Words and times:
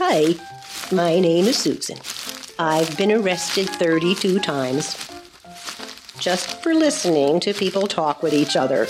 Hi, 0.00 0.36
my 0.92 1.18
name 1.18 1.46
is 1.46 1.58
Susan. 1.58 1.98
I've 2.56 2.96
been 2.96 3.10
arrested 3.10 3.68
32 3.68 4.38
times 4.38 4.96
just 6.20 6.62
for 6.62 6.72
listening 6.72 7.40
to 7.40 7.52
people 7.52 7.88
talk 7.88 8.22
with 8.22 8.32
each 8.32 8.54
other. 8.54 8.86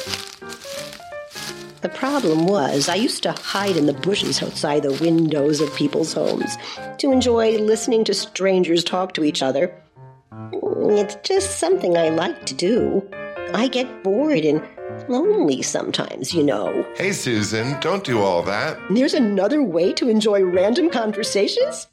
The 1.80 1.88
problem 1.88 2.44
was, 2.44 2.90
I 2.90 2.96
used 2.96 3.22
to 3.22 3.32
hide 3.32 3.78
in 3.78 3.86
the 3.86 3.94
bushes 3.94 4.42
outside 4.42 4.82
the 4.82 5.02
windows 5.02 5.62
of 5.62 5.74
people's 5.74 6.12
homes 6.12 6.58
to 6.98 7.10
enjoy 7.10 7.56
listening 7.56 8.04
to 8.04 8.12
strangers 8.12 8.84
talk 8.84 9.14
to 9.14 9.24
each 9.24 9.42
other. 9.42 9.74
It's 10.52 11.16
just 11.26 11.58
something 11.58 11.96
I 11.96 12.10
like 12.10 12.44
to 12.44 12.54
do. 12.54 13.08
I 13.54 13.68
get 13.68 14.04
bored 14.04 14.44
and 14.44 14.62
lonely 15.08 15.62
sometimes, 15.62 16.32
you 16.32 16.42
know. 16.42 16.86
Hey, 16.96 17.12
Susan, 17.12 17.78
don't 17.80 18.04
do 18.04 18.20
all 18.20 18.42
that. 18.42 18.78
There's 18.90 19.14
another 19.14 19.62
way 19.62 19.92
to 19.94 20.08
enjoy 20.08 20.42
random 20.42 20.90
conversations? 20.90 21.86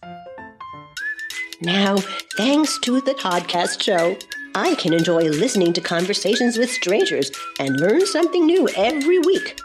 Now, 1.62 1.98
thanks 2.38 2.78
to 2.80 3.02
the 3.02 3.14
podcast 3.14 3.82
show, 3.82 4.18
I 4.56 4.76
can 4.76 4.94
enjoy 4.94 5.24
listening 5.24 5.74
to 5.74 5.82
conversations 5.82 6.58
with 6.58 6.70
strangers 6.70 7.32
and 7.60 7.80
learn 7.80 8.06
something 8.06 8.46
new 8.46 8.70
every 8.76 9.20
week. 9.20 9.60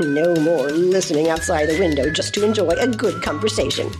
No 0.00 0.34
more 0.36 0.70
listening 0.70 1.28
outside 1.28 1.68
the 1.68 1.78
window 1.78 2.10
just 2.10 2.34
to 2.34 2.44
enjoy 2.44 2.70
a 2.70 2.88
good 2.88 3.22
conversation. 3.22 3.90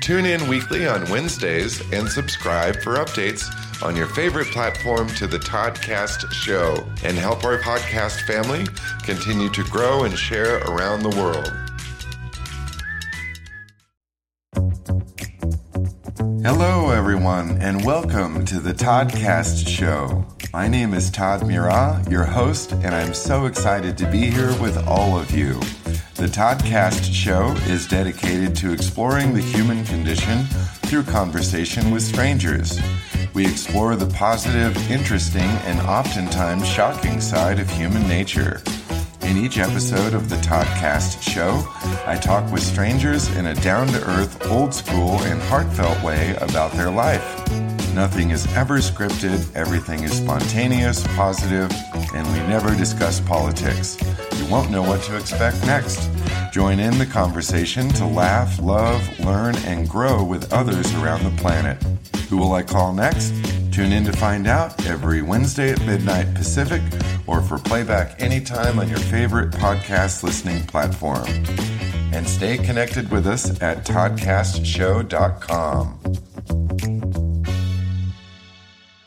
Tune 0.00 0.24
in 0.24 0.46
weekly 0.48 0.86
on 0.86 1.08
Wednesdays 1.10 1.80
and 1.92 2.08
subscribe 2.08 2.80
for 2.80 2.96
updates 2.96 3.44
on 3.82 3.94
your 3.94 4.06
favorite 4.06 4.46
platform 4.48 5.06
to 5.08 5.26
the 5.26 5.38
Toddcast 5.38 6.32
show 6.32 6.86
and 7.04 7.16
help 7.16 7.44
our 7.44 7.58
podcast 7.58 8.22
family 8.26 8.66
continue 9.02 9.50
to 9.50 9.62
grow 9.64 10.04
and 10.04 10.18
share 10.18 10.58
around 10.64 11.02
the 11.02 11.10
world. 11.10 11.52
Hello, 16.42 16.90
everyone, 16.90 17.60
and 17.60 17.84
welcome 17.84 18.44
to 18.46 18.60
the 18.60 18.72
Toddcast 18.72 19.68
show. 19.68 20.26
My 20.52 20.68
name 20.68 20.94
is 20.94 21.10
Todd 21.10 21.46
Murat, 21.46 22.10
your 22.10 22.24
host, 22.24 22.72
and 22.72 22.94
I'm 22.94 23.12
so 23.12 23.46
excited 23.46 23.98
to 23.98 24.10
be 24.10 24.30
here 24.30 24.58
with 24.60 24.78
all 24.86 25.18
of 25.18 25.32
you. 25.32 25.54
The 26.14 26.28
Toddcast 26.28 27.12
show 27.12 27.50
is 27.70 27.86
dedicated 27.86 28.56
to 28.56 28.72
exploring 28.72 29.34
the 29.34 29.42
human 29.42 29.84
condition 29.84 30.44
through 30.86 31.02
conversation 31.02 31.90
with 31.90 32.02
strangers. 32.02 32.80
We 33.36 33.46
explore 33.46 33.96
the 33.96 34.06
positive, 34.06 34.90
interesting, 34.90 35.42
and 35.42 35.78
oftentimes 35.80 36.66
shocking 36.66 37.20
side 37.20 37.58
of 37.58 37.68
human 37.68 38.08
nature. 38.08 38.62
In 39.20 39.36
each 39.36 39.58
episode 39.58 40.14
of 40.14 40.30
the 40.30 40.36
Toddcast 40.36 41.20
show, 41.20 41.62
I 42.06 42.16
talk 42.16 42.50
with 42.50 42.62
strangers 42.62 43.28
in 43.36 43.48
a 43.48 43.54
down 43.56 43.88
to 43.88 44.02
earth, 44.08 44.46
old 44.46 44.72
school, 44.72 45.20
and 45.24 45.38
heartfelt 45.42 46.02
way 46.02 46.34
about 46.40 46.72
their 46.72 46.90
life. 46.90 47.46
Nothing 47.92 48.30
is 48.30 48.46
ever 48.54 48.78
scripted, 48.78 49.54
everything 49.54 50.02
is 50.02 50.16
spontaneous, 50.16 51.06
positive, 51.08 51.70
and 52.14 52.26
we 52.28 52.38
never 52.48 52.74
discuss 52.74 53.20
politics. 53.20 53.98
You 54.38 54.46
won't 54.46 54.70
know 54.70 54.82
what 54.82 55.02
to 55.02 55.16
expect 55.18 55.60
next. 55.66 56.08
Join 56.56 56.80
in 56.80 56.96
the 56.96 57.04
conversation 57.04 57.90
to 57.90 58.06
laugh, 58.06 58.58
love, 58.62 59.20
learn, 59.20 59.54
and 59.66 59.86
grow 59.86 60.24
with 60.24 60.50
others 60.54 60.90
around 60.94 61.22
the 61.22 61.42
planet. 61.42 61.76
Who 62.30 62.38
will 62.38 62.54
I 62.54 62.62
call 62.62 62.94
next? 62.94 63.34
Tune 63.70 63.92
in 63.92 64.06
to 64.06 64.12
find 64.12 64.46
out 64.46 64.86
every 64.86 65.20
Wednesday 65.20 65.72
at 65.72 65.84
midnight 65.84 66.34
Pacific 66.34 66.80
or 67.26 67.42
for 67.42 67.58
playback 67.58 68.22
anytime 68.22 68.78
on 68.78 68.88
your 68.88 69.00
favorite 69.00 69.50
podcast 69.50 70.22
listening 70.22 70.66
platform. 70.66 71.26
And 72.14 72.26
stay 72.26 72.56
connected 72.56 73.10
with 73.10 73.26
us 73.26 73.60
at 73.60 73.84
toddcastshow.com. 73.84 76.00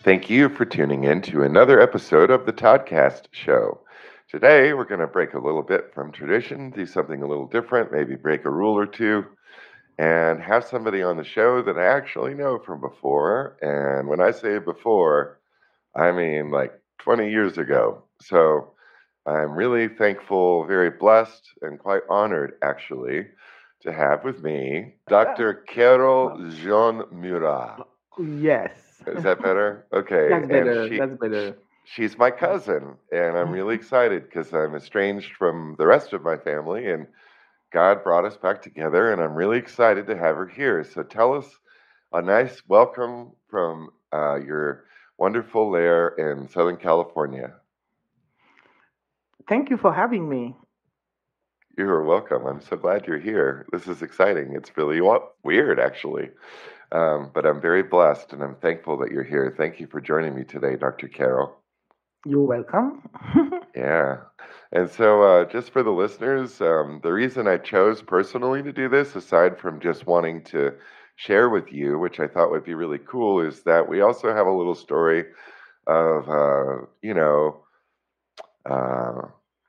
Thank 0.03 0.29
you 0.29 0.49
for 0.49 0.65
tuning 0.65 1.03
in 1.03 1.23
to 1.23 1.41
another 1.41 1.81
episode 1.81 2.29
of 2.29 2.45
the 2.45 2.53
Toddcast 2.53 3.23
Show. 3.31 3.81
Today, 4.29 4.73
we're 4.73 4.85
going 4.85 4.99
to 4.99 5.07
break 5.07 5.33
a 5.33 5.39
little 5.39 5.63
bit 5.63 5.91
from 5.93 6.11
tradition, 6.11 6.69
do 6.69 6.85
something 6.85 7.23
a 7.23 7.27
little 7.27 7.47
different, 7.47 7.91
maybe 7.91 8.15
break 8.15 8.45
a 8.45 8.49
rule 8.49 8.77
or 8.77 8.85
two, 8.85 9.25
and 9.97 10.39
have 10.41 10.63
somebody 10.65 11.01
on 11.01 11.17
the 11.17 11.23
show 11.23 11.63
that 11.63 11.77
I 11.79 11.85
actually 11.85 12.35
know 12.35 12.59
from 12.59 12.79
before. 12.79 13.57
And 13.61 14.07
when 14.07 14.21
I 14.21 14.31
say 14.31 14.59
before, 14.59 15.39
I 15.95 16.11
mean 16.11 16.51
like 16.51 16.73
20 16.99 17.29
years 17.31 17.57
ago. 17.57 18.03
So 18.21 18.73
I'm 19.25 19.53
really 19.53 19.87
thankful, 19.87 20.65
very 20.65 20.91
blessed, 20.91 21.49
and 21.63 21.79
quite 21.79 22.03
honored 22.07 22.53
actually 22.61 23.25
to 23.81 23.91
have 23.91 24.23
with 24.23 24.43
me 24.43 24.95
Dr. 25.07 25.63
Carolle 25.67 26.51
Jean 26.51 27.01
Murat. 27.11 27.79
Yes. 28.19 28.71
Is 29.07 29.23
that 29.23 29.41
better? 29.41 29.87
Okay. 29.93 30.27
That's 30.29 30.47
better. 30.47 30.87
she- 30.87 30.97
That's 30.99 31.15
better. 31.15 31.57
She's 31.91 32.19
my 32.19 32.29
cousin, 32.29 32.97
and 33.11 33.35
I'm 33.35 33.49
really 33.51 33.73
excited 33.73 34.25
because 34.25 34.53
I'm 34.53 34.75
estranged 34.75 35.33
from 35.33 35.75
the 35.79 35.87
rest 35.87 36.13
of 36.13 36.23
my 36.23 36.37
family, 36.37 36.91
and 36.91 37.07
God 37.73 38.03
brought 38.03 38.25
us 38.25 38.37
back 38.37 38.61
together, 38.61 39.11
and 39.11 39.19
I'm 39.19 39.33
really 39.33 39.57
excited 39.57 40.05
to 40.05 40.15
have 40.15 40.35
her 40.35 40.45
here. 40.45 40.83
So 40.83 41.01
tell 41.01 41.33
us 41.33 41.47
a 42.13 42.21
nice 42.21 42.61
welcome 42.67 43.31
from 43.49 43.89
uh, 44.13 44.35
your 44.35 44.85
wonderful 45.17 45.71
lair 45.71 46.09
in 46.09 46.47
Southern 46.47 46.77
California. 46.77 47.53
Thank 49.47 49.71
you 49.71 49.77
for 49.77 49.91
having 49.91 50.29
me. 50.29 50.55
You 51.75 51.89
are 51.89 52.03
welcome. 52.03 52.45
I'm 52.45 52.61
so 52.61 52.77
glad 52.77 53.07
you're 53.07 53.17
here. 53.17 53.65
This 53.71 53.87
is 53.87 54.03
exciting. 54.03 54.53
It's 54.53 54.77
really 54.77 55.01
weird, 55.43 55.79
actually. 55.79 56.29
Um, 56.91 57.31
but 57.33 57.47
I'm 57.47 57.61
very 57.61 57.81
blessed 57.81 58.33
and 58.33 58.43
I'm 58.43 58.55
thankful 58.55 58.97
that 58.97 59.11
you're 59.11 59.23
here. 59.23 59.53
Thank 59.57 59.79
you 59.79 59.87
for 59.87 59.99
joining 60.01 60.35
me 60.35 60.43
today, 60.43 60.75
Dr. 60.75 61.07
Carolle. 61.07 61.55
You're 62.25 62.45
welcome. 62.45 63.01
Yeah. 63.75 64.17
And 64.71 64.89
so, 64.89 65.21
uh, 65.23 65.45
just 65.45 65.71
for 65.71 65.83
the 65.83 65.91
listeners, 65.91 66.61
um, 66.61 66.99
the 67.03 67.11
reason 67.13 67.47
I 67.47 67.57
chose 67.57 68.01
personally 68.01 68.61
to 68.63 68.71
do 68.71 68.87
this, 68.89 69.15
aside 69.15 69.57
from 69.59 69.79
just 69.79 70.05
wanting 70.05 70.43
to 70.45 70.73
share 71.15 71.49
with 71.49 71.71
you, 71.71 71.97
which 71.99 72.19
I 72.19 72.27
thought 72.27 72.51
would 72.51 72.63
be 72.63 72.75
really 72.75 72.99
cool, 72.99 73.41
is 73.41 73.63
that 73.63 73.87
we 73.89 74.01
also 74.01 74.33
have 74.33 74.47
a 74.47 74.51
little 74.51 74.75
story 74.75 75.25
of, 75.87 76.29
uh, 76.29 76.85
you 77.01 77.13
know, 77.13 77.63
uh, 78.69 79.21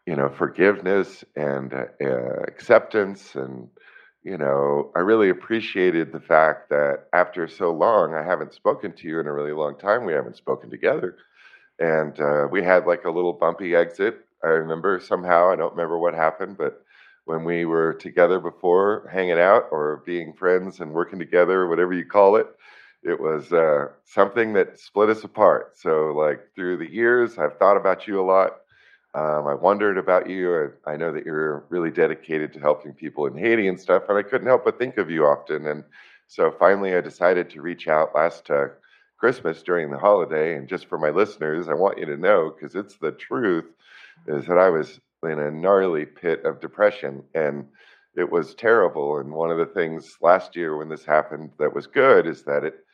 you 0.06 0.16
know, 0.16 0.28
forgiveness 0.28 1.24
and 1.36 1.72
uh, 1.72 1.86
acceptance, 2.48 3.34
and 3.34 3.68
you 4.22 4.36
know, 4.36 4.90
I 4.96 5.00
really 5.00 5.30
appreciated 5.30 6.12
the 6.12 6.20
fact 6.20 6.68
that 6.70 7.06
after 7.12 7.48
so 7.48 7.72
long, 7.72 8.14
I 8.14 8.22
haven't 8.22 8.52
spoken 8.52 8.92
to 8.96 9.08
you 9.08 9.20
in 9.20 9.26
a 9.26 9.32
really 9.32 9.52
long 9.52 9.78
time. 9.78 10.04
We 10.04 10.12
haven't 10.12 10.36
spoken 10.36 10.70
together 10.70 11.16
and 11.80 12.20
uh, 12.20 12.46
we 12.50 12.62
had 12.62 12.86
like 12.86 13.04
a 13.04 13.10
little 13.10 13.32
bumpy 13.32 13.74
exit. 13.74 14.24
I 14.44 14.48
remember 14.48 15.00
somehow, 15.00 15.50
I 15.50 15.56
don't 15.56 15.72
remember 15.72 15.98
what 15.98 16.14
happened, 16.14 16.56
but 16.58 16.84
when 17.24 17.44
we 17.44 17.64
were 17.64 17.94
together 17.94 18.38
before, 18.40 19.08
hanging 19.12 19.38
out 19.38 19.64
or 19.70 20.02
being 20.06 20.32
friends 20.32 20.80
and 20.80 20.92
working 20.92 21.18
together, 21.18 21.68
whatever 21.68 21.92
you 21.92 22.04
call 22.04 22.36
it, 22.36 22.46
it 23.02 23.18
was 23.18 23.52
uh, 23.52 23.88
something 24.04 24.52
that 24.54 24.78
split 24.78 25.08
us 25.08 25.24
apart. 25.24 25.78
So, 25.78 26.12
like 26.16 26.40
through 26.54 26.78
the 26.78 26.90
years, 26.90 27.38
I've 27.38 27.58
thought 27.58 27.76
about 27.76 28.06
you 28.06 28.20
a 28.20 28.22
lot. 28.24 28.56
Um, 29.14 29.46
I 29.46 29.54
wondered 29.54 29.98
about 29.98 30.28
you. 30.28 30.72
I, 30.86 30.92
I 30.92 30.96
know 30.96 31.12
that 31.12 31.24
you're 31.24 31.64
really 31.68 31.90
dedicated 31.90 32.52
to 32.52 32.60
helping 32.60 32.92
people 32.92 33.26
in 33.26 33.36
Haiti 33.36 33.68
and 33.68 33.80
stuff, 33.80 34.04
and 34.08 34.18
I 34.18 34.22
couldn't 34.22 34.46
help 34.46 34.64
but 34.64 34.78
think 34.78 34.98
of 34.98 35.10
you 35.10 35.24
often. 35.24 35.66
And 35.66 35.84
so 36.28 36.54
finally, 36.58 36.94
I 36.94 37.00
decided 37.00 37.50
to 37.50 37.62
reach 37.62 37.88
out 37.88 38.14
last 38.14 38.50
uh, 38.50 38.68
Christmas 39.20 39.62
during 39.62 39.90
the 39.90 39.98
holiday. 39.98 40.56
And 40.56 40.66
just 40.66 40.86
for 40.86 40.98
my 40.98 41.10
listeners, 41.10 41.68
I 41.68 41.74
want 41.74 41.98
you 41.98 42.06
to 42.06 42.16
know 42.16 42.50
because 42.50 42.74
it's 42.74 42.96
the 42.96 43.12
truth 43.12 43.66
is 44.26 44.46
that 44.46 44.58
I 44.58 44.70
was 44.70 44.98
in 45.22 45.38
a 45.38 45.50
gnarly 45.50 46.06
pit 46.06 46.42
of 46.46 46.60
depression 46.60 47.22
and 47.34 47.66
it 48.16 48.28
was 48.28 48.54
terrible. 48.54 49.18
And 49.18 49.30
one 49.30 49.50
of 49.50 49.58
the 49.58 49.66
things 49.66 50.16
last 50.22 50.56
year 50.56 50.76
when 50.76 50.88
this 50.88 51.04
happened 51.04 51.50
that 51.58 51.74
was 51.74 51.86
good 51.86 52.26
is 52.26 52.42
that 52.44 52.64
it 52.64 52.84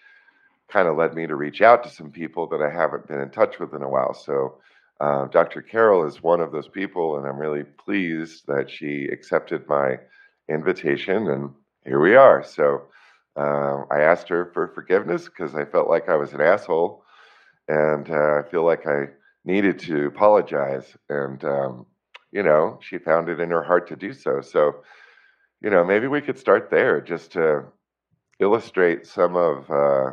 kind 0.69 0.89
of 0.89 0.97
led 0.97 1.15
me 1.15 1.29
to 1.29 1.37
reach 1.37 1.63
out 1.63 1.85
to 1.85 1.91
some 1.91 2.11
people 2.11 2.49
that 2.49 2.61
I 2.61 2.71
haven't 2.71 3.07
been 3.07 3.21
in 3.21 3.31
touch 3.31 3.61
with 3.61 3.73
in 3.73 3.83
a 3.83 3.89
while. 3.89 4.13
So, 4.13 4.59
uh, 5.01 5.27
Dr. 5.27 5.63
Carolle 5.63 6.09
is 6.09 6.23
one 6.23 6.41
of 6.41 6.51
those 6.51 6.69
people, 6.69 7.19
and 7.19 7.27
I'm 7.27 7.39
really 7.39 7.63
pleased 7.63 8.47
that 8.49 8.71
she 8.71 9.05
accepted 9.13 9.69
my 9.69 9.99
invitation, 10.49 11.29
and 11.29 11.51
here 11.85 12.01
we 12.01 12.17
are. 12.17 12.43
So, 12.43 12.83
uh, 13.37 13.85
I 13.91 14.01
asked 14.01 14.29
her 14.29 14.51
for 14.53 14.69
forgiveness 14.69 15.25
because 15.25 15.55
I 15.55 15.65
felt 15.65 15.89
like 15.89 16.09
I 16.09 16.17
was 16.17 16.33
an 16.33 16.41
asshole, 16.41 17.05
and 17.69 18.09
uh, 18.11 18.41
I 18.41 18.43
feel 18.51 18.65
like 18.65 18.87
I 18.87 19.09
needed 19.45 19.79
to 19.81 20.07
apologize. 20.07 20.97
And 21.09 21.45
um, 21.45 21.87
you 22.33 22.43
know, 22.43 22.79
she 22.83 22.99
found 22.99 23.29
it 23.29 23.41
in 23.41 23.51
her 23.51 23.63
heart 23.63 23.89
to 23.89 23.97
do 23.97 24.13
so. 24.13 24.41
So, 24.41 24.83
you 25.63 25.71
know, 25.71 25.85
maybe 25.85 26.07
we 26.07 26.21
could 26.21 26.39
start 26.39 26.71
there 26.71 27.01
just 27.01 27.33
to 27.33 27.65
illustrate 28.41 29.07
some 29.07 29.37
of 29.37 29.71
uh, 29.71 30.13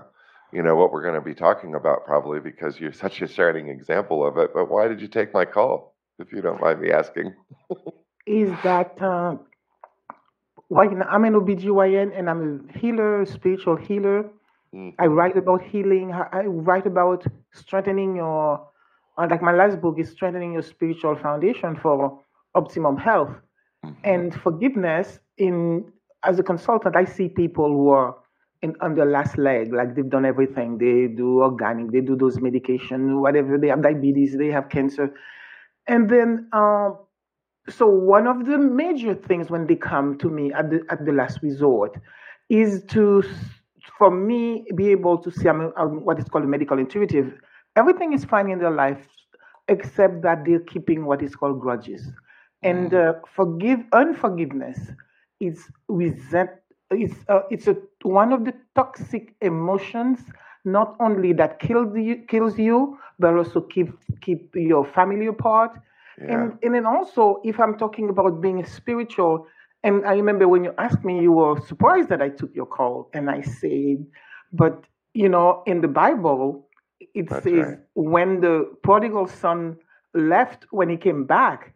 you 0.51 0.61
know 0.61 0.75
what 0.75 0.91
we're 0.91 1.03
going 1.03 1.15
to 1.15 1.21
be 1.21 1.33
talking 1.33 1.75
about, 1.75 2.05
probably 2.05 2.39
because 2.39 2.79
you're 2.79 2.93
such 3.05 3.21
a 3.21 3.27
shining 3.27 3.69
example 3.69 4.25
of 4.25 4.37
it. 4.37 4.51
But 4.53 4.69
why 4.69 4.87
did 4.87 5.01
you 5.01 5.07
take 5.07 5.33
my 5.33 5.45
call, 5.45 5.95
if 6.19 6.31
you 6.31 6.41
don't 6.41 6.61
mind 6.61 6.81
me 6.81 6.91
asking? 6.91 7.33
Is 8.25 8.51
that 8.63 9.01
uh, 9.01 9.35
right 10.73 10.91
now 10.91 11.07
I'm 11.09 11.25
an 11.25 11.35
OBGYN 11.35 12.11
and 12.17 12.29
I'm 12.29 12.41
a 12.69 12.77
healer, 12.79 13.25
spiritual 13.25 13.75
healer. 13.77 14.29
Mhm. 14.73 14.93
I 14.99 15.07
write 15.07 15.37
about 15.37 15.61
healing. 15.61 16.11
I 16.13 16.45
write 16.45 16.87
about 16.87 17.25
strengthening 17.51 18.15
your, 18.15 18.67
uh, 19.17 19.27
like 19.29 19.41
my 19.41 19.53
last 19.53 19.81
book 19.81 19.99
is 19.99 20.09
strengthening 20.11 20.53
your 20.53 20.61
spiritual 20.63 21.15
foundation 21.15 21.75
for 21.75 22.19
optimum 22.55 22.97
health 22.97 23.33
Mhm. 23.85 23.95
and 24.03 24.33
forgiveness. 24.35 25.19
In 25.37 25.85
as 26.23 26.39
a 26.39 26.43
consultant, 26.43 26.95
I 26.95 27.05
see 27.05 27.29
people 27.29 27.69
who 27.69 27.89
are 27.89 28.15
in 28.61 28.75
on 28.81 28.95
their 28.95 29.05
last 29.05 29.37
leg, 29.37 29.73
like 29.73 29.95
they've 29.95 30.09
done 30.09 30.25
everything. 30.25 30.77
They 30.77 31.07
do 31.07 31.41
organic, 31.41 31.91
they 31.91 32.01
do 32.01 32.15
those 32.15 32.39
medication, 32.41 33.21
whatever. 33.21 33.57
They 33.57 33.67
have 33.67 33.81
diabetes, 33.81 34.37
they 34.37 34.47
have 34.51 34.69
cancer, 34.69 35.13
and 35.87 36.09
then 36.09 36.47
um, 36.53 36.97
so 37.69 37.87
one 37.87 38.27
of 38.27 38.45
the 38.45 38.57
major 38.57 39.13
things 39.13 39.49
when 39.49 39.67
they 39.67 39.75
come 39.75 40.17
to 40.19 40.29
me 40.29 40.51
at 40.53 40.69
the 40.69 40.81
at 40.89 41.05
the 41.05 41.11
last 41.11 41.41
resort 41.41 41.97
is 42.49 42.83
to 42.89 43.23
for 43.97 44.09
me 44.11 44.65
be 44.75 44.89
able 44.89 45.17
to 45.17 45.31
see 45.31 45.47
I'm, 45.47 45.61
a- 45.61 45.73
I'm 45.77 46.03
what 46.05 46.19
is 46.19 46.25
called 46.27 46.43
a 46.45 46.47
medical 46.47 46.77
intuitive. 46.79 47.33
Everything 47.75 48.13
is 48.13 48.23
fine 48.25 48.49
in 48.49 48.59
their 48.59 48.71
life 48.71 49.07
except 49.67 50.21
that 50.23 50.45
they're 50.45 50.59
keeping 50.59 51.05
what 51.05 51.21
is 51.21 51.35
called 51.35 51.59
grudges. 51.59 52.11
And 52.63 52.93
Mm. 52.93 52.93
uh, 52.93 53.13
forgive 53.35 53.79
unforgiveness 53.93 54.91
is 55.39 55.69
resent 55.87 56.49
it's 56.91 57.15
uh, 57.29 57.41
it's 57.49 57.67
a 57.67 57.75
one 58.03 58.31
of 58.33 58.45
the 58.45 58.53
toxic 58.75 59.35
emotions 59.41 60.19
not 60.65 60.95
only 60.99 61.33
that 61.33 61.59
kills 61.59 61.95
you 61.97 62.17
kills 62.27 62.57
you 62.57 62.97
but 63.19 63.33
also 63.35 63.61
keep 63.61 63.89
keep 64.21 64.53
your 64.55 64.85
family 64.85 65.27
apart 65.27 65.71
Yeah. 66.19 66.33
and 66.33 66.57
and 66.63 66.75
then 66.75 66.85
also, 66.85 67.41
if 67.43 67.59
I'm 67.59 67.77
talking 67.77 68.09
about 68.09 68.41
being 68.41 68.63
spiritual, 68.65 69.47
and 69.83 70.05
I 70.05 70.13
remember 70.13 70.47
when 70.47 70.63
you 70.63 70.73
asked 70.77 71.03
me, 71.03 71.21
you 71.21 71.31
were 71.31 71.59
surprised 71.61 72.09
that 72.09 72.21
I 72.21 72.29
took 72.29 72.53
your 72.55 72.65
call, 72.65 73.09
and 73.13 73.29
I 73.29 73.41
said, 73.41 74.05
but 74.51 74.85
you 75.13 75.29
know, 75.29 75.63
in 75.65 75.81
the 75.81 75.87
Bible, 75.87 76.67
it 77.13 77.29
That's 77.29 77.43
says 77.43 77.65
right. 77.67 77.77
when 77.95 78.41
the 78.41 78.73
prodigal 78.83 79.27
son 79.27 79.77
left, 80.13 80.65
when 80.71 80.89
he 80.89 80.97
came 80.97 81.25
back, 81.25 81.73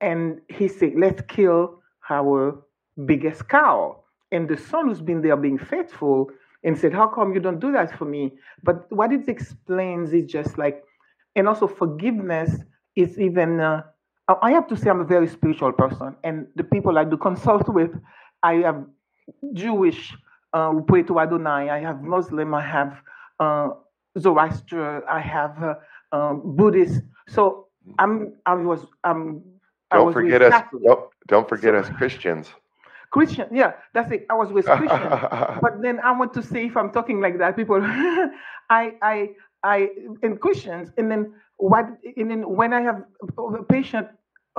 and 0.00 0.40
he 0.48 0.68
said, 0.68 0.92
let's 0.96 1.22
kill 1.28 1.80
our 2.10 2.62
biggest 3.04 3.48
cow. 3.48 4.02
And 4.32 4.48
the 4.48 4.56
son 4.56 4.88
who's 4.88 5.00
been 5.00 5.22
there 5.22 5.36
being 5.36 5.58
faithful 5.58 6.30
and 6.64 6.76
said, 6.76 6.92
How 6.92 7.06
come 7.06 7.32
you 7.32 7.40
don't 7.40 7.60
do 7.60 7.72
that 7.72 7.96
for 7.96 8.04
me? 8.04 8.32
But 8.62 8.90
what 8.90 9.12
it 9.12 9.28
explains 9.28 10.12
is 10.12 10.30
just 10.30 10.58
like, 10.58 10.82
and 11.36 11.46
also 11.48 11.66
forgiveness 11.66 12.50
is 12.96 13.18
even, 13.18 13.60
uh, 13.60 13.82
I 14.28 14.34
I 14.48 14.50
have 14.52 14.66
to 14.68 14.76
say, 14.76 14.90
I'm 14.90 15.00
a 15.00 15.04
very 15.16 15.28
spiritual 15.28 15.72
person. 15.72 16.16
And 16.24 16.46
the 16.56 16.64
people 16.64 16.98
I 16.98 17.04
do 17.04 17.16
consult 17.16 17.68
with, 17.68 17.92
I 18.42 18.54
have 18.66 18.84
Jewish 19.52 20.16
uh, 20.52 20.70
who 20.72 20.82
pray 20.82 21.02
to 21.04 21.20
Adonai, 21.20 21.70
I 21.70 21.78
have 21.80 22.02
Muslim, 22.02 22.54
I 22.54 22.62
have 22.62 23.02
uh, 23.40 23.68
Zoroaster, 24.18 25.08
I 25.08 25.20
have 25.20 25.62
uh, 25.62 25.74
um, 26.12 26.42
Buddhist. 26.56 27.02
So 27.28 27.68
I'm, 27.98 28.34
I 28.46 28.54
was, 28.54 28.86
I'm, 29.04 29.42
Don't 29.92 30.06
was 30.06 30.14
forget 30.14 30.42
us. 30.42 30.62
Don't, 30.84 31.00
don't 31.28 31.48
forget 31.48 31.74
So- 31.74 31.80
us 31.80 31.88
Christians. 31.90 32.52
Christian, 33.10 33.46
yeah, 33.52 33.72
that's 33.94 34.10
it. 34.12 34.26
I 34.30 34.34
was 34.34 34.50
with 34.52 34.66
Christian, 34.78 35.10
but 35.62 35.80
then 35.80 36.00
I 36.00 36.12
want 36.12 36.34
to 36.34 36.42
say 36.42 36.66
if 36.66 36.76
I'm 36.76 36.90
talking 36.90 37.20
like 37.20 37.38
that, 37.38 37.56
people, 37.56 37.80
I, 38.70 38.94
I, 39.00 39.30
I, 39.74 39.76
and 40.24 40.32
Christians, 40.44 40.86
and 40.98 41.06
then 41.10 41.22
what, 41.68 41.86
and 42.20 42.30
then 42.30 42.42
when 42.60 42.70
I 42.72 42.82
have 42.88 42.98
a 43.60 43.64
patient, 43.76 44.06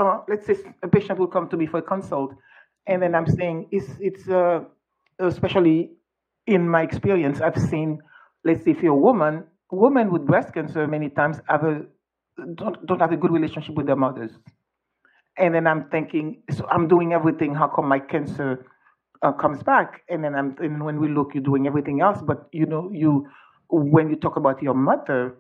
uh, 0.02 0.18
let's 0.32 0.46
say 0.48 0.56
a 0.84 0.90
patient 0.98 1.18
will 1.20 1.34
come 1.36 1.48
to 1.50 1.58
me 1.62 1.66
for 1.72 1.80
a 1.80 1.88
consult, 1.94 2.32
and 2.90 2.98
then 3.02 3.12
I'm 3.18 3.30
saying 3.40 3.58
it's, 3.72 3.90
it's, 4.00 4.28
uh, 4.30 4.60
especially 5.20 5.80
in 6.46 6.62
my 6.76 6.82
experience, 6.90 7.42
I've 7.42 7.62
seen, 7.72 8.00
let's 8.44 8.64
say 8.64 8.72
if 8.72 8.80
you're 8.84 9.00
a 9.02 9.06
woman, 9.10 9.44
women 9.72 10.12
with 10.14 10.26
breast 10.26 10.54
cancer 10.54 10.88
many 10.88 11.10
times 11.10 11.38
have 11.48 11.64
a, 11.64 11.74
don't, 12.56 12.78
don't 12.88 13.02
have 13.02 13.12
a 13.12 13.18
good 13.18 13.32
relationship 13.32 13.76
with 13.76 13.88
their 13.88 13.96
mothers. 13.96 14.32
And 15.38 15.54
then 15.54 15.68
I'm 15.68 15.84
thinking, 15.90 16.42
so 16.50 16.66
I'm 16.74 16.88
doing 16.88 17.14
everything. 17.14 17.54
How 17.54 17.68
come 17.68 17.88
my 17.88 18.00
cancer 18.00 18.66
uh, 19.22 19.34
comes 19.34 19.62
back? 19.64 20.02
And 20.10 20.24
then 20.24 20.34
I'm, 20.36 20.56
and 20.60 20.84
when 20.84 21.00
we 21.00 21.08
look, 21.10 21.30
you're 21.34 21.44
doing 21.44 21.68
everything 21.68 22.02
else. 22.02 22.20
But 22.30 22.48
you 22.52 22.66
know, 22.66 22.90
you 23.04 23.28
when 23.70 24.10
you 24.10 24.16
talk 24.16 24.36
about 24.38 24.62
your 24.62 24.74
mother, 24.74 25.36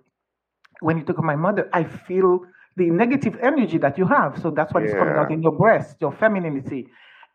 when 0.81 0.97
you 0.97 1.03
talk 1.03 1.17
about 1.17 1.27
my 1.27 1.35
mother, 1.35 1.69
I 1.73 1.83
feel 1.83 2.41
the 2.75 2.89
negative 2.91 3.37
energy 3.41 3.77
that 3.79 3.97
you 3.97 4.05
have. 4.05 4.39
So 4.41 4.51
that's 4.51 4.73
what 4.73 4.83
is 4.83 4.93
coming 4.93 5.15
out 5.15 5.31
in 5.31 5.41
your 5.41 5.51
breast, 5.51 5.97
your 5.99 6.11
femininity. 6.11 6.87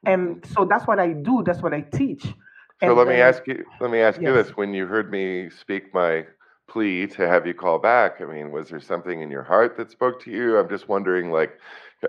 And 0.07 0.45
so 0.55 0.65
that's 0.65 0.87
what 0.87 0.99
I 0.99 1.13
do. 1.13 1.43
That's 1.45 1.63
what 1.63 1.75
I 1.75 1.81
teach. 1.81 2.25
So 2.25 2.35
And 2.81 2.97
let 2.97 3.07
me 3.07 3.17
ask 3.17 3.47
you. 3.47 3.65
Let 3.81 3.91
me 3.91 4.01
ask 4.01 4.21
you 4.21 4.33
this: 4.33 4.57
When 4.57 4.75
you 4.75 4.87
heard 4.87 5.11
me 5.11 5.51
speak 5.51 5.95
my 5.95 6.27
plea 6.69 7.07
to 7.07 7.29
have 7.29 7.47
you 7.47 7.55
call 7.55 7.79
back, 7.79 8.21
I 8.21 8.25
mean, 8.25 8.51
was 8.51 8.71
there 8.71 8.81
something 8.81 9.21
in 9.21 9.31
your 9.31 9.43
heart 9.43 9.77
that 9.77 9.91
spoke 9.91 10.23
to 10.25 10.31
you? 10.31 10.59
I'm 10.59 10.69
just 10.69 10.89
wondering, 10.89 11.31
like, 11.31 11.61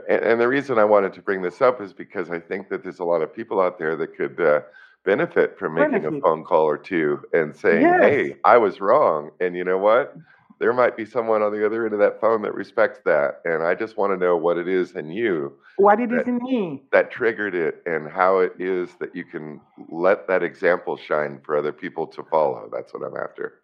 and, 0.10 0.24
and 0.24 0.42
the 0.42 0.48
reason 0.48 0.80
I 0.80 0.86
wanted 0.86 1.14
to 1.14 1.22
bring 1.22 1.42
this 1.42 1.62
up 1.62 1.82
is 1.82 1.94
because 1.94 2.32
I 2.32 2.40
think 2.40 2.70
that 2.70 2.84
there's 2.84 3.00
a 3.00 3.04
lot 3.04 3.22
of 3.22 3.36
people 3.36 3.60
out 3.60 3.78
there 3.78 3.96
that 3.96 4.16
could 4.16 4.40
uh, 4.40 4.62
benefit 5.06 5.58
from 5.60 5.74
making 5.76 6.06
a 6.06 6.22
phone 6.22 6.44
call 6.44 6.64
or 6.64 6.78
two 6.78 7.22
and 7.34 7.56
saying, 7.56 7.82
Yes. 7.82 8.02
"Hey, 8.02 8.36
I 8.46 8.58
was 8.58 8.80
wrong," 8.82 9.32
and 9.40 9.56
you 9.56 9.64
know 9.64 9.78
what? 9.78 10.16
There 10.60 10.72
might 10.74 10.96
be 10.96 11.04
someone 11.06 11.42
on 11.42 11.52
the 11.52 11.66
other 11.66 11.84
end 11.84 11.94
of 11.94 12.00
that 12.00 12.22
phone 12.22 12.42
that 12.44 12.54
respects 12.54 13.00
that, 13.06 13.42
and 13.44 13.64
I 13.64 13.76
just 13.76 13.98
want 13.98 14.14
to 14.14 14.18
know 14.18 14.38
what 14.38 14.58
it 14.58 14.68
is 14.68 14.96
in 14.96 15.10
you 15.10 15.54
what 15.78 16.00
it 16.00 16.12
is 16.12 16.20
that- 16.20 16.28
in 16.28 16.38
me. 16.38 16.84
that 16.92 17.12
triggered 17.12 17.56
it 17.56 17.82
and 17.86 18.08
how 18.08 18.38
it 18.40 18.54
is 18.60 18.96
that 18.96 19.16
you 19.16 19.26
can 19.26 19.60
let 19.90 20.28
that 20.28 20.44
example 20.44 20.96
shine 20.96 21.40
for 21.44 21.58
other 21.58 21.74
people 21.74 22.06
to 22.08 22.24
follow. 22.24 22.70
That's 22.72 22.94
what 22.94 23.04
I'm 23.04 23.18
after. 23.18 23.60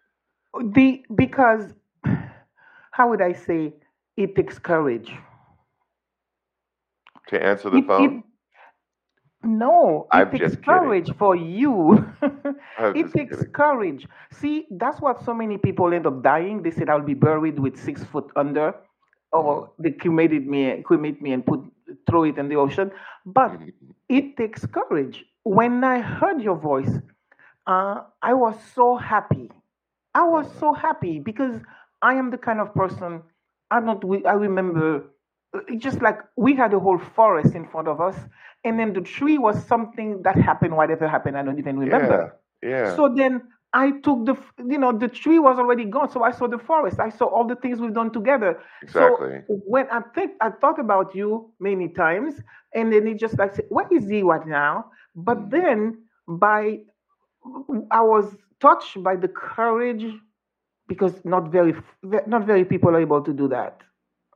The 0.62 1.04
because 1.14 1.72
how 2.90 3.08
would 3.08 3.22
I 3.22 3.32
say 3.32 3.72
it 4.16 4.34
takes 4.34 4.58
courage. 4.58 5.14
To 7.28 7.42
answer 7.42 7.70
the 7.70 7.78
It- 7.78 7.86
phone, 7.86 8.18
it- 8.18 8.24
no, 9.42 10.08
it 10.12 10.30
I'm 10.30 10.30
takes 10.30 10.56
just 10.56 10.62
kidding. 10.62 10.64
courage 10.64 11.10
for 11.18 11.34
you. 11.36 12.04
It 12.94 13.12
takes 13.14 13.42
kidding. 13.42 13.52
courage. 13.52 14.06
See, 14.32 14.66
that's 14.70 15.00
what 15.00 15.22
so 15.24 15.34
many 15.34 15.58
people 15.58 15.92
end 15.92 16.06
up 16.06 16.22
dying. 16.22 16.62
They 16.62 16.70
said 16.70 16.88
I'll 16.88 17.02
be 17.02 17.14
buried 17.14 17.58
with 17.58 17.76
six 17.76 18.02
foot 18.04 18.30
under, 18.36 18.74
or 19.32 19.70
they 19.78 19.90
cremated 19.92 20.46
me, 20.46 20.82
cremate 20.82 21.20
me 21.22 21.32
and 21.32 21.44
put 21.44 21.60
throw 22.08 22.24
it 22.24 22.38
in 22.38 22.48
the 22.48 22.56
ocean. 22.56 22.90
But 23.24 23.52
Mhm. 23.58 23.72
it 24.08 24.36
takes 24.36 24.66
courage. 24.66 25.24
When 25.44 25.84
I 25.84 26.00
heard 26.00 26.40
your 26.42 26.56
voice, 26.56 27.00
uh, 27.66 28.02
I 28.22 28.34
was 28.34 28.56
so 28.74 28.96
happy. 28.96 29.50
I 30.14 30.24
was 30.24 30.46
so 30.58 30.72
happy 30.72 31.18
because 31.18 31.60
I 32.02 32.14
am 32.14 32.30
the 32.30 32.38
kind 32.38 32.60
of 32.60 32.74
person. 32.74 33.22
I 33.70 33.80
don't. 33.80 34.02
I 34.26 34.32
remember, 34.32 35.04
uh, 35.54 35.60
just 35.78 36.00
like 36.02 36.18
we 36.36 36.54
had 36.54 36.72
a 36.74 36.78
whole 36.80 36.98
forest 36.98 37.54
in 37.54 37.66
front 37.68 37.88
of 37.88 38.00
us, 38.00 38.16
and 38.64 38.78
then 38.78 38.92
the 38.92 39.00
tree 39.00 39.38
was 39.38 39.64
something 39.66 40.22
that 40.22 40.36
happened. 40.36 40.76
Whatever 40.76 41.08
happened, 41.08 41.36
I 41.36 41.42
don't 41.42 41.58
even 41.58 41.78
remember. 41.78 42.32
Yeah, 42.62 42.68
yeah. 42.68 42.96
So 42.96 43.12
then 43.14 43.42
I 43.72 43.90
took 43.90 44.26
the, 44.26 44.36
you 44.58 44.78
know, 44.78 44.92
the 44.92 45.08
tree 45.08 45.38
was 45.38 45.58
already 45.58 45.84
gone. 45.84 46.10
So 46.10 46.22
I 46.22 46.30
saw 46.30 46.46
the 46.46 46.58
forest. 46.58 46.98
I 47.00 47.10
saw 47.10 47.26
all 47.26 47.46
the 47.46 47.56
things 47.56 47.80
we've 47.80 47.94
done 47.94 48.12
together. 48.12 48.60
exactly. 48.82 49.42
So 49.42 49.48
when 49.48 49.86
I 49.90 50.00
think 50.14 50.32
I 50.40 50.50
thought 50.50 50.78
about 50.78 51.14
you 51.14 51.52
many 51.60 51.88
times, 51.88 52.40
and 52.74 52.92
then 52.92 53.06
it 53.06 53.18
just 53.18 53.38
like, 53.38 53.54
say, 53.54 53.64
where 53.68 53.86
is 53.90 54.08
he 54.08 54.22
right 54.22 54.46
now? 54.46 54.90
But 55.14 55.38
Mm. 55.38 55.50
then 55.50 56.04
by, 56.26 56.80
I 57.90 58.00
was 58.02 58.36
touched 58.60 59.02
by 59.02 59.16
the 59.16 59.28
courage, 59.28 60.04
because 60.88 61.24
not 61.24 61.50
very, 61.50 61.74
not 62.26 62.44
very 62.44 62.64
people 62.64 62.90
are 62.90 63.00
able 63.00 63.22
to 63.22 63.32
do 63.32 63.48
that. 63.48 63.80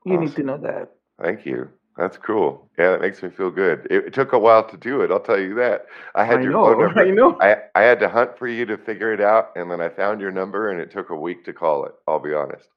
You 0.04 0.16
need 0.18 0.34
to 0.36 0.42
know 0.42 0.58
that. 0.58 0.92
Thank 1.20 1.46
you. 1.46 1.70
That's 1.96 2.16
cool. 2.18 2.68
Yeah, 2.78 2.90
that 2.90 3.00
makes 3.00 3.22
me 3.22 3.30
feel 3.30 3.50
good. 3.50 3.86
It, 3.88 4.06
it 4.06 4.14
took 4.14 4.32
a 4.32 4.38
while 4.38 4.68
to 4.68 4.76
do 4.76 5.02
it. 5.02 5.12
I'll 5.12 5.20
tell 5.20 5.38
you 5.38 5.54
that. 5.54 5.86
I 6.16 6.24
had 6.24 6.40
I 6.40 6.42
your 6.42 6.52
know, 6.52 6.64
phone 6.64 6.80
number. 6.80 7.00
I 7.00 7.10
know. 7.10 7.38
I, 7.40 7.56
I 7.76 7.82
had 7.82 8.00
to 8.00 8.08
hunt 8.08 8.36
for 8.36 8.48
you 8.48 8.66
to 8.66 8.76
figure 8.76 9.12
it 9.12 9.20
out, 9.20 9.50
and 9.56 9.70
then 9.70 9.80
I 9.80 9.88
found 9.88 10.20
your 10.20 10.32
number, 10.32 10.70
and 10.70 10.80
it 10.80 10.90
took 10.90 11.10
a 11.10 11.16
week 11.16 11.44
to 11.44 11.52
call 11.52 11.84
it. 11.86 11.94
I'll 12.08 12.18
be 12.18 12.34
honest. 12.34 12.68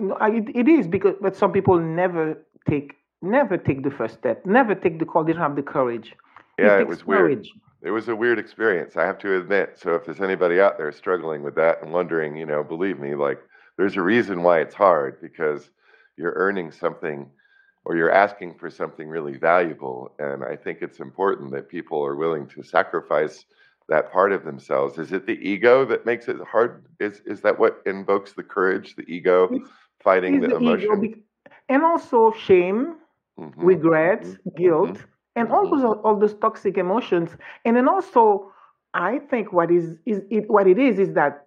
No, 0.00 0.14
I, 0.14 0.30
it, 0.30 0.44
it 0.56 0.68
is 0.68 0.88
because, 0.88 1.14
but 1.20 1.36
some 1.36 1.52
people 1.52 1.78
never 1.78 2.36
take, 2.68 2.94
never 3.22 3.56
take 3.56 3.84
the 3.84 3.90
first 3.90 4.14
step, 4.14 4.44
never 4.44 4.74
take 4.74 4.98
the 4.98 5.04
call. 5.04 5.22
They 5.24 5.32
don't 5.32 5.42
have 5.42 5.56
the 5.56 5.62
courage. 5.62 6.14
Yeah, 6.58 6.78
it 6.78 6.78
takes 6.80 6.88
was 6.88 7.06
weird. 7.06 7.20
courage. 7.32 7.52
It 7.82 7.90
was 7.90 8.08
a 8.08 8.16
weird 8.16 8.38
experience, 8.38 8.96
I 8.96 9.04
have 9.04 9.18
to 9.18 9.36
admit. 9.38 9.78
So 9.78 9.94
if 9.94 10.06
there's 10.06 10.20
anybody 10.20 10.58
out 10.58 10.78
there 10.78 10.90
struggling 10.90 11.42
with 11.42 11.54
that 11.56 11.82
and 11.82 11.92
wondering, 11.92 12.34
you 12.34 12.46
know, 12.46 12.64
believe 12.64 12.98
me, 12.98 13.14
like 13.14 13.38
there's 13.76 13.96
a 13.96 14.02
reason 14.02 14.42
why 14.42 14.60
it's 14.60 14.74
hard 14.74 15.20
because 15.20 15.70
you're 16.16 16.32
earning 16.34 16.72
something 16.72 17.28
or 17.84 17.96
you're 17.96 18.10
asking 18.10 18.54
for 18.54 18.70
something 18.70 19.08
really 19.08 19.36
valuable. 19.36 20.14
And 20.18 20.44
I 20.44 20.56
think 20.56 20.78
it's 20.82 21.00
important 21.00 21.52
that 21.52 21.68
people 21.68 22.04
are 22.04 22.16
willing 22.16 22.46
to 22.48 22.62
sacrifice 22.62 23.44
that 23.88 24.10
part 24.12 24.32
of 24.32 24.44
themselves. 24.44 24.98
Is 24.98 25.12
it 25.12 25.26
the 25.26 25.38
ego 25.46 25.84
that 25.86 26.06
makes 26.06 26.28
it 26.28 26.36
hard? 26.50 26.86
Is 27.00 27.20
is 27.26 27.40
that 27.42 27.58
what 27.58 27.82
invokes 27.86 28.32
the 28.32 28.42
courage, 28.42 28.96
the 28.96 29.04
ego 29.08 29.56
fighting 30.02 30.40
the 30.40 30.48
the 30.48 30.56
emotion? 30.56 31.10
and 31.68 31.82
also 31.84 32.30
shame, 32.32 32.96
Mhm, 33.38 33.56
regret, 33.60 34.36
mhm, 34.56 34.56
guilt. 34.56 35.06
and 35.36 35.50
all 35.50 35.66
Mm-hmm. 35.66 35.70
those 35.70 35.84
all 35.84 36.16
those 36.18 36.34
toxic 36.34 36.76
emotions. 36.78 37.36
And 37.64 37.76
then 37.76 37.88
also, 37.88 38.52
I 38.94 39.18
think 39.18 39.52
what 39.52 39.70
is 39.70 39.96
is 40.06 40.22
it 40.30 40.48
what 40.50 40.66
it 40.66 40.78
is 40.78 40.98
is 40.98 41.14
that 41.14 41.46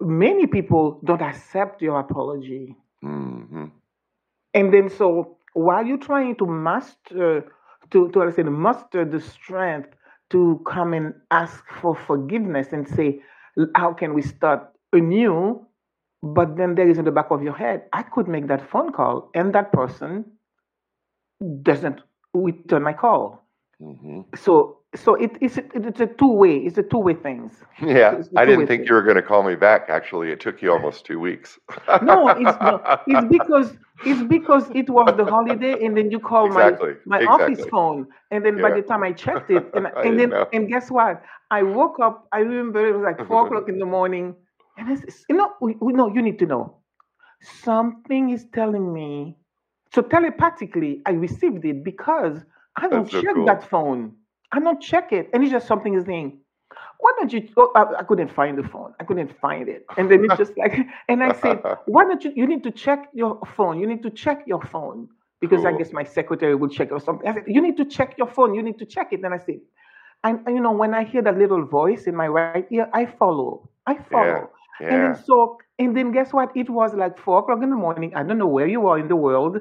many 0.00 0.46
people 0.46 1.00
don't 1.04 1.22
accept 1.22 1.82
your 1.82 1.98
apology. 2.00 2.76
And 4.54 4.72
then 4.72 4.88
so 4.88 5.36
while 5.54 5.84
you're 5.86 5.98
trying 5.98 6.36
to 6.36 6.46
master 6.46 7.44
to 7.90 8.08
to 8.10 8.32
say 8.32 8.42
muster 8.42 9.04
the 9.04 9.20
strength 9.20 9.90
to 10.30 10.60
come 10.66 10.94
and 10.94 11.14
ask 11.30 11.64
for 11.80 11.94
forgiveness 11.94 12.72
and 12.72 12.88
say, 12.88 13.20
how 13.74 13.92
can 13.92 14.14
we 14.14 14.22
start 14.22 14.72
anew? 14.92 15.66
But 16.22 16.56
then 16.56 16.74
there 16.74 16.88
is 16.88 16.98
in 16.98 17.04
the 17.04 17.10
back 17.12 17.30
of 17.30 17.42
your 17.42 17.54
head, 17.54 17.84
I 17.92 18.02
could 18.02 18.28
make 18.28 18.46
that 18.48 18.68
phone 18.70 18.92
call 18.92 19.30
and 19.34 19.54
that 19.54 19.72
person 19.72 20.24
doesn't 21.62 22.00
return 22.34 22.82
my 22.82 22.92
call. 22.92 23.44
hmm 23.80 24.22
So 24.36 24.79
so 24.94 25.14
it, 25.14 25.32
it's 25.40 25.58
a, 25.58 25.64
it's 25.74 26.00
a 26.00 26.06
two 26.06 26.32
way 26.32 26.56
it's 26.58 26.78
a 26.78 26.82
two 26.82 26.98
way 26.98 27.14
things. 27.14 27.64
Yeah, 27.82 28.16
It's 28.18 28.28
I 28.36 28.44
two-way 28.44 28.66
didn't 28.66 28.66
think 28.66 28.86
thing. 28.86 28.88
you 28.88 28.94
were 28.94 29.02
going 29.02 29.16
to 29.16 29.22
call 29.22 29.42
me 29.42 29.54
back. 29.56 29.88
Actually, 29.88 30.30
it 30.30 30.40
took 30.40 30.62
you 30.62 30.72
almost 30.72 31.04
two 31.06 31.20
weeks. 31.20 31.58
No, 32.00 32.30
it's 32.30 32.60
no, 32.60 32.80
it's 33.06 33.24
because 33.30 33.76
it's 34.04 34.22
because 34.22 34.70
it 34.74 34.88
was 34.90 35.14
the 35.16 35.24
holiday, 35.26 35.84
and 35.84 35.96
then 35.96 36.10
you 36.10 36.20
call 36.20 36.50
Exactly, 36.50 36.94
my 37.04 37.04
my 37.04 37.22
office 37.24 37.64
phone, 37.66 38.06
and 38.30 38.44
then 38.44 38.60
by 38.60 38.70
the 38.70 38.82
time 38.82 39.02
I 39.02 39.12
checked 39.12 39.50
it, 39.50 39.70
and, 39.74 39.88
I 39.96 40.04
and 40.04 40.18
then 40.18 40.30
know. 40.30 40.46
and 40.52 40.68
guess 40.68 40.90
what? 40.90 41.22
I 41.50 41.62
woke 41.62 41.98
up. 42.00 42.28
I 42.32 42.38
remember 42.40 42.86
it 42.86 42.92
was 42.94 43.02
like 43.02 43.26
four 43.26 43.42
o'clock 43.44 43.68
in 43.68 43.78
the 43.78 43.86
morning, 43.86 44.34
and 44.76 44.88
I 44.88 44.94
said, 44.96 45.10
you 45.28 45.36
know, 45.36 45.52
we, 45.60 45.76
we 45.80 45.92
know 45.92 46.08
you 46.14 46.22
need 46.22 46.38
to 46.40 46.46
know. 46.46 46.76
Something 47.40 48.30
is 48.30 48.46
telling 48.52 48.92
me. 48.92 49.36
So 49.92 50.02
telepathically, 50.02 51.02
I 51.06 51.12
received 51.12 51.64
it 51.64 51.84
because 51.84 52.44
I 52.76 52.88
don't 52.88 53.10
so 53.10 53.22
check 53.22 53.34
cool. 53.34 53.46
that 53.46 53.62
phone. 53.68 54.16
I 54.52 54.60
don't 54.60 54.80
check 54.80 55.12
it, 55.12 55.30
and 55.32 55.42
it's 55.42 55.52
just 55.52 55.66
something 55.66 55.94
is 55.94 56.04
saying. 56.04 56.38
Why 56.98 57.12
don't 57.18 57.32
you? 57.32 57.48
Oh, 57.56 57.72
I, 57.74 58.00
I 58.00 58.02
couldn't 58.02 58.30
find 58.30 58.58
the 58.58 58.62
phone. 58.62 58.92
I 59.00 59.04
couldn't 59.04 59.32
find 59.40 59.68
it, 59.68 59.86
and 59.96 60.10
then 60.10 60.24
it's 60.24 60.36
just 60.36 60.56
like, 60.58 60.78
and 61.08 61.22
I 61.22 61.32
said, 61.32 61.62
why 61.86 62.04
don't 62.04 62.22
you? 62.22 62.32
You 62.36 62.46
need 62.46 62.62
to 62.64 62.70
check 62.70 63.08
your 63.14 63.40
phone. 63.56 63.80
You 63.80 63.86
need 63.86 64.02
to 64.02 64.10
check 64.10 64.44
your 64.46 64.60
phone 64.60 65.08
because 65.40 65.64
I 65.64 65.72
guess 65.72 65.92
my 65.92 66.04
secretary 66.04 66.54
will 66.54 66.68
check 66.68 66.92
or 66.92 67.00
something. 67.00 67.26
I 67.26 67.34
said, 67.34 67.44
you 67.46 67.62
need 67.62 67.78
to 67.78 67.84
check 67.86 68.16
your 68.18 68.26
phone. 68.26 68.54
You 68.54 68.62
need 68.62 68.78
to 68.78 68.84
check 68.84 69.12
it. 69.12 69.24
And 69.24 69.32
I 69.32 69.38
said, 69.38 69.60
and 70.22 70.40
and, 70.46 70.54
you 70.54 70.62
know, 70.62 70.72
when 70.72 70.94
I 70.94 71.04
hear 71.04 71.22
that 71.22 71.38
little 71.38 71.64
voice 71.64 72.04
in 72.04 72.14
my 72.14 72.28
right 72.28 72.66
ear, 72.70 72.88
I 72.92 73.06
follow. 73.06 73.68
I 73.86 73.94
follow. 74.10 74.50
And 74.80 74.90
yeah. 74.90 75.12
then 75.12 75.24
so, 75.24 75.58
and 75.78 75.96
then 75.96 76.12
guess 76.12 76.32
what? 76.32 76.54
It 76.54 76.68
was 76.68 76.94
like 76.94 77.18
four 77.18 77.38
o'clock 77.40 77.62
in 77.62 77.70
the 77.70 77.76
morning. 77.76 78.14
I 78.14 78.22
don't 78.22 78.38
know 78.38 78.46
where 78.46 78.66
you 78.66 78.86
are 78.88 78.98
in 78.98 79.08
the 79.08 79.16
world. 79.16 79.60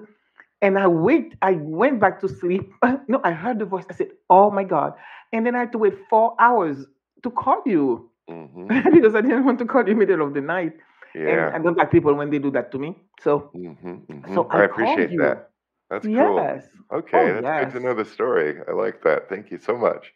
And 0.62 0.78
I 0.78 0.88
wait, 0.88 1.36
I 1.42 1.54
went 1.54 2.00
back 2.00 2.20
to 2.22 2.28
sleep. 2.30 2.72
no, 3.08 3.22
I 3.24 3.32
heard 3.32 3.60
the 3.60 3.66
voice. 3.66 3.86
I 3.90 3.94
said, 3.94 4.10
Oh 4.30 4.52
my 4.52 4.64
God. 4.64 4.94
And 5.34 5.46
then 5.46 5.56
I 5.56 5.60
had 5.60 5.72
to 5.74 5.78
wait 5.78 5.94
four 6.10 6.36
hours 6.40 6.86
to 7.24 7.30
call 7.32 7.62
you 7.66 8.10
hmm 8.28 8.70
because 8.94 9.16
I 9.16 9.22
didn't 9.22 9.46
want 9.46 9.60
to 9.60 9.66
call 9.66 9.84
you 9.86 9.94
in 9.94 10.00
the 10.00 10.06
middle 10.06 10.28
of 10.28 10.34
the 10.34 10.42
night. 10.42 10.74
Yeah. 11.16 11.50
And 11.50 11.50
I 11.54 11.60
don't 11.60 11.78
like 11.78 11.92
people 11.92 12.14
when 12.16 12.30
they 12.30 12.40
do 12.40 12.52
that 12.52 12.72
to 12.72 12.80
me. 12.80 12.96
So 13.22 13.54
hmm 13.54 13.72
hmm 14.10 14.40
so 14.48 14.48
I 14.52 14.60
I 14.60 14.64
appreciate 14.64 15.10
you. 15.10 15.18
that. 15.18 15.50
That's 15.90 16.08
cool. 16.08 16.56
Okay, 16.94 17.32
Oh, 17.32 17.32
that's 17.32 17.52
good 17.52 17.70
to 17.72 17.80
know 17.80 17.94
the 17.94 18.06
story. 18.06 18.60
I 18.68 18.72
like 18.74 19.04
that. 19.04 19.30
Thank 19.30 19.52
you 19.52 19.58
so 19.60 19.78
much. 19.78 20.14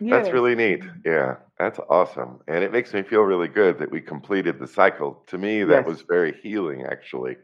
Yes. 0.00 0.10
That's 0.10 0.32
really 0.32 0.54
neat. 0.54 0.84
Yeah, 1.04 1.36
that's 1.58 1.78
awesome. 1.88 2.40
And 2.48 2.64
it 2.64 2.72
makes 2.72 2.92
me 2.94 3.02
feel 3.02 3.22
really 3.22 3.48
good 3.48 3.78
that 3.78 3.90
we 3.90 4.00
completed 4.00 4.58
the 4.58 4.66
cycle. 4.66 5.22
To 5.28 5.38
me, 5.38 5.64
that 5.64 5.84
Yes. 5.84 5.86
was 5.86 6.02
very 6.08 6.34
healing, 6.42 6.84
actually. 6.90 7.36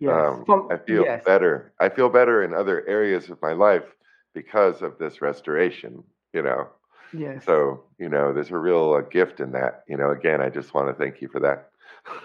Yes. 0.00 0.28
Um, 0.28 0.46
From, 0.46 0.70
I 0.70 0.76
feel 0.76 1.04
yes. 1.04 1.24
better. 1.24 1.72
I 1.80 1.88
feel 1.88 2.08
better 2.08 2.42
in 2.42 2.54
other 2.54 2.86
areas 2.88 3.30
of 3.30 3.40
my 3.42 3.52
life 3.52 3.94
because 4.34 4.82
of 4.82 4.98
this 4.98 5.20
restoration, 5.22 6.02
you 6.32 6.42
know. 6.42 6.68
Yes. 7.12 7.46
So, 7.46 7.84
you 7.98 8.08
know, 8.08 8.32
there's 8.32 8.50
a 8.50 8.58
real 8.58 8.94
uh, 8.94 9.02
gift 9.02 9.40
in 9.40 9.52
that. 9.52 9.84
You 9.88 9.96
know, 9.96 10.10
again, 10.10 10.40
I 10.40 10.48
just 10.50 10.74
want 10.74 10.88
to 10.88 10.94
thank 10.94 11.20
you 11.20 11.28
for 11.28 11.40
that. 11.40 11.70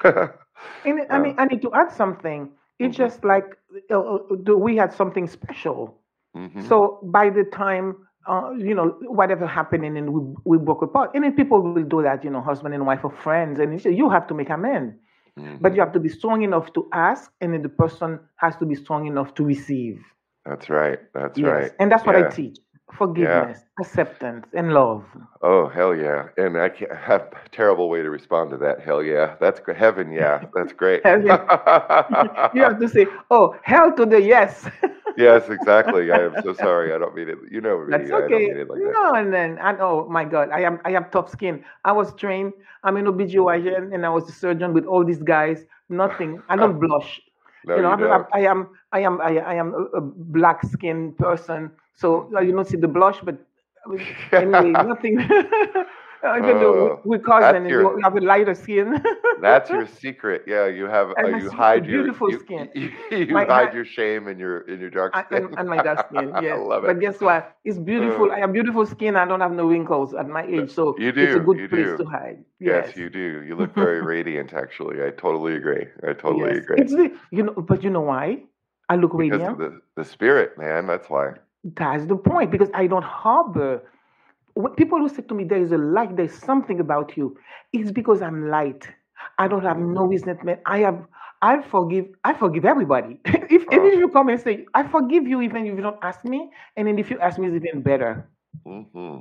And 0.85 1.01
I 1.09 1.19
mean, 1.19 1.35
I 1.37 1.45
need 1.45 1.61
to 1.63 1.73
add 1.73 1.91
something. 1.91 2.51
It's 2.79 2.95
Mhm. 2.95 2.97
just 2.97 3.23
like 3.23 3.57
uh, 3.91 3.99
uh, 3.99 4.55
we 4.57 4.75
had 4.77 4.93
something 4.93 5.27
special. 5.27 5.99
Mhm. 6.35 6.67
So 6.67 6.99
by 7.03 7.29
the 7.29 7.43
time, 7.43 7.95
uh, 8.27 8.51
you 8.57 8.73
know, 8.75 8.97
whatever 9.07 9.45
happened 9.47 9.85
and 9.85 10.11
we, 10.13 10.21
we 10.45 10.57
broke 10.57 10.81
apart, 10.81 11.11
and 11.13 11.23
then 11.23 11.33
people 11.35 11.61
will 11.61 11.75
do 11.75 11.93
that, 11.93 12.15
you 12.15 12.21
know, 12.21 12.33
husband 12.33 12.67
and 12.67 12.79
wife 12.79 12.97
or 12.97 13.03
friends, 13.03 13.53
and 13.53 13.65
you 13.67 13.73
say, 13.73 13.91
you 13.91 14.09
have 14.09 14.27
to 14.27 14.33
make 14.33 14.49
amends. 14.49 14.95
Mhm. 15.39 15.61
But 15.61 15.75
you 15.75 15.81
have 15.81 15.91
to 15.93 15.99
be 15.99 16.09
strong 16.09 16.43
enough 16.43 16.71
to 16.73 16.87
ask, 16.93 17.31
and 17.41 17.53
then 17.53 17.61
the 17.61 17.69
person 17.69 18.19
has 18.37 18.55
to 18.57 18.65
be 18.65 18.75
strong 18.75 19.05
enough 19.07 19.33
to 19.35 19.43
receive. 19.43 19.99
That's 20.45 20.69
right. 20.69 20.99
That's 21.13 21.37
yes. 21.37 21.47
right. 21.47 21.71
And 21.79 21.91
that's 21.91 22.05
what 22.05 22.15
Yeah. 22.17 22.27
I 22.27 22.29
teach 22.29 22.57
forgiveness, 22.93 23.59
acceptance, 23.79 24.47
and 24.53 24.73
love. 24.73 25.03
Oh 25.41 25.67
hell 25.67 25.93
yeah! 25.95 26.27
And 26.37 26.57
I 26.57 26.69
can't 26.69 26.95
have 27.11 27.21
a 27.45 27.49
terrible 27.49 27.89
way 27.89 28.01
to 28.01 28.09
respond 28.09 28.51
to 28.51 28.57
that. 28.57 28.79
Hell 28.81 29.03
yeah! 29.03 29.35
That's 29.41 29.59
heaven. 29.75 30.11
Yeah, 30.11 30.45
that's 30.55 30.71
great. 30.73 31.01
Heaven. 31.09 31.25
you 32.55 32.61
have 32.63 32.79
to 32.79 32.87
say, 32.87 33.05
oh, 33.31 33.55
hell 33.63 33.91
to 33.97 34.05
the 34.05 34.21
yes. 34.21 34.69
Yes, 35.17 35.49
exactly. 35.49 36.11
I 36.11 36.19
am 36.25 36.35
so 36.43 36.53
sorry. 36.53 36.93
I 36.93 36.97
don't 36.97 37.15
mean 37.15 37.29
it. 37.29 37.37
You 37.51 37.61
know 37.61 37.85
me. 37.85 37.95
That's 37.95 38.11
I 38.11 38.15
okay. 38.23 38.53
like 38.67 38.83
that. 38.83 38.95
no, 38.95 39.13
and 39.13 39.33
then 39.33 39.57
I, 39.59 39.77
oh 39.79 40.07
my 40.09 40.23
God, 40.25 40.49
I 40.51 40.61
am 40.61 40.79
I 40.85 40.91
have 40.91 41.11
tough 41.11 41.29
skin. 41.29 41.63
I 41.85 41.91
was 41.91 42.13
trained. 42.15 42.53
I'm 42.83 42.97
an 42.97 43.05
OBGYN 43.05 43.93
and 43.93 44.05
I 44.05 44.09
was 44.09 44.27
a 44.29 44.31
surgeon 44.31 44.73
with 44.73 44.85
all 44.85 45.03
these 45.03 45.21
guys. 45.23 45.65
Nothing. 45.89 46.41
I 46.49 46.55
don't 46.57 46.79
blush. 46.79 47.21
No, 47.65 47.75
you 47.75 47.81
know, 47.81 47.95
you 47.97 48.07
don't. 48.07 48.27
I 48.33 48.41
am 48.41 48.69
I 48.91 48.99
am 49.01 49.21
I, 49.21 49.37
I 49.39 49.53
am 49.55 49.73
a, 49.73 49.97
a 49.97 50.01
black 50.01 50.63
skinned 50.63 51.17
person. 51.17 51.71
So 51.95 52.29
you 52.41 52.51
don't 52.51 52.67
see 52.67 52.77
the 52.77 52.87
blush, 52.87 53.19
but 53.23 53.37
anyway, 54.33 54.75
nothing. 54.75 55.19
Even 56.37 56.59
though 56.59 57.01
we, 57.03 57.17
we 57.17 57.23
cousin 57.23 57.65
your- 57.67 57.81
you 57.83 57.99
have 58.03 58.15
a 58.15 58.21
lighter 58.21 58.53
skin. 58.55 59.01
That's 59.41 59.69
your 59.69 59.85
secret. 59.85 60.43
Yeah, 60.47 60.65
you 60.67 60.85
have. 60.85 61.09
Uh, 61.21 61.27
you 61.27 61.49
hide 61.49 61.85
your 61.85 62.03
beautiful 62.03 62.29
you, 62.31 62.39
skin. 62.39 62.69
You, 62.73 62.89
you 63.11 63.33
My- 63.33 63.45
hide 63.45 63.69
my- 63.69 63.73
your 63.73 63.85
shame 63.85 64.27
and 64.27 64.39
your 64.39 64.61
in 64.61 64.79
your 64.79 64.89
dark 64.89 65.15
skin. 65.15 65.45
and, 65.45 65.57
and 65.57 65.69
my 65.69 65.77
dark 65.81 65.99
skin, 66.07 66.31
yes. 66.41 66.53
I 66.53 66.57
love 66.57 66.83
it. 66.83 66.87
But 66.87 66.99
guess 66.99 67.19
what? 67.21 67.55
It's 67.63 67.77
beautiful. 67.77 68.31
Uh. 68.31 68.35
I 68.35 68.39
have 68.39 68.53
beautiful 68.53 68.85
skin. 68.85 69.15
I 69.15 69.25
don't 69.25 69.41
have 69.41 69.51
no 69.51 69.65
wrinkles 69.67 70.13
at 70.13 70.27
my 70.27 70.43
age, 70.45 70.71
so 70.71 70.95
You 70.97 71.11
do, 71.11 71.21
it's 71.23 71.35
a 71.35 71.39
good 71.39 71.69
place 71.69 71.91
do. 71.91 71.97
to 71.97 72.05
hide. 72.05 72.43
Yes, 72.59 72.87
Yes, 72.87 72.97
you 72.97 73.09
do. 73.09 73.43
You 73.47 73.55
look 73.55 73.73
very 73.75 74.01
radiant. 74.01 74.53
Actually, 74.53 75.03
I 75.03 75.09
totally 75.11 75.55
agree. 75.55 75.85
I 76.07 76.13
totally 76.13 76.53
yes. 76.53 76.63
agree. 76.63 76.77
It's 76.79 76.93
the 76.93 77.11
you 77.31 77.43
know, 77.43 77.53
but 77.53 77.83
you 77.83 77.89
know 77.89 78.01
why? 78.01 78.43
I 78.89 78.95
look 78.95 79.11
because 79.17 79.41
radiant. 79.41 79.51
of 79.51 79.57
the 79.57 79.81
the 79.95 80.03
spirit, 80.05 80.57
man. 80.57 80.87
That's 80.87 81.09
why. 81.09 81.33
That's 81.63 82.05
the 82.05 82.15
point 82.15 82.51
because 82.51 82.69
I 82.73 82.87
don't 82.87 83.03
harbor. 83.03 83.81
People 84.77 84.99
who 84.99 85.09
say 85.09 85.23
to 85.23 85.33
me, 85.35 85.43
"There 85.43 85.61
is 85.61 85.71
a 85.71 85.77
light. 85.77 86.15
There's 86.15 86.33
something 86.33 86.79
about 86.79 87.15
you," 87.17 87.37
it's 87.73 87.91
because 87.91 88.21
I'm 88.21 88.49
light. 88.49 88.87
I 89.37 89.47
don't 89.47 89.63
have 89.63 89.77
no 89.79 90.05
resentment. 90.05 90.59
I 90.65 90.79
have. 90.79 91.05
I 91.41 91.61
forgive. 91.61 92.07
I 92.23 92.33
forgive 92.33 92.65
everybody. 92.65 93.19
if 93.25 93.65
Oh. 93.67 93.77
even 93.77 93.87
if 93.93 93.99
you 93.99 94.09
come 94.09 94.29
and 94.29 94.39
say, 94.39 94.65
"I 94.73 94.83
forgive 94.83 95.27
you," 95.27 95.41
even 95.41 95.65
if 95.65 95.75
you 95.75 95.81
don't 95.81 96.03
ask 96.03 96.23
me, 96.25 96.51
and 96.75 96.87
then 96.87 96.97
if 96.99 97.09
you 97.11 97.19
ask 97.19 97.39
me, 97.39 97.47
it's 97.47 97.65
even 97.65 97.81
better. 97.81 98.27
hmm 98.65 99.19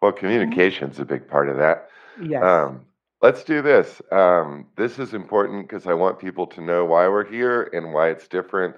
Well, 0.00 0.12
communication's 0.12 0.98
a 0.98 1.04
big 1.04 1.28
part 1.28 1.48
of 1.48 1.56
that. 1.58 1.88
Yes. 2.16 2.46
Um, 2.46 2.86
let's 3.22 3.44
do 3.44 3.62
this. 3.62 4.00
Um, 4.10 4.66
this 4.76 4.98
is 4.98 5.14
important 5.14 5.68
because 5.68 5.86
I 5.86 5.94
want 5.94 6.18
people 6.18 6.46
to 6.48 6.60
know 6.60 6.84
why 6.84 7.08
we're 7.08 7.24
here 7.24 7.70
and 7.72 7.92
why 7.92 8.08
it's 8.10 8.28
different. 8.28 8.76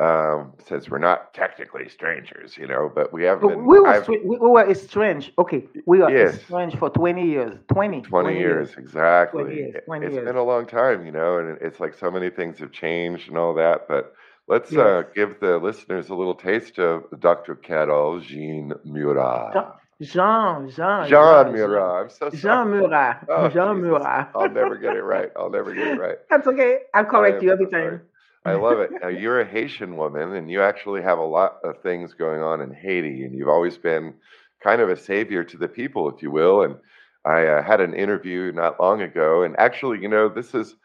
Um, 0.00 0.52
since 0.64 0.88
we're 0.88 0.98
not 0.98 1.34
technically 1.34 1.88
strangers, 1.88 2.56
you 2.56 2.68
know, 2.68 2.88
but 2.94 3.12
we 3.12 3.24
have 3.24 3.40
been. 3.40 3.64
we 3.66 3.80
were 3.80 4.04
we 4.08 4.18
we 4.26 4.36
were 4.38 4.70
estranged. 4.70 5.32
Okay, 5.38 5.64
we 5.86 5.98
were 5.98 6.10
Yes. 6.10 6.34
estranged 6.36 6.78
for 6.78 6.88
twenty 6.90 7.26
years. 7.26 7.58
20, 7.68 8.02
20 8.02 8.38
years, 8.38 8.76
exactly. 8.78 9.42
20 9.42 9.56
years, 9.56 9.82
20 9.86 10.06
It's 10.06 10.14
years. 10.14 10.26
been 10.28 10.36
a 10.36 10.42
long 10.44 10.66
time, 10.66 11.04
you 11.04 11.10
know, 11.10 11.38
and 11.38 11.58
it's 11.60 11.80
like 11.80 11.94
so 11.94 12.10
many 12.12 12.30
things 12.30 12.58
have 12.60 12.70
changed 12.70 13.28
and 13.28 13.36
all 13.36 13.54
that. 13.54 13.88
But 13.88 14.14
let's 14.46 14.76
uh, 14.76 15.02
give 15.16 15.40
the 15.40 15.58
listeners 15.58 16.10
a 16.10 16.14
little 16.14 16.34
taste 16.34 16.78
of 16.78 17.04
Dr. 17.18 17.56
Carolle 17.56 18.20
Jean 18.20 18.72
Murat. 18.84 19.52
Jean, 20.00 20.70
Jean, 20.70 21.08
Jean 21.08 21.52
Murat. 21.52 22.02
I'm 22.04 22.08
so 22.10 22.30
sorry. 22.30 22.36
Jean 22.38 22.70
Murat. 22.70 23.26
Oh, 23.28 23.48
Jean 23.48 23.76
Jesus. 23.76 23.82
Murat. 23.82 24.30
I'll 24.34 24.48
never 24.48 24.76
get 24.76 24.94
it 24.94 25.02
right. 25.02 25.30
I'll 25.36 25.50
never 25.50 25.74
get 25.74 25.88
it 25.88 25.98
right. 25.98 26.18
That's 26.30 26.46
okay. 26.46 26.78
I'll 26.94 27.04
correct 27.04 27.42
you 27.42 27.50
every 27.50 27.66
time. 27.66 28.00
sorry. 28.00 28.00
I 28.48 28.54
love 28.60 28.80
it. 28.80 28.90
Now, 29.02 29.08
you're 29.08 29.40
a 29.40 29.46
Haitian 29.46 29.96
woman, 29.96 30.34
and 30.34 30.50
you 30.50 30.62
actually 30.62 31.02
have 31.02 31.18
a 31.18 31.24
lot 31.24 31.58
of 31.64 31.80
things 31.82 32.14
going 32.14 32.40
on 32.40 32.60
in 32.60 32.72
Haiti, 32.72 33.24
and 33.24 33.34
you've 33.34 33.48
always 33.48 33.78
been 33.78 34.14
kind 34.62 34.80
of 34.80 34.88
a 34.88 34.96
savior 34.96 35.44
to 35.44 35.56
the 35.56 35.68
people, 35.68 36.08
if 36.08 36.22
you 36.22 36.30
will. 36.30 36.62
And 36.62 36.76
I 37.24 37.46
uh, 37.46 37.62
had 37.62 37.80
an 37.80 37.94
interview 37.94 38.52
not 38.52 38.80
long 38.80 39.02
ago, 39.02 39.42
and 39.42 39.58
actually, 39.58 40.00
you 40.00 40.08
know, 40.08 40.28
this 40.28 40.54
is 40.54 40.76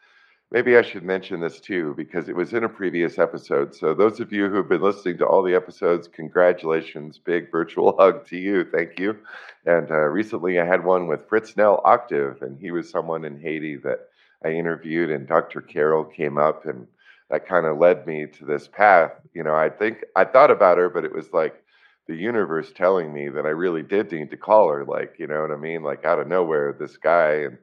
maybe 0.50 0.76
I 0.76 0.82
should 0.82 1.02
mention 1.02 1.40
this 1.40 1.58
too 1.60 1.94
because 1.96 2.28
it 2.28 2.36
was 2.36 2.52
in 2.52 2.64
a 2.64 2.68
previous 2.68 3.18
episode. 3.18 3.74
So, 3.74 3.94
those 3.94 4.20
of 4.20 4.32
you 4.32 4.48
who 4.48 4.56
have 4.56 4.68
been 4.68 4.82
listening 4.82 5.18
to 5.18 5.26
all 5.26 5.42
the 5.42 5.54
episodes, 5.54 6.08
congratulations! 6.08 7.18
Big 7.18 7.50
virtual 7.50 7.96
hug 7.98 8.26
to 8.28 8.36
you. 8.36 8.64
Thank 8.64 8.98
you. 8.98 9.18
And 9.66 9.90
uh, 9.90 9.94
recently, 9.94 10.60
I 10.60 10.66
had 10.66 10.84
one 10.84 11.06
with 11.06 11.28
Fritz 11.28 11.56
Nell 11.56 11.80
Octave, 11.84 12.42
and 12.42 12.58
he 12.58 12.70
was 12.70 12.90
someone 12.90 13.24
in 13.24 13.40
Haiti 13.40 13.76
that 13.78 14.08
I 14.44 14.50
interviewed, 14.50 15.10
and 15.10 15.26
Dr. 15.26 15.62
Carolle 15.62 16.04
came 16.04 16.36
up, 16.36 16.66
and 16.66 16.86
that 17.30 17.46
kind 17.48 17.66
of 17.66 17.78
led 17.78 18.06
me 18.06 18.26
to 18.26 18.44
this 18.44 18.68
path. 18.68 19.12
You 19.34 19.42
know, 19.44 19.54
I 19.54 19.70
think 19.70 20.04
I 20.16 20.24
thought 20.24 20.50
about 20.50 20.78
her, 20.78 20.88
but 20.90 21.04
it 21.04 21.12
was 21.14 21.32
like 21.32 21.62
the 22.08 22.16
universe 22.16 22.72
telling 22.74 23.12
me 23.12 23.28
that 23.30 23.46
I 23.46 23.50
really 23.50 23.82
did 23.82 24.12
need 24.12 24.30
to 24.30 24.36
call 24.36 24.68
her. 24.70 24.84
Like, 24.84 25.16
you 25.18 25.26
know 25.26 25.40
what 25.42 25.50
I 25.50 25.56
mean? 25.56 25.82
Like 25.82 26.04
out 26.04 26.20
of 26.20 26.28
nowhere, 26.28 26.76
this 26.78 26.96
guy, 26.96 27.32
and 27.44 27.58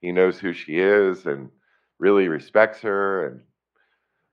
he 0.00 0.12
knows 0.12 0.38
who 0.38 0.52
she 0.52 0.78
is 0.78 1.26
and 1.26 1.50
really 1.98 2.28
respects 2.28 2.80
her 2.82 3.26
and 3.28 3.40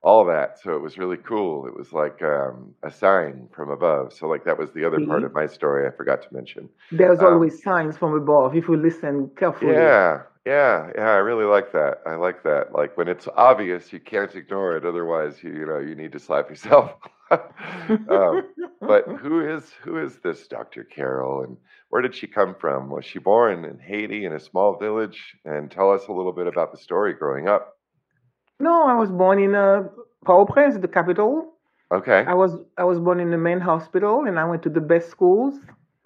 all 0.02 0.24
that. 0.26 0.58
So 0.60 0.74
it 0.76 0.82
was 0.82 0.98
really 0.98 1.16
cool. 1.18 1.66
It 1.66 1.76
was 1.76 1.92
like 1.92 2.22
um, 2.22 2.74
a 2.82 2.90
sign 2.90 3.48
from 3.54 3.70
above. 3.70 4.12
So 4.12 4.28
like 4.28 4.44
that 4.44 4.58
was 4.58 4.72
the 4.72 4.84
other 4.84 5.00
part 5.00 5.24
of 5.24 5.32
my 5.32 5.46
story 5.46 5.86
I 5.86 5.90
forgot 5.96 6.22
to 6.22 6.34
mention. 6.34 6.68
there's 6.92 7.22
Um, 7.22 7.22
always 7.22 7.60
signs 7.62 7.96
from 7.98 8.14
above 8.14 8.54
if 8.54 8.68
we 8.68 8.76
listen 8.76 9.30
carefully. 9.36 9.92
yeah, 9.92 10.22
yeah, 10.46 10.90
yeah. 10.94 11.10
I 11.10 11.18
really 11.18 11.44
like 11.44 11.72
that. 11.72 11.98
I 12.06 12.14
like 12.14 12.42
that. 12.42 12.72
Like 12.72 12.96
when 12.96 13.08
it's 13.08 13.28
obvious, 13.36 13.92
you 13.92 14.00
can't 14.00 14.34
ignore 14.34 14.76
it. 14.76 14.84
Otherwise, 14.84 15.42
you 15.42 15.50
you 15.52 15.66
know 15.66 15.78
you 15.78 15.94
need 15.94 16.12
to 16.12 16.18
slap 16.18 16.48
yourself. 16.50 16.92
um, 17.30 18.42
but 18.80 19.04
who 19.20 19.40
is 19.48 19.72
who 19.82 19.98
is 20.04 20.18
this 20.24 20.46
Dr. 20.48 20.84
Carolle, 20.84 21.44
and 21.44 21.56
where 21.90 22.02
did 22.02 22.14
she 22.14 22.26
come 22.26 22.54
from? 22.60 22.90
Was 22.90 23.04
she 23.04 23.18
born 23.18 23.64
in 23.64 23.78
Haiti 23.78 24.24
in 24.24 24.32
a 24.32 24.40
small 24.40 24.76
village? 24.78 25.36
And 25.44 25.70
tell 25.70 25.90
us 25.92 26.02
a 26.08 26.12
little 26.12 26.32
bit 26.32 26.46
about 26.46 26.72
the 26.72 26.78
story 26.78 27.14
growing 27.14 27.48
up. 27.48 27.76
no, 28.60 28.86
I 28.86 28.94
was 28.94 29.10
born 29.10 29.38
in 29.42 29.54
uh, 29.54 29.84
Port-au-Prince, 30.24 30.78
the 30.78 30.88
capital. 30.88 31.52
Okay, 31.94 32.24
I 32.26 32.34
was 32.34 32.56
I 32.78 32.84
was 32.84 32.98
born 32.98 33.20
in 33.20 33.30
the 33.30 33.38
main 33.38 33.60
hospital, 33.60 34.24
and 34.26 34.38
I 34.38 34.44
went 34.44 34.62
to 34.64 34.70
the 34.70 34.80
best 34.80 35.10
schools. 35.10 35.54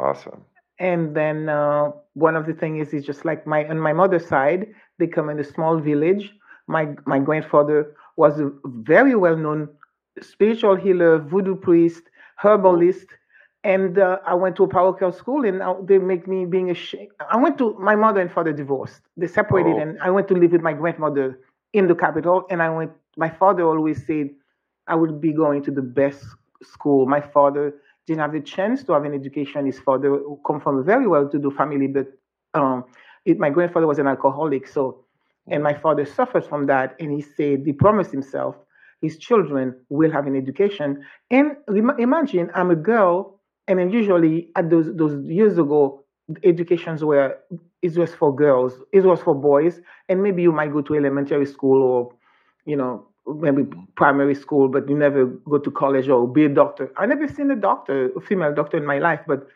awesome. 0.01 0.45
And 0.79 1.15
then 1.17 1.49
uh, 1.49 1.91
one 2.15 2.37
of 2.37 2.47
the 2.47 2.53
things 2.55 2.89
is, 2.89 2.95
is 2.95 3.07
just 3.07 3.25
like 3.25 3.47
my 3.47 3.67
on 3.69 3.79
my 3.79 3.93
mother's 3.93 4.27
side, 4.27 4.69
they 4.99 5.07
come 5.07 5.29
in 5.31 5.39
a 5.39 5.45
small 5.45 5.79
village. 5.79 6.35
My 6.67 6.89
my 7.07 7.19
grandfather 7.19 7.95
was 8.17 8.39
a 8.41 8.51
very 8.65 9.15
well 9.15 9.37
known 9.37 9.69
spiritual 10.21 10.77
healer, 10.77 11.19
voodoo 11.19 11.57
priest, 11.57 12.05
herbalist, 12.37 13.07
and 13.65 13.99
uh, 13.99 14.19
I 14.27 14.35
went 14.35 14.57
to 14.57 14.65
a 14.65 14.69
parochial 14.69 15.13
school, 15.13 15.45
and 15.45 15.59
now 15.59 15.81
they 15.83 15.99
make 15.99 16.27
me 16.27 16.45
being 16.47 16.71
a. 16.71 16.75
Sh- 16.75 17.09
I 17.31 17.37
went 17.37 17.59
to 17.59 17.75
my 17.79 17.95
mother 17.97 18.21
and 18.21 18.31
father 18.31 18.53
divorced. 18.53 19.03
They 19.17 19.27
separated, 19.27 19.77
Oh, 19.77 19.79
and 19.79 19.99
I 20.03 20.11
went 20.11 20.29
to 20.29 20.35
live 20.35 20.53
with 20.53 20.63
my 20.63 20.73
grandmother 20.73 21.39
in 21.73 21.87
the 21.89 21.95
capital. 21.95 22.47
And 22.51 22.63
I 22.63 22.71
went. 22.71 22.93
My 23.17 23.31
father 23.31 23.65
always 23.65 24.07
said 24.07 24.31
I 24.87 24.95
would 24.95 25.21
be 25.21 25.33
going 25.33 25.63
to 25.65 25.71
the 25.71 25.83
best 25.83 26.25
school. 26.63 27.07
My 27.07 27.21
father 27.21 27.75
didn't 28.07 28.21
have 28.21 28.33
the 28.33 28.41
chance 28.41 28.83
to 28.85 28.93
have 28.93 29.05
an 29.05 29.15
education. 29.15 29.67
His 29.67 29.79
father 29.79 30.21
come 30.47 30.61
from 30.61 30.79
a 30.79 30.83
very 30.83 31.07
well-to-do 31.07 31.51
family, 31.51 31.89
but 31.89 32.07
um, 32.55 32.85
it, 33.25 33.39
my 33.39 33.51
grandfather 33.51 33.87
was 33.87 33.99
an 33.99 34.07
alcoholic. 34.07 34.69
So, 34.69 35.05
and 35.49 35.63
my 35.63 35.75
father 35.75 36.05
suffered 36.05 36.47
from 36.47 36.67
that. 36.67 36.97
And 37.01 37.13
he 37.13 37.23
said 37.23 37.63
he 37.65 37.73
promised 37.73 38.13
himself 38.13 38.57
his 39.01 39.19
children 39.19 39.75
will 39.89 40.11
have 40.11 40.27
an 40.27 40.37
education. 40.37 41.05
And 41.31 41.57
imagine 41.99 42.51
I'm 42.55 42.71
a 42.71 42.77
girl, 42.77 43.41
and 43.69 43.79
then 43.79 43.91
usually 43.91 44.51
at 44.57 44.71
those 44.71 44.95
those 44.95 45.25
years 45.27 45.59
ago, 45.59 46.05
educations 46.43 47.05
were 47.05 47.39
it 47.83 47.97
was 47.97 48.15
for 48.15 48.35
girls, 48.35 48.75
it 48.93 49.05
was 49.05 49.21
for 49.21 49.35
boys, 49.35 49.81
and 50.09 50.23
maybe 50.23 50.43
you 50.43 50.53
might 50.53 50.73
go 50.73 50.81
to 50.83 50.95
elementary 50.95 51.47
school 51.47 51.83
or 51.83 52.13
you 52.65 52.77
know 52.77 53.07
maybe 53.27 53.65
primary 53.97 54.35
school, 54.35 54.69
but 54.69 54.89
you 54.89 54.97
never 54.97 55.27
go 55.27 55.59
to 55.59 55.71
college 55.71 56.09
or 56.09 56.29
be 56.29 56.45
a 56.45 56.49
doctor. 56.49 56.93
I 56.97 57.07
never 57.07 57.27
seen 57.29 57.51
a 57.51 57.57
doctor, 57.57 58.11
a 58.17 58.21
female 58.21 58.55
doctor 58.55 58.77
in 58.77 58.87
my 58.87 58.99
life, 58.99 59.21
but 59.27 59.47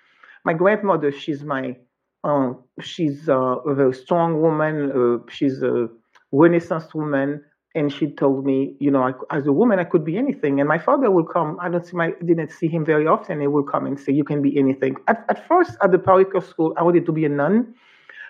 my 0.45 0.55
grandmother, 0.55 1.13
she's 1.13 1.45
my, 1.45 1.77
um, 2.25 2.63
she's 2.81 3.29
uh, 3.29 3.37
a 3.37 3.75
very 3.75 3.95
strong 3.95 4.41
woman. 4.41 4.91
Uh, 4.93 5.31
she's 5.31 5.63
a 5.63 5.89
Renaissance 6.33 6.95
woman, 6.95 7.43
and 7.75 7.93
she 7.93 8.11
told 8.11 8.45
me, 8.45 8.77
you 8.81 8.91
know, 8.91 9.03
I, 9.03 9.13
as 9.37 9.47
a 9.47 9.53
woman, 9.53 9.79
I 9.79 9.85
could 9.85 10.05
be 10.05 10.17
anything. 10.17 10.59
And 10.61 10.69
my 10.69 10.79
father 10.79 11.11
will 11.11 11.25
come. 11.25 11.59
I 11.61 11.69
don't 11.69 11.87
see 11.87 11.97
my, 11.97 12.13
didn't 12.25 12.51
see 12.51 12.69
him 12.69 12.85
very 12.85 13.07
often. 13.07 13.41
He 13.41 13.47
will 13.47 13.63
come 13.63 13.87
and 13.87 13.99
say, 13.99 14.13
you 14.13 14.25
can 14.25 14.43
be 14.43 14.59
anything. 14.59 14.97
At, 15.09 15.25
at 15.29 15.47
first, 15.47 15.77
at 15.83 15.93
the 15.93 15.99
parochial 15.99 16.41
school, 16.41 16.75
I 16.77 16.83
wanted 16.83 17.07
to 17.07 17.13
be 17.13 17.25
a 17.25 17.29
nun, 17.29 17.75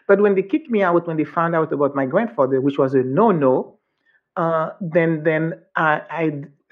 but 0.06 0.20
when 0.20 0.34
they 0.34 0.42
kicked 0.42 0.70
me 0.70 0.82
out, 0.82 1.06
when 1.06 1.16
they 1.16 1.24
found 1.24 1.54
out 1.54 1.72
about 1.72 1.94
my 1.94 2.04
grandfather, 2.04 2.60
which 2.60 2.78
was 2.78 2.94
a 2.94 3.02
no-no, 3.02 3.78
uh, 4.40 4.70
then 4.94 5.24
then 5.24 5.42
I, 5.76 6.02
I 6.20 6.22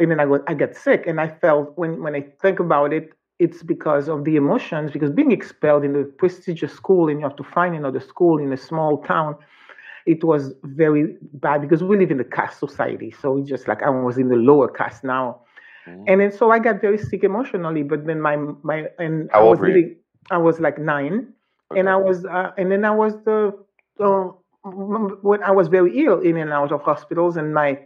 and 0.01 0.11
then 0.11 0.21
I 0.21 0.27
got 0.27 0.43
I 0.51 0.55
got 0.55 0.75
sick, 0.75 1.07
and 1.07 1.21
I 1.21 1.29
felt 1.29 1.67
when 1.77 2.03
when 2.05 2.15
I 2.15 2.23
think 2.43 2.59
about 2.61 2.93
it, 2.93 3.13
it's 3.39 3.63
because 3.63 4.09
of 4.09 4.25
the 4.25 4.37
emotions. 4.37 4.91
Because 4.93 5.11
being 5.11 5.33
expelled 5.33 5.85
in 5.85 5.95
a 5.97 6.05
prestigious 6.23 6.73
school 6.73 7.09
and 7.09 7.19
you 7.21 7.25
have 7.29 7.37
to 7.37 7.45
find 7.45 7.75
another 7.77 8.01
school 8.01 8.39
in 8.39 8.53
a 8.53 8.57
small 8.57 8.99
town, 9.03 9.37
it 10.07 10.25
was 10.25 10.55
very 10.65 11.17
bad 11.47 11.63
because 11.63 11.83
we 11.85 11.97
live 11.99 12.11
in 12.11 12.21
a 12.21 12.25
caste 12.25 12.59
society. 12.59 13.11
So 13.11 13.39
it's 13.39 13.49
just 13.49 13.69
like 13.69 13.83
I 13.83 13.91
was 13.91 14.19
in 14.19 14.29
the 14.29 14.37
lower 14.37 14.69
caste 14.69 15.05
now, 15.05 15.41
Mhm. 15.87 16.05
and 16.07 16.21
then 16.21 16.31
so 16.31 16.51
I 16.51 16.59
got 16.59 16.81
very 16.81 16.99
sick 16.99 17.23
emotionally. 17.25 17.83
But 17.83 18.07
then 18.07 18.21
my 18.21 18.37
my 18.63 18.89
and 18.99 19.31
How 19.31 19.45
I 19.45 19.49
was 19.49 19.61
really 19.61 19.97
I 20.31 20.39
was 20.39 20.61
like 20.61 20.79
nine, 20.79 21.29
and 21.75 21.89
I 21.89 21.97
was 21.97 22.25
uh, 22.25 22.53
and 22.59 22.71
then 22.71 22.85
I 22.85 22.91
was 22.91 23.15
the 23.25 23.53
uh, 24.01 24.29
when 25.23 25.43
I 25.43 25.51
was 25.51 25.69
very 25.69 26.05
ill 26.05 26.21
in 26.21 26.37
and 26.37 26.53
out 26.53 26.73
of 26.73 26.83
hospitals, 26.83 27.37
and 27.37 27.55
my 27.55 27.79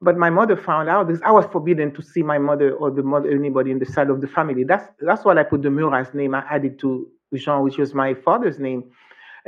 but 0.00 0.16
my 0.16 0.30
mother 0.30 0.56
found 0.56 0.88
out 0.88 1.08
this. 1.08 1.20
I 1.24 1.32
was 1.32 1.46
forbidden 1.46 1.92
to 1.94 2.02
see 2.02 2.22
my 2.22 2.38
mother 2.38 2.72
or 2.74 2.90
the 2.90 3.02
mother 3.02 3.30
anybody 3.30 3.70
in 3.70 3.78
the 3.78 3.86
side 3.86 4.10
of 4.10 4.20
the 4.20 4.28
family. 4.28 4.64
That's 4.64 4.86
that's 5.00 5.24
why 5.24 5.36
I 5.36 5.42
put 5.42 5.62
the 5.62 5.70
Murat's 5.70 6.14
name. 6.14 6.34
I 6.34 6.44
added 6.50 6.78
to 6.80 7.08
Jean, 7.34 7.62
which 7.62 7.78
was 7.78 7.94
my 7.94 8.14
father's 8.14 8.58
name, 8.58 8.84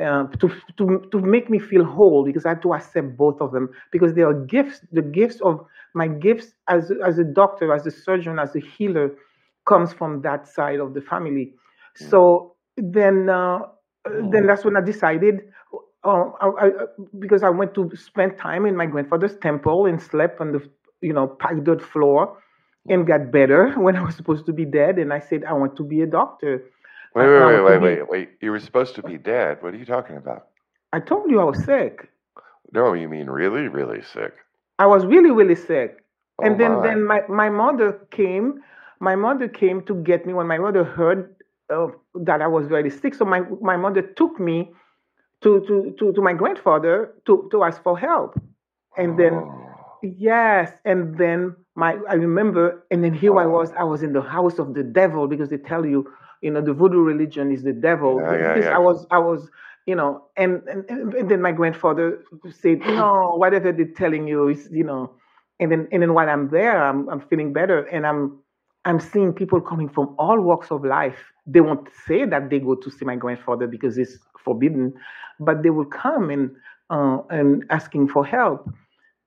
uh, 0.03 0.25
to 0.41 0.51
to 0.77 1.09
to 1.11 1.19
make 1.21 1.51
me 1.51 1.59
feel 1.59 1.85
whole 1.85 2.25
because 2.25 2.45
I 2.47 2.51
had 2.51 2.63
to 2.63 2.75
accept 2.75 3.17
both 3.17 3.41
of 3.41 3.53
them 3.53 3.71
because 3.93 4.15
they 4.15 4.23
are 4.23 4.35
gifts. 4.35 4.81
The 4.93 5.03
gifts 5.03 5.41
of 5.41 5.65
my 5.95 6.09
gifts 6.09 6.55
as 6.69 6.93
as 7.05 7.19
a 7.19 7.25
doctor, 7.25 7.73
as 7.73 7.87
a 7.87 7.91
surgeon, 7.91 8.39
as 8.39 8.57
a 8.57 8.61
healer, 8.61 9.13
comes 9.67 9.93
from 9.93 10.23
that 10.23 10.49
side 10.49 10.81
of 10.81 10.95
the 10.95 11.01
family. 11.01 11.55
Mm. 12.01 12.11
So 12.11 12.57
then 12.77 13.29
uh, 13.29 13.61
then 14.05 14.47
that's 14.47 14.65
when 14.65 14.77
I 14.77 14.81
decided 14.81 15.43
uh, 16.05 16.31
I, 16.41 16.49
I, 16.49 16.71
because 17.19 17.43
I 17.43 17.51
went 17.51 17.75
to 17.75 17.91
spend 17.97 18.39
time 18.39 18.67
in 18.67 18.77
my 18.77 18.87
grandfather's 18.87 19.37
temple 19.37 19.87
and 19.87 20.01
slept 20.01 20.41
on 20.41 20.53
the 20.53 20.69
you 21.01 21.13
know 21.13 21.27
packed 21.29 21.65
dirt 21.65 21.83
floor 21.83 22.39
and 22.89 23.07
got 23.07 23.31
better 23.31 23.73
when 23.79 23.97
I 23.97 24.03
was 24.03 24.17
supposed 24.17 24.47
to 24.47 24.53
be 24.53 24.65
dead. 24.65 24.99
And 24.99 25.13
I 25.13 25.21
said 25.21 25.45
I 25.45 25.53
want 25.53 25.77
to 25.77 25.85
be 25.85 26.01
a 26.03 26.07
doctor. 26.07 26.65
Wait, 27.15 27.29
wait, 27.29 27.45
wait, 27.45 27.61
wait, 27.63 27.79
wait, 27.79 28.09
wait. 28.09 28.31
You 28.41 28.51
were 28.53 28.61
supposed 28.61 28.95
to 28.97 29.03
be 29.03 29.19
dead. 29.19 29.63
What 29.63 29.75
are 29.75 29.77
you 29.79 29.85
talking 29.85 30.17
about? 30.17 30.49
I 30.93 31.01
told 31.01 31.31
you 31.31 31.41
I 31.41 31.45
was 31.45 31.65
sick. 31.65 32.11
No, 32.73 32.93
you 32.95 33.09
mean 33.09 33.29
really, 33.29 33.69
really 33.69 34.03
sick. 34.03 34.35
I 34.79 34.87
was 34.87 35.07
really 35.07 35.31
really 35.31 35.55
sick. 35.57 36.05
Oh 36.39 36.55
And 36.55 36.59
then 36.59 36.81
my. 36.81 36.83
then 36.83 37.05
my 37.05 37.23
my 37.29 37.49
mother 37.51 37.93
came. 38.11 38.61
My 39.01 39.17
mother 39.17 39.49
came 39.49 39.83
to 39.87 39.95
get 39.95 40.27
me 40.27 40.33
when 40.33 40.47
my 40.47 40.59
mother 40.59 40.85
heard 40.85 41.35
uh, 41.71 41.89
that 42.15 42.41
I 42.43 42.47
was 42.47 42.67
very 42.67 42.91
sick. 42.91 43.15
So 43.15 43.25
my 43.25 43.41
my 43.61 43.77
mother 43.77 44.03
took 44.03 44.39
me 44.41 44.73
to 45.43 45.61
to 45.67 45.95
to, 45.99 46.13
to 46.13 46.21
my 46.23 46.33
grandfather 46.33 47.15
to 47.27 47.49
to 47.51 47.63
ask 47.65 47.83
for 47.83 47.99
help. 47.99 48.39
And 48.97 49.19
then 49.19 49.35
Oh. 49.35 49.67
Yes, 50.03 50.73
and 50.85 51.17
then 51.19 51.55
my 51.75 51.99
I 52.09 52.15
remember, 52.15 52.85
and 52.91 53.05
then 53.05 53.13
here 53.15 53.39
I 53.39 53.45
Oh. 53.45 53.49
was. 53.49 53.73
I 53.73 53.85
was 53.85 54.03
in 54.03 54.13
the 54.13 54.23
house 54.23 54.59
of 54.59 54.75
the 54.75 54.83
devil 54.83 55.27
because 55.27 55.49
they 55.51 55.59
tell 55.59 55.85
you, 55.85 56.11
you 56.41 56.51
know, 56.51 56.61
the 56.61 56.73
voodoo 56.73 57.03
religion 57.03 57.51
is 57.53 57.63
the 57.65 57.73
devil. 57.73 58.21
Yeah, 58.21 58.37
yeah, 58.39 58.57
yeah. 58.59 58.77
I 58.77 58.79
was, 58.79 59.07
I 59.11 59.19
was, 59.19 59.51
you 59.87 59.95
know, 59.95 60.23
and 60.37 60.63
and, 60.69 60.85
and 61.15 61.31
then 61.31 61.41
my 61.43 61.53
grandfather 61.53 62.23
said, 62.51 62.81
no, 62.87 63.35
whatever 63.37 63.73
they're 63.73 63.87
telling 63.97 64.27
you 64.27 64.49
is, 64.49 64.69
you 64.71 64.85
know, 64.85 65.11
and 65.59 65.71
then 65.71 65.89
and 65.93 66.03
then 66.03 66.15
while 66.15 66.29
I'm 66.29 66.49
there, 66.51 66.83
I'm 66.83 67.09
I'm 67.09 67.21
feeling 67.21 67.53
better, 67.53 67.81
and 67.85 68.07
I'm 68.07 68.39
I'm 68.85 69.01
seeing 69.01 69.33
people 69.33 69.61
coming 69.61 69.89
from 69.89 70.15
all 70.19 70.41
walks 70.41 70.71
of 70.71 70.85
life. 70.85 71.33
They 71.47 71.61
won't 71.61 71.89
say 72.07 72.25
that 72.25 72.51
they 72.51 72.59
go 72.61 72.75
to 72.75 72.91
see 72.91 73.05
my 73.05 73.17
grandfather 73.17 73.67
because 73.67 73.99
it's 73.99 74.19
forbidden, 74.39 74.95
but 75.41 75.63
they 75.63 75.71
will 75.71 75.87
come 75.87 76.31
and 76.31 76.51
uh, 76.91 77.19
and 77.31 77.65
asking 77.71 78.09
for 78.09 78.25
help. 78.25 78.69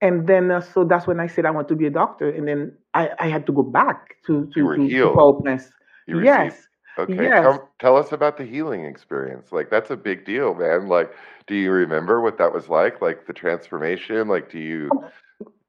And 0.01 0.27
then 0.27 0.51
uh, 0.51 0.61
so 0.61 0.83
that's 0.83 1.07
when 1.07 1.19
I 1.19 1.27
said 1.27 1.45
I 1.45 1.51
want 1.51 1.67
to 1.69 1.75
be 1.75 1.85
a 1.85 1.89
doctor, 1.91 2.29
and 2.29 2.47
then 2.47 2.73
I, 2.93 3.09
I 3.19 3.27
had 3.29 3.45
to 3.47 3.51
go 3.53 3.63
back 3.63 4.15
to 4.27 4.49
You 4.55 4.63
to 4.63 4.65
were 4.65 4.77
to, 4.77 4.95
to 4.99 5.07
healed. 5.07 5.09
Port-au-Prince. 5.09 5.71
Received. 6.09 6.25
Yes, 6.25 6.67
Okay. 6.97 7.29
yes. 7.29 7.41
Come, 7.41 7.61
tell 7.79 7.97
us 7.97 8.11
about 8.11 8.37
the 8.37 8.45
healing 8.45 8.85
experience. 8.85 9.51
Like 9.51 9.69
that's 9.69 9.89
a 9.91 9.95
big 9.97 10.25
deal, 10.25 10.53
man. 10.53 10.87
Like, 10.87 11.11
do 11.47 11.55
you 11.55 11.71
remember 11.71 12.21
what 12.21 12.37
that 12.37 12.53
was 12.53 12.69
like? 12.69 13.01
Like 13.01 13.25
the 13.27 13.33
transformation. 13.33 14.27
Like, 14.27 14.49
do 14.51 14.59
you, 14.59 14.99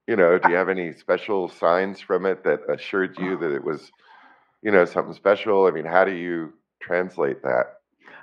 you 0.07 0.17
know, 0.17 0.39
do 0.39 0.51
you 0.51 0.57
have 0.63 0.69
any 0.69 0.93
special 0.93 1.49
signs 1.49 2.01
from 2.01 2.27
it 2.27 2.45
that 2.45 2.61
assured 2.69 3.19
you 3.19 3.37
that 3.39 3.53
it 3.53 3.65
was, 3.65 3.93
you 4.63 4.71
know, 4.71 4.85
something 4.85 5.15
special? 5.15 5.67
I 5.67 5.71
mean, 5.71 5.85
how 5.85 6.05
do 6.05 6.13
you 6.13 6.53
translate 6.81 7.43
that? 7.43 7.79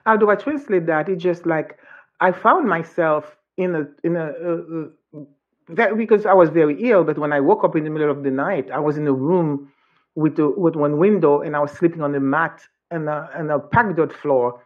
How 0.05 0.17
do 0.17 0.29
I 0.29 0.35
translate 0.35 0.85
that? 0.87 1.09
It's 1.09 1.23
just 1.23 1.45
like 1.45 1.77
I 2.19 2.31
found 2.31 2.67
myself 2.67 3.35
in 3.57 3.75
a 3.75 3.87
in 4.03 4.15
a 4.15 4.25
uh, 4.25 5.19
uh, 5.19 5.23
that 5.69 5.97
because 5.97 6.25
I 6.25 6.33
was 6.33 6.49
very 6.49 6.89
ill. 6.89 7.03
But 7.03 7.17
when 7.17 7.33
I 7.33 7.39
woke 7.39 7.63
up 7.63 7.75
in 7.75 7.83
the 7.83 7.89
middle 7.89 8.11
of 8.11 8.23
the 8.23 8.31
night, 8.31 8.71
I 8.71 8.79
was 8.79 8.97
in 8.97 9.07
a 9.07 9.13
room 9.13 9.71
with 10.15 10.39
a, 10.39 10.49
with 10.49 10.75
one 10.75 10.97
window, 10.97 11.41
and 11.41 11.55
I 11.55 11.59
was 11.59 11.71
sleeping 11.71 12.01
on 12.01 12.15
a 12.15 12.19
mat 12.19 12.61
and 12.89 13.07
a, 13.07 13.29
and 13.35 13.51
a 13.51 13.59
packed 13.59 14.13
floor. 14.13 14.63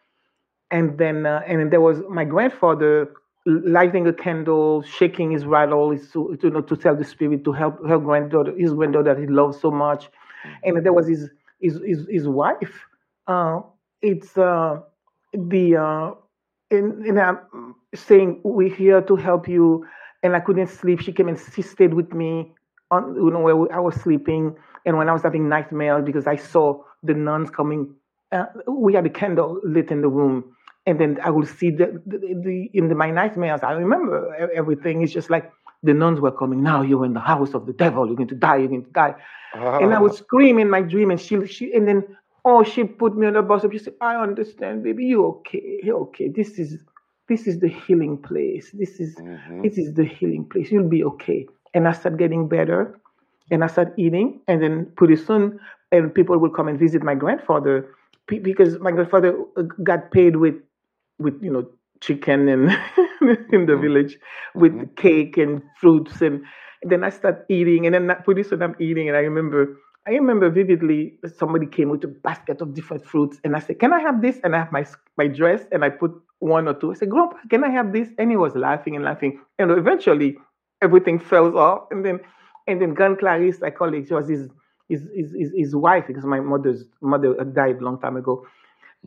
And 0.72 0.98
then 0.98 1.26
uh, 1.26 1.42
and 1.46 1.60
then 1.60 1.70
there 1.70 1.82
was 1.82 2.02
my 2.10 2.26
grandfather 2.26 3.14
lighting 3.46 4.08
a 4.08 4.14
candle, 4.14 4.82
shaking 4.84 5.32
his 5.32 5.46
rattle, 5.46 5.92
his, 5.92 6.12
to, 6.12 6.38
you 6.42 6.50
know, 6.50 6.62
to 6.62 6.76
tell 6.76 6.96
the 6.96 7.04
spirit 7.06 7.44
to 7.46 7.52
help 7.52 7.86
her 7.88 8.00
granddaughter, 8.00 8.54
his 8.58 8.74
granddaughter 8.74 9.14
that 9.16 9.22
he 9.22 9.28
loves 9.28 9.60
so 9.60 9.72
much. 9.72 10.10
And 10.64 10.84
there 10.86 10.94
was 10.94 11.08
his 11.08 11.30
his 11.62 11.80
his, 11.86 12.08
his 12.10 12.28
wife 12.28 12.86
uh, 13.28 13.62
it's 14.02 14.38
uh, 14.38 14.80
the 15.34 15.76
uh, 15.78 16.12
in 16.72 17.04
in 17.06 17.18
uh, 17.18 17.36
saying 17.96 18.42
we're 18.44 18.74
here 18.74 19.02
to 19.02 19.16
help 19.16 19.48
you, 19.48 19.86
and 20.24 20.36
I 20.36 20.40
couldn't 20.40 20.68
sleep. 20.68 21.02
She 21.02 21.12
came 21.14 21.28
and 21.28 21.40
she 21.56 21.62
stayed 21.62 21.94
with 21.94 22.14
me 22.14 22.54
on 22.92 23.16
you 23.16 23.32
know 23.32 23.40
where 23.42 23.74
I 23.74 23.80
was 23.80 23.96
sleeping, 23.96 24.56
and 24.86 24.98
when 24.98 25.10
I 25.10 25.14
was 25.14 25.24
having 25.24 25.50
nightmares 25.50 26.06
because 26.06 26.28
I 26.28 26.36
saw 26.36 26.84
the 27.04 27.14
nuns 27.14 27.50
coming. 27.50 27.96
Uh, 28.32 28.46
we 28.68 28.94
had 28.94 29.06
a 29.06 29.10
candle 29.10 29.62
lit 29.64 29.92
in 29.92 30.02
the 30.02 30.10
room, 30.10 30.56
and 30.86 31.00
then 31.00 31.20
I 31.24 31.30
would 31.30 31.48
see 31.48 31.72
the, 31.72 32.02
the, 32.06 32.18
the 32.18 32.70
in 32.74 32.90
the, 32.90 32.96
my 32.96 33.10
nightmares. 33.12 33.62
I 33.64 33.72
remember 33.74 34.36
everything. 34.54 35.02
It's 35.02 35.14
just 35.14 35.30
like 35.30 35.52
the 35.84 35.94
nuns 35.94 36.20
were 36.20 36.32
coming. 36.32 36.62
Now 36.64 36.82
you're 36.82 37.06
in 37.06 37.14
the 37.14 37.20
house 37.20 37.54
of 37.54 37.66
the 37.66 37.74
devil. 37.74 38.06
You're 38.08 38.16
going 38.16 38.30
to 38.30 38.36
die. 38.36 38.58
You're 38.58 38.70
going 38.70 38.86
to 38.86 38.92
die. 38.92 39.16
And 39.80 39.94
I 39.94 40.00
would 40.00 40.14
scream 40.14 40.60
in 40.60 40.70
my 40.70 40.82
dream, 40.82 41.12
and 41.12 41.20
she, 41.20 41.46
she, 41.48 41.74
and 41.74 41.88
then 41.88 42.04
oh, 42.46 42.64
she 42.64 42.84
put 42.84 43.16
me 43.18 43.28
on 43.28 43.34
the 43.34 43.42
bus. 43.42 43.64
And 43.64 43.74
She 43.74 43.80
said, 43.80 43.94
"I 44.02 44.16
understand, 44.16 44.84
baby. 44.84 45.06
You 45.06 45.26
okay? 45.28 45.80
You 45.84 45.98
okay? 46.04 46.30
This 46.30 46.60
is, 46.60 46.80
this 47.28 47.48
is 47.48 47.60
the 47.60 47.68
healing 47.68 48.18
place. 48.18 48.72
This 48.74 49.00
is, 49.00 49.18
hmm 49.20 49.62
this 49.64 49.78
is 49.78 49.94
the 49.94 50.06
healing 50.06 50.46
place. 50.46 50.72
You'll 50.72 50.90
be 50.90 51.04
okay." 51.04 51.48
And 51.74 51.88
I 51.88 51.92
started 51.92 52.20
getting 52.20 52.48
better, 52.48 53.00
and 53.52 53.64
I 53.64 53.68
started 53.68 53.94
eating, 53.98 54.42
and 54.48 54.62
then 54.62 54.92
pretty 54.96 55.16
soon, 55.16 55.60
and 55.92 56.14
people 56.14 56.38
would 56.38 56.54
come 56.54 56.68
and 56.68 56.80
visit 56.80 57.04
my 57.04 57.16
grandfather 57.16 57.88
because 58.28 58.80
my 58.80 58.92
grandfather 58.92 59.38
uh, 59.58 59.64
got 59.84 60.12
paid 60.12 60.38
with, 60.38 60.56
with 61.20 61.42
you 61.42 61.52
know, 61.52 61.68
chicken 62.02 62.48
and 62.48 62.70
in 63.52 63.66
the 63.66 63.76
hmm 63.76 63.82
village 63.82 64.18
with 64.54 64.96
cake 64.96 65.38
and 65.38 65.62
fruits 65.80 66.22
and, 66.22 66.44
then 66.88 67.04
I 67.04 67.10
start 67.10 67.46
eating 67.50 67.88
and 67.88 67.96
then 67.96 68.16
pretty 68.24 68.44
soon 68.44 68.62
I'm 68.62 68.76
eating 68.80 69.08
and 69.08 69.18
I 69.18 69.22
remember 69.22 69.78
I 70.08 70.12
remember 70.12 70.52
vividly 70.52 71.18
somebody 71.36 71.66
came 71.66 71.90
with 71.90 72.04
a 72.04 72.08
basket 72.08 72.62
of 72.62 72.76
different 72.76 73.04
fruits 73.04 73.40
and 73.44 73.56
I 73.56 73.60
said, 73.60 73.80
Can 73.80 73.92
I 73.92 74.00
have 74.02 74.22
this? 74.22 74.40
And 74.44 74.56
I 74.56 74.60
have 74.60 74.72
my 74.72 74.86
my 75.18 75.28
dress 75.28 75.64
and 75.72 75.84
I 75.84 75.90
put 75.90 76.12
one 76.40 76.68
or 76.68 76.76
two. 76.76 76.92
I 76.92 76.96
said, 76.96 77.10
Grandpa, 77.10 77.38
can 77.50 77.64
I 77.64 77.70
have 77.72 77.92
this? 77.92 78.10
And 78.20 78.30
he 78.30 78.38
was 78.38 78.54
laughing 78.56 78.96
and 78.96 79.04
laughing. 79.04 79.42
And 79.58 79.72
eventually 79.72 80.38
everything 80.82 81.18
fell 81.18 81.58
off 81.58 81.88
and 81.90 82.06
then 82.06 82.20
and 82.68 82.82
then 82.82 82.94
Grand 82.94 83.18
Clarice, 83.20 83.64
I 83.64 83.72
call 83.72 83.94
it, 83.94 84.08
she 84.08 84.14
was 84.14 84.28
his 84.28 84.48
his, 84.90 85.08
his, 85.16 85.34
his, 85.34 85.52
his 85.56 85.76
wife 85.76 86.06
because 86.08 86.26
my 86.26 86.40
mother's 86.40 86.86
mother 87.02 87.34
died 87.44 87.78
a 87.78 87.84
long 87.84 88.00
time 88.00 88.18
ago. 88.18 88.46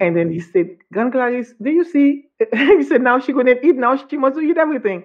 And 0.01 0.17
then 0.17 0.31
he 0.31 0.41
said, 0.41 0.77
Clarice, 0.93 1.55
do 1.61 1.71
you 1.71 1.85
see? 1.85 2.27
he 2.53 2.83
said, 2.85 3.03
now 3.03 3.19
she 3.19 3.33
couldn't 3.33 3.65
eat. 3.65 3.77
Now 3.77 3.97
she 3.97 4.17
must 4.17 4.39
eat 4.39 4.57
everything. 4.57 5.05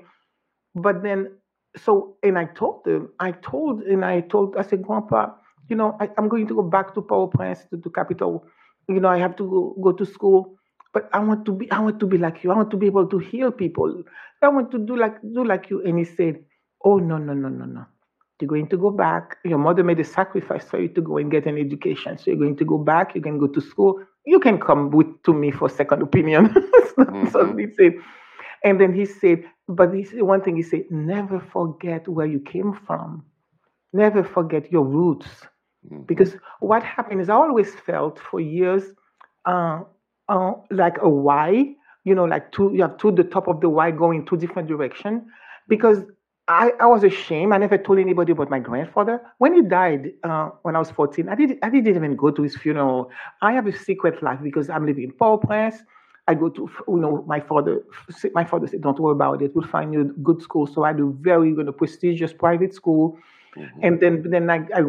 But 0.75 1.03
then, 1.03 1.31
so, 1.77 2.17
and 2.23 2.37
I 2.37 2.45
told 2.45 2.85
him, 2.85 3.09
I 3.19 3.31
told, 3.31 3.81
and 3.83 4.05
I 4.05 4.21
told, 4.21 4.55
I 4.57 4.63
said, 4.63 4.83
Grandpa, 4.83 5.31
you 5.69 5.75
know, 5.75 5.97
I, 5.99 6.09
I'm 6.17 6.29
going 6.29 6.47
to 6.47 6.55
go 6.55 6.61
back 6.63 6.93
to 6.95 7.01
Port-au-Prince, 7.01 7.65
to 7.71 7.77
the 7.77 7.89
capital. 7.89 8.45
You 8.87 8.99
know, 8.99 9.09
I 9.09 9.17
have 9.17 9.35
to 9.37 9.49
go, 9.49 9.75
go 9.81 9.91
to 9.93 10.05
school, 10.05 10.55
but 10.93 11.09
I 11.13 11.19
want 11.19 11.45
to 11.45 11.51
be, 11.53 11.71
I 11.71 11.79
want 11.79 11.99
to 11.99 12.07
be 12.07 12.17
like 12.17 12.43
you. 12.43 12.51
I 12.51 12.55
want 12.55 12.69
to 12.71 12.77
be 12.77 12.85
able 12.85 13.07
to 13.07 13.17
heal 13.17 13.51
people. 13.51 14.03
I 14.41 14.49
want 14.49 14.71
to 14.71 14.77
do 14.77 14.95
like, 14.97 15.21
do 15.21 15.43
like 15.43 15.69
you. 15.69 15.83
And 15.83 15.97
he 15.97 16.05
said, 16.05 16.43
Oh, 16.85 16.97
no, 16.97 17.17
no, 17.17 17.33
no, 17.33 17.47
no, 17.47 17.65
no. 17.65 17.85
You're 18.41 18.49
going 18.49 18.67
to 18.67 18.77
go 18.77 18.91
back. 18.91 19.37
Your 19.45 19.57
mother 19.57 19.85
made 19.85 20.01
a 20.01 20.03
sacrifice 20.03 20.65
for 20.65 20.81
you 20.81 20.89
to 20.89 21.01
go 21.01 21.17
and 21.17 21.31
get 21.31 21.45
an 21.45 21.57
education. 21.57 22.17
So 22.17 22.25
you're 22.27 22.39
going 22.39 22.57
to 22.57 22.65
go 22.65 22.77
back. 22.77 23.15
You 23.15 23.21
can 23.21 23.39
go 23.39 23.47
to 23.47 23.61
school. 23.61 24.01
You 24.25 24.39
can 24.39 24.59
come 24.59 24.91
with 24.91 25.07
to 25.23 25.33
me 25.33 25.51
for 25.51 25.69
second 25.69 26.01
opinion. 26.01 26.53
so 27.31 27.45
hmm 27.45 27.57
he 27.57 27.67
said, 27.77 27.93
and 28.63 28.79
then 28.79 28.93
he 28.93 29.05
said, 29.05 29.43
but 29.67 29.93
he 29.93 30.03
said, 30.03 30.21
one 30.23 30.41
thing 30.41 30.55
he 30.55 30.63
said, 30.63 30.85
never 30.89 31.39
forget 31.39 32.07
where 32.07 32.25
you 32.25 32.39
came 32.39 32.73
from. 32.85 33.23
Never 33.93 34.23
forget 34.23 34.71
your 34.71 34.83
roots. 34.85 35.27
hmm 35.89 36.03
Because 36.07 36.35
what 36.59 36.83
happened 36.83 37.21
is 37.21 37.29
I 37.29 37.35
always 37.35 37.73
felt 37.75 38.19
for 38.19 38.39
years 38.39 38.83
uh, 39.45 39.81
uh, 40.29 40.53
like 40.71 40.97
a 41.01 41.09
Y, 41.09 41.75
you 42.03 42.15
know, 42.15 42.25
like 42.25 42.51
two, 42.51 42.71
you 42.73 42.81
have 42.83 42.97
two, 42.97 43.11
the 43.11 43.23
top 43.23 43.47
of 43.47 43.61
the 43.61 43.69
Y 43.69 43.91
going 43.91 44.25
two 44.25 44.37
different 44.37 44.67
direction. 44.67 45.25
Because 45.67 46.03
I, 46.47 46.71
I 46.79 46.85
was 46.87 47.03
ashamed. 47.03 47.53
I 47.53 47.57
never 47.57 47.77
told 47.77 47.99
anybody 47.99 48.33
about 48.33 48.49
my 48.49 48.59
grandfather. 48.59 49.21
When 49.37 49.53
he 49.53 49.61
died 49.61 50.11
uh, 50.23 50.49
when 50.63 50.75
I 50.75 50.79
was 50.79 50.91
14, 50.91 51.29
I, 51.29 51.35
did, 51.35 51.57
I 51.63 51.69
didn't 51.69 51.95
even 51.95 52.15
go 52.15 52.31
to 52.31 52.41
his 52.41 52.55
funeral. 52.57 53.11
I 53.41 53.53
have 53.53 53.65
a 53.65 53.77
secret 53.77 54.21
life 54.21 54.39
because 54.43 54.69
I'm 54.69 54.85
living 54.85 55.05
in 55.05 55.11
Port-au-Prince. 55.13 55.83
I 56.27 56.33
go 56.35 56.49
to, 56.49 56.69
you 56.87 56.97
know, 56.97 57.23
my 57.27 57.39
father, 57.39 57.83
my 58.33 58.43
father 58.45 58.67
said, 58.67 58.81
don't 58.81 58.99
worry 58.99 59.13
about 59.13 59.41
it. 59.41 59.55
We'll 59.55 59.67
find 59.67 59.93
you 59.93 60.01
a 60.01 60.05
good 60.05 60.41
school. 60.41 60.67
So 60.67 60.83
I 60.83 60.93
do 60.93 61.17
very, 61.21 61.49
you 61.49 61.63
know, 61.63 61.71
prestigious 61.71 62.33
private 62.33 62.73
school 62.73 63.17
hmm 63.55 63.83
and 63.83 63.99
then 63.99 64.23
then 64.29 64.49
I, 64.49 64.65
I 64.75 64.81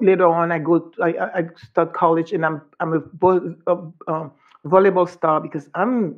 later 0.00 0.26
on 0.26 0.50
I 0.50 0.58
go 0.58 0.90
I, 1.02 1.08
I 1.34 1.44
start 1.56 1.92
college 1.92 2.32
and 2.32 2.46
I'm 2.46 2.62
I'm 2.80 2.94
a, 2.94 3.72
a, 3.72 3.76
um 4.08 4.32
volleyball 4.64 5.08
star 5.08 5.40
because 5.40 5.68
I'm 5.74 6.16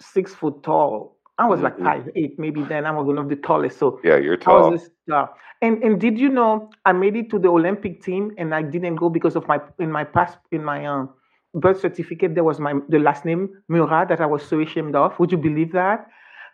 six 0.00 0.34
foot 0.34 0.62
tall. 0.62 1.16
I 1.40 1.48
was 1.48 1.62
like 1.62 1.80
hmm 1.80 1.98
five 1.98 2.08
eight 2.16 2.38
maybe 2.38 2.64
then 2.64 2.86
I 2.86 2.92
was 2.92 3.06
one 3.06 3.18
of 3.18 3.28
the 3.28 3.36
tallest. 3.36 3.78
So 3.78 4.00
Yeah, 4.02 4.16
you're 4.18 4.36
I 4.46 4.52
was 4.52 4.68
a 4.70 4.78
tall. 4.78 4.78
star. 4.78 5.30
And 5.62 5.82
and 5.82 6.00
did 6.00 6.18
you 6.18 6.28
know 6.28 6.70
I 6.86 6.92
made 6.92 7.16
it 7.16 7.30
to 7.30 7.38
the 7.38 7.48
Olympic 7.48 8.02
team 8.02 8.32
and 8.38 8.54
I 8.54 8.62
didn't 8.62 8.96
go 8.96 9.08
because 9.10 9.36
of 9.36 9.46
my 9.48 9.60
in 9.78 9.90
my 9.92 10.04
past 10.04 10.38
in 10.52 10.64
my 10.64 10.84
um, 10.86 11.10
birth 11.54 11.80
certificate 11.80 12.34
there 12.34 12.44
was 12.44 12.60
my 12.60 12.74
the 12.88 12.98
last 12.98 13.24
name 13.24 13.50
Murat 13.68 14.08
that 14.08 14.20
I 14.20 14.26
was 14.26 14.42
so 14.42 14.60
ashamed 14.60 14.94
of. 14.96 15.18
Would 15.18 15.32
you 15.32 15.38
believe 15.38 15.72
that? 15.72 16.06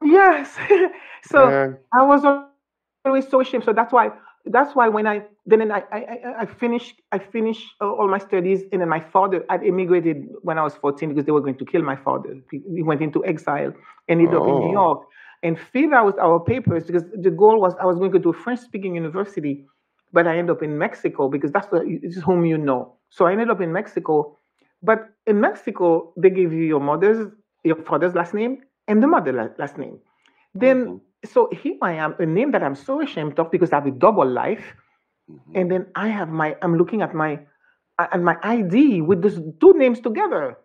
yes 0.03 0.57
so 1.23 1.61
Man. 1.69 1.79
I 1.93 2.03
was 2.03 2.25
always 2.25 2.61
so 2.61 2.71
ashamed. 2.71 3.63
So 3.63 3.73
that's 3.73 3.93
why 3.93 4.11
that's 4.45 4.75
why 4.75 4.87
when 4.89 5.07
I 5.07 5.21
then 5.45 5.71
I 5.71 5.83
I, 5.91 6.17
I 6.41 6.45
finished 6.45 7.01
I 7.11 7.19
finished 7.19 7.65
uh, 7.81 7.85
all 7.91 8.07
my 8.07 8.17
studies 8.19 8.63
and 8.71 8.81
then 8.81 8.89
my 8.89 8.99
father 8.99 9.43
had 9.49 9.63
immigrated 9.63 10.27
when 10.41 10.57
I 10.57 10.63
was 10.63 10.75
14 10.75 11.09
because 11.09 11.25
they 11.25 11.31
were 11.31 11.41
going 11.41 11.57
to 11.57 11.65
kill 11.65 11.81
my 11.81 11.95
father. 11.95 12.41
He 12.51 12.81
went 12.83 13.01
into 13.01 13.25
exile, 13.25 13.73
and 14.07 14.21
ended 14.21 14.35
up 14.35 14.47
in 14.47 14.57
New 14.59 14.69
Oh. 14.69 14.81
York, 14.81 15.01
and 15.43 15.59
filled 15.59 15.93
out 15.93 16.17
our 16.19 16.39
papers 16.39 16.85
because 16.85 17.03
the 17.21 17.31
goal 17.31 17.59
was 17.61 17.73
I 17.81 17.85
was 17.85 17.97
going 17.97 18.11
to 18.13 18.19
do 18.19 18.29
a 18.29 18.33
French 18.33 18.59
speaking 18.59 18.95
university, 18.95 19.65
but 20.13 20.27
I 20.27 20.37
ended 20.37 20.55
up 20.55 20.63
in 20.63 20.77
Mexico 20.77 21.29
because 21.29 21.51
that's 21.51 21.67
this 21.67 22.15
whom 22.25 22.45
you 22.45 22.57
know. 22.57 22.95
So 23.09 23.25
I 23.25 23.31
ended 23.33 23.49
up 23.49 23.61
in 23.61 23.71
Mexico, 23.73 24.37
but 24.81 25.09
in 25.25 25.39
Mexico 25.41 26.13
they 26.17 26.29
give 26.29 26.53
you 26.53 26.63
your 26.63 26.79
mother's 26.81 27.27
your 27.63 27.75
father's 27.77 28.13
last 28.15 28.33
name 28.33 28.61
and 28.87 29.01
the 29.01 29.07
mother 29.07 29.33
last 29.57 29.77
name. 29.77 29.99
Then 30.53 30.77
hmm 30.83 31.04
so 31.25 31.49
here 31.51 31.75
I 31.81 31.93
am, 31.93 32.15
a 32.19 32.25
name 32.25 32.51
that 32.51 32.63
I'm 32.63 32.75
so 32.75 33.01
ashamed 33.01 33.39
of 33.39 33.51
because 33.51 33.71
I 33.71 33.77
have 33.77 33.87
a 33.87 33.91
double 33.91 34.27
life, 34.27 34.73
hmm 35.29 35.55
and 35.55 35.71
then 35.71 35.87
I 35.95 36.07
have 36.09 36.29
my 36.29 36.55
I'm 36.61 36.77
looking 36.77 37.01
at 37.01 37.13
my 37.13 37.39
at 37.99 38.21
my 38.21 38.37
ID 38.43 39.01
with 39.01 39.21
these 39.21 39.39
two 39.59 39.73
names 39.73 39.99
together, 39.99 40.57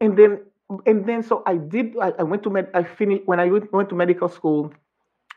and 0.00 0.16
then 0.16 0.40
and 0.86 1.06
then 1.06 1.22
so 1.22 1.42
I 1.46 1.56
did 1.56 1.96
I, 2.00 2.12
I 2.18 2.22
went 2.24 2.42
to 2.44 2.50
med 2.50 2.70
I 2.74 2.82
finished 2.82 3.22
when 3.26 3.40
I 3.40 3.46
went, 3.46 3.88
to 3.90 3.94
medical 3.94 4.28
school 4.28 4.72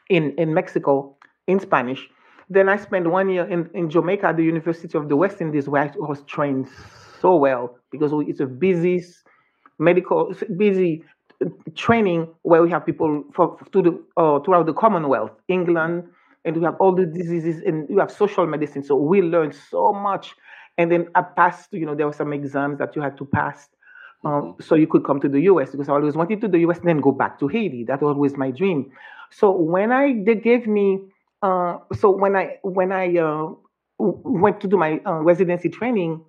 in 0.10 0.34
in 0.38 0.54
Mexico 0.54 1.16
in 1.48 1.60
Spanish. 1.60 2.10
Then 2.50 2.68
I 2.68 2.76
spent 2.76 3.08
one 3.08 3.30
year 3.30 3.46
in, 3.46 3.70
in 3.74 3.90
Jamaica 3.90 4.28
at 4.28 4.38
the 4.38 4.44
University 4.44 4.98
of 4.98 5.08
the 5.08 5.16
West 5.16 5.40
Indies 5.40 5.70
where 5.70 5.84
I 5.84 5.92
was 5.96 6.22
trained 6.24 6.68
so 7.22 7.38
well 7.38 7.78
because 7.92 8.12
it's 8.28 8.42
a 8.42 8.46
busy 8.46 9.04
medical 9.80 10.34
busy 10.58 11.04
training 11.76 12.28
where 12.44 12.62
we 12.62 12.70
have 12.70 12.86
people 12.86 13.24
for, 13.34 13.58
to 13.72 13.82
the, 13.82 14.04
uh, 14.18 14.40
throughout 14.40 14.66
the 14.66 14.74
Commonwealth, 14.74 15.32
England, 15.48 16.04
and 16.46 16.56
we 16.58 16.64
have 16.64 16.76
all 16.80 16.94
the 16.94 17.06
diseases 17.06 17.62
and 17.66 17.88
we 17.90 18.00
have 18.00 18.12
social 18.12 18.48
medicine. 18.48 18.84
So 18.84 18.96
we 18.96 19.22
learned 19.22 19.56
so 19.56 19.94
much. 19.94 20.36
And 20.78 20.92
then 20.92 21.08
I 21.16 21.22
passed, 21.22 21.70
you 21.72 21.86
know, 21.86 21.96
there 21.96 22.08
were 22.08 22.14
some 22.14 22.34
exams 22.34 22.80
that 22.80 22.96
you 22.96 23.02
had 23.02 23.18
to 23.18 23.26
pass 23.26 23.70
um, 24.24 24.56
so 24.62 24.76
you 24.76 24.88
could 24.88 25.04
come 25.04 25.20
to 25.20 25.30
the 25.30 25.42
US 25.42 25.72
because 25.72 25.90
I 25.90 25.94
always 25.94 26.16
wanted 26.16 26.42
to 26.42 26.48
the 26.48 26.60
US 26.60 26.80
and 26.80 26.88
then 26.88 27.02
go 27.02 27.12
back 27.12 27.40
to 27.40 27.48
Haiti. 27.48 27.84
That 27.86 28.02
was 28.02 28.16
always 28.16 28.38
my 28.38 28.52
dream. 28.52 28.92
So 29.32 29.52
when 29.52 29.92
I 29.92 30.24
they 30.26 30.36
gave 30.36 30.68
me 30.68 31.00
uh, 31.42 31.78
so 31.94 32.12
when 32.12 32.36
I 32.36 32.58
when 32.62 32.92
I 32.92 33.18
uh, 33.18 33.50
went 33.98 34.62
to 34.62 34.68
do 34.68 34.78
my 34.78 35.00
uh, 35.06 35.22
residency 35.22 35.70
training 35.70 36.24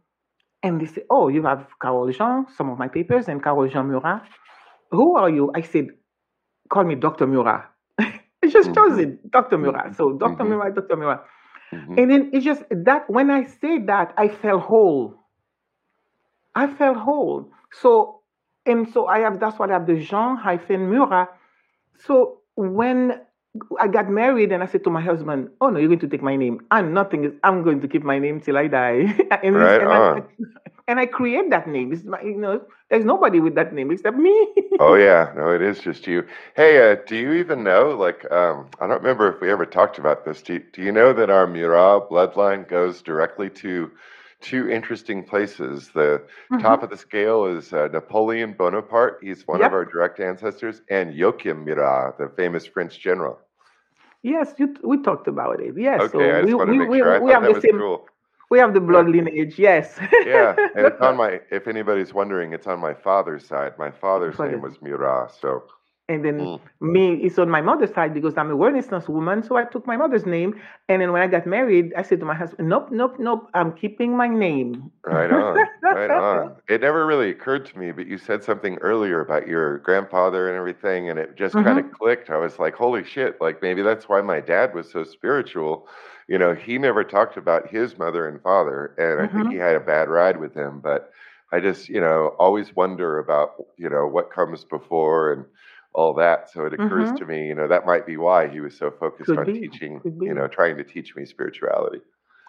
and 0.62 0.80
they 0.80 0.86
said, 0.86 1.04
"Oh, 1.10 1.28
you 1.28 1.42
have 1.42 1.66
Carolle 1.82 2.12
Jean, 2.12 2.46
some 2.56 2.70
of 2.70 2.78
my 2.78 2.88
papers, 2.88 3.28
and 3.28 3.42
Carolle 3.42 3.68
Jean 3.68 3.88
Murat. 3.88 4.22
Who 4.92 5.16
are 5.16 5.30
you?" 5.30 5.52
I 5.54 5.62
said, 5.62 5.88
"Call 6.70 6.84
me 6.84 6.96
Dr. 6.96 7.26
Murat." 7.26 7.70
I 8.00 8.48
just 8.48 8.74
chose 8.74 8.98
hmm 8.98 9.00
it, 9.00 9.30
Dr. 9.32 9.58
Murat. 9.58 9.96
So 9.96 10.12
Dr. 10.14 10.44
hmm 10.44 10.50
Murat, 10.50 10.74
Dr. 10.74 10.96
Murat. 10.96 11.24
hmm 11.72 11.98
And 11.98 12.10
then 12.10 12.30
it's 12.34 12.44
just 12.44 12.64
that 12.70 13.08
when 13.10 13.30
I 13.30 13.44
said 13.46 13.86
that, 13.88 14.14
I 14.18 14.28
felt 14.28 14.62
whole. 14.62 15.16
I 16.54 16.66
felt 16.68 16.98
whole. 16.98 17.50
So 17.72 18.22
and 18.66 18.88
so 18.92 19.06
I 19.06 19.20
have 19.20 19.40
that's 19.40 19.58
what 19.58 19.70
I 19.70 19.74
have 19.74 19.86
the 19.86 20.00
Jean 20.00 20.36
hyphen 20.36 20.90
Murat. 20.90 21.28
So 21.98 22.40
when 22.56 23.20
I 23.78 23.86
got 23.86 24.08
married 24.08 24.50
and 24.50 24.62
I 24.62 24.66
said 24.66 24.82
to 24.84 24.90
my 24.90 25.02
husband, 25.02 25.50
"Oh 25.60 25.68
no, 25.68 25.78
you're 25.78 25.88
going 25.88 25.98
to 26.00 26.08
take 26.08 26.22
my 26.22 26.36
name. 26.36 26.60
I'm 26.70 26.94
nothing. 26.94 27.38
I'm 27.44 27.62
going 27.62 27.80
to 27.82 27.88
keep 27.88 28.02
my 28.02 28.18
name 28.18 28.40
till 28.40 28.56
I 28.56 28.66
die." 28.66 29.14
and 29.42 29.54
Right 29.56 29.80
and 29.80 29.92
I, 29.92 30.22
and 30.88 30.98
I 30.98 31.06
create 31.06 31.50
that 31.50 31.68
name. 31.68 31.92
It's 31.92 32.04
my, 32.04 32.20
you 32.22 32.36
know, 32.38 32.62
there's 32.88 33.04
nobody 33.04 33.40
with 33.40 33.54
that 33.56 33.74
name 33.74 33.90
except 33.90 34.16
me. 34.16 34.34
Oh 34.80 34.94
yeah, 34.94 35.32
no, 35.36 35.50
it 35.52 35.60
is 35.60 35.80
just 35.80 36.06
you. 36.06 36.26
Hey, 36.56 36.90
uh, 36.90 36.96
do 37.06 37.14
you 37.14 37.34
even 37.34 37.62
know? 37.62 37.90
Like, 37.90 38.24
um, 38.32 38.68
I 38.80 38.86
don't 38.86 39.02
remember 39.02 39.30
if 39.30 39.40
we 39.40 39.50
ever 39.50 39.66
talked 39.66 39.98
about 39.98 40.24
this. 40.24 40.40
Do 40.42 40.54
you, 40.54 40.64
do 40.72 40.82
you 40.82 40.90
know 40.90 41.12
that 41.12 41.28
our 41.28 41.46
Murat 41.46 42.08
bloodline 42.08 42.66
goes 42.66 43.02
directly 43.02 43.50
to 43.50 43.90
two 44.42 44.68
interesting 44.70 45.24
places. 45.24 45.90
The 45.90 46.22
Mhm. 46.50 46.60
top 46.60 46.82
of 46.82 46.90
the 46.90 46.96
scale 46.98 47.46
is 47.46 47.72
uh, 47.72 47.88
Napoleon 47.92 48.52
Bonaparte. 48.52 49.18
He's 49.22 49.46
one 49.46 49.62
of 49.62 49.72
our 49.72 49.84
direct 49.86 50.20
ancestors, 50.20 50.82
and 50.90 51.14
Joachim 51.14 51.64
Murat, 51.64 52.18
the 52.18 52.28
famous 52.28 52.66
French 52.66 52.98
general. 53.00 53.40
Yes, 54.22 54.54
you, 54.58 54.74
we 54.82 55.02
talked 55.02 55.28
about 55.28 55.60
it. 55.60 55.74
Yes, 55.76 56.00
Okay, 56.00 56.12
so 56.12 56.32
I 56.32 56.42
just 56.42 56.46
we, 56.46 56.54
want 56.56 56.68
to 56.68 56.74
make 56.74 56.88
we, 56.90 56.98
sure. 56.98 57.14
I 57.14 57.20
we 57.20 57.26
thought 57.26 57.40
have 57.40 57.42
that 57.42 57.52
the 57.52 57.54
was 57.54 57.62
same. 57.62 57.78
cool. 57.78 58.08
We 58.50 58.58
have 58.58 58.74
the 58.74 58.80
blood 58.80 59.06
Yeah. 59.06 59.08
lineage. 59.08 59.58
Yes. 59.58 59.98
Yeah, 60.22 60.56
and 60.74 60.86
it's 60.86 61.00
on 61.00 61.16
my. 61.16 61.40
If 61.50 61.66
anybody's 61.68 62.14
wondering, 62.14 62.52
it's 62.52 62.66
on 62.66 62.80
my 62.80 62.94
father's 62.94 63.46
side. 63.46 63.78
My 63.78 63.90
father's 63.90 64.36
Father. 64.36 64.50
name 64.50 64.60
was 64.60 64.80
Murat. 64.82 65.32
So 65.32 65.64
And 66.12 66.24
then 66.24 66.38
Mm. 66.38 66.60
me, 66.80 67.14
it's 67.16 67.38
on 67.38 67.50
my 67.50 67.62
mother's 67.62 67.92
side 67.94 68.14
because 68.14 68.36
I'm 68.36 68.50
a 68.50 68.54
Renaissance 68.54 69.08
woman. 69.08 69.42
So 69.42 69.56
I 69.56 69.64
took 69.64 69.86
my 69.86 69.96
mother's 69.96 70.26
name. 70.26 70.60
And 70.88 71.02
then 71.02 71.12
when 71.12 71.22
I 71.22 71.26
got 71.28 71.46
married, 71.46 71.92
I 71.96 72.02
said 72.02 72.20
to 72.20 72.26
my 72.26 72.34
husband, 72.34 72.68
nope, 72.68 72.88
nope, 72.90 73.16
nope, 73.18 73.48
I'm 73.54 73.72
keeping 73.72 74.16
my 74.16 74.28
name. 74.28 74.90
right 75.04 75.30
on, 75.30 75.68
right 75.90 76.12
on. 76.12 76.56
It 76.68 76.80
never 76.80 77.06
really 77.06 77.30
occurred 77.30 77.66
to 77.66 77.78
me, 77.78 77.92
but 77.92 78.06
you 78.06 78.18
said 78.18 78.42
something 78.44 78.76
earlier 78.78 79.20
about 79.20 79.48
your 79.48 79.78
grandfather 79.78 80.48
and 80.48 80.56
everything, 80.56 81.10
and 81.10 81.18
it 81.18 81.36
just 81.36 81.58
kind 81.58 81.78
of 81.78 81.90
clicked. 81.90 82.30
I 82.30 82.36
was 82.38 82.58
like, 82.58 82.74
holy 82.74 83.04
shit! 83.04 83.40
Like 83.40 83.62
maybe 83.62 83.82
that's 83.82 84.08
why 84.08 84.20
my 84.22 84.40
dad 84.40 84.74
was 84.74 84.90
so 84.90 85.04
spiritual. 85.04 85.88
You 86.28 86.38
know, 86.38 86.54
he 86.54 86.78
never 86.78 87.04
talked 87.04 87.36
about 87.36 87.68
his 87.70 87.98
mother 87.98 88.28
and 88.28 88.40
father, 88.42 88.94
and 88.98 89.20
I 89.20 89.32
think 89.32 89.48
Mhm. 89.48 89.50
he 89.50 89.56
had 89.56 89.76
a 89.76 89.80
bad 89.80 90.08
ride 90.08 90.38
with 90.38 90.54
him. 90.54 90.80
But 90.80 91.10
I 91.52 91.60
just, 91.60 91.88
you 91.88 92.00
know, 92.00 92.34
always 92.38 92.74
wonder 92.74 93.18
about, 93.18 93.50
you 93.76 93.88
know, 93.90 94.06
what 94.06 94.32
comes 94.32 94.64
before 94.64 95.32
and 95.32 95.44
all 95.94 96.14
that. 96.14 96.50
So 96.50 96.64
it 96.66 96.72
occurs 96.74 97.10
Mhm. 97.10 97.18
to 97.18 97.26
me, 97.26 97.46
you 97.48 97.54
know, 97.54 97.68
that 97.68 97.86
might 97.86 98.06
be 98.06 98.16
why 98.16 98.48
he 98.48 98.60
was 98.60 98.76
so 98.76 98.90
focused 98.90 99.30
Could 99.30 99.38
on 99.38 99.46
be, 99.46 99.60
teaching, 99.60 100.00
you 100.04 100.34
know, 100.34 100.48
trying 100.48 100.76
to 100.78 100.84
teach 100.84 101.14
me 101.16 101.24
spirituality. 101.24 102.00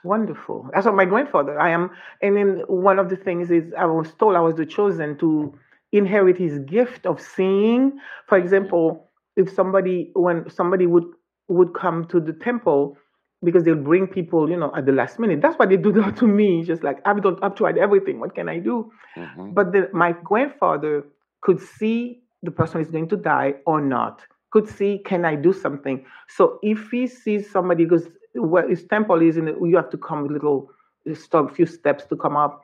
Wonderful. 0.03 0.69
That's 0.73 0.85
what 0.85 0.95
my 0.95 1.05
grandfather. 1.05 1.57
I 1.59 1.69
am, 1.69 1.89
and 2.21 2.35
then 2.35 2.63
one 2.67 2.99
of 2.99 3.09
the 3.09 3.15
things 3.15 3.49
is 3.51 3.71
I 3.77 3.85
was 3.85 4.13
told 4.15 4.35
I 4.35 4.41
was 4.41 4.55
the 4.55 4.65
chosen 4.65 5.17
to 5.19 5.57
inherit 5.93 6.37
his 6.37 6.59
gift 6.59 7.05
of 7.05 7.21
seeing. 7.21 7.99
For 8.27 8.37
example, 8.37 9.09
if 9.37 9.49
somebody 9.49 10.11
when 10.13 10.49
somebody 10.49 10.87
would 10.87 11.05
would 11.47 11.73
come 11.73 12.05
to 12.09 12.19
the 12.19 12.33
temple 12.33 12.97
because 13.45 13.63
they'll 13.63 13.75
bring 13.75 14.07
people, 14.07 14.49
you 14.49 14.57
know, 14.57 14.73
at 14.75 14.85
the 14.85 14.91
last 14.91 15.19
minute. 15.19 15.41
That's 15.41 15.57
what 15.57 15.69
they 15.69 15.77
do 15.77 15.93
to 16.11 16.27
me. 16.27 16.63
Just 16.63 16.83
like 16.83 16.99
I've 17.05 17.21
done, 17.23 17.37
I've 17.41 17.55
tried 17.55 17.77
everything. 17.77 18.19
What 18.19 18.35
can 18.35 18.49
I 18.49 18.59
do? 18.59 18.91
hmm 19.15 19.51
But 19.53 19.71
the, 19.71 19.89
my 19.93 20.13
grandfather 20.23 21.03
could 21.41 21.61
see 21.61 22.22
the 22.43 22.51
person 22.51 22.81
is 22.81 22.91
going 22.91 23.07
to 23.09 23.17
die 23.17 23.55
or 23.65 23.81
not. 23.81 24.21
Could 24.51 24.67
see, 24.69 24.99
can 24.99 25.25
I 25.25 25.35
do 25.35 25.51
something? 25.51 26.05
So 26.27 26.59
if 26.61 26.91
he 26.91 27.07
sees 27.07 27.49
somebody, 27.49 27.85
because 27.85 28.07
where 28.35 28.69
his 28.69 28.85
temple 28.85 29.21
is, 29.21 29.37
in 29.37 29.45
the, 29.45 29.57
you 29.63 29.75
have 29.77 29.89
to 29.89 29.97
come 29.97 30.25
a 30.25 30.27
little, 30.27 30.69
uh, 31.09 31.15
stop, 31.15 31.49
a 31.49 31.53
few 31.53 31.65
steps 31.65 32.05
to 32.05 32.15
come 32.15 32.37
up, 32.37 32.61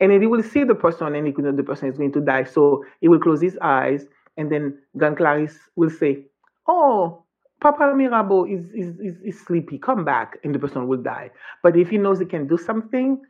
and 0.00 0.12
then 0.12 0.20
he 0.20 0.26
will 0.26 0.42
see 0.42 0.64
the 0.64 0.74
person, 0.74 1.14
and 1.14 1.26
he 1.26 1.32
could 1.32 1.44
know 1.44 1.52
the 1.52 1.62
person 1.62 1.88
is 1.88 1.96
going 1.96 2.12
to 2.12 2.20
die. 2.20 2.44
So 2.44 2.84
he 3.00 3.08
will 3.08 3.20
close 3.20 3.40
his 3.40 3.56
eyes, 3.62 4.06
and 4.36 4.50
then 4.50 4.78
Gan 4.98 5.16
Clarice 5.16 5.58
will 5.76 5.90
say, 5.90 6.26
"Oh, 6.66 7.24
Papa 7.60 7.94
Mirabeau 7.94 8.44
is, 8.46 8.64
is 8.72 8.98
is 9.00 9.20
is 9.22 9.40
sleepy. 9.40 9.78
Come 9.78 10.04
back," 10.04 10.38
and 10.42 10.54
the 10.54 10.58
person 10.58 10.88
will 10.88 11.02
die. 11.02 11.30
But 11.62 11.76
if 11.76 11.90
he 11.90 11.98
knows 11.98 12.18
he 12.18 12.26
can 12.26 12.46
do 12.48 12.56
something, 12.56 13.20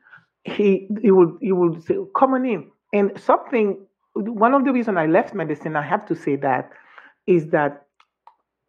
he 0.44 0.88
he 1.02 1.10
will 1.10 1.36
he 1.40 1.52
will 1.52 1.80
say, 1.80 1.96
"Come 2.16 2.34
on 2.34 2.46
in." 2.46 2.70
And 2.92 3.20
something. 3.20 3.86
One 4.14 4.54
of 4.54 4.64
the 4.64 4.72
reasons 4.72 4.98
I 4.98 5.06
left 5.06 5.34
medicine, 5.34 5.76
I 5.76 5.82
have 5.82 6.06
to 6.06 6.14
say 6.14 6.36
that, 6.36 6.70
is 7.26 7.48
that 7.48 7.86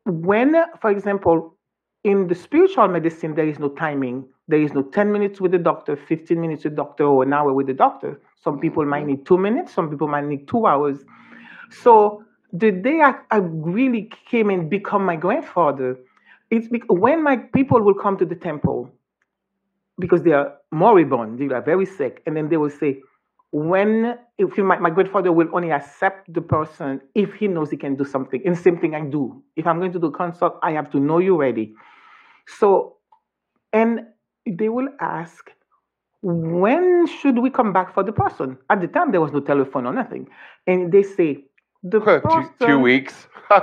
when, 0.06 0.56
for 0.80 0.89
example, 0.89 1.58
in 2.04 2.27
the 2.27 2.36
spiritual 2.36 2.88
medicine, 2.88 3.36
there 3.36 3.47
is 3.47 3.60
no 3.60 3.69
timing. 3.69 4.25
There 4.47 4.62
is 4.62 4.73
no 4.73 4.82
10 4.82 5.12
minutes 5.12 5.39
with 5.39 5.51
the 5.51 5.60
doctor, 5.60 5.95
15 5.95 6.39
minutes 6.39 6.63
with 6.63 6.73
the 6.73 6.77
doctor, 6.77 7.06
or 7.06 7.23
an 7.23 7.34
hour 7.34 7.54
with 7.54 7.67
the 7.67 7.73
doctor. 7.73 8.19
Some 8.43 8.54
mm-hmm. 8.54 8.62
people 8.62 8.86
might 8.86 9.01
mm-hmm. 9.01 9.08
need 9.08 9.25
two 9.25 9.38
minutes, 9.38 9.73
some 9.73 9.89
people 9.89 10.08
might 10.08 10.25
need 10.25 10.47
two 10.47 10.65
hours. 10.65 10.99
So 11.69 12.23
the 12.51 12.71
day 12.71 13.01
I, 13.01 13.15
I 13.30 13.38
really 13.38 14.10
came 14.30 14.49
and 14.49 14.69
become 14.69 15.06
my 15.06 15.15
grandfather, 15.15 15.97
it's 16.49 16.67
when 16.89 17.23
my 17.23 17.38
people 17.38 17.82
will 17.82 17.93
come 17.93 18.17
to 18.17 18.25
the 18.25 18.36
temple 18.36 18.91
because 19.99 20.23
they 20.23 20.34
are 20.34 20.54
moribund, 20.71 21.39
they 21.39 21.54
are 21.54 21.62
very 21.62 21.86
sick, 21.86 22.21
and 22.25 22.36
then 22.36 22.49
they 22.49 22.58
will 22.58 22.69
say, 22.69 22.99
when 23.52 24.18
if 24.38 24.58
you, 24.58 24.64
my, 24.64 24.80
my 24.80 24.90
grandfather 24.90 25.32
will 25.32 25.48
only 25.54 25.72
accept 25.72 26.34
the 26.34 26.42
person 26.42 27.02
if 27.16 27.34
he 27.34 27.48
knows 27.48 27.70
he 27.70 27.78
can 27.78 27.96
do 27.96 28.06
something. 28.06 28.42
And 28.46 28.58
same 28.58 28.78
thing 28.80 28.96
I 28.96 29.02
do. 29.02 29.44
If 29.56 29.68
I'm 29.68 29.80
going 29.80 29.92
to 29.94 30.00
do 30.00 30.10
consult, 30.12 30.58
I 30.64 30.72
have 30.72 30.90
to 30.92 31.00
know 31.00 31.20
you're 31.20 31.38
ready. 31.38 31.74
So, 32.48 32.98
and 33.74 34.02
they 34.48 34.70
will 34.70 34.88
ask, 35.00 35.52
when 36.22 37.08
should 37.08 37.40
we 37.40 37.50
come 37.50 37.74
back 37.74 37.94
for 37.94 38.04
the 38.04 38.12
person? 38.12 38.58
At 38.70 38.82
the 38.82 38.88
time, 38.88 39.12
there 39.12 39.22
was 39.22 39.32
no 39.32 39.42
telephone 39.42 39.86
or 39.86 39.94
nothing, 39.94 40.28
and 40.68 40.92
they 40.92 41.04
say 41.04 41.46
the 41.84 42.00
two, 42.00 42.20
person. 42.22 42.50
two 42.60 42.80
weeks. 42.88 43.28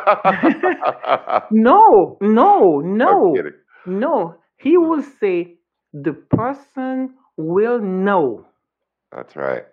No, 1.50 2.18
no, 2.20 2.80
no, 2.80 3.34
no. 3.86 4.34
He 4.58 4.76
will 4.76 5.02
say 5.02 5.54
the 5.94 6.12
person 6.12 7.14
will 7.36 7.80
know. 7.80 8.46
That's 9.12 9.34
right. 9.36 9.64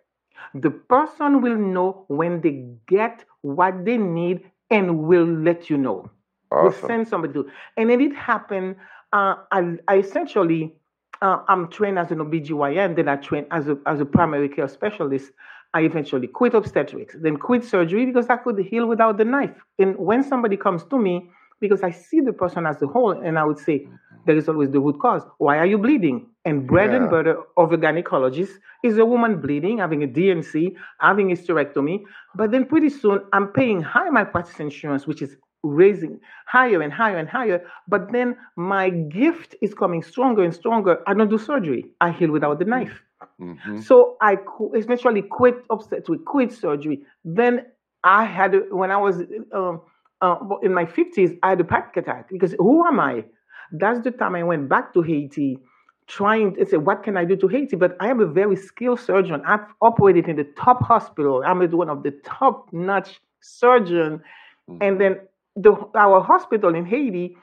The 0.53 0.71
person 0.71 1.41
will 1.41 1.57
know 1.57 2.05
when 2.07 2.41
they 2.41 2.65
get 2.87 3.23
what 3.41 3.85
they 3.85 3.97
need 3.97 4.49
and 4.69 5.03
will 5.03 5.25
let 5.25 5.69
you 5.69 5.77
know. 5.77 6.09
Will 6.51 6.71
send 6.87 7.07
somebody 7.07 7.33
to. 7.33 7.49
And 7.77 7.89
then 7.89 8.01
it 8.01 8.15
happened. 8.15 8.75
Uh, 9.11 9.35
I, 9.51 9.77
I 9.87 9.97
essentially, 9.97 10.73
uh, 11.21 11.39
I'm 11.47 11.69
trained 11.69 11.99
as 11.99 12.11
an 12.11 12.19
OBGYN, 12.19 12.95
then 12.95 13.07
I 13.07 13.17
trained 13.17 13.47
as 13.51 13.67
a, 13.67 13.77
as 13.85 13.99
a 13.99 14.05
primary 14.05 14.49
care 14.49 14.67
specialist. 14.67 15.31
I 15.73 15.81
eventually 15.81 16.27
quit 16.27 16.53
obstetrics, 16.53 17.15
then 17.19 17.35
quit 17.35 17.65
surgery 17.65 18.05
because 18.05 18.27
I 18.29 18.37
could 18.37 18.57
heal 18.59 18.87
without 18.87 19.17
the 19.17 19.25
knife. 19.25 19.57
And 19.77 19.97
when 19.97 20.23
somebody 20.23 20.55
comes 20.55 20.85
to 20.85 20.97
me, 20.97 21.29
because 21.59 21.83
I 21.83 21.91
see 21.91 22.21
the 22.21 22.31
person 22.31 22.65
as 22.65 22.81
a 22.81 22.87
whole, 22.87 23.11
and 23.11 23.37
I 23.37 23.43
would 23.43 23.59
say, 23.59 23.87
there 24.25 24.35
is 24.37 24.47
always 24.49 24.71
the 24.71 24.79
root 24.79 24.99
cause. 24.99 25.23
Why 25.37 25.57
are 25.57 25.65
you 25.65 25.77
bleeding? 25.77 26.27
And 26.45 26.67
bread 26.67 26.91
Yeah. 26.91 26.97
and 26.97 27.09
butter 27.09 27.37
of 27.57 27.71
a 27.73 27.77
gynecologist 27.77 28.53
is 28.83 28.97
a 28.97 29.05
woman 29.05 29.41
bleeding, 29.41 29.77
having 29.79 30.03
a 30.03 30.07
DNC, 30.07 30.75
having 30.99 31.31
a 31.31 31.35
hysterectomy. 31.35 32.03
But 32.35 32.51
then 32.51 32.65
pretty 32.65 32.89
soon, 32.89 33.21
I'm 33.33 33.47
paying 33.47 33.81
high 33.81 34.09
malpractice 34.09 34.59
insurance, 34.59 35.07
which 35.07 35.21
is 35.21 35.37
raising 35.63 36.19
higher 36.47 36.81
and 36.81 36.93
higher 36.93 37.17
and 37.17 37.27
higher. 37.27 37.63
But 37.87 38.11
then 38.11 38.37
my 38.55 38.89
gift 38.89 39.55
is 39.61 39.73
coming 39.73 40.03
stronger 40.03 40.43
and 40.43 40.53
stronger. 40.53 41.01
I 41.07 41.13
don't 41.13 41.29
do 41.29 41.37
surgery. 41.39 41.85
I 42.01 42.11
heal 42.11 42.31
without 42.31 42.59
the 42.59 42.65
knife. 42.65 43.01
hmm 43.39 43.77
So 43.77 44.17
I 44.21 44.37
eventually 44.73 45.21
quit 45.23 45.55
with 45.69 46.25
quit 46.25 46.51
surgery. 46.51 47.01
Then 47.23 47.65
I 48.03 48.25
had, 48.25 48.51
when 48.71 48.91
I 48.91 48.97
was 48.97 49.21
um, 49.53 49.81
uh, 50.21 50.37
in 50.61 50.73
my 50.73 50.85
50s, 50.85 51.37
I 51.43 51.49
had 51.49 51.61
a 51.61 51.63
panic 51.63 51.97
attack 51.97 52.29
because 52.31 52.53
who 52.57 52.85
am 52.85 52.99
I? 52.99 53.25
That's 53.71 54.01
the 54.01 54.11
time 54.11 54.35
I 54.35 54.43
went 54.43 54.69
back 54.69 54.93
to 54.93 55.01
Haiti 55.01 55.59
trying 56.07 56.55
to 56.55 56.65
say, 56.65 56.77
what 56.77 57.03
can 57.03 57.17
I 57.17 57.25
do 57.25 57.35
to 57.35 57.47
Haiti? 57.47 57.75
But 57.75 57.97
I 57.99 58.09
am 58.09 58.19
a 58.19 58.25
very 58.25 58.55
skilled 58.55 58.99
surgeon. 58.99 59.41
I've 59.45 59.65
operated 59.81 60.27
in 60.27 60.35
the 60.35 60.43
top 60.55 60.83
hospital. 60.83 61.43
I'm 61.45 61.59
one 61.71 61.89
of 61.89 62.03
the 62.03 62.11
top 62.23 62.71
notch 62.71 63.21
surgeon. 63.41 64.21
Hmm. 64.67 64.77
And 64.81 65.01
then 65.01 65.19
the, 65.55 65.73
our 65.95 66.21
hospital 66.21 66.75
in 66.75 66.85
Haiti 66.85 67.37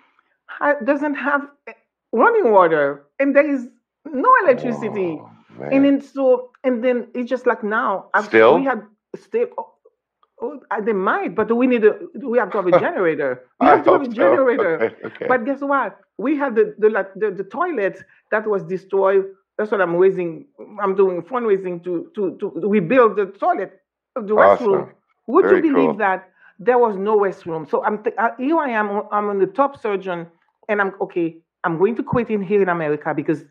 ha- 0.46 0.76
doesn't 0.84 1.14
have 1.14 1.42
eh, 1.66 1.72
running 2.12 2.52
water 2.52 3.04
and 3.18 3.34
there 3.34 3.48
is 3.48 3.66
no 4.06 4.32
electricity. 4.44 5.18
Oh, 5.20 5.30
And 5.70 5.84
then 5.84 6.00
so 6.00 6.50
and 6.64 6.82
then 6.84 7.08
it's 7.14 7.28
just 7.28 7.46
like 7.46 7.62
now. 7.62 8.10
I've, 8.14 8.26
Still? 8.26 8.56
we 8.56 8.64
had 8.64 8.82
still. 9.16 9.48
Oh, 10.42 10.60
uh, 10.72 10.80
they 10.80 10.92
might, 10.92 11.34
but 11.36 11.54
we 11.56 11.66
need 11.68 11.84
a 11.84 11.98
we 12.16 12.38
have 12.38 12.50
to 12.52 12.58
have 12.58 12.66
a 12.66 12.80
generator. 12.86 13.44
We 13.60 13.66
have 13.68 13.84
to 13.84 13.92
have 13.92 14.02
a 14.02 14.06
so. 14.06 14.12
generator. 14.12 14.74
Okay, 14.82 15.06
okay. 15.06 15.26
But 15.28 15.44
guess 15.44 15.60
what? 15.60 16.00
We 16.18 16.36
had 16.36 16.56
the 16.56 16.74
the, 16.78 16.90
the 17.16 17.30
the 17.30 17.44
toilet 17.44 18.04
that 18.32 18.46
was 18.46 18.62
destroyed. 18.64 19.24
That's 19.58 19.70
what 19.70 19.80
I'm 19.80 19.96
raising. 19.96 20.46
I'm 20.82 20.94
doing 20.96 21.22
fundraising 21.22 21.84
to 21.84 22.10
to 22.16 22.36
to 22.40 22.52
rebuild 22.68 23.16
the 23.16 23.26
toilet, 23.26 23.80
the 24.16 24.34
restroom. 24.34 24.90
Would 25.28 25.44
Very 25.46 25.56
you 25.56 25.62
believe 25.62 25.74
cool. 25.90 25.98
that 25.98 26.30
there 26.58 26.78
was 26.78 26.96
no 26.96 27.18
restroom? 27.18 27.70
So 27.70 27.84
I'm 27.84 28.02
th- 28.02 28.16
uh, 28.18 28.30
here. 28.38 28.58
I 28.58 28.70
am. 28.70 29.02
I'm 29.12 29.28
on 29.30 29.38
the 29.38 29.46
top 29.46 29.80
surgeon, 29.80 30.26
and 30.68 30.80
I'm 30.82 30.92
okay. 31.02 31.36
I'm 31.64 31.78
going 31.78 31.96
to 31.96 32.02
quit 32.02 32.30
in 32.30 32.42
here 32.42 32.62
in 32.62 32.68
America 32.68 33.14
because 33.14 33.44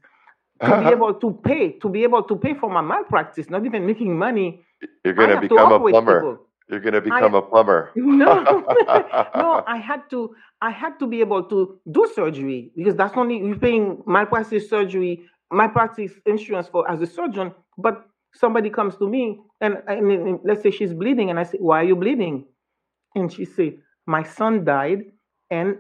to 0.66 0.78
be 0.78 0.92
able 0.92 1.14
to 1.16 1.32
pay, 1.44 1.74
to 1.80 1.90
be 1.90 2.04
able 2.04 2.24
to 2.24 2.36
pay 2.36 2.54
for 2.54 2.70
my 2.70 2.82
malpractice, 2.82 3.50
not 3.50 3.66
even 3.66 3.86
making 3.86 4.18
money. 4.18 4.64
You're 5.06 5.14
going 5.14 5.30
to 5.30 5.42
become 5.42 5.72
a 5.72 5.80
plumber. 5.80 6.22
people. 6.22 6.48
You're 6.72 6.80
going 6.80 6.94
to 6.94 7.02
become 7.02 7.36
a 7.36 7.42
plumber. 7.42 7.92
No, 7.96 8.42
no, 9.36 9.64
I 9.68 9.78
had 9.78 10.10
to, 10.12 10.34
I 10.62 10.72
had 10.72 10.98
to 11.00 11.06
be 11.06 11.20
able 11.20 11.44
to 11.44 11.80
do 11.92 12.10
surgery 12.16 12.72
because 12.78 12.96
that's 12.96 13.18
only 13.18 13.40
you're 13.40 13.58
paying 13.58 14.02
malpractice 14.08 14.70
surgery, 14.70 15.26
malpractice 15.52 16.14
insurance 16.26 16.70
for 16.70 16.90
as 16.90 17.02
a 17.02 17.06
surgeon. 17.06 17.54
But 17.78 18.06
somebody 18.34 18.70
comes 18.70 18.96
to 18.98 19.10
me 19.10 19.42
and, 19.60 19.84
and, 19.88 20.10
and 20.10 20.40
let's 20.46 20.64
say 20.64 20.72
she's 20.72 20.94
bleeding, 20.94 21.30
and 21.30 21.38
I 21.38 21.44
say, 21.44 21.58
"Why 21.60 21.82
are 21.82 21.84
you 21.84 21.98
bleeding?" 21.98 22.46
And 23.16 23.32
she 23.32 23.44
said, 23.44 23.74
"My 24.08 24.24
son 24.24 24.64
died, 24.64 25.02
and 25.50 25.76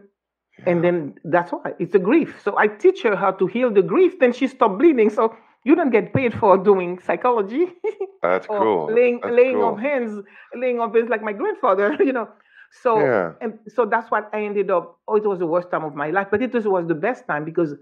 and 0.65 0.83
then 0.83 1.15
that's 1.23 1.53
why 1.53 1.73
it's 1.79 1.95
a 1.95 1.99
grief." 1.99 2.41
So 2.43 2.57
I 2.57 2.67
teach 2.67 3.01
her 3.03 3.15
how 3.15 3.31
to 3.31 3.47
heal 3.47 3.71
the 3.71 3.81
grief. 3.81 4.19
Then 4.19 4.33
she 4.33 4.47
stopped 4.47 4.77
bleeding. 4.77 5.09
So 5.09 5.37
you 5.63 5.75
don't 5.75 5.91
get 5.91 6.13
paid 6.13 6.33
for 6.33 6.57
doing 6.57 6.99
psychology. 6.99 7.67
That's 8.21 8.47
cool. 8.47 8.87
laying 8.87 9.21
That's 9.21 9.35
laying 9.35 9.53
cool. 9.53 9.73
of 9.73 9.79
hands, 9.79 10.23
laying 10.55 10.79
of 10.79 10.93
hands 10.93 11.09
like 11.09 11.21
my 11.23 11.33
grandfather, 11.33 11.97
you 11.99 12.13
know. 12.13 12.29
So 12.71 12.99
Yeah. 13.01 13.33
and 13.41 13.59
so 13.67 13.85
that's 13.85 14.09
what 14.11 14.29
I 14.33 14.43
ended 14.43 14.69
up. 14.71 14.99
Oh, 15.07 15.15
it 15.15 15.25
was 15.25 15.39
the 15.39 15.45
worst 15.47 15.71
time 15.71 15.83
of 15.83 15.95
my 15.95 16.09
life, 16.11 16.27
but 16.31 16.41
it 16.41 16.53
was, 16.53 16.67
was 16.67 16.87
the 16.87 16.95
best 16.95 17.27
time 17.27 17.45
because 17.45 17.75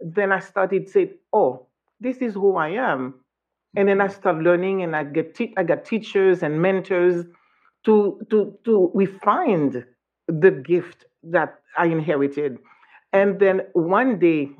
then 0.00 0.32
I 0.32 0.38
started 0.40 0.88
saying, 0.88 1.10
"Oh, 1.32 1.66
this 2.00 2.18
is 2.18 2.34
who 2.34 2.56
I 2.56 2.68
am," 2.70 3.14
and 3.76 3.88
then 3.88 4.00
I 4.00 4.08
started 4.08 4.42
learning, 4.42 4.82
and 4.82 4.94
I 4.96 5.04
get 5.04 5.34
te- 5.34 5.54
I 5.56 5.62
got 5.64 5.84
teachers 5.84 6.42
and 6.42 6.60
mentors 6.60 7.26
to 7.84 8.20
to 8.30 8.56
to 8.64 8.90
refine 8.94 9.84
the 10.28 10.50
gift 10.50 11.06
that 11.24 11.60
I 11.76 11.86
inherited, 11.86 12.58
and 13.12 13.38
then 13.40 13.62
one 13.72 14.18
day, 14.18 14.50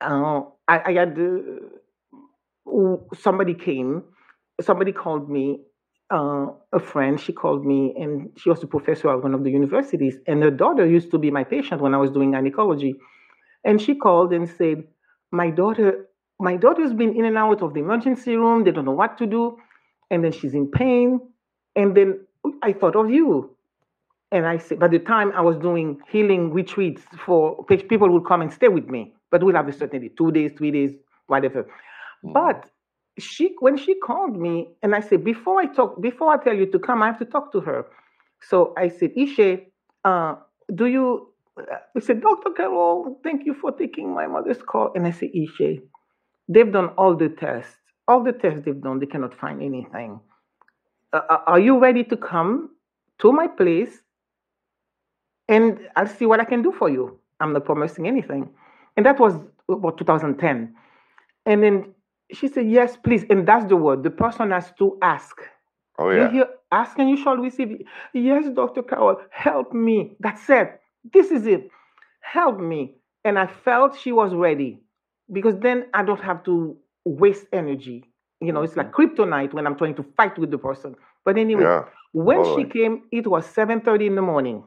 uh, 0.00 0.42
I, 0.72 0.76
I 0.90 0.92
had 1.00 1.18
uh, 1.18 2.96
somebody 3.26 3.54
came, 3.54 4.04
somebody 4.60 4.92
called 4.92 5.28
me 5.28 5.60
uh, 6.12 6.46
a 6.72 6.80
friend, 6.80 7.20
she 7.20 7.32
called 7.32 7.64
me, 7.64 7.94
and 8.02 8.30
she 8.36 8.48
was 8.52 8.62
a 8.62 8.66
professor 8.66 9.08
at 9.14 9.22
one 9.22 9.34
of 9.34 9.42
the 9.44 9.50
universities. 9.50 10.16
And 10.26 10.42
her 10.42 10.50
daughter 10.50 10.86
used 10.86 11.10
to 11.12 11.18
be 11.18 11.30
my 11.30 11.44
patient 11.44 11.80
when 11.80 11.94
I 11.94 11.98
was 11.98 12.10
doing 12.10 12.32
gynecology. 12.32 12.94
And 13.64 13.80
she 13.84 13.94
called 13.94 14.32
and 14.32 14.48
said, 14.58 14.78
"My 15.40 15.48
daughter, 15.50 15.88
my 16.48 16.56
daughter's 16.56 16.94
been 17.02 17.12
in 17.20 17.24
and 17.30 17.38
out 17.44 17.62
of 17.62 17.74
the 17.74 17.80
emergency 17.80 18.36
room. 18.36 18.64
They 18.64 18.72
don't 18.72 18.88
know 18.90 19.00
what 19.02 19.18
to 19.18 19.26
do, 19.26 19.42
and 20.10 20.24
then 20.24 20.32
she's 20.32 20.54
in 20.54 20.66
pain. 20.70 21.20
And 21.76 21.96
then 21.96 22.26
I 22.62 22.72
thought 22.72 22.96
of 22.96 23.10
you." 23.10 23.30
And 24.32 24.46
I 24.46 24.58
said, 24.58 24.78
by 24.78 24.88
the 24.88 25.00
time 25.00 25.32
I 25.32 25.40
was 25.40 25.56
doing 25.58 25.98
healing 26.08 26.52
retreats 26.52 27.02
for 27.26 27.64
which 27.68 27.88
people 27.88 28.08
would 28.12 28.26
come 28.26 28.42
and 28.42 28.52
stay 28.52 28.68
with 28.68 28.86
me, 28.86 29.12
but 29.30 29.42
we'll 29.42 29.56
have 29.56 29.68
a 29.68 29.72
certain 29.72 30.02
day, 30.02 30.10
two 30.16 30.32
days, 30.32 30.52
three 30.56 30.70
days, 30.70 30.92
whatever. 31.26 31.66
Mhm. 32.24 32.32
But 32.34 32.70
she, 33.18 33.56
when 33.60 33.76
she 33.76 33.94
called 34.00 34.36
me, 34.38 34.70
and 34.82 34.94
I 34.94 35.00
said, 35.00 35.24
before 35.24 35.60
I 35.60 35.66
talk, 35.66 36.00
before 36.00 36.32
I 36.32 36.42
tell 36.42 36.54
you 36.54 36.66
to 36.66 36.78
come, 36.78 37.02
I 37.02 37.06
have 37.06 37.18
to 37.18 37.24
talk 37.24 37.52
to 37.52 37.60
her. 37.60 37.86
So 38.42 38.74
I 38.76 38.88
said, 38.88 39.14
Ishe, 39.16 39.66
uh, 40.04 40.36
do 40.74 40.86
you? 40.86 41.28
I 41.58 42.00
said, 42.00 42.22
Doctor 42.22 42.50
Carolle, 42.50 43.18
thank 43.22 43.44
you 43.46 43.54
for 43.54 43.72
taking 43.72 44.14
my 44.14 44.26
mother's 44.26 44.62
call. 44.62 44.92
And 44.94 45.06
I 45.06 45.10
said, 45.10 45.30
Ishe, 45.36 45.82
they've 46.48 46.72
done 46.72 46.88
all 46.98 47.16
the 47.16 47.28
tests, 47.28 47.76
all 48.08 48.22
the 48.22 48.32
tests 48.32 48.62
they've 48.64 48.80
done, 48.80 49.00
they 49.00 49.06
cannot 49.06 49.34
find 49.38 49.62
anything. 49.62 50.20
Uh, 51.12 51.22
uh, 51.30 51.38
are 51.46 51.60
you 51.60 51.78
ready 51.78 52.04
to 52.04 52.16
come 52.16 52.70
to 53.20 53.32
my 53.32 53.48
place? 53.48 54.00
And 55.48 55.80
I'll 55.96 56.06
see 56.06 56.26
what 56.26 56.40
I 56.40 56.44
can 56.44 56.62
do 56.62 56.72
for 56.72 56.88
you. 56.90 57.18
I'm 57.40 57.52
not 57.52 57.64
promising 57.64 58.06
anything. 58.08 58.50
And 58.96 59.06
that 59.06 59.18
was 59.20 59.34
about 59.68 59.98
2010. 59.98 60.74
And 61.46 61.62
then 61.62 61.94
she 62.32 62.48
said, 62.48 62.68
Yes, 62.68 62.96
please. 62.96 63.24
And 63.30 63.46
that's 63.46 63.66
the 63.66 63.76
word. 63.76 64.02
The 64.02 64.10
person 64.10 64.50
has 64.50 64.72
to 64.78 64.98
ask. 65.02 65.36
Oh 65.98 66.10
You 66.10 66.16
yeah. 66.16 66.30
hear, 66.30 66.46
ask 66.72 66.98
and 66.98 67.10
you 67.10 67.16
shall 67.16 67.36
receive. 67.36 67.82
Yes, 68.14 68.46
Dr. 68.54 68.82
Carolle, 68.82 69.20
help 69.30 69.72
me. 69.72 70.16
That's 70.20 70.48
it. 70.50 70.80
This 71.12 71.30
is 71.30 71.46
it. 71.46 71.70
Help 72.22 72.58
me. 72.60 72.96
And 73.24 73.38
I 73.38 73.46
felt 73.46 73.98
she 73.98 74.12
was 74.12 74.34
ready 74.34 74.80
because 75.32 75.58
then 75.60 75.86
I 75.94 76.02
don't 76.02 76.20
have 76.20 76.42
to 76.44 76.76
waste 77.04 77.46
energy. 77.52 78.04
You 78.40 78.52
know, 78.52 78.62
it's 78.62 78.76
like 78.76 78.92
mm-hmm. 78.92 79.22
kryptonite 79.22 79.52
when 79.52 79.66
I'm 79.66 79.76
trying 79.76 79.94
to 79.96 80.04
fight 80.16 80.38
with 80.38 80.50
the 80.50 80.58
person. 80.58 80.94
But 81.24 81.38
anyway, 81.38 81.64
Yeah. 81.64 81.84
when 82.12 82.38
totally. 82.38 82.64
she 82.64 82.70
came, 82.70 83.02
it 83.12 83.26
was 83.26 83.46
7:30 83.46 84.06
in 84.06 84.14
the 84.14 84.22
morning. 84.22 84.64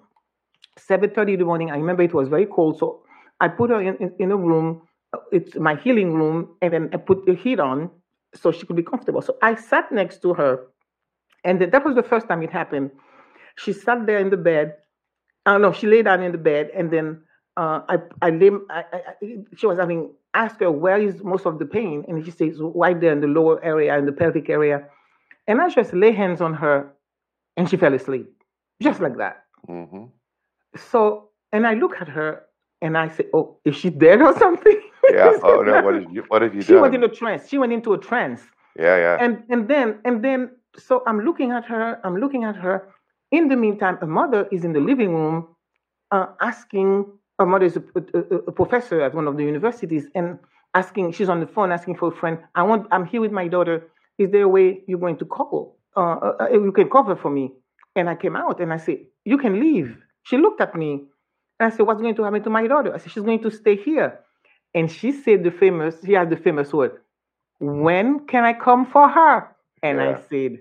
7:30 0.80 1.34
in 1.34 1.40
the 1.40 1.46
morning. 1.46 1.72
I 1.72 1.78
remember 1.78 2.04
it 2.04 2.14
was 2.14 2.30
very 2.30 2.46
cold, 2.46 2.78
so 2.80 3.03
I 3.44 3.48
put 3.60 3.70
her 3.74 3.82
in, 3.82 3.96
in, 4.04 4.10
in 4.24 4.32
a 4.32 4.38
room. 4.50 4.68
uh, 5.14 5.20
It's 5.38 5.54
my 5.70 5.76
healing 5.84 6.12
room, 6.20 6.38
and 6.62 6.70
then 6.74 6.84
I 6.94 6.98
put 7.10 7.26
the 7.30 7.36
heat 7.44 7.60
on 7.60 7.80
so 8.42 8.52
she 8.52 8.66
could 8.68 8.76
be 8.84 8.88
comfortable. 8.92 9.22
So 9.22 9.34
I 9.50 9.52
sat 9.72 9.92
next 9.92 10.22
to 10.24 10.34
her, 10.42 10.52
and 11.48 11.56
that 11.74 11.84
was 11.88 11.96
the 12.02 12.08
first 12.12 12.26
time 12.30 12.42
it 12.48 12.52
happened. 12.62 12.92
She 13.64 13.72
sat 13.86 14.00
there 14.08 14.20
in 14.26 14.30
the 14.36 14.42
bed. 14.52 14.68
I 15.46 15.52
don't 15.54 15.62
know. 15.66 15.74
she 15.74 15.88
lay 15.88 16.02
down 16.10 16.24
in 16.24 16.32
the 16.32 16.44
bed, 16.52 16.66
and 16.78 16.86
then 16.96 17.08
uh, 17.62 17.80
I 17.94 17.96
I, 18.28 18.30
lay, 18.42 18.50
I, 18.70 18.84
I 19.00 19.00
she 19.58 19.66
was 19.72 19.78
having 19.78 20.02
asked 20.34 20.60
her 20.62 20.72
where 20.72 21.00
is 21.10 21.16
most 21.34 21.46
of 21.46 21.60
the 21.60 21.66
pain, 21.78 21.98
and 22.08 22.16
she 22.26 22.32
says 22.40 22.54
right 22.84 23.00
there 23.00 23.12
in 23.18 23.22
the 23.26 23.32
lower 23.40 23.56
area, 23.72 23.98
in 24.02 24.06
the 24.06 24.18
pelvic 24.22 24.48
area, 24.50 24.78
and 25.48 25.62
I 25.62 25.70
just 25.70 25.92
lay 25.94 26.14
hands 26.24 26.40
on 26.48 26.54
her, 26.64 26.78
and 27.58 27.70
she 27.70 27.78
fell 27.84 27.94
asleep, 27.94 28.28
just 28.88 29.00
like 29.06 29.18
that. 29.24 29.36
hmm 29.68 30.06
So, 30.92 31.30
and 31.52 31.68
I 31.68 31.74
look 31.76 31.94
at 32.02 32.10
her 32.10 32.30
and 32.84 32.98
I 32.98 33.08
say, 33.10 33.26
"Oh, 33.34 33.58
is 33.66 33.76
she 33.82 33.90
dead 33.90 34.22
or 34.22 34.34
something?" 34.38 34.80
Yeah. 35.12 35.34
Oh 35.44 35.62
no. 35.68 35.82
What 35.86 35.96
have 35.96 36.08
you? 36.16 36.22
What 36.32 36.42
have 36.44 36.54
you 36.56 36.62
she 36.68 36.76
went 36.84 36.94
done? 36.94 37.04
into 37.04 37.14
a 37.14 37.18
trance. 37.22 37.42
She 37.50 37.58
went 37.58 37.74
into 37.74 37.94
a 37.94 38.00
trance, 38.10 38.42
Yeah. 38.86 38.96
Yeah. 39.06 39.18
and 39.24 39.34
and 39.54 39.62
then 39.72 39.88
and 40.08 40.16
then 40.26 40.40
so 40.88 40.94
I'm 41.10 41.20
looking 41.28 41.52
at 41.52 41.66
her. 41.74 42.00
I'm 42.06 42.18
looking 42.24 42.44
at 42.52 42.56
her. 42.66 42.76
In 43.38 43.44
the 43.52 43.58
meantime, 43.66 43.98
a 44.02 44.08
mother 44.20 44.42
is 44.56 44.62
in 44.68 44.72
the 44.78 44.80
living 44.92 45.12
room, 45.20 45.38
uh, 46.16 46.28
asking. 46.52 46.90
A 47.40 47.46
mother 47.46 47.66
is 47.66 47.76
a, 47.78 47.84
a, 48.20 48.38
a 48.52 48.54
professor 48.62 48.98
at 49.02 49.12
one 49.20 49.28
of 49.28 49.36
the 49.38 49.44
universities, 49.44 50.06
and 50.16 50.28
asking. 50.82 51.12
She's 51.16 51.30
on 51.30 51.40
the 51.44 51.48
phone 51.56 51.72
asking 51.78 51.96
for 52.00 52.08
a 52.14 52.16
friend. 52.22 52.38
I 52.56 52.64
want. 52.70 52.88
I'm 52.94 53.06
here 53.12 53.22
with 53.26 53.32
my 53.42 53.48
daughter. 53.56 53.78
Is 54.24 54.28
there 54.34 54.44
a 54.44 54.52
way 54.58 54.84
you're 54.88 55.04
going 55.06 55.18
to 55.24 55.26
call? 55.26 55.60
Uh, 55.98 56.00
uh, 56.28 56.34
uh, 56.42 56.48
you 56.68 56.72
can 56.72 56.90
cover 56.90 57.16
for 57.24 57.32
me. 57.32 57.46
And 57.98 58.06
I 58.10 58.16
came 58.16 58.36
out 58.36 58.60
and 58.62 58.72
I 58.72 58.78
said, 58.78 58.98
You 59.26 59.38
can 59.38 59.60
leave. 59.60 59.90
She 60.24 60.38
looked 60.38 60.62
at 60.62 60.74
me 60.76 60.90
and 61.64 61.72
I 61.72 61.76
said, 61.76 61.86
What's 61.88 62.02
going 62.02 62.16
to 62.16 62.24
happen 62.24 62.44
to 62.44 62.50
my 62.50 62.68
daughter? 62.68 62.94
I 62.94 62.98
said, 62.98 63.12
She's 63.12 63.24
going 63.24 63.42
to 63.44 63.52
stay 63.52 63.76
here. 63.76 64.20
And 64.74 64.92
she 64.92 65.12
said 65.12 65.44
the 65.44 65.52
famous, 65.52 65.96
she 66.06 66.14
had 66.14 66.30
the 66.30 66.38
famous 66.38 66.74
word, 66.74 67.00
When 67.60 68.26
can 68.28 68.44
I 68.44 68.54
come 68.54 68.86
for 68.86 69.08
her? 69.08 69.56
And 69.82 70.02
I 70.02 70.16
said, 70.30 70.60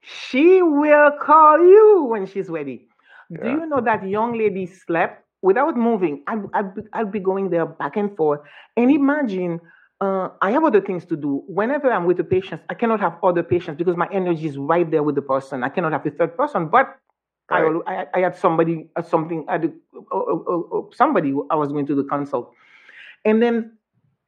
She 0.00 0.62
will 0.62 1.12
call 1.20 1.58
you 1.58 2.06
when 2.10 2.26
she's 2.26 2.48
ready. 2.48 2.88
Do 3.30 3.48
you 3.48 3.66
know 3.66 3.80
that 3.80 4.06
young 4.06 4.36
lady 4.36 4.66
slept 4.66 5.24
without 5.42 5.76
moving? 5.76 6.22
I'd, 6.26 6.42
I'd, 6.52 6.74
be- 6.74 6.82
I'd 6.92 7.12
be 7.12 7.20
going 7.20 7.50
there 7.50 7.66
back 7.66 7.96
and 7.96 8.14
forth. 8.16 8.40
And 8.76 8.90
imagine, 8.90 9.60
uh, 10.00 10.28
I 10.42 10.50
have 10.50 10.64
other 10.64 10.80
things 10.80 11.04
to 11.06 11.16
do. 11.16 11.42
Whenever 11.46 11.90
I'm 11.92 12.04
with 12.04 12.16
the 12.16 12.24
patients, 12.24 12.64
I 12.68 12.74
cannot 12.74 13.00
have 13.00 13.16
other 13.22 13.42
patients 13.42 13.78
because 13.78 13.96
my 13.96 14.08
energy 14.12 14.46
is 14.46 14.58
right 14.58 14.90
there 14.90 15.02
with 15.02 15.14
the 15.14 15.22
person. 15.22 15.62
I 15.62 15.68
cannot 15.68 15.92
have 15.92 16.04
the 16.04 16.10
third 16.10 16.36
person, 16.36 16.68
but 16.68 16.98
I. 17.50 17.60
I, 17.86 18.06
I 18.14 18.20
had 18.20 18.36
somebody, 18.36 18.88
uh, 18.96 19.02
something, 19.02 19.44
I 19.48 19.56
uh, 19.56 20.80
somebody 20.92 21.34
I 21.50 21.56
was 21.56 21.72
going 21.72 21.86
to 21.86 21.94
the 21.94 22.04
consult. 22.04 22.52
And 23.24 23.42
then, 23.42 23.72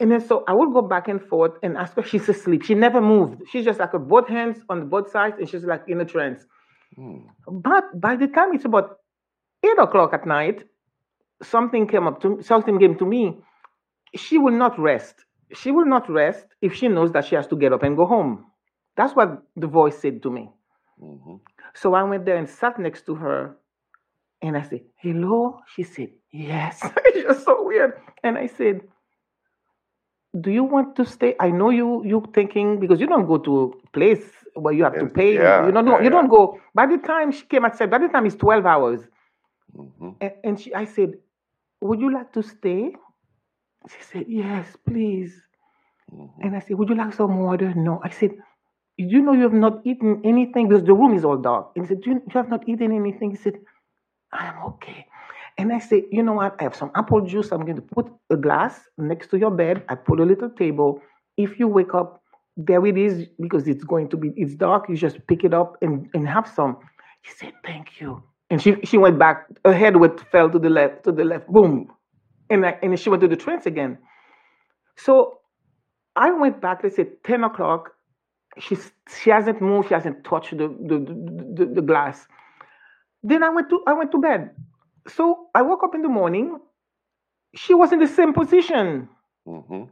and 0.00 0.11
then 0.11 0.20
so 0.20 0.44
I 0.46 0.53
would 0.53 0.72
go 0.72 0.83
back 0.83 1.09
and 1.09 1.22
forth 1.22 1.53
and 1.62 1.77
ask 1.77 1.94
her, 1.94 2.03
she's 2.03 2.29
asleep. 2.29 2.62
She 2.64 2.74
never 2.74 3.00
moved. 3.00 3.42
She's 3.50 3.64
just 3.64 3.79
like 3.81 3.92
her 3.92 3.98
both 3.98 4.29
hands 4.29 4.59
on 4.68 4.88
both 4.88 5.11
sides 5.11 5.37
and 5.38 5.48
she's 5.48 5.64
like 5.64 5.83
in 5.88 6.00
a 6.00 6.05
trance. 6.05 6.46
Hmm. 6.96 7.18
But 7.48 8.00
by 8.00 8.16
the 8.16 8.27
time 8.29 8.53
it's 8.55 8.64
about 8.64 8.98
eight 9.64 9.79
o'clock 9.79 10.12
at 10.12 10.27
night, 10.27 10.64
something 11.42 11.87
came 11.87 12.07
up 12.07 12.20
to 12.22 12.37
me, 12.37 12.42
something 12.42 12.79
came 12.79 12.96
to 12.98 13.07
me. 13.07 13.38
She 14.14 14.38
will 14.38 14.53
not 14.53 14.79
rest. 14.79 15.24
She 15.53 15.70
will 15.70 15.87
not 15.87 16.09
rest 16.09 16.46
if 16.62 16.74
she 16.74 16.88
knows 16.88 17.12
that 17.12 17.24
she 17.24 17.35
has 17.35 17.46
to 17.48 17.57
get 17.57 17.72
up 17.72 17.83
and 17.83 17.96
go 17.96 18.07
home. 18.07 18.46
That's 18.96 19.14
what 19.14 19.42
the 19.57 19.66
voice 19.66 19.98
said 19.98 20.22
to 20.22 20.31
me. 20.31 20.50
Mhm. 21.03 21.40
So 21.74 21.94
I 21.94 22.02
went 22.04 22.24
there 22.24 22.37
and 22.37 22.48
sat 22.48 22.78
next 22.78 23.04
to 23.06 23.14
her 23.16 23.56
and 24.42 24.56
I 24.56 24.62
said, 24.62 24.82
Hello? 24.96 25.60
She 25.74 25.82
said, 25.82 26.10
Yes. 26.30 26.80
it's 27.04 27.22
just 27.22 27.44
so 27.44 27.64
weird. 27.64 27.94
And 28.22 28.38
I 28.38 28.46
said, 28.46 28.82
Do 30.40 30.50
you 30.50 30.64
want 30.64 30.96
to 30.96 31.04
stay? 31.04 31.34
I 31.40 31.50
know 31.50 31.70
you 31.70 32.04
you 32.04 32.24
thinking 32.34 32.80
because 32.80 33.00
you 33.00 33.06
don't 33.06 33.26
go 33.26 33.38
to 33.38 33.52
a 33.62 33.88
place 33.90 34.24
where 34.54 34.72
you 34.74 34.84
have 34.84 34.98
to 34.98 35.06
pay. 35.06 35.34
yeah, 35.34 35.66
you 35.66 35.72
don't 35.72 35.87
yeah, 35.87 36.00
you 36.02 36.10
don't 36.10 36.28
go. 36.28 36.60
By 36.74 36.87
the 36.87 36.98
time 36.98 37.32
she 37.32 37.44
came 37.46 37.64
at 37.64 37.76
said, 37.76 37.90
by 37.90 37.98
the 37.98 38.08
time 38.08 38.26
it's 38.26 38.37
12 38.37 38.66
hours. 38.66 39.00
Mhm. 39.76 40.14
And, 40.20 40.32
and 40.44 40.60
she 40.60 40.72
I 40.74 40.84
said, 40.84 41.14
Would 41.80 42.00
you 42.00 42.12
like 42.12 42.32
to 42.32 42.42
stay? 42.42 42.94
She 43.90 44.02
said, 44.02 44.24
Yes, 44.28 44.76
please. 44.86 45.34
Mhm. 46.12 46.30
And 46.42 46.57
I 46.57 46.61
said, 46.61 46.78
Would 46.78 46.88
you 46.88 46.94
like 46.94 47.14
some 47.14 47.38
water? 47.40 47.72
No. 47.74 48.01
I 48.05 48.11
said, 48.11 48.32
You 48.97 49.20
know, 49.22 49.32
you 49.32 49.42
have 49.42 49.53
not 49.53 49.80
eaten 49.84 50.20
anything 50.24 50.68
because 50.68 50.84
the 50.84 50.95
room 50.95 51.14
is 51.14 51.24
all 51.24 51.36
dark. 51.36 51.72
And 51.74 51.84
he 51.84 51.88
said, 51.88 52.03
You, 52.07 52.14
you 52.14 52.32
have 52.34 52.49
not 52.49 52.68
eaten 52.68 52.92
anything? 52.92 53.30
He 53.30 53.36
said, 53.36 53.55
I 54.32 54.47
am 54.47 54.62
okay. 54.66 55.07
And 55.59 55.72
I 55.72 55.78
said, 55.78 56.03
You 56.12 56.22
know 56.22 56.34
what? 56.34 56.57
I 56.61 56.64
have 56.64 56.76
some 56.76 56.90
apple 56.95 57.20
juice. 57.22 57.51
I'm 57.53 57.62
going 57.64 57.76
to 57.76 57.82
put 57.82 58.07
a 58.30 58.36
glass 58.36 58.80
next 58.99 59.28
to 59.30 59.38
your 59.38 59.51
bed. 59.51 59.84
I 59.88 59.97
put 59.97 60.20
a 60.20 60.24
little 60.24 60.51
table. 60.51 61.03
If 61.36 61.59
you 61.59 61.66
wake 61.66 61.95
up, 61.95 62.22
there 62.57 62.86
it 62.86 62.97
is 62.97 63.26
because 63.40 63.66
it's 63.66 63.82
going 63.82 64.09
to 64.11 64.16
be, 64.16 64.32
it's 64.36 64.55
dark. 64.55 64.88
You 64.88 64.97
just 64.97 65.26
pick 65.26 65.42
it 65.42 65.53
up 65.53 65.76
and, 65.82 66.09
and 66.14 66.28
have 66.28 66.47
some. 66.47 66.78
He 67.22 67.32
said, 67.32 67.53
Thank 67.64 68.01
you. 68.01 68.22
And 68.51 68.62
she, 68.62 68.76
she 68.84 68.99
went 68.99 69.18
back. 69.18 69.49
Her 69.64 69.72
head 69.72 69.97
went, 69.97 70.20
fell 70.30 70.51
to 70.51 70.59
the 70.59 70.70
left, 70.70 71.05
to 71.05 71.12
the 71.12 71.24
left. 71.24 71.49
Boom. 71.49 71.90
And, 72.51 72.64
I, 72.64 72.78
and 72.82 72.99
she 73.01 73.09
went 73.11 73.22
to 73.22 73.28
the 73.28 73.36
trance 73.36 73.66
again. 73.66 73.99
So 74.97 75.38
I 76.14 76.30
went 76.30 76.61
back, 76.61 76.80
let's 76.84 76.97
say 76.97 77.09
10 77.24 77.45
o'clock. 77.45 77.93
She's, 78.59 78.92
she 79.22 79.30
hasn't 79.30 79.61
moved, 79.61 79.88
she 79.88 79.94
hasn't 79.94 80.24
touched 80.24 80.50
the, 80.57 80.68
the, 80.68 80.98
the, 81.57 81.66
the, 81.74 81.82
glass. 81.82 82.26
Then 83.22 83.42
I 83.42 83.50
went 83.50 83.68
to 83.70 83.82
I 83.86 83.92
went 83.94 84.12
to 84.12 84.18
bed. 84.20 84.50
So 85.09 85.48
I 85.55 85.62
woke 85.62 85.82
up 85.84 85.94
in 85.94 86.02
the 86.02 86.09
morning. 86.09 86.59
She 87.55 87.74
was 87.74 87.92
in 87.92 87.98
the 88.00 88.07
same 88.09 88.32
position. 88.32 89.09
Mhm. 89.46 89.90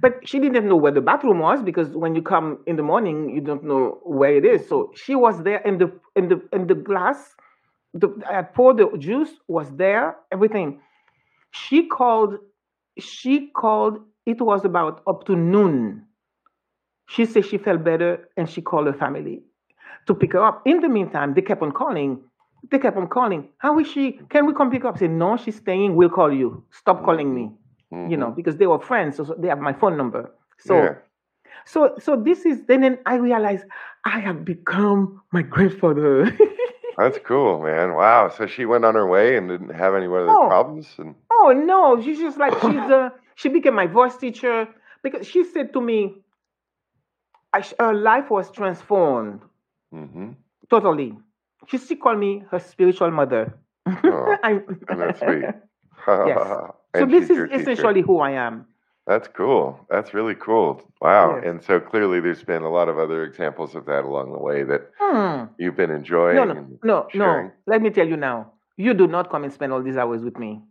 but 0.00 0.26
she 0.28 0.38
didn't 0.38 0.68
know 0.68 0.76
where 0.76 0.92
the 0.92 1.00
bathroom 1.00 1.38
was 1.40 1.62
because 1.62 1.88
when 1.90 2.14
you 2.14 2.22
come 2.22 2.58
in 2.66 2.76
the 2.76 2.82
morning, 2.82 3.30
you 3.30 3.40
don't 3.40 3.64
know 3.64 3.98
where 4.04 4.34
it 4.36 4.44
is. 4.44 4.68
So 4.68 4.92
she 4.94 5.14
was 5.14 5.42
there 5.42 5.58
in 5.60 5.78
the 5.78 5.90
in 6.16 6.28
the 6.28 6.40
in 6.52 6.66
the 6.66 6.74
glass. 6.74 7.34
The, 7.94 8.08
I 8.28 8.34
had 8.34 8.54
poured 8.54 8.76
the 8.78 8.88
juice 8.98 9.30
was 9.48 9.68
there, 9.76 10.16
everything. 10.32 10.80
She 11.52 11.86
called. 11.88 12.36
She 12.98 13.48
called. 13.56 13.98
It 14.26 14.40
was 14.40 14.64
about 14.64 15.02
up 15.08 15.24
to 15.26 15.36
noon. 15.36 16.06
She 17.14 17.22
said 17.26 17.44
she 17.44 17.58
felt 17.58 17.84
better, 17.84 18.12
and 18.36 18.48
she 18.48 18.60
called 18.62 18.86
her 18.86 18.98
family 19.04 19.36
to 20.06 20.14
pick 20.14 20.32
her 20.32 20.44
up. 20.48 20.62
In 20.64 20.80
the 20.80 20.88
meantime, 20.88 21.34
they 21.34 21.42
kept 21.42 21.62
on 21.62 21.72
calling. 21.72 22.20
They 22.70 22.78
kept 22.78 22.96
on 22.96 23.08
calling. 23.08 23.48
How 23.58 23.78
is 23.80 23.88
she? 23.94 24.04
Can 24.28 24.46
we 24.46 24.52
come 24.54 24.70
pick 24.70 24.82
her 24.82 24.88
up? 24.90 24.98
Said, 24.98 25.10
no, 25.10 25.36
she's 25.36 25.56
staying. 25.56 25.96
We'll 25.96 26.14
call 26.20 26.32
you. 26.32 26.62
Stop 26.70 27.04
calling 27.04 27.34
me 27.34 27.50
mm-hmm. 27.92 28.10
you 28.10 28.16
know, 28.16 28.30
because 28.30 28.56
they 28.56 28.66
were 28.66 28.80
friends, 28.80 29.16
so, 29.16 29.34
they 29.38 29.48
have 29.48 29.58
my 29.58 29.72
phone 29.72 29.96
number. 29.96 30.32
So, 30.58 30.82
Yeah. 30.82 30.94
so, 31.64 31.94
so 31.98 32.16
this 32.16 32.44
is 32.46 32.64
then, 32.66 32.82
then 32.82 32.98
I 33.06 33.16
realized 33.16 33.64
I 34.04 34.18
have 34.20 34.44
become 34.44 35.20
my 35.32 35.42
grandfather. 35.42 36.36
That's 36.98 37.18
cool, 37.24 37.62
man. 37.62 37.94
Wow. 37.94 38.28
So 38.28 38.46
she 38.46 38.66
went 38.66 38.84
on 38.84 38.94
her 38.94 39.06
way 39.06 39.36
and 39.36 39.48
didn't 39.48 39.74
have 39.74 39.94
any 39.94 40.06
other 40.06 40.28
Oh. 40.28 40.48
problems, 40.48 40.94
and 40.98 41.14
oh 41.32 41.52
no, 41.52 42.02
she's 42.02 42.18
just 42.18 42.36
like 42.36 42.52
she's 42.60 42.90
a 42.98 43.12
she 43.36 43.48
became 43.48 43.74
my 43.74 43.86
voice 43.86 44.16
teacher 44.18 44.68
because 45.02 45.26
she 45.26 45.44
said 45.44 45.72
to 45.72 45.80
me, 45.80 46.16
her 47.52 47.94
life 47.94 48.30
was 48.30 48.50
transformed 48.50 49.40
hmm 49.92 50.30
totally. 50.70 51.18
She 51.66 51.78
still 51.78 51.96
called 51.98 52.18
me 52.18 52.44
her 52.50 52.58
spiritual 52.58 53.10
mother. 53.10 53.52
Oh, 53.86 54.36
I'm- 54.42 54.80
and 54.88 55.00
that's 55.00 55.20
sweet. 55.20 55.44
Yes. 56.26 56.38
So 56.96 57.06
this 57.06 57.30
is 57.30 57.40
essentially 57.52 58.00
who 58.02 58.18
I 58.20 58.30
am. 58.32 58.66
That's 59.06 59.28
cool. 59.28 59.86
That's 59.90 60.12
really 60.14 60.34
cool. 60.34 60.82
Wow. 61.00 61.36
Yes. 61.36 61.44
And 61.46 61.62
so 61.62 61.80
clearly, 61.80 62.20
there's 62.20 62.42
been 62.42 62.62
a 62.62 62.70
lot 62.70 62.88
of 62.88 62.98
other 62.98 63.24
examples 63.24 63.74
of 63.74 63.84
that 63.86 64.04
along 64.04 64.32
the 64.32 64.38
way 64.38 64.62
that 64.64 64.82
Hmm. 65.00 65.44
you've 65.58 65.76
been 65.76 65.90
enjoying. 65.90 66.36
No, 66.36 66.44
no, 66.44 66.64
no, 66.82 67.08
no. 67.14 67.50
Let 67.66 67.82
me 67.82 67.90
tell 67.90 68.08
you 68.08 68.16
now. 68.16 68.52
You 68.76 68.94
do 68.94 69.06
not 69.06 69.30
come 69.30 69.44
and 69.44 69.52
spend 69.52 69.72
all 69.72 69.82
these 69.82 69.96
hours 69.96 70.22
with 70.24 70.38
me. 70.38 70.62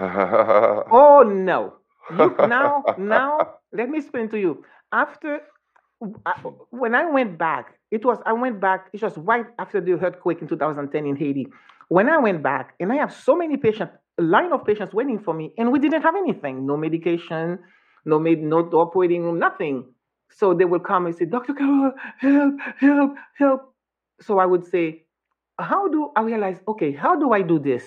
oh, 0.00 1.22
no! 1.26 1.74
You, 2.10 2.36
now, 2.42 2.92
now, 2.96 3.54
let 3.72 3.88
me 3.88 3.98
explain 3.98 4.28
to 4.30 4.38
you. 4.38 4.64
After, 4.92 5.40
when 5.98 6.94
I 6.94 7.10
went 7.10 7.38
back, 7.38 7.78
it 7.90 8.04
was 8.04 8.18
I 8.26 8.32
went 8.32 8.60
back. 8.60 8.88
It 8.92 9.02
was 9.02 9.16
right 9.16 9.46
after 9.58 9.80
the 9.80 9.92
earthquake 9.92 10.42
in 10.42 10.48
2010 10.48 11.06
in 11.06 11.16
Haiti. 11.16 11.46
When 11.88 12.08
I 12.08 12.18
went 12.18 12.42
back, 12.42 12.74
and 12.80 12.92
I 12.92 12.96
have 12.96 13.12
so 13.12 13.36
many 13.36 13.56
patients, 13.56 13.94
a 14.18 14.22
line 14.22 14.52
of 14.52 14.64
patients 14.64 14.92
waiting 14.92 15.18
for 15.18 15.32
me, 15.32 15.52
and 15.56 15.70
we 15.70 15.78
didn't 15.78 16.02
have 16.02 16.16
anything, 16.16 16.66
no 16.66 16.76
medication, 16.76 17.58
no 18.04 18.18
med, 18.18 18.42
no 18.42 18.58
operating 18.72 19.22
room, 19.22 19.38
nothing. 19.38 19.84
So 20.30 20.52
they 20.52 20.64
would 20.64 20.82
come 20.84 21.06
and 21.06 21.14
say, 21.14 21.24
Dr. 21.24 21.54
Carolle, 21.54 21.92
help, 22.18 22.54
help, 22.78 23.14
help. 23.34 23.74
So 24.20 24.38
I 24.38 24.46
would 24.46 24.66
say, 24.66 25.04
how 25.58 25.88
do 25.88 26.10
I 26.16 26.22
realize? 26.22 26.58
Okay, 26.66 26.92
how 26.92 27.18
do 27.18 27.32
I 27.32 27.42
do 27.42 27.58
this? 27.58 27.84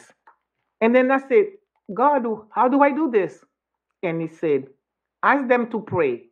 And 0.81 0.95
then 0.95 1.11
I 1.11 1.19
said, 1.27 1.47
God, 1.93 2.25
how 2.51 2.69
do 2.69 2.81
I 2.81 2.91
do 2.91 3.11
this? 3.11 3.43
And 4.01 4.21
he 4.21 4.27
said, 4.27 4.67
ask 5.21 5.47
them 5.47 5.69
to 5.71 5.81
pray 5.81 6.28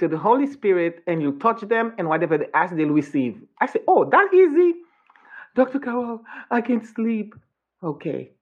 to 0.00 0.08
the 0.08 0.18
Holy 0.18 0.46
Spirit 0.46 1.02
and 1.06 1.22
you 1.22 1.38
touch 1.38 1.62
them 1.62 1.94
and 1.98 2.08
whatever 2.08 2.38
they 2.38 2.48
ask, 2.54 2.74
they'll 2.74 2.88
receive. 2.88 3.42
I 3.60 3.66
said, 3.66 3.82
oh, 3.88 4.04
that 4.10 4.34
easy? 4.34 4.74
Dr. 5.56 5.78
Carolle, 5.80 6.22
I 6.50 6.60
can't 6.60 6.86
sleep. 6.86 7.34
Okay. 7.82 8.32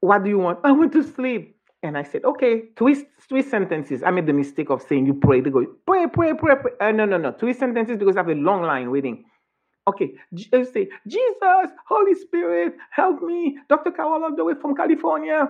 What 0.00 0.24
do 0.24 0.30
you 0.30 0.38
want? 0.38 0.60
I 0.64 0.72
want 0.72 0.92
to 0.92 1.02
sleep. 1.02 1.56
And 1.82 1.96
I 1.98 2.02
said, 2.02 2.24
okay, 2.24 2.64
three, 2.76 3.04
three 3.28 3.42
sentences. 3.42 4.02
I 4.02 4.10
made 4.10 4.26
the 4.26 4.32
mistake 4.32 4.70
of 4.70 4.82
saying 4.82 5.06
you 5.06 5.14
pray. 5.14 5.40
They 5.40 5.50
go, 5.50 5.66
pray, 5.86 6.06
pray, 6.08 6.34
pray, 6.34 6.56
pray. 6.56 6.72
Uh, 6.80 6.92
no, 6.92 7.04
no, 7.04 7.18
no. 7.18 7.32
Three 7.32 7.52
sentences 7.54 7.98
because 7.98 8.16
I 8.16 8.20
have 8.20 8.28
a 8.28 8.34
long 8.34 8.62
line 8.62 8.90
waiting. 8.90 9.24
Okay, 9.88 10.14
J- 10.34 10.48
uh, 10.52 10.64
say, 10.64 10.88
Jesus, 11.06 11.70
Holy 11.88 12.14
Spirit, 12.14 12.74
help 12.90 13.22
me. 13.22 13.58
Dr. 13.68 13.92
Carolle, 13.92 14.24
all 14.24 14.36
the 14.36 14.44
way 14.44 14.54
from 14.60 14.74
California. 14.74 15.48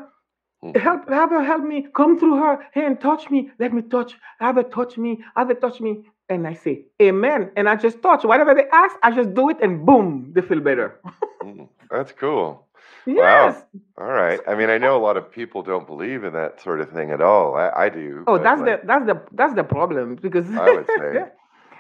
Mhm. 0.73 0.77
Help, 0.81 1.09
have 1.09 1.31
her 1.31 1.43
help 1.43 1.63
me. 1.65 1.87
Come 1.95 2.19
through 2.19 2.37
her 2.37 2.67
hand, 2.73 3.01
touch 3.01 3.31
me. 3.31 3.51
Let 3.59 3.73
me 3.73 3.83
touch. 3.83 4.17
Have 4.41 4.57
her 4.57 4.63
touch 4.63 4.97
me. 4.99 5.23
Have 5.37 5.49
her 5.49 5.55
touch 5.55 5.81
me. 5.81 6.05
And 6.29 6.47
I 6.47 6.55
say, 6.55 6.85
Amen. 7.01 7.51
And 7.57 7.69
I 7.69 7.77
just 7.77 8.03
touch. 8.03 8.25
Whatever 8.25 8.55
they 8.55 8.67
ask, 8.73 8.97
I 9.03 9.11
just 9.13 9.33
do 9.35 9.49
it, 9.51 9.59
and 9.63 9.87
boom, 9.87 10.33
they 10.35 10.41
feel 10.43 10.61
better. 10.61 11.01
Mm, 11.43 11.69
That's 11.91 12.13
cool. 12.13 12.67
yes. 13.07 13.65
All 13.99 14.07
right. 14.23 14.41
I 14.49 14.55
mean, 14.57 14.71
I 14.71 14.79
know 14.79 14.97
a 14.97 15.03
lot 15.09 15.17
of 15.17 15.31
people 15.31 15.63
don't 15.63 15.87
believe 15.87 16.25
in 16.25 16.33
that 16.33 16.61
sort 16.61 16.81
of 16.81 16.91
thing 16.91 17.11
at 17.13 17.21
all. 17.21 17.55
I, 17.57 17.69
I 17.85 17.89
do. 17.89 18.25
Oh, 18.27 18.39
that's 18.39 18.61
like, 18.61 18.81
the 18.83 18.87
that's 18.87 19.07
the 19.07 19.17
that's 19.33 19.55
the 19.55 19.65
problem 19.65 20.17
because 20.17 20.47
I 20.57 20.67
would 20.75 20.87
say. 20.99 21.11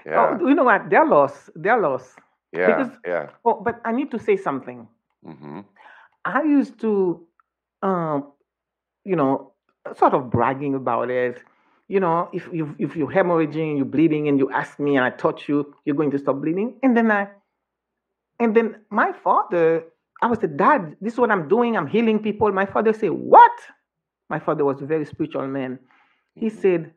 Yeah. 0.07 0.39
oh, 0.41 0.49
you 0.49 0.55
know 0.55 0.63
what? 0.65 0.89
They're 0.91 1.07
lost. 1.07 1.51
They're 1.57 1.81
lost. 1.81 2.11
yeah. 2.53 2.67
because- 2.67 2.97
yeah. 3.05 3.27
Oh, 3.45 3.61
but 3.67 3.81
I 3.85 3.91
need 3.93 4.11
to 4.13 4.19
say 4.19 4.37
something. 4.37 4.87
hmm 5.25 5.61
I 6.25 6.43
used 6.43 6.79
to, 6.81 6.93
um, 7.83 8.33
you 9.07 9.17
know, 9.17 9.53
sort 9.97 10.15
of 10.15 10.31
bragging 10.31 10.75
about 10.75 11.11
it. 11.11 11.39
You 11.89 12.01
know, 12.01 12.29
if 12.33 12.49
you 12.53 12.75
if 12.79 12.97
you're 12.97 13.11
hemorrhaging, 13.11 13.77
you're 13.77 13.87
bleeding, 13.87 14.29
and 14.29 14.39
you 14.39 14.51
ask 14.51 14.81
me, 14.81 14.97
and 14.97 15.05
I 15.05 15.11
touch 15.11 15.49
you, 15.49 15.75
you're 15.85 15.95
going 15.95 16.11
to 16.11 16.19
stop 16.19 16.41
bleeding. 16.41 16.75
And 16.83 16.97
then 16.97 17.11
I, 17.13 17.29
and 18.41 18.55
then 18.57 18.81
my 18.91 19.13
father, 19.13 19.85
I 20.21 20.27
was 20.27 20.41
said, 20.41 20.57
Dad, 20.57 20.97
this 21.01 21.13
is 21.13 21.19
what 21.19 21.31
I'm 21.31 21.47
doing. 21.49 21.77
I'm 21.77 21.87
healing 21.87 22.19
people. 22.19 22.51
My 22.53 22.67
father 22.67 22.93
said, 22.93 23.11
What? 23.11 23.53
My 24.29 24.41
father 24.41 24.65
was 24.65 24.83
a 24.83 24.87
very 24.87 25.05
spiritual 25.05 25.47
man. 25.47 25.79
He 26.35 26.47
mm-hmm. 26.47 26.61
said, 26.61 26.93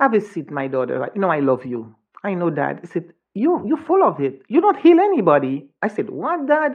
Have 0.00 0.14
a 0.14 0.20
seat, 0.20 0.50
my 0.50 0.66
daughter. 0.66 1.08
You 1.14 1.20
know, 1.20 1.30
I 1.30 1.40
love 1.40 1.64
you. 1.64 1.94
I 2.24 2.34
know, 2.34 2.50
Dad. 2.50 2.80
He 2.80 2.88
said, 2.88 3.12
You 3.34 3.62
you're 3.64 3.84
full 3.86 4.02
of 4.02 4.20
it. 4.20 4.42
You 4.48 4.60
don't 4.60 4.78
heal 4.78 4.98
anybody. 4.98 5.68
I 5.80 5.88
said, 5.88 6.10
What, 6.10 6.46
Dad? 6.46 6.74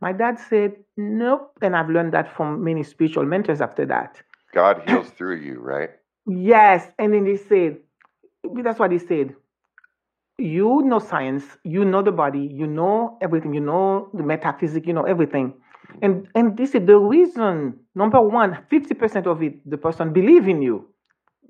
My 0.00 0.12
dad 0.12 0.38
said, 0.38 0.76
Nope. 0.96 1.52
And 1.62 1.76
I've 1.76 1.88
learned 1.88 2.12
that 2.14 2.34
from 2.36 2.62
many 2.62 2.82
spiritual 2.82 3.24
mentors 3.24 3.60
after 3.60 3.86
that. 3.86 4.22
God 4.54 4.82
heals 4.86 5.10
through 5.10 5.36
you, 5.36 5.60
right? 5.60 5.90
Yes. 6.26 6.86
And 6.98 7.12
then 7.12 7.26
he 7.26 7.36
said, 7.36 7.78
That's 8.62 8.78
what 8.78 8.92
he 8.92 8.98
said. 8.98 9.34
You 10.38 10.82
know 10.84 10.98
science, 10.98 11.44
you 11.62 11.84
know 11.84 12.02
the 12.02 12.10
body, 12.10 12.50
you 12.52 12.66
know 12.66 13.18
everything, 13.22 13.54
you 13.54 13.60
know 13.60 14.08
the 14.12 14.24
metaphysics, 14.24 14.84
you 14.86 14.92
know 14.92 15.04
everything. 15.04 15.54
And 16.02 16.26
and 16.34 16.56
this 16.56 16.74
is 16.74 16.84
the 16.86 16.98
reason, 16.98 17.78
number 17.94 18.20
one, 18.20 18.58
50% 18.70 19.26
of 19.26 19.42
it, 19.42 19.68
the 19.68 19.78
person 19.78 20.12
believe 20.12 20.48
in 20.48 20.60
you. 20.60 20.88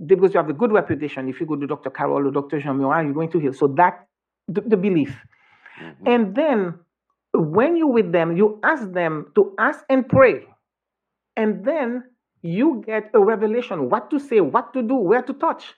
Because 0.05 0.35
you 0.35 0.39
have 0.39 0.51
a 0.51 0.53
good 0.53 0.73
reputation. 0.73 1.29
If 1.29 1.41
you 1.41 1.47
go 1.47 1.57
to 1.57 1.67
Dr. 1.67 1.89
Carolle 1.89 2.27
or 2.27 2.31
Dr. 2.33 2.61
Jean 2.61 2.81
you're 2.81 3.13
going 3.13 3.31
to 3.31 3.39
heal. 3.39 3.53
So 3.53 3.69
that 3.77 4.07
the, 4.49 4.61
the 4.61 4.77
belief. 4.77 5.17
Mhm. 5.81 5.95
And 6.07 6.35
then 6.35 6.75
when 7.35 7.77
you're 7.77 7.93
with 7.93 8.13
them, 8.13 8.37
you 8.37 8.61
ask 8.63 8.91
them 8.93 9.33
to 9.35 9.55
ask 9.59 9.85
and 9.89 10.09
pray. 10.09 10.47
And 11.37 11.65
then 11.65 12.05
you 12.43 12.83
get 12.87 13.11
a 13.15 13.21
revelation 13.21 13.91
what 13.91 14.11
to 14.11 14.19
say, 14.19 14.41
what 14.41 14.73
to 14.75 14.83
do, 14.83 14.95
where 14.95 15.23
to 15.23 15.33
touch. 15.33 15.75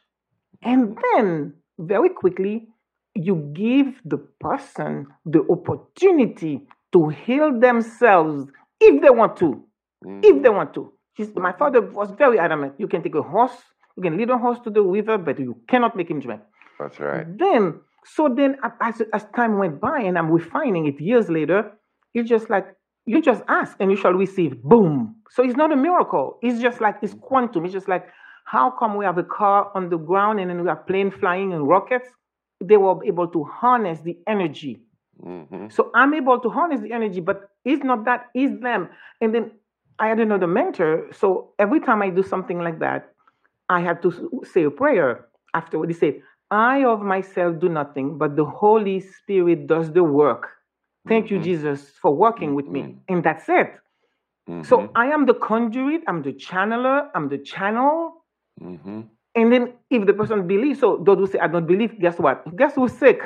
And 0.63 0.99
then 1.15 1.55
very 1.79 2.11
quickly, 2.11 2.69
you 3.15 3.51
give 3.55 4.01
the 4.05 4.19
person 4.41 5.07
the 5.25 5.47
opportunity 5.51 6.67
to 6.93 7.09
heal 7.09 7.59
themselves 7.59 8.51
if 8.81 9.01
they 9.01 9.11
want 9.11 9.37
to. 9.39 9.63
If 10.03 10.37
mm. 10.37 10.43
they 10.43 10.51
want 10.51 10.75
to. 10.75 10.93
She's, 11.17 11.35
my 11.35 11.53
father 11.53 11.81
was 11.81 12.11
very 12.19 12.39
adamant. 12.39 12.75
You 12.79 12.89
can 12.89 13.03
take 13.03 13.15
a 13.15 13.23
horse, 13.23 13.57
you 13.97 14.03
can 14.03 14.19
lead 14.19 14.29
a 14.29 14.37
horse 14.37 14.59
to 14.65 14.71
the 14.71 14.83
river, 14.83 15.17
but 15.17 15.39
you 15.39 15.57
cannot 15.69 15.97
make 15.97 16.11
him 16.11 16.21
drink. 16.21 16.43
That's 16.79 17.01
right. 17.01 17.27
Then, 17.39 17.81
so 18.15 18.29
then 18.29 18.57
as, 18.81 19.03
as 19.13 19.25
time 19.35 19.59
went 19.59 19.81
by 19.81 20.01
and 20.01 20.17
I'm 20.17 20.31
refining 20.31 20.87
it 20.87 21.01
years 21.01 21.29
later, 21.29 21.73
it's 22.15 22.29
just 22.29 22.49
like 22.49 22.67
you 23.05 23.21
just 23.21 23.43
ask 23.49 23.77
and 23.81 23.91
you 23.91 23.97
shall 23.97 24.13
receive. 24.13 24.63
Boom. 24.63 25.17
So 25.31 25.43
it's 25.45 25.57
not 25.57 25.73
a 25.73 25.77
miracle. 25.77 26.39
It's 26.43 26.61
just 26.61 26.81
like 26.81 26.97
it's 27.03 27.15
quantum. 27.15 27.65
It's 27.65 27.75
just 27.75 27.89
like 27.89 28.07
how 28.45 28.71
come 28.71 28.97
we 28.97 29.05
have 29.05 29.19
a 29.19 29.25
car 29.25 29.71
on 29.75 29.89
the 29.89 29.99
ground 29.99 30.39
and 30.41 30.49
then 30.51 30.63
we 30.63 30.69
have 30.69 30.87
plane 30.87 31.11
flying 31.11 31.53
and 31.53 31.67
rockets? 31.67 32.09
They 32.63 32.77
were 32.77 33.05
able 33.05 33.29
to 33.29 33.45
harness 33.45 34.01
the 34.01 34.17
energy. 34.27 34.81
hmm 35.23 35.69
So 35.69 35.91
I'm 35.95 36.15
able 36.15 36.39
to 36.41 36.49
harness 36.49 36.81
the 36.81 36.93
energy, 36.93 37.21
but 37.21 37.51
it's 37.65 37.83
not 37.83 38.05
that, 38.05 38.27
it's 38.35 38.61
them. 38.63 38.89
And 39.21 39.35
then 39.35 39.51
I 39.99 40.09
had 40.09 40.21
another 40.21 40.47
mentor. 40.47 41.09
So 41.13 41.53
every 41.59 41.81
time 41.81 42.03
I 42.03 42.11
do 42.11 42.23
something 42.23 42.61
like 42.61 42.79
that, 42.79 43.13
I 43.69 43.81
have 43.81 44.01
to 44.03 44.43
say 44.45 44.63
a 44.63 44.71
prayer 44.71 45.27
afterward. 45.55 45.89
He 45.91 45.95
said, 45.95 46.23
I 46.51 46.85
of 46.85 47.03
myself 47.03 47.59
do 47.59 47.69
nothing, 47.69 48.19
but 48.19 48.37
the 48.37 48.45
Holy 48.45 49.01
Spirit 49.01 49.67
does 49.67 49.93
the 49.93 50.05
work. 50.05 50.49
Thank 51.09 51.31
you, 51.31 51.39
Mhm. 51.39 51.45
Jesus, 51.45 51.91
for 52.03 52.15
working 52.15 52.55
with 52.55 52.69
me. 52.69 52.83
Mhm. 52.83 52.97
And 53.09 53.25
that's 53.25 53.49
it. 53.49 53.71
So 54.63 54.91
I 54.95 55.07
am 55.07 55.27
the 55.27 55.35
conduit, 55.35 56.03
I'm 56.07 56.23
the 56.23 56.33
channeler, 56.33 57.11
I'm 57.15 57.29
the 57.29 57.39
channel. 57.39 58.23
hmm 58.61 59.03
And 59.35 59.53
then 59.53 59.75
if 59.91 60.07
the 60.07 60.15
person 60.15 60.47
believes, 60.47 60.79
so 60.81 60.97
those 61.05 61.19
who 61.19 61.27
say, 61.27 61.39
I 61.41 61.47
don't 61.49 61.67
believe, 61.67 61.99
guess 62.01 62.19
what? 62.19 62.45
Guess 62.57 62.75
who's 62.77 62.93
sick? 62.93 63.21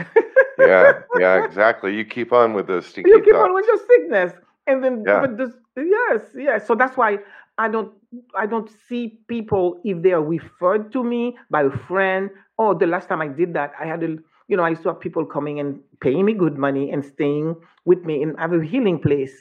Yeah. 0.59 0.93
Yeah. 1.19 1.37
Exactly. 1.45 1.95
You 1.95 2.05
keep 2.05 2.33
on 2.33 2.53
with 2.55 2.67
those 2.67 2.87
stinky 2.87 3.11
you 3.11 3.21
keep 3.23 3.35
thoughts. 3.35 3.45
on 3.49 3.55
with 3.55 3.67
your 3.67 3.79
sickness 3.91 4.33
and 4.67 4.83
then 4.83 5.05
Yeah. 5.07 5.21
but 5.21 5.37
this, 5.39 5.53
yes 5.77 6.23
yes 6.35 6.67
so 6.67 6.75
that's 6.75 6.97
why 6.97 7.19
i 7.59 7.69
don't 7.69 7.93
I 8.37 8.47
don't 8.47 8.69
see 8.89 9.19
people 9.29 9.81
if 9.85 10.03
they 10.03 10.13
are 10.13 10.23
referred 10.23 10.93
to 10.93 11.05
me 11.05 11.37
by 11.51 11.63
a 11.63 11.71
friend. 11.71 12.31
Oh, 12.59 12.75
the 12.75 12.87
last 12.87 13.09
time 13.09 13.21
I 13.21 13.29
did 13.29 13.55
that, 13.55 13.73
I 13.81 13.87
had 13.87 14.03
a 14.03 14.17
you 14.49 14.57
know 14.57 14.65
I 14.65 14.71
used 14.71 14.83
to 14.83 14.89
have 14.89 15.01
people 15.01 15.25
coming 15.25 15.61
and 15.61 15.79
paying 16.01 16.25
me 16.25 16.35
good 16.35 16.59
money 16.59 16.91
and 16.91 17.05
staying 17.05 17.55
with 17.85 18.05
me 18.05 18.23
in 18.23 18.35
have 18.37 18.53
a 18.53 18.65
healing 18.65 18.99
place, 18.99 19.33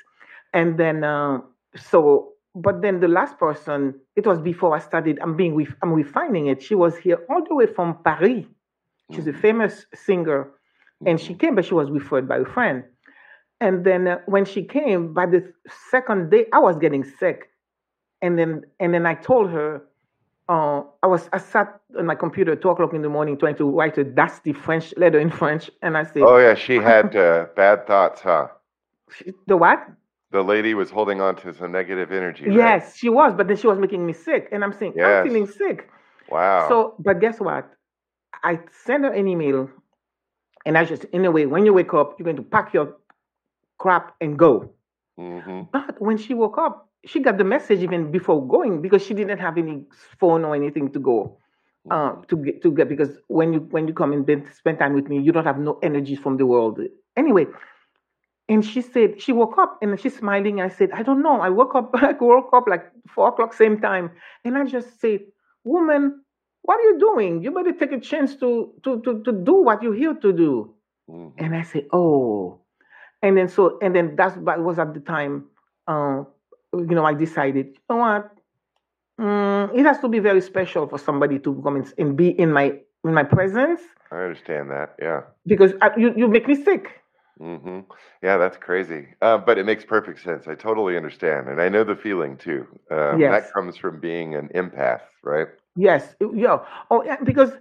and 0.53 0.77
then 0.77 1.03
uh, 1.03 1.39
so 1.75 2.33
but 2.55 2.81
then 2.81 2.99
the 2.99 3.07
last 3.07 3.39
person 3.39 3.95
it 4.15 4.27
was 4.27 4.39
before 4.39 4.75
I 4.75 4.79
started. 4.79 5.17
I'm 5.21 5.35
being 5.35 5.67
I'm 5.81 5.93
refining 5.93 6.47
it. 6.47 6.61
She 6.61 6.75
was 6.75 6.95
here 6.97 7.19
all 7.29 7.43
the 7.47 7.55
way 7.55 7.65
from 7.65 7.97
Paris. 8.03 8.45
She's 9.11 9.27
a 9.27 9.33
famous 9.33 9.85
singer, 9.95 10.51
and 11.05 11.19
she 11.19 11.33
came, 11.33 11.55
but 11.55 11.65
she 11.65 11.73
was 11.73 11.89
referred 11.89 12.27
by 12.27 12.37
a 12.37 12.45
friend. 12.45 12.83
And 13.61 13.83
then 13.85 14.07
uh, 14.07 14.19
when 14.25 14.45
she 14.45 14.63
came, 14.63 15.13
by 15.13 15.25
the 15.25 15.51
second 15.89 16.29
day, 16.31 16.45
I 16.53 16.59
was 16.59 16.77
getting 16.77 17.03
sick. 17.03 17.48
And 18.21 18.37
then 18.37 18.63
and 18.79 18.93
then 18.93 19.05
I 19.05 19.15
told 19.15 19.49
her, 19.51 19.81
uh, 20.49 20.81
I 21.03 21.07
was 21.07 21.29
I 21.33 21.37
sat 21.37 21.79
on 21.97 22.05
my 22.05 22.15
computer 22.15 22.53
at 22.53 22.61
two 22.61 22.69
o'clock 22.69 22.93
in 22.93 23.01
the 23.01 23.09
morning 23.09 23.37
trying 23.37 23.55
to 23.57 23.69
write 23.69 23.97
a 23.97 24.03
dusty 24.03 24.53
French 24.53 24.93
letter 24.97 25.19
in 25.19 25.29
French, 25.29 25.69
and 25.81 25.97
I 25.97 26.03
said, 26.03 26.23
Oh 26.23 26.37
yeah, 26.37 26.55
she 26.55 26.75
had 26.75 27.15
uh, 27.15 27.47
bad 27.55 27.87
thoughts, 27.87 28.21
huh? 28.21 28.47
The 29.47 29.57
what? 29.57 29.87
The 30.31 30.43
lady 30.43 30.73
was 30.73 30.91
holding 30.91 31.21
on 31.21 31.35
to 31.37 31.53
some 31.53 31.71
negative 31.71 32.11
energy. 32.11 32.47
right? 32.47 32.55
Yes, 32.55 32.95
she 32.95 33.09
was, 33.09 33.33
but 33.33 33.47
then 33.47 33.57
she 33.57 33.67
was 33.67 33.79
making 33.79 34.05
me 34.05 34.13
sick, 34.13 34.47
and 34.51 34.63
I'm 34.63 34.73
saying 34.73 34.93
Yes. 34.95 35.25
I'm 35.25 35.29
feeling 35.29 35.47
sick. 35.47 35.89
Wow. 36.29 36.67
So, 36.69 36.95
but 36.99 37.19
guess 37.19 37.39
what? 37.39 37.71
I 38.43 38.59
sent 38.85 39.05
her 39.05 39.11
an 39.11 39.27
email, 39.27 39.69
and 40.65 40.77
I 40.77 40.85
just, 40.85 41.05
in 41.05 41.25
a 41.25 41.31
way, 41.31 41.45
when 41.45 41.65
you 41.65 41.73
wake 41.73 41.93
up, 41.93 42.19
you're 42.19 42.25
going 42.25 42.35
to 42.37 42.43
pack 42.43 42.73
your 42.73 42.97
crap 43.77 44.15
and 44.21 44.37
go. 44.37 44.71
hmm 45.17 45.61
But 45.71 46.01
when 46.01 46.17
she 46.17 46.33
woke 46.33 46.57
up, 46.57 46.88
she 47.05 47.19
got 47.19 47.37
the 47.37 47.43
message 47.43 47.79
even 47.79 48.11
before 48.11 48.45
going 48.47 48.81
because 48.81 49.05
she 49.05 49.13
didn't 49.13 49.39
have 49.39 49.57
any 49.57 49.85
phone 50.19 50.43
or 50.43 50.55
anything 50.55 50.91
to 50.91 50.99
go 50.99 51.37
uh, 51.91 52.13
to 52.27 52.37
get 52.37 52.61
to 52.61 52.71
get 52.71 52.89
because 52.89 53.17
when 53.27 53.53
you 53.53 53.59
when 53.71 53.87
you 53.87 53.93
come 53.93 54.13
and 54.13 54.25
spend 54.53 54.79
time 54.79 54.93
with 54.93 55.07
me, 55.07 55.19
you 55.19 55.31
don't 55.31 55.45
have 55.45 55.59
no 55.59 55.79
energy 55.81 56.15
from 56.15 56.37
the 56.37 56.45
world. 56.45 56.79
Anyway, 57.17 57.47
and 58.47 58.65
she 58.65 58.81
said 58.81 59.21
she 59.21 59.31
woke 59.31 59.57
up 59.57 59.77
and 59.81 59.99
she's 59.99 60.17
smiling. 60.17 60.61
I 60.61 60.69
said, 60.69 60.91
I 60.91 61.03
don't 61.03 61.21
know. 61.21 61.39
I 61.41 61.49
woke 61.49 61.75
up. 61.75 61.91
I 61.93 62.13
woke 62.13 62.49
up 62.53 62.67
like 62.67 62.85
four 63.07 63.29
o'clock 63.29 63.53
same 63.53 63.79
time, 63.79 64.11
and 64.43 64.57
I 64.57 64.65
just 64.65 64.99
said, 64.99 65.21
woman, 65.63 66.21
what 66.63 66.79
are 66.79 66.83
you 66.83 66.99
doing? 66.99 67.43
You 67.43 67.51
better 67.51 67.73
take 67.73 67.91
a 67.91 67.99
chance 67.99 68.35
to 68.37 68.73
to 68.83 69.01
to 69.01 69.23
to 69.23 69.31
do 69.31 69.53
what 69.53 69.81
you're 69.81 69.95
here 69.95 70.13
to 70.15 70.33
do. 70.33 70.73
hmm 71.07 71.29
And 71.37 71.55
I 71.55 71.63
said, 71.63 71.87
oh. 71.93 72.59
And 73.21 73.37
then 73.37 73.47
so 73.47 73.77
and 73.81 73.95
then 73.95 74.15
that's 74.15 74.35
that 74.45 74.61
was 74.61 74.79
at 74.79 74.93
the 74.93 75.01
time, 75.01 75.45
uh, 75.87 76.23
you 76.73 76.85
know, 76.95 77.05
I 77.05 77.13
decided, 77.13 77.67
you 77.67 77.81
know 77.89 77.97
what? 77.97 78.31
Mm, 79.19 79.77
it 79.77 79.85
has 79.85 79.99
to 79.99 80.07
be 80.07 80.19
very 80.19 80.41
special 80.41 80.87
for 80.87 80.97
somebody 80.97 81.39
to 81.39 81.61
come 81.63 81.75
and, 81.77 81.93
and 81.97 82.15
be 82.15 82.29
in 82.29 82.51
my 82.51 82.79
in 83.03 83.13
my 83.13 83.23
presence 83.23 83.81
I 84.11 84.17
understand 84.23 84.71
that. 84.71 84.95
Yeah. 85.01 85.21
because 85.45 85.73
I, 85.81 85.91
you 85.97 86.13
you 86.15 86.27
make 86.27 86.47
me 86.47 86.55
sick. 86.55 87.01
Mm-hmm. 87.39 87.79
Yeah, 88.21 88.37
that's 88.37 88.57
crazy. 88.57 89.07
Uh, 89.21 89.37
but 89.37 89.57
it 89.57 89.65
makes 89.65 89.85
perfect 89.85 90.21
sense. 90.21 90.47
I 90.47 90.55
totally 90.55 90.97
understand, 90.97 91.47
and 91.47 91.61
I 91.61 91.69
know 91.69 91.83
the 91.83 91.95
feeling 91.95 92.37
too. 92.37 92.65
Um, 92.91 93.19
Yes. 93.19 93.31
That 93.43 93.53
comes 93.53 93.77
from 93.77 93.99
being 93.99 94.35
an 94.35 94.49
empath, 94.55 95.01
right? 95.23 95.47
Yes, 95.75 96.15
yeah. 96.33 96.57
Oh, 96.91 97.03
yeah, 97.03 97.17
because 97.23 97.51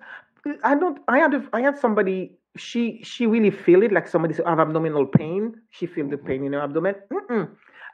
I 0.64 0.74
don't. 0.74 0.98
I 1.08 1.18
had 1.18 1.34
a- 1.34 1.48
I 1.52 1.60
had 1.60 1.78
somebody. 1.78 2.38
She 2.56 3.00
she 3.04 3.26
really 3.26 3.50
feel 3.50 3.82
it 3.82 3.92
like 3.92 4.08
somebody 4.08 4.34
have 4.34 4.58
abdominal 4.60 5.06
pain. 5.06 5.54
She 5.70 5.86
feel 5.86 6.08
the 6.08 6.16
Mhm. 6.16 6.26
pain 6.26 6.44
in 6.46 6.52
her 6.54 6.60
abdomen. 6.60 6.94
Mm-mm, 7.12 7.48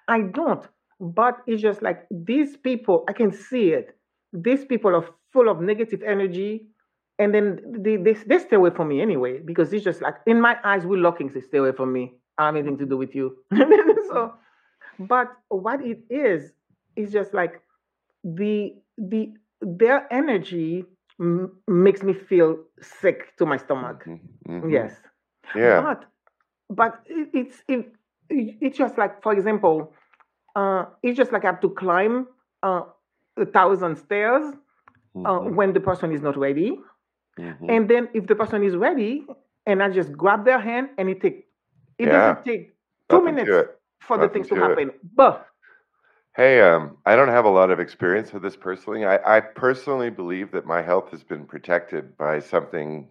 I 0.08 0.20
don't. 0.22 0.64
But 1.00 1.38
it's 1.46 1.62
just 1.62 1.82
like 1.82 2.06
these 2.10 2.56
people. 2.56 3.04
I 3.08 3.12
can 3.12 3.32
see 3.32 3.70
it. 3.70 3.96
These 4.32 4.64
people 4.64 4.94
are 4.94 5.04
full 5.32 5.48
of 5.48 5.60
negative 5.60 6.02
energy, 6.02 6.66
and 7.18 7.34
then 7.34 7.60
they 7.82 7.96
they, 7.96 8.12
they 8.14 8.38
stay 8.38 8.56
away 8.56 8.70
from 8.70 8.88
me 8.88 9.00
anyway 9.00 9.38
because 9.38 9.72
it's 9.72 9.84
just 9.84 10.00
like 10.02 10.16
in 10.26 10.40
my 10.40 10.56
eyes 10.64 10.86
we're 10.86 11.00
looking. 11.00 11.30
Say 11.30 11.40
stay 11.40 11.58
away 11.58 11.72
from 11.72 11.92
me. 11.92 12.14
I 12.38 12.46
have 12.46 12.56
anything 12.56 12.78
to 12.78 12.86
do 12.86 12.96
with 12.96 13.14
you. 13.14 13.36
so, 14.08 14.34
but 14.98 15.28
what 15.48 15.80
it 15.84 16.00
is 16.10 16.52
is 16.96 17.12
just 17.12 17.34
like 17.34 17.60
the 18.22 18.74
the 18.98 19.32
their 19.60 20.12
energy 20.12 20.84
m- 21.20 21.52
makes 21.68 22.02
me 22.02 22.12
feel 22.12 22.58
sick 22.80 23.36
to 23.38 23.46
my 23.46 23.56
stomach. 23.56 24.04
Mhm, 24.06 24.20
mhm. 24.48 24.72
Yes, 24.72 24.92
Yeah. 25.54 25.80
but 25.82 26.04
but 26.70 27.00
it, 27.06 27.28
it's 27.34 27.62
it, 27.68 27.92
it's 28.30 28.78
just 28.78 28.98
like 28.98 29.22
for 29.22 29.32
example, 29.32 29.92
uh, 30.54 30.86
it's 31.02 31.16
just 31.16 31.32
like 31.32 31.44
I 31.44 31.48
have 31.48 31.60
to 31.60 31.70
climb 31.70 32.26
uh, 32.62 32.82
a 33.36 33.46
thousand 33.46 33.96
stairs 33.96 34.54
uh, 35.24 35.38
Mhm, 35.38 35.56
when 35.56 35.72
the 35.72 35.80
person 35.80 36.12
is 36.12 36.22
not 36.22 36.36
ready, 36.36 36.78
mhm. 37.38 37.68
and 37.68 37.88
then 37.88 38.08
if 38.14 38.26
the 38.26 38.34
person 38.34 38.62
is 38.64 38.76
ready, 38.76 39.26
and 39.66 39.82
I 39.82 39.90
just 39.90 40.12
grab 40.16 40.44
their 40.44 40.60
hand 40.60 40.90
and 40.98 41.08
it 41.08 41.20
take 41.20 41.46
it 41.98 42.06
Yeah. 42.06 42.10
doesn't 42.10 42.44
take 42.44 42.74
two 43.10 43.22
Nothing 43.22 43.24
minutes 43.24 43.62
for 44.00 44.18
the 44.18 44.28
things 44.28 44.48
to 44.48 44.54
to 44.54 44.56
it. 44.56 44.56
happen, 44.56 44.90
but 45.14 45.46
Hey, 46.36 46.60
um, 46.60 46.98
I 47.06 47.16
don't 47.16 47.28
have 47.28 47.44
a 47.44 47.50
lot 47.50 47.70
of 47.70 47.80
experience 47.80 48.32
with 48.32 48.42
this 48.42 48.56
personally. 48.56 49.04
I, 49.04 49.38
I 49.38 49.40
personally 49.40 50.10
believe 50.10 50.50
that 50.52 50.66
my 50.66 50.82
health 50.82 51.10
has 51.10 51.22
been 51.24 51.46
protected 51.46 52.16
by 52.16 52.40
something 52.40 53.08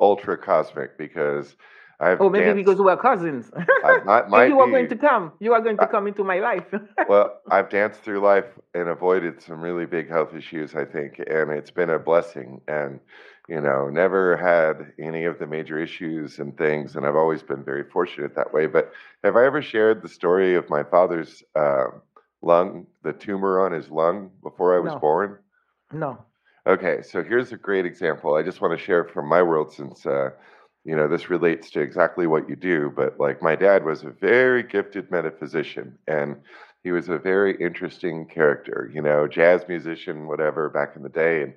ultra 0.00 0.36
cosmic 0.38 0.96
because 0.98 1.56
I've 2.00 2.20
or 2.20 2.30
maybe 2.30 2.44
danced- 2.46 2.56
because 2.64 2.80
we're 2.80 2.96
cousins. 2.96 3.50
I 3.84 3.98
might, 4.04 4.28
might 4.28 4.48
you 4.48 4.58
are 4.60 4.66
be. 4.66 4.72
going 4.72 4.88
to 4.88 4.96
come, 4.96 5.32
you 5.40 5.52
are 5.54 5.60
going 5.60 5.76
to 5.76 5.84
I- 5.84 5.86
come 5.86 6.06
into 6.06 6.24
my 6.24 6.38
life. 6.40 6.64
well, 7.08 7.40
I've 7.50 7.70
danced 7.70 8.00
through 8.00 8.20
life 8.20 8.46
and 8.74 8.88
avoided 8.88 9.40
some 9.42 9.60
really 9.60 9.86
big 9.86 10.08
health 10.08 10.34
issues, 10.34 10.74
I 10.74 10.84
think, 10.84 11.18
and 11.18 11.50
it's 11.52 11.70
been 11.70 11.90
a 11.90 11.98
blessing. 11.98 12.60
And 12.68 13.00
you 13.48 13.60
know, 13.60 13.90
never 13.90 14.36
had 14.38 14.92
any 14.98 15.24
of 15.26 15.38
the 15.38 15.46
major 15.46 15.78
issues 15.78 16.38
and 16.38 16.56
things, 16.56 16.96
and 16.96 17.04
I've 17.06 17.14
always 17.16 17.42
been 17.42 17.62
very 17.62 17.84
fortunate 17.84 18.34
that 18.36 18.54
way. 18.54 18.66
But 18.66 18.90
have 19.22 19.36
I 19.36 19.44
ever 19.44 19.60
shared 19.60 20.02
the 20.02 20.08
story 20.08 20.54
of 20.54 20.70
my 20.70 20.82
father's 20.82 21.42
uh, 21.54 21.84
lung, 22.40 22.86
the 23.02 23.12
tumor 23.12 23.60
on 23.64 23.72
his 23.72 23.90
lung 23.90 24.30
before 24.42 24.74
I 24.74 24.80
was 24.80 24.92
No. 24.94 24.98
born? 24.98 25.38
no. 25.92 26.24
Okay, 26.66 27.02
so 27.02 27.22
here's 27.22 27.52
a 27.52 27.58
great 27.58 27.84
example. 27.84 28.34
I 28.34 28.42
just 28.42 28.62
want 28.62 28.72
to 28.78 28.82
share 28.82 29.04
from 29.04 29.28
my 29.28 29.42
world 29.42 29.70
since 29.74 30.06
uh, 30.06 30.30
you 30.84 30.94
know 30.94 31.08
this 31.08 31.30
relates 31.30 31.70
to 31.70 31.80
exactly 31.80 32.26
what 32.26 32.48
you 32.48 32.56
do. 32.56 32.92
But 32.94 33.18
like 33.18 33.42
my 33.42 33.56
dad 33.56 33.84
was 33.84 34.02
a 34.02 34.10
very 34.10 34.62
gifted 34.62 35.10
metaphysician, 35.10 35.98
and 36.06 36.36
he 36.82 36.92
was 36.92 37.08
a 37.08 37.18
very 37.18 37.56
interesting 37.60 38.26
character. 38.26 38.90
You 38.92 39.02
know, 39.02 39.26
jazz 39.26 39.62
musician, 39.68 40.26
whatever, 40.26 40.68
back 40.68 40.96
in 40.96 41.02
the 41.02 41.08
day, 41.08 41.42
and 41.42 41.54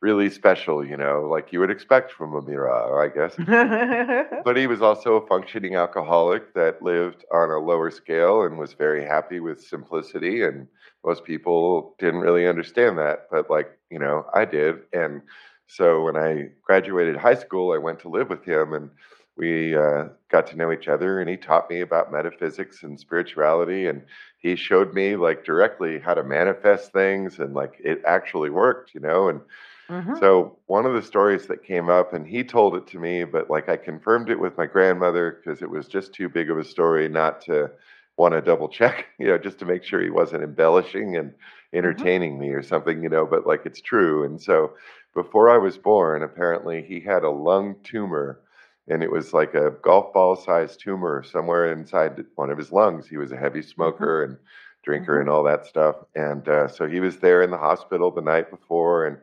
really 0.00 0.30
special. 0.30 0.84
You 0.84 0.96
know, 0.96 1.28
like 1.30 1.52
you 1.52 1.60
would 1.60 1.70
expect 1.70 2.12
from 2.12 2.34
a 2.34 2.42
Mira, 2.42 2.96
I 2.96 3.08
guess. 3.08 3.36
But 4.44 4.56
he 4.56 4.66
was 4.66 4.82
also 4.82 5.16
a 5.16 5.26
functioning 5.26 5.74
alcoholic 5.74 6.52
that 6.54 6.82
lived 6.82 7.24
on 7.32 7.50
a 7.50 7.58
lower 7.58 7.90
scale 7.90 8.42
and 8.42 8.58
was 8.58 8.74
very 8.74 9.04
happy 9.04 9.40
with 9.40 9.62
simplicity. 9.62 10.42
And 10.42 10.68
most 11.04 11.24
people 11.24 11.94
didn't 11.98 12.20
really 12.20 12.46
understand 12.46 12.98
that, 12.98 13.26
but 13.30 13.48
like, 13.50 13.78
you 13.90 13.98
know, 13.98 14.26
I 14.34 14.44
did. 14.44 14.80
And 14.92 15.22
so 15.66 16.02
when 16.02 16.16
I 16.16 16.48
graduated 16.62 17.16
high 17.16 17.34
school, 17.34 17.72
I 17.72 17.78
went 17.78 18.00
to 18.00 18.08
live 18.08 18.28
with 18.30 18.44
him 18.44 18.72
and 18.74 18.90
we 19.36 19.74
uh, 19.76 20.04
got 20.30 20.46
to 20.48 20.56
know 20.56 20.72
each 20.72 20.88
other. 20.88 21.20
And 21.20 21.28
he 21.28 21.36
taught 21.36 21.68
me 21.70 21.80
about 21.80 22.12
metaphysics 22.12 22.82
and 22.82 22.98
spirituality. 22.98 23.86
And 23.86 24.02
he 24.38 24.56
showed 24.56 24.92
me 24.94 25.16
like 25.16 25.44
directly 25.44 25.98
how 25.98 26.14
to 26.14 26.22
manifest 26.22 26.92
things 26.92 27.38
and 27.38 27.54
like 27.54 27.74
it 27.82 28.02
actually 28.06 28.50
worked, 28.50 28.94
you 28.94 29.00
know. 29.00 29.28
And 29.28 29.40
Mhm. 29.88 30.20
so 30.20 30.58
one 30.66 30.86
of 30.86 30.94
the 30.94 31.02
stories 31.02 31.46
that 31.48 31.64
came 31.64 31.88
up, 31.88 32.12
and 32.12 32.26
he 32.26 32.44
told 32.44 32.76
it 32.76 32.86
to 32.88 32.98
me, 32.98 33.24
but 33.24 33.50
like 33.50 33.68
I 33.68 33.76
confirmed 33.76 34.30
it 34.30 34.38
with 34.38 34.56
my 34.56 34.66
grandmother 34.66 35.32
because 35.42 35.62
it 35.62 35.70
was 35.70 35.88
just 35.88 36.14
too 36.14 36.28
big 36.28 36.50
of 36.50 36.58
a 36.58 36.64
story 36.64 37.08
not 37.08 37.40
to 37.42 37.70
want 38.16 38.32
to 38.34 38.40
double 38.40 38.68
check, 38.68 39.06
you 39.18 39.26
know, 39.26 39.38
just 39.38 39.58
to 39.58 39.66
make 39.66 39.82
sure 39.82 40.00
he 40.00 40.10
wasn't 40.10 40.44
embellishing 40.44 41.16
and 41.16 41.32
entertaining 41.74 42.38
me 42.38 42.50
or 42.50 42.62
something, 42.62 43.02
you 43.02 43.08
know. 43.10 43.26
But 43.26 43.46
like 43.46 43.62
it's 43.66 43.80
true, 43.82 44.24
and 44.24 44.40
so 44.40 44.72
before 45.14 45.50
I 45.50 45.58
was 45.58 45.78
born, 45.78 46.22
apparently 46.22 46.82
he 46.82 47.00
had 47.00 47.24
a 47.24 47.30
lung 47.30 47.76
tumor, 47.84 48.40
and 48.88 49.02
it 49.02 49.10
was 49.10 49.32
like 49.34 49.54
a 49.54 49.72
golf 49.82 50.12
ball 50.14 50.36
sized 50.36 50.80
tumor 50.80 51.22
somewhere 51.24 51.72
inside 51.72 52.24
one 52.36 52.50
of 52.50 52.58
his 52.58 52.72
lungs. 52.72 53.08
He 53.08 53.16
was 53.18 53.32
a 53.32 53.36
heavy 53.36 53.62
smoker 53.62 54.24
and 54.24 54.38
drinker 54.84 55.18
Mhm. 55.18 55.20
and 55.20 55.30
all 55.30 55.44
that 55.44 55.66
stuff, 55.66 55.96
and 56.14 56.48
uh, 56.48 56.68
so 56.68 56.86
he 56.86 57.00
was 57.00 57.18
there 57.18 57.42
in 57.42 57.50
the 57.50 57.58
hospital 57.58 58.10
the 58.10 58.22
night 58.22 58.50
before 58.50 59.06
and 59.06 59.18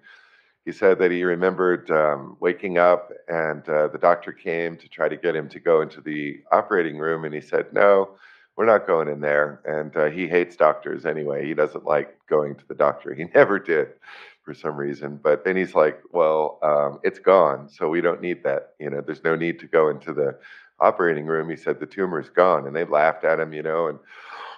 he 0.66 0.72
said 0.72 1.00
that 1.00 1.12
he 1.12 1.24
remembered 1.24 1.90
um, 1.92 2.38
waking 2.40 2.78
up 2.78 3.12
and 3.28 3.68
uh, 3.70 3.88
the 3.88 3.98
doctor 3.98 4.32
came 4.32 4.78
to 4.78 4.88
try 4.88 5.10
to 5.10 5.18
get 5.18 5.36
him 5.36 5.50
to 5.50 5.60
go 5.60 5.82
into 5.82 6.02
the 6.02 6.42
operating 6.52 6.98
room 6.98 7.26
and 7.26 7.34
he 7.34 7.42
said 7.42 7.66
no 7.74 8.12
we're 8.62 8.68
not 8.68 8.86
going 8.86 9.08
in 9.08 9.22
there. 9.22 9.60
And 9.66 9.98
uh, 9.98 10.12
he 10.12 10.28
hates 10.28 10.56
doctors 10.56 11.04
anyway. 11.04 11.48
He 11.48 11.56
doesn't 11.56 11.84
like 11.84 12.16
going 12.30 12.54
to 12.58 12.68
the 12.68 12.76
doctor. 12.76 13.12
He 13.12 13.24
never 13.36 13.58
did 13.58 13.88
for 14.46 14.54
some 14.54 14.78
reason. 14.78 15.20
But 15.24 15.44
then 15.44 15.58
he's 15.58 15.74
like 15.74 16.00
well 16.12 16.60
um, 16.62 17.00
it's 17.04 17.18
gone 17.18 17.68
so 17.68 17.90
we 17.90 18.02
don't 18.02 18.22
need 18.22 18.44
that. 18.44 18.74
You 18.80 18.92
know 18.92 19.02
there's 19.02 19.24
no 19.24 19.36
need 19.36 19.60
to 19.62 19.66
go 19.66 19.90
into 19.90 20.14
the 20.14 20.38
operating 20.80 21.26
room. 21.26 21.50
He 21.50 21.56
said 21.56 21.80
the 21.80 21.88
tumor's 21.88 22.30
gone. 22.30 22.68
And 22.68 22.76
they 22.76 22.86
laughed 22.86 23.24
at 23.24 23.40
him 23.40 23.52
you 23.52 23.64
know 23.64 23.88
and 23.88 24.00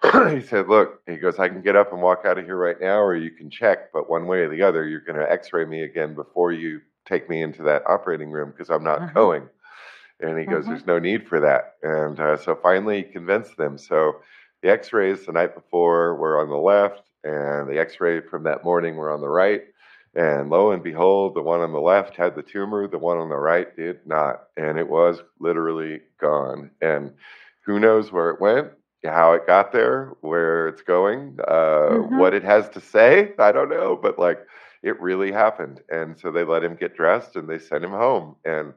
he 0.38 0.46
said, 0.46 0.68
"Look," 0.68 1.02
he 1.08 1.16
goes, 1.16 1.40
"I 1.40 1.48
can 1.48 1.62
get 1.62 1.78
up 1.78 1.94
and 1.94 2.02
walk 2.02 2.24
out 2.26 2.38
of 2.38 2.44
here 2.44 2.58
right 2.58 2.82
now, 2.82 3.00
or 3.00 3.16
you 3.16 3.32
can 3.32 3.50
check, 3.50 3.94
but 3.94 4.10
one 4.10 4.28
way 4.28 4.40
or 4.40 4.50
the 4.50 4.62
other, 4.62 4.86
you're 4.86 5.00
going 5.00 5.18
to 5.18 5.32
X-ray 5.32 5.64
me 5.64 5.84
again 5.84 6.14
before 6.14 6.52
you 6.52 6.82
take 7.06 7.30
me 7.30 7.42
into 7.42 7.64
that 7.64 7.84
operating 7.88 8.30
room 8.30 8.52
because 8.52 8.70
I'm 8.70 8.84
not 8.84 9.00
Mhm. 9.00 9.14
going." 9.14 9.50
And 10.24 10.40
he 10.40 10.46
goes, 10.48 10.66
Mhm. 10.66 10.70
"There's 10.70 10.88
no 10.88 11.00
need 11.00 11.28
for 11.28 11.40
that." 11.42 11.76
And 11.84 12.20
uh, 12.20 12.38
so 12.38 12.56
finally, 12.56 13.04
he 13.04 13.12
convinced 13.12 13.58
them. 13.58 13.78
So 13.78 14.22
the 14.64 14.72
X-rays 14.72 15.26
the 15.28 15.34
night 15.34 15.56
before 15.56 16.16
were 16.16 16.40
on 16.42 16.50
the 16.50 16.58
left, 16.58 17.04
and 17.24 17.70
the 17.70 17.80
X-ray 17.80 18.22
from 18.22 18.44
that 18.46 18.64
morning 18.64 18.96
were 18.98 19.12
on 19.12 19.22
the 19.22 19.30
right. 19.30 19.64
And 20.16 20.50
lo 20.50 20.72
and 20.72 20.84
behold, 20.84 21.36
the 21.36 21.42
one 21.42 21.62
on 21.62 21.72
the 21.74 21.82
left 21.82 22.16
had 22.18 22.36
the 22.36 22.44
tumor, 22.44 22.88
the 22.88 23.00
one 23.00 23.18
on 23.18 23.30
the 23.30 23.38
right 23.38 23.76
did 23.76 24.06
not. 24.06 24.44
And 24.58 24.80
it 24.80 24.88
was 24.88 25.22
literally 25.40 26.02
gone. 26.20 26.72
And 26.82 27.14
who 27.66 27.80
knows 27.80 28.12
where 28.12 28.30
it 28.32 28.42
went, 28.42 28.70
how 29.06 29.34
it 29.34 29.48
got 29.48 29.72
there, 29.72 30.14
where 30.22 30.68
it's 30.68 30.84
going, 30.84 31.38
uh, 31.48 31.98
Mhm. 31.98 32.18
what 32.20 32.34
it 32.34 32.44
has 32.44 32.70
to 32.70 32.80
say. 32.82 33.34
I 33.40 33.52
don't 33.52 33.70
know, 33.70 33.96
but 33.96 34.20
like 34.20 34.40
it 34.84 35.02
really 35.02 35.32
happened. 35.32 35.82
And 35.90 36.18
so 36.18 36.32
they 36.32 36.44
let 36.44 36.64
him 36.64 36.76
get 36.76 36.96
dressed 36.96 37.36
and 37.36 37.48
they 37.50 37.60
sent 37.60 37.84
him 37.84 37.92
home. 37.92 38.36
And 38.46 38.74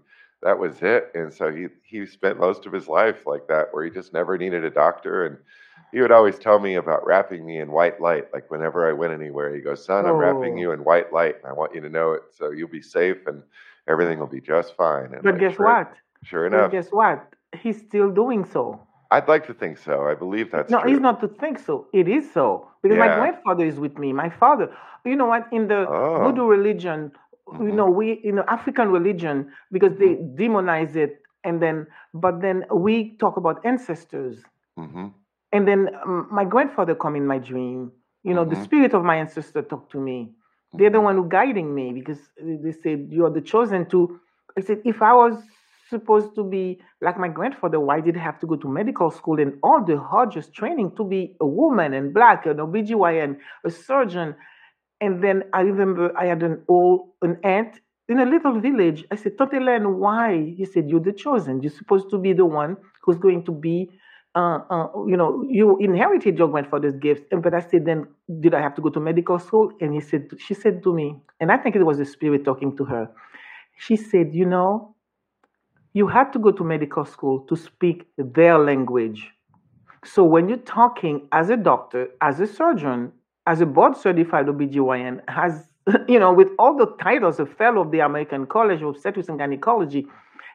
that 0.47 0.59
was 0.59 0.83
it. 0.83 1.11
And 1.15 1.33
so 1.33 1.53
he, 1.53 1.67
he 1.83 2.07
spent 2.07 2.39
most 2.41 2.67
of 2.67 2.73
his 2.73 2.89
life 2.89 3.27
like 3.27 3.47
that, 3.49 3.69
where 3.73 3.85
he 3.85 3.91
just 3.91 4.13
never 4.13 4.39
needed 4.39 4.65
a 4.65 4.71
doctor. 4.71 5.27
And 5.27 5.37
he 5.93 6.01
would 6.01 6.13
always 6.13 6.39
tell 6.39 6.59
me 6.59 6.77
about 6.77 7.07
wrapping 7.07 7.45
me 7.45 7.59
in 7.59 7.71
white 7.71 8.01
light. 8.01 8.27
Like 8.33 8.51
whenever 8.51 8.89
I 8.89 8.93
went 8.93 9.13
anywhere, 9.13 9.55
he 9.55 9.61
goes, 9.61 9.85
Son, 9.85 10.07
I'm 10.07 10.17
wrapping 10.17 10.55
Oh. 10.55 10.61
you 10.63 10.73
in 10.73 10.85
white 10.85 11.13
light. 11.13 11.37
And 11.39 11.47
I 11.47 11.53
want 11.53 11.75
you 11.75 11.81
to 11.83 11.91
know 11.91 12.13
it 12.13 12.23
so 12.39 12.51
you'll 12.51 12.69
be 12.81 12.83
safe 12.83 13.27
and 13.27 13.43
everything 13.89 14.19
will 14.19 14.27
be 14.39 14.41
just 14.41 14.77
fine. 14.77 15.13
And 15.15 15.23
But 15.23 15.35
like, 15.35 15.41
guess 15.41 15.57
sure, 15.57 15.67
what? 15.67 15.93
Sure 16.23 16.47
But 16.49 16.57
enough. 16.57 16.73
guess 16.73 16.89
what? 16.91 17.19
He's 17.63 17.79
still 17.79 18.11
doing 18.11 18.45
so. 18.45 18.81
I'd 19.11 19.29
like 19.29 19.47
to 19.47 19.55
think 19.55 19.79
so. 19.79 20.03
I 20.09 20.15
believe 20.15 20.51
that's 20.51 20.71
no, 20.71 20.81
true. 20.81 20.91
it's 20.93 21.01
not 21.01 21.21
to 21.21 21.29
think 21.29 21.59
so. 21.59 21.87
It 21.93 22.09
is 22.09 22.31
so. 22.33 22.69
Because 22.83 22.99
my 22.99 23.09
grandfather 23.09 23.65
is 23.65 23.79
with 23.79 23.99
me. 23.99 24.13
My 24.13 24.31
father. 24.31 24.67
You 25.05 25.17
know 25.17 25.27
what? 25.27 25.47
In 25.53 25.69
the 25.69 25.87
Oh. 25.89 26.19
voodoo 26.25 26.47
religion, 26.47 27.13
you 27.61 27.73
know, 27.73 27.89
we 27.91 28.21
you 28.25 28.33
know 28.33 28.45
African 28.49 28.91
religion, 28.91 29.53
because 29.73 29.95
they 29.99 30.17
demonize 30.43 30.97
it, 30.97 31.23
and 31.45 31.63
then 31.63 31.87
but 32.15 32.41
then 32.41 32.65
we 32.73 33.17
talk 33.19 33.37
about 33.37 33.65
ancestors. 33.65 34.37
hmm 34.77 35.09
And 35.53 35.67
then 35.69 35.89
um, 36.05 36.29
my 36.31 36.45
grandfather 36.45 36.95
come 36.95 37.17
in 37.17 37.27
my 37.27 37.39
dream. 37.39 37.93
You 38.29 38.35
know, 38.35 38.45
the 38.45 38.57
Mhm. 38.57 38.65
spirit 38.67 38.93
of 38.95 39.03
my 39.05 39.17
ancestor 39.25 39.63
talk 39.63 39.89
to 39.91 39.99
me. 40.01 40.35
They're 40.77 40.91
the 40.99 41.01
one 41.01 41.17
who 41.17 41.27
guiding 41.29 41.75
me 41.75 41.93
because 41.93 42.21
they 42.65 42.73
said 42.83 42.99
you 43.11 43.25
are 43.27 43.31
the 43.39 43.41
chosen 43.41 43.87
to. 43.93 44.21
I 44.59 44.61
said 44.61 44.79
if 44.85 45.01
I 45.03 45.13
was 45.15 45.35
supposed 45.89 46.35
to 46.35 46.43
be 46.45 46.65
like 47.01 47.19
my 47.19 47.29
grandfather, 47.29 47.79
why 47.81 48.01
did 48.01 48.17
I 48.17 48.21
have 48.29 48.39
to 48.41 48.47
go 48.47 48.57
to 48.57 48.69
medical 48.69 49.11
school 49.11 49.39
and 49.41 49.53
all 49.63 49.81
the 49.85 49.99
hardest 49.99 50.53
training 50.53 50.89
to 50.97 51.05
be 51.05 51.37
a 51.41 51.47
woman 51.47 51.95
and 51.95 52.13
black, 52.13 52.47
an 52.47 52.59
OBGYN, 52.59 53.39
a 53.65 53.71
surgeon? 53.71 54.35
And 55.01 55.23
then 55.23 55.45
I 55.53 55.61
remember 55.61 56.17
I 56.17 56.27
had 56.27 56.43
an 56.43 56.63
old 56.69 57.11
an 57.23 57.39
aunt 57.45 57.81
in 58.09 58.19
a 58.21 58.25
little 58.25 58.61
village. 58.61 59.05
I 59.11 59.17
said, 59.17 59.37
Tante 59.37 59.59
Len, 59.59 59.99
why? 59.99 60.55
He 60.57 60.65
said, 60.65 60.89
You're 60.89 61.01
the 61.01 61.13
chosen. 61.13 61.63
You're 61.63 61.73
supposed 61.73 62.11
to 62.11 62.19
be 62.19 62.33
the 62.33 62.47
one 62.47 62.77
who's 63.03 63.19
going 63.19 63.45
to 63.45 63.53
be 63.53 63.91
uh, 64.37 64.59
uh, 64.69 64.89
you 65.07 65.17
know, 65.17 65.43
you 65.49 65.79
inherited 65.79 66.37
your 66.39 66.49
grandfather's 66.49 66.95
gifts. 66.97 67.23
And 67.31 67.43
but 67.43 67.55
I 67.55 67.61
said, 67.61 67.87
then 67.87 68.07
did 68.41 68.53
I 68.53 68.61
have 68.61 68.75
to 68.75 68.83
go 68.83 68.91
to 68.91 69.01
medical 69.01 69.39
school? 69.39 69.73
And 69.81 69.95
he 69.95 70.01
said, 70.01 70.29
she 70.39 70.53
said 70.53 70.83
to 70.83 70.95
me, 70.95 71.17
and 71.41 71.51
I 71.51 71.57
think 71.57 71.75
it 71.75 71.83
was 71.83 71.97
the 71.97 72.05
spirit 72.05 72.45
talking 72.45 72.77
to 72.77 72.85
her. 72.85 73.09
She 73.79 73.97
said, 73.97 74.35
you 74.35 74.45
know, 74.45 74.95
you 75.95 76.07
had 76.07 76.33
to 76.35 76.39
go 76.39 76.51
to 76.53 76.63
medical 76.63 77.07
school 77.07 77.47
to 77.49 77.57
speak 77.57 78.07
their 78.19 78.59
language. 78.59 79.27
So 80.05 80.23
when 80.23 80.51
you're 80.51 80.59
talking 80.59 81.29
as 81.33 81.49
a 81.49 81.57
doctor, 81.57 82.09
as 82.21 82.39
a 82.39 82.47
surgeon, 82.47 83.13
as 83.47 83.61
a 83.61 83.67
board 83.67 83.97
certified 83.97 84.47
OBGYN, 84.47 85.21
as 85.29 85.69
you 86.09 86.19
know, 86.19 86.33
with 86.33 86.49
all 86.59 86.77
the 86.77 86.87
titles, 87.03 87.39
a 87.41 87.47
fellow 87.47 87.83
of 87.83 87.91
the 87.91 88.01
American 88.01 88.47
College 88.47 88.83
of 88.83 88.89
Obstetrics 88.89 89.29
and 89.29 89.39
Gynecology, 89.39 90.07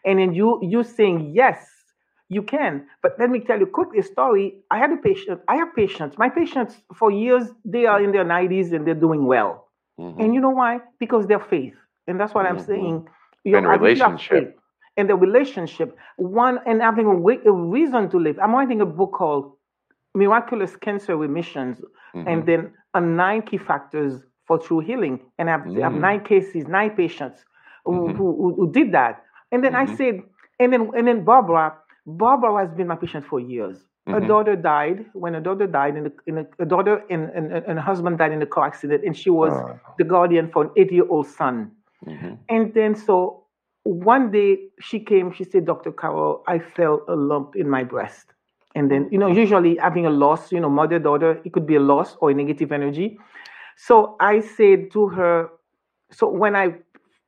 and 0.06 0.20
then 0.20 0.34
you 0.34 0.60
you 0.62 0.84
saying 0.84 1.32
yes, 1.34 1.68
you 2.30 2.42
can. 2.44 2.86
But 3.02 3.14
let 3.20 3.30
me 3.30 3.40
tell 3.40 3.60
you 3.60 3.66
quickly 3.68 4.00
a 4.00 4.04
story. 4.04 4.56
I 4.72 4.78
had 4.78 4.92
a 4.92 4.98
patient. 4.98 5.42
I 5.48 5.56
have 5.58 5.76
patients. 5.76 6.18
My 6.18 6.30
patients 6.30 6.82
for 6.96 7.12
years 7.12 7.48
they 7.66 7.86
are 7.86 8.02
in 8.02 8.12
their 8.12 8.26
90s 8.26 8.72
and 8.72 8.86
they're 8.86 9.04
doing 9.08 9.26
well. 9.26 9.68
hmm 9.98 10.12
And 10.20 10.34
you 10.34 10.42
know 10.42 10.50
why? 10.62 10.80
Because 11.00 11.28
their 11.28 11.40
faith. 11.40 11.76
And 12.08 12.20
that's 12.20 12.34
what 12.34 12.46
I'm 12.46 12.58
Mhm. 12.58 12.66
saying. 12.72 13.08
You 13.44 13.58
And 13.58 13.66
know, 13.66 13.72
if 13.74 13.98
you 13.98 14.04
have 14.04 14.20
relationship. 14.22 14.58
And 14.98 15.10
the 15.10 15.16
relationship, 15.16 15.98
one 16.18 16.60
and 16.66 16.82
having 16.82 17.06
a, 17.08 17.16
wa- 17.16 17.44
a 17.46 17.52
reason 17.52 18.10
to 18.10 18.18
live. 18.20 18.38
I'm 18.40 18.54
writing 18.54 18.82
a 18.82 18.86
book 18.86 19.14
called 19.14 19.54
Miraculous 20.16 20.76
Cancer 20.76 21.16
Remissions, 21.18 21.78
hmm 22.14 22.24
and 22.26 22.46
then 22.46 22.74
uh, 22.94 23.00
nine 23.00 23.42
key 23.42 23.58
factors 23.58 24.24
for 24.46 24.58
true 24.58 24.80
healing. 24.80 25.20
And 25.38 25.50
I 25.50 25.54
have, 25.54 25.68
I 25.78 25.86
have 25.88 25.94
Mm. 25.94 26.02
nine 26.02 26.24
cases, 26.24 26.68
nine 26.68 26.92
patients 26.92 27.46
who, 27.86 27.92
Mhm. 27.92 28.16
who, 28.18 28.56
who, 28.56 28.72
did 28.72 28.92
that. 28.92 29.24
And 29.52 29.64
then 29.64 29.76
I 29.76 29.86
Mhm. 29.86 29.98
said, 29.98 30.22
and 30.60 30.74
then 30.74 30.92
and 30.96 31.08
then 31.08 31.24
Barbara, 31.24 31.74
Barbara 32.06 32.66
has 32.66 32.74
been 32.76 32.88
my 32.88 32.96
patient 32.96 33.26
for 33.26 33.40
years. 33.40 33.88
Her 34.08 34.22
Mhm. 34.22 34.28
daughter 34.28 34.56
died 34.56 35.06
when 35.14 35.34
her 35.34 35.42
daughter 35.42 35.68
died, 35.68 35.96
in, 35.96 36.08
a, 36.08 36.12
in 36.28 36.38
a, 36.40 36.46
a 36.60 36.66
daughter 36.66 37.04
and, 37.10 37.30
and, 37.30 37.52
and 37.52 37.80
her 37.80 37.86
husband 37.92 38.18
died 38.18 38.32
in 38.32 38.42
a 38.42 38.46
car 38.46 38.66
accident, 38.68 39.04
and 39.06 39.16
she 39.16 39.30
was 39.30 39.54
Oh. 39.54 39.80
the 39.98 40.04
guardian 40.04 40.50
for 40.52 40.64
an 40.66 40.72
eight-year-old 40.78 41.28
son. 41.28 41.72
hmm 42.06 42.34
And 42.50 42.74
then 42.74 42.96
so 42.96 43.46
one 43.84 44.32
day 44.32 44.70
she 44.80 45.00
came, 45.00 45.32
she 45.32 45.44
said, 45.44 45.66
Dr. 45.66 45.92
Carolle, 45.92 46.44
I 46.48 46.60
felt 46.60 47.04
a 47.08 47.16
lump 47.16 47.56
in 47.56 47.70
my 47.70 47.84
breast. 47.84 48.34
And 48.76 48.90
then, 48.90 49.10
you 49.12 49.18
know, 49.18 49.28
usually 49.28 49.76
having 49.78 50.06
a 50.06 50.10
loss, 50.10 50.52
you 50.52 50.60
know, 50.60 50.70
mother, 50.70 51.00
daughter, 51.00 51.42
it 51.44 51.52
could 51.52 51.68
be 51.68 51.76
a 51.76 51.80
loss 51.80 52.16
or 52.22 52.32
a 52.32 52.34
negative 52.34 52.72
energy. 52.72 53.18
So 53.76 54.16
I 54.20 54.40
said 54.42 54.92
to 54.92 55.08
her, 55.10 55.50
so 56.12 56.30
when 56.30 56.56
I 56.56 56.76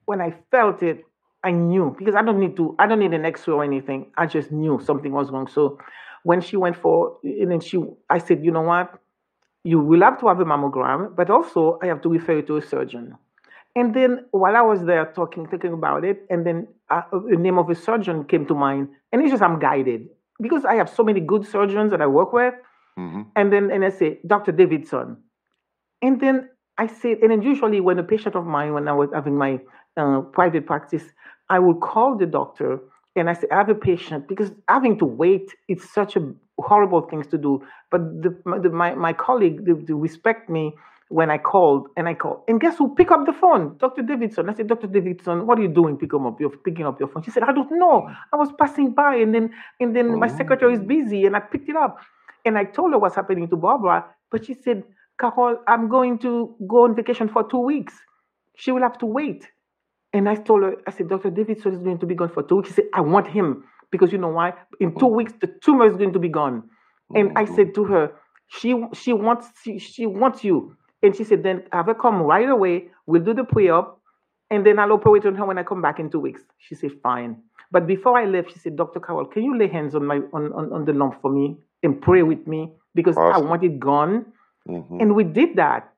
when 0.06 0.22
I 0.22 0.34
felt 0.52 0.84
it, 0.84 1.04
I 1.44 1.52
knew 1.52 1.96
because 1.98 2.16
I 2.16 2.22
don't 2.22 2.40
need 2.40 2.56
to, 2.58 2.76
I 2.80 2.88
don't 2.88 3.00
need 3.00 3.14
an 3.14 3.26
X-ray 3.26 3.54
or 3.54 3.64
anything. 3.64 4.12
I 4.18 4.26
just 4.26 4.52
knew 4.52 4.80
something 4.84 5.12
was 5.12 5.32
wrong. 5.32 5.48
So 5.48 5.78
when 6.24 6.42
she 6.42 6.56
went 6.56 6.76
for, 6.76 7.18
and 7.24 7.52
then 7.52 7.60
she, 7.60 7.84
I 8.10 8.18
said, 8.18 8.44
you 8.44 8.52
know 8.52 8.62
what? 8.62 9.00
You 9.64 9.80
will 9.80 10.02
have 10.02 10.20
to 10.20 10.28
have 10.28 10.40
a 10.40 10.46
mammogram, 10.46 11.16
but 11.16 11.30
also 11.30 11.80
I 11.82 11.88
have 11.88 12.02
to 12.02 12.10
refer 12.10 12.38
you 12.38 12.42
to 12.44 12.58
a 12.58 12.62
surgeon. 12.62 13.16
And 13.76 13.94
then 13.94 14.26
while 14.32 14.56
I 14.56 14.62
was 14.62 14.84
there 14.84 15.12
talking, 15.16 15.48
thinking 15.48 15.74
about 15.74 16.06
it, 16.06 16.26
and 16.30 16.46
then 16.46 16.68
uh, 16.90 17.02
the 17.12 17.38
name 17.38 17.58
of 17.58 17.70
a 17.70 17.76
surgeon 17.76 18.26
came 18.26 18.46
to 18.48 18.54
mind, 18.54 18.90
and 19.12 19.22
it's 19.22 19.32
just 19.32 19.44
I'm 19.44 19.60
guided 19.60 20.10
because 20.42 20.66
I 20.66 20.76
have 20.76 20.90
so 20.90 21.04
many 21.04 21.20
good 21.20 21.46
surgeons 21.46 21.92
that 21.92 22.02
I 22.02 22.08
work 22.08 22.34
with. 22.34 22.54
hmm 22.98 23.22
And 23.36 23.52
then 23.52 23.72
and 23.72 23.84
I 23.86 23.90
say, 23.90 24.20
Dr. 24.28 24.52
Davidson. 24.52 25.18
And 26.02 26.20
then 26.20 26.50
I 26.78 26.88
said, 26.88 27.18
and 27.22 27.32
then 27.32 27.42
usually 27.42 27.80
when 27.80 28.00
a 28.00 28.04
patient 28.04 28.36
of 28.36 28.46
mine, 28.46 28.74
when 28.74 28.88
I 28.88 28.94
was 28.94 29.10
having 29.14 29.38
my 29.38 29.60
uh, 29.98 30.22
private 30.22 30.66
practice, 30.66 31.04
I 31.50 31.60
would 31.60 31.80
call 31.82 32.18
the 32.18 32.26
doctor 32.26 32.80
and 33.16 33.30
I 33.30 33.34
say, 33.34 33.48
I 33.52 33.58
have 33.58 33.70
a 33.70 33.76
patient 33.76 34.28
because 34.28 34.52
having 34.68 34.98
to 35.00 35.06
wait, 35.06 35.56
it's 35.68 35.94
such 35.94 36.16
a 36.16 36.34
horrible 36.60 37.02
thing 37.02 37.24
to 37.24 37.38
do. 37.38 37.62
But 37.92 38.02
the, 38.24 38.36
my, 38.46 38.58
the, 38.60 38.70
my, 38.70 38.96
my 38.96 39.14
colleague, 39.14 39.66
they, 39.66 39.74
they 39.74 39.94
respect 39.94 40.50
me 40.50 40.74
when 41.14 41.30
I 41.30 41.38
called 41.38 41.90
and 41.96 42.10
I 42.10 42.16
called. 42.16 42.42
And 42.48 42.60
guess 42.60 42.76
who? 42.80 42.96
Pick 42.96 43.12
up 43.12 43.28
the 43.28 43.34
phone, 43.34 43.78
Dr. 43.78 44.02
Davidson. 44.02 44.50
I 44.50 44.54
said, 44.56 44.68
Dr. 44.68 44.88
Davidson, 44.88 45.46
what 45.46 45.60
are 45.60 45.62
you 45.62 45.68
doing? 45.68 45.96
Pick 45.96 46.12
up 46.12 46.40
your 46.40 46.50
picking 46.50 46.88
up 46.88 47.00
your 47.00 47.08
phone. 47.08 47.22
She 47.22 47.30
said, 47.30 47.44
I 47.44 47.54
don't 47.54 47.72
know. 47.72 48.10
I 48.34 48.36
was 48.36 48.50
passing 48.60 48.96
by 48.96 49.18
and 49.18 49.32
then 49.36 49.54
and 49.80 49.96
then 49.96 50.18
my 50.20 50.28
oh. 50.28 50.38
secretary 50.38 50.74
is 50.74 50.80
Oh. 50.80 50.88
busy 50.96 51.26
and 51.28 51.36
I 51.36 51.40
picked 51.40 51.70
it 51.70 51.76
up. 51.76 52.00
And 52.46 52.58
I 52.58 52.64
told 52.64 52.94
her 52.94 53.00
what's 53.00 53.16
happening 53.16 53.48
to 53.50 53.56
Barbara, 53.56 54.06
but 54.32 54.44
she 54.46 54.56
said, 54.56 54.84
Carolle, 55.22 55.60
I'm 55.68 55.88
going 55.88 56.18
to 56.26 56.56
go 56.68 56.86
on 56.86 56.96
vacation 56.96 57.30
for 57.30 57.48
two 57.48 57.64
weeks. 57.74 57.94
She 58.58 58.72
will 58.72 58.82
have 58.82 58.98
to 58.98 59.06
wait. 59.06 59.48
And 60.14 60.28
I 60.28 60.36
told 60.36 60.64
her, 60.64 60.74
I 60.88 60.92
said, 60.92 61.10
Dr. 61.10 61.30
Davidson 61.30 61.74
is 61.74 61.84
going 61.84 62.00
to 62.00 62.08
be 62.08 62.16
gone 62.16 62.30
for 62.30 62.42
two 62.42 62.58
weeks. 62.58 62.70
She 62.70 62.76
said, 62.76 62.86
I 62.96 63.02
want 63.02 63.28
him 63.28 63.64
because 63.92 64.12
you 64.12 64.18
know 64.18 64.34
why? 64.40 64.54
In 64.80 64.98
two 64.98 65.06
oh. 65.06 65.16
weeks, 65.20 65.34
the 65.40 65.50
tumor 65.64 65.86
is 65.86 65.96
going 65.96 66.14
to 66.14 66.20
be 66.20 66.30
gone. 66.30 66.64
And 67.14 67.38
I 67.38 67.44
oh. 67.44 67.56
said 67.56 67.76
to 67.76 67.84
her, 67.86 68.12
she 68.48 68.76
she 68.94 69.14
wants 69.14 69.48
she, 69.64 69.78
she 69.78 70.06
wants 70.06 70.44
you. 70.44 70.76
And 71.04 71.16
she 71.16 71.24
said, 71.24 71.44
then 71.44 71.64
have 71.72 71.88
her 71.88 71.94
come 71.94 72.22
right 72.22 72.50
away. 72.50 72.86
We'll 73.06 73.22
do 73.24 73.34
the 73.34 73.44
pre-op, 73.44 74.00
and 74.50 74.66
then 74.66 74.80
I'll 74.80 74.94
operate 74.94 75.26
on 75.26 75.36
her 75.36 75.46
when 75.46 75.58
I 75.58 75.64
come 75.64 75.82
back 75.82 76.00
in 76.00 76.10
two 76.10 76.20
weeks. 76.20 76.42
She 76.58 76.76
said, 76.76 76.92
fine. 77.04 77.38
But 77.72 77.88
before 77.88 78.18
I 78.18 78.26
left, 78.26 78.54
she 78.54 78.60
said, 78.60 78.76
Dr. 78.78 79.00
Carolle, 79.00 79.26
can 79.32 79.44
you 79.44 79.58
lay 79.58 79.68
hands 79.68 79.96
on 79.96 80.06
my 80.06 80.18
on, 80.32 80.54
on, 80.54 80.72
on 80.72 80.86
the 80.86 80.94
lump 80.94 81.22
for 81.22 81.32
me 81.32 81.58
and 81.84 82.02
pray 82.02 82.24
with 82.24 82.48
me 82.48 82.72
because 82.96 83.18
I 83.18 83.22
Awesome. 83.22 83.50
want 83.50 83.64
it 83.64 83.80
gone. 83.80 84.26
hmm 84.68 85.00
And 85.02 85.16
we 85.16 85.24
did 85.24 85.56
that, 85.58 85.92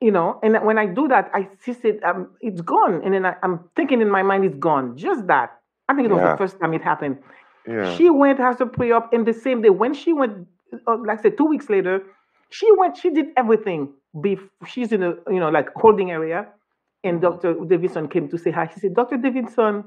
you 0.00 0.10
know. 0.10 0.40
And 0.42 0.58
when 0.64 0.78
I 0.78 0.86
do 0.86 1.06
that, 1.08 1.30
I 1.34 1.48
she 1.64 1.72
said, 1.74 2.00
um, 2.04 2.30
it's 2.40 2.62
gone. 2.62 3.02
And 3.04 3.14
then 3.14 3.26
I, 3.26 3.36
I'm 3.42 3.60
thinking 3.76 4.00
in 4.00 4.10
my 4.10 4.22
mind, 4.22 4.44
it's 4.44 4.56
gone. 4.58 4.96
Just 4.96 5.26
that. 5.28 5.60
I 5.88 5.94
think 5.94 6.08
it 6.08 6.12
was 6.12 6.22
Yeah. 6.22 6.32
the 6.32 6.38
first 6.38 6.58
time 6.58 6.72
it 6.74 6.82
happened. 6.82 7.18
Yeah. 7.68 7.94
She 7.96 8.08
went 8.10 8.38
has 8.40 8.60
a 8.60 8.66
pre-op, 8.66 9.12
and 9.12 9.26
the 9.26 9.34
same 9.34 9.62
day 9.62 9.70
when 9.70 9.92
she 9.94 10.12
went, 10.12 10.48
uh, 10.88 10.96
like 11.06 11.18
I 11.18 11.22
said, 11.22 11.36
two 11.36 11.44
weeks 11.44 11.68
later, 11.68 12.02
she 12.48 12.66
went. 12.78 12.96
She 12.96 13.10
did 13.10 13.26
everything. 13.36 13.92
Bef- 14.16 14.48
she's 14.66 14.92
in 14.92 15.02
a 15.02 15.14
you 15.28 15.38
know 15.40 15.50
like 15.50 15.68
holding 15.76 16.10
area, 16.10 16.48
and 17.04 17.18
Mhm. 17.18 17.22
Dr. 17.22 17.54
Davidson 17.66 18.08
came 18.08 18.28
to 18.28 18.36
say 18.38 18.50
hi. 18.50 18.66
She 18.72 18.80
said, 18.80 18.94
Dr. 18.94 19.16
Davidson, 19.18 19.84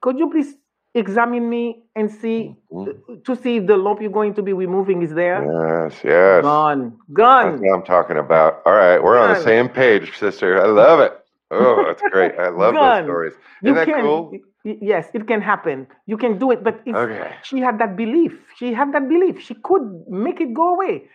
could 0.00 0.18
you 0.18 0.30
please 0.30 0.54
examine 0.94 1.48
me 1.48 1.82
and 1.96 2.10
see 2.10 2.54
Mhm. 2.70 3.24
to 3.24 3.34
see 3.34 3.56
if 3.56 3.66
the 3.66 3.76
lump 3.76 4.00
you're 4.02 4.10
going 4.20 4.34
to 4.34 4.42
be 4.42 4.52
removing 4.52 5.02
is 5.02 5.12
there. 5.14 5.38
Yes, 5.42 6.04
yes. 6.04 6.42
Gone, 6.42 6.80
That's 6.90 7.12
gone, 7.22 7.60
what 7.60 7.74
I'm 7.74 7.82
talking 7.82 8.18
about. 8.18 8.60
All 8.66 8.74
right, 8.74 9.02
we're 9.02 9.18
on 9.18 9.30
the 9.30 9.40
same 9.40 9.68
page, 9.68 10.16
sister. 10.18 10.60
I 10.62 10.66
love 10.66 11.00
it. 11.00 11.12
Oh, 11.50 11.84
that's 11.86 12.02
great. 12.12 12.32
I 12.38 12.48
love 12.62 12.74
those 12.74 13.04
stories. 13.04 13.32
You 13.62 13.72
Isn't 13.72 13.74
that 13.74 13.86
can, 13.94 14.02
cool? 14.02 14.32
yes, 14.64 15.08
it 15.14 15.26
can 15.26 15.40
happen. 15.40 15.86
You 16.06 16.16
can 16.16 16.38
do 16.38 16.50
it, 16.50 16.62
but 16.62 16.80
Okay. 16.86 17.30
she 17.42 17.58
had 17.60 17.78
that 17.78 17.96
belief. 17.96 18.32
She 18.56 18.72
had 18.72 18.92
that 18.92 19.08
belief. 19.08 19.40
She 19.40 19.54
could 19.68 19.86
make 20.08 20.40
it 20.40 20.52
go 20.54 20.74
away. 20.74 21.08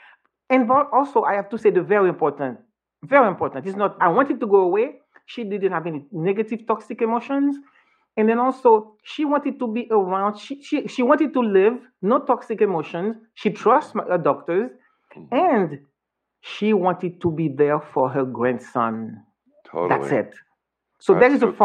And 0.50 0.68
but 0.68 0.89
also, 0.93 1.24
I 1.24 1.34
have 1.34 1.50
to 1.50 1.58
say 1.58 1.70
the 1.72 1.82
very 1.82 2.10
important, 2.10 2.60
very 3.04 3.28
important. 3.28 3.66
It's 3.66 3.76
not 3.76 3.98
I 4.00 4.08
wanted 4.08 4.39
to 4.39 4.48
go 4.48 4.62
away. 4.62 5.00
She 5.26 5.43
didn't 5.43 5.72
have 5.72 5.86
any 5.88 6.06
negative 6.12 6.66
toxic 6.66 7.02
emotions. 7.02 7.58
And 8.16 8.28
then 8.28 8.39
also, 8.39 8.95
she 9.04 9.26
wanted 9.26 9.60
to 9.60 9.68
be 9.68 9.88
around. 9.91 10.39
She, 10.39 10.62
she, 10.64 10.88
she 10.88 11.04
wanted 11.04 11.34
to 11.34 11.41
live, 11.41 11.74
no 12.02 12.20
toxic 12.20 12.62
emotions. 12.62 13.16
She 13.36 13.52
trusts 13.52 13.93
my, 13.93 14.04
her 14.06 14.18
doctors. 14.18 14.72
Mhm. 15.16 15.28
And 15.32 15.80
she 16.41 16.74
wanted 16.74 17.22
to 17.22 17.32
be 17.32 17.50
there 17.50 17.80
for 17.80 18.10
her 18.10 18.26
grandson. 18.26 19.24
Totally. 19.66 19.89
That's 19.89 20.12
it. 20.12 20.36
So 21.00 21.14
there 21.14 21.30
That's 21.30 21.36
is 21.36 21.39
so 21.41 21.50
a 21.50 21.54
cool. 21.54 21.58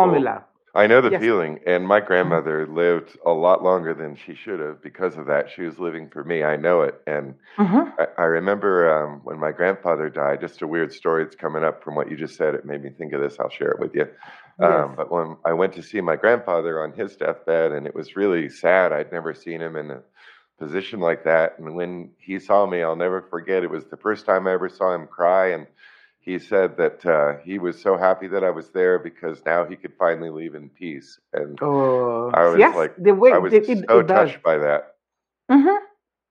I 0.74 0.86
know 0.86 1.02
the 1.02 1.10
Yes. 1.10 1.20
feeling, 1.20 1.60
and 1.66 1.86
my 1.86 2.00
Mhm. 2.00 2.06
grandmother 2.06 2.66
lived 2.66 3.18
a 3.26 3.30
lot 3.32 3.62
longer 3.62 3.92
than 3.94 4.16
she 4.16 4.34
should 4.34 4.58
have 4.60 4.82
because 4.82 5.16
of 5.18 5.26
that. 5.26 5.50
She 5.50 5.62
was 5.62 5.78
living 5.78 6.08
for 6.08 6.24
me. 6.24 6.42
I 6.42 6.56
know 6.56 6.82
it, 6.82 7.00
and 7.06 7.34
Mhm. 7.58 7.92
I, 7.98 8.06
I 8.18 8.22
remember 8.24 8.88
um, 8.90 9.20
when 9.24 9.38
my 9.38 9.52
grandfather 9.52 10.08
died. 10.08 10.40
Just 10.40 10.62
a 10.62 10.66
weird 10.66 10.92
story 10.92 11.24
that's 11.24 11.36
coming 11.36 11.62
up 11.64 11.84
from 11.84 11.94
what 11.94 12.10
you 12.10 12.16
just 12.16 12.36
said. 12.36 12.54
It 12.54 12.64
made 12.64 12.82
me 12.82 12.90
think 12.90 13.12
of 13.12 13.20
this. 13.20 13.38
I'll 13.38 13.50
share 13.50 13.70
it 13.72 13.80
with 13.80 13.94
you. 13.94 14.06
Um, 14.62 14.94
Yes. 14.94 14.96
but 14.96 15.10
when 15.12 15.36
I 15.44 15.52
went 15.52 15.74
to 15.74 15.82
see 15.82 16.00
my 16.00 16.16
grandfather 16.16 16.82
on 16.82 16.92
his 16.92 17.16
deathbed, 17.16 17.72
and 17.72 17.86
it 17.86 17.94
was 17.94 18.16
really 18.16 18.48
sad. 18.48 18.92
I'd 18.92 19.12
never 19.12 19.34
seen 19.34 19.60
him 19.60 19.76
in 19.76 19.90
a 19.90 20.02
position 20.58 21.00
like 21.00 21.24
that. 21.24 21.58
And 21.58 21.74
when 21.74 22.12
he 22.18 22.38
saw 22.38 22.66
me, 22.66 22.82
I'll 22.82 22.96
never 22.96 23.22
forget. 23.22 23.62
It 23.62 23.70
was 23.70 23.86
the 23.86 23.96
first 23.96 24.24
time 24.26 24.46
I 24.46 24.52
ever 24.52 24.68
saw 24.68 24.94
him 24.94 25.06
cry, 25.06 25.48
and 25.48 25.66
he 26.22 26.38
said 26.38 26.76
that 26.78 27.04
uh, 27.04 27.38
he 27.44 27.58
was 27.58 27.80
so 27.82 27.96
happy 27.96 28.28
that 28.28 28.44
I 28.44 28.50
was 28.50 28.70
there 28.70 28.98
because 28.98 29.44
now 29.44 29.64
he 29.64 29.76
could 29.76 29.92
finally 29.98 30.30
leave 30.30 30.54
in 30.54 30.68
peace. 30.70 31.18
And 31.32 31.58
Oh, 31.60 32.30
I 32.32 32.44
was 32.48 32.58
yes, 32.58 32.74
like, 32.76 32.94
the 32.96 33.12
way 33.14 33.32
I 33.32 33.38
was 33.38 33.52
it, 33.52 33.68
it, 33.68 33.84
so 33.90 33.98
it 33.98 34.06
does. 34.06 34.30
touched 34.30 34.42
by 34.42 34.56
that. 34.58 34.94
Mhm. 35.50 35.78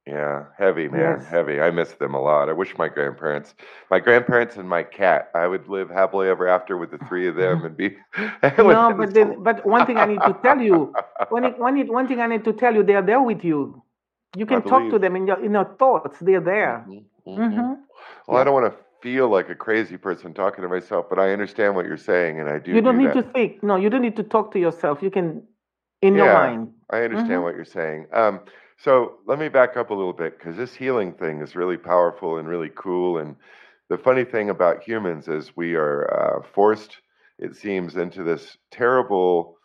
Yeah, 0.08 0.46
heavy 0.58 0.88
man, 0.88 1.20
Yes. 1.20 1.28
heavy. 1.28 1.62
I 1.62 1.70
miss 1.70 1.92
them 1.94 2.16
a 2.16 2.22
lot. 2.22 2.50
I 2.50 2.54
wish 2.54 2.76
my 2.78 2.88
grandparents, 2.90 3.54
my 3.92 4.00
grandparents 4.00 4.56
and 4.58 4.68
my 4.68 4.82
cat, 4.82 5.30
I 5.36 5.46
would 5.46 5.68
live 5.68 5.90
happily 5.92 6.28
ever 6.28 6.48
after 6.48 6.76
with 6.76 6.90
the 6.90 6.98
three 7.08 7.28
of 7.28 7.36
them 7.36 7.66
and 7.66 7.78
be. 7.78 7.98
with 8.18 8.66
No, 8.80 8.94
but 8.98 9.10
so- 9.10 9.14
then, 9.14 9.44
but 9.44 9.64
one 9.66 9.86
thing 9.86 9.98
I 9.98 10.06
need 10.06 10.22
to 10.22 10.34
tell 10.42 10.60
you, 10.60 10.94
one, 11.30 11.44
it- 11.46 11.60
one, 11.60 11.78
it- 11.78 11.92
one 11.92 12.08
thing 12.08 12.20
I 12.20 12.28
need 12.28 12.44
to 12.46 12.54
tell 12.54 12.74
you, 12.74 12.82
they're 12.84 13.04
there 13.04 13.22
with 13.22 13.44
you. 13.44 13.84
You 14.36 14.46
can 14.48 14.62
talk 14.64 14.90
to 14.92 14.98
them 14.98 15.16
in 15.18 15.28
your 15.28 15.40
in 15.44 15.52
your 15.52 15.66
thoughts. 15.78 16.18
They're 16.20 16.40
there. 16.42 16.86
Mhm, 16.88 17.04
mhm. 17.28 17.52
hmm 17.54 17.74
Well, 18.28 18.38
I 18.42 18.44
don't 18.46 18.54
want 18.54 18.72
to 18.74 18.80
feel 19.02 19.30
like 19.30 19.50
a 19.50 19.56
crazy 19.56 19.98
person 19.98 20.34
talking 20.34 20.62
to 20.64 20.70
myself, 20.70 21.08
but 21.10 21.20
I 21.20 21.32
understand 21.32 21.76
what 21.76 21.86
you're 21.86 21.98
saying, 21.98 22.40
and 22.40 22.50
I 22.50 22.60
do. 22.60 22.72
You 22.72 22.82
don't 22.82 22.98
do 22.98 23.08
need 23.08 23.14
that. 23.14 23.24
to 23.26 23.32
think. 23.34 23.64
No, 23.64 23.76
you 23.76 23.90
don't 23.90 24.02
need 24.02 24.16
to 24.18 24.24
talk 24.24 24.52
to 24.54 24.60
yourself. 24.60 25.02
You 25.02 25.12
can, 25.12 25.44
in 26.02 26.16
your 26.16 26.32
mind. 26.34 26.70
I 26.90 27.04
understand 27.04 27.40
Mhm. 27.40 27.44
what 27.44 27.56
you're 27.56 27.66
saying. 27.66 28.08
Um, 28.14 28.42
so 28.78 29.20
let 29.26 29.40
me 29.40 29.50
back 29.50 29.78
up 29.78 29.92
a 29.92 29.94
little 29.94 30.14
bit 30.14 30.38
because 30.38 30.58
this 30.58 30.74
healing 30.76 31.14
thing 31.14 31.42
is 31.42 31.56
really 31.56 31.78
powerful 31.78 32.38
and 32.38 32.48
really 32.48 32.72
cool. 32.76 33.18
And 33.18 33.36
the 33.90 33.98
funny 33.98 34.24
thing 34.24 34.50
about 34.50 34.84
humans 34.84 35.28
is 35.28 35.56
we 35.56 35.76
are 35.76 36.10
uh, 36.14 36.44
forced, 36.54 36.98
it 37.40 37.56
seems, 37.56 37.96
into 37.96 38.24
this 38.24 38.58
terrible 38.72 39.58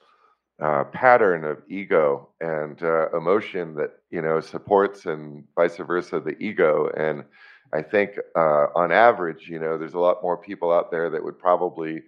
uh, 0.63 0.85
pattern 0.85 1.45
of 1.45 1.59
ego 1.69 2.29
and 2.41 2.83
uh, 2.83 3.11
emotion 3.17 3.75
that 3.75 3.91
you 4.11 4.23
know 4.23 4.41
supports 4.41 5.07
and 5.07 5.45
vice 5.55 5.77
versa 5.77 6.21
the 6.21 6.37
ego. 6.39 6.89
And 6.97 7.25
I 7.73 7.83
think 7.83 8.13
uh, 8.37 8.67
on 8.75 8.93
average, 8.93 9.49
you 9.49 9.59
know, 9.59 9.77
there's 9.79 9.95
a 9.95 9.99
lot 9.99 10.23
more 10.23 10.37
people 10.37 10.73
out 10.73 10.91
there 10.91 11.11
that 11.11 11.23
would 11.23 11.39
probably 11.39 12.03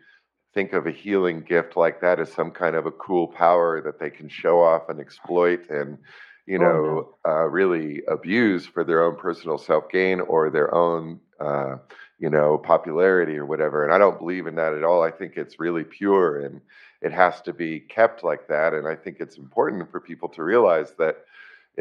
think 0.55 0.73
of 0.73 0.87
a 0.87 0.91
healing 0.91 1.43
gift 1.43 1.77
like 1.77 2.01
that 2.01 2.19
as 2.21 2.33
some 2.33 2.51
kind 2.51 2.75
of 2.77 2.87
a 2.87 2.91
cool 2.93 3.27
power 3.29 3.81
that 3.83 3.99
they 3.99 4.11
can 4.11 4.29
show 4.29 4.63
off 4.63 4.89
and 4.89 5.01
exploit 5.01 5.69
and 5.71 5.99
you 6.47 6.59
Oh, 6.59 6.59
know 6.59 7.15
uh, 7.29 7.45
really 7.45 8.03
abuse 8.09 8.67
for 8.67 8.83
their 8.85 9.03
own 9.05 9.17
personal 9.17 9.59
self 9.59 9.89
gain 9.91 10.21
or 10.21 10.51
their 10.51 10.75
own 10.75 11.21
uh, 11.41 11.77
you 12.19 12.31
know 12.31 12.59
popularity 12.59 13.37
or 13.37 13.47
whatever. 13.47 13.85
And 13.85 13.93
i 13.93 13.99
don't 13.99 14.19
believe 14.19 14.47
in 14.47 14.55
that 14.57 14.75
at 14.75 14.85
all. 14.85 15.03
I 15.03 15.11
think 15.11 15.37
it's 15.37 15.61
really 15.61 15.85
pure 15.85 16.41
and 16.45 16.61
it 17.03 17.13
has 17.13 17.41
to 17.43 17.53
be 17.53 17.81
kept 17.81 18.25
like 18.25 18.49
that. 18.49 18.75
And 18.75 18.89
i 18.89 18.95
think 18.97 19.19
it's 19.21 19.39
important 19.39 19.91
for 19.91 20.01
people 20.01 20.29
to 20.31 20.43
realize 20.43 20.93
that 20.99 21.17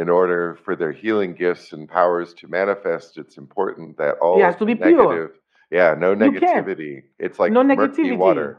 in 0.02 0.08
order 0.20 0.41
for 0.64 0.74
their 0.82 0.93
healing 1.02 1.32
gifts 1.43 1.68
and 1.74 1.84
powers 2.00 2.30
to 2.39 2.43
manifest 2.60 3.18
it's 3.22 3.36
important 3.45 3.98
that 3.98 4.14
all 4.24 4.39
It 4.39 4.43
has 4.50 4.56
to 4.64 4.66
be 4.72 4.76
pure. 4.76 5.32
yeah 5.80 5.89
no 6.06 6.10
negativity 6.26 6.93
it's 7.26 7.38
like 7.41 7.52
no 7.52 7.64
murky 7.64 8.04
negativity. 8.04 8.18
water 8.28 8.50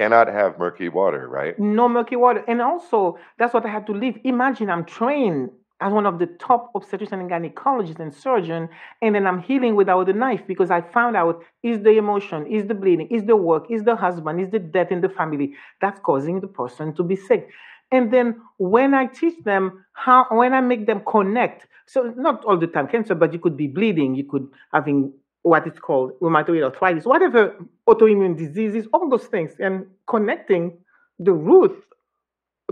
cannot 0.00 0.26
have 0.40 0.50
murky 0.64 0.88
water 1.00 1.22
right 1.38 1.54
No 1.78 1.84
murky 1.96 2.16
water. 2.24 2.42
And 2.50 2.58
also, 2.70 2.98
that's 3.38 3.52
what 3.56 3.64
I 3.68 3.70
had 3.76 3.84
to 3.90 3.94
live. 4.04 4.14
Imagine 4.34 4.66
I'm 4.74 4.86
trained 4.98 5.50
as 5.84 5.92
one 5.92 6.06
of 6.12 6.18
the 6.22 6.28
top 6.48 6.62
obstetrician 6.78 7.18
and 7.22 7.30
gynecologists 7.34 8.00
and 8.04 8.12
surgeon, 8.26 8.62
and 9.02 9.10
then 9.14 9.24
I'm 9.30 9.40
healing 9.50 9.74
without 9.80 10.08
a 10.08 10.16
knife 10.22 10.42
because 10.52 10.70
I 10.70 10.80
found 10.98 11.14
out 11.22 11.34
is 11.70 11.76
the 11.86 11.94
emotion, 12.04 12.46
is 12.46 12.62
the 12.70 12.74
bleeding, 12.82 13.08
is 13.16 13.22
the 13.30 13.36
work, 13.50 13.64
is 13.76 13.82
the 13.90 13.96
husband, 14.06 14.40
is 14.44 14.50
the 14.56 14.60
death 14.76 14.90
in 14.96 15.00
the 15.06 15.12
family 15.20 15.48
that's 15.82 16.00
causing 16.08 16.36
the 16.40 16.46
person 16.60 16.94
to 16.98 17.02
be 17.10 17.16
sick. 17.28 17.42
And 17.92 18.10
then 18.10 18.40
when 18.56 18.94
I 18.94 19.06
teach 19.06 19.44
them 19.44 19.84
how, 19.92 20.26
when 20.30 20.54
I 20.54 20.60
make 20.60 20.86
them 20.86 21.02
connect, 21.06 21.66
so 21.86 22.12
not 22.16 22.44
all 22.44 22.58
the 22.58 22.66
time 22.66 22.88
cancer, 22.88 23.14
but 23.14 23.32
you 23.32 23.38
could 23.38 23.56
be 23.56 23.66
bleeding, 23.66 24.14
you 24.14 24.24
could 24.24 24.48
having 24.72 25.12
what 25.42 25.66
is 25.66 25.78
called 25.78 26.12
rheumatoid 26.20 26.62
arthritis, 26.62 27.04
whatever 27.04 27.54
autoimmune 27.86 28.36
diseases, 28.36 28.86
all 28.92 29.08
those 29.10 29.26
things, 29.26 29.52
and 29.58 29.86
connecting 30.06 30.78
the 31.18 31.32
root, 31.32 31.84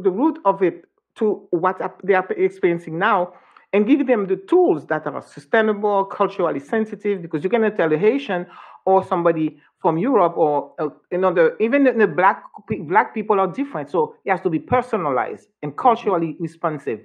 the 0.00 0.10
root 0.10 0.38
of 0.44 0.62
it 0.62 0.84
to 1.16 1.46
what 1.50 1.78
they 2.02 2.14
are 2.14 2.26
experiencing 2.32 2.98
now, 2.98 3.34
and 3.72 3.86
give 3.86 4.06
them 4.06 4.26
the 4.26 4.36
tools 4.36 4.86
that 4.86 5.06
are 5.06 5.22
sustainable, 5.22 6.04
culturally 6.04 6.60
sensitive, 6.60 7.22
because 7.22 7.44
you 7.44 7.50
cannot 7.50 7.76
tell 7.76 7.92
a 7.92 7.98
Haitian 7.98 8.46
or 8.84 9.04
somebody 9.04 9.60
from 9.80 9.96
Europe 9.96 10.36
or 10.36 10.72
uh, 10.78 10.88
another, 11.10 11.56
even 11.60 11.84
the 11.84 12.06
black 12.06 12.42
black 12.82 13.14
people 13.14 13.40
are 13.40 13.46
different, 13.46 13.90
so 13.90 14.14
it 14.24 14.30
has 14.30 14.40
to 14.42 14.50
be 14.50 14.58
personalized 14.58 15.48
and 15.62 15.76
culturally 15.76 16.36
responsive. 16.38 17.00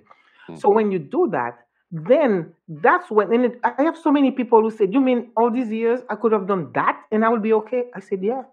So 0.57 0.69
when 0.69 0.91
you 0.91 0.99
do 0.99 1.27
that, 1.31 1.65
then 1.91 2.53
that's 2.67 3.09
when, 3.09 3.33
and 3.33 3.45
it, 3.45 3.59
I 3.63 3.81
have 3.83 3.97
so 3.97 4.11
many 4.11 4.31
people 4.31 4.61
who 4.61 4.69
said, 4.69 4.93
You 4.93 5.01
mean 5.01 5.31
all 5.35 5.49
these 5.49 5.69
years 5.69 6.01
I 6.09 6.15
could 6.15 6.31
have 6.33 6.47
done 6.47 6.71
that 6.73 7.01
and 7.11 7.23
I 7.25 7.29
will 7.29 7.39
be 7.39 7.53
okay? 7.53 7.85
I 7.95 7.99
said, 7.99 8.23
Yes. 8.23 8.45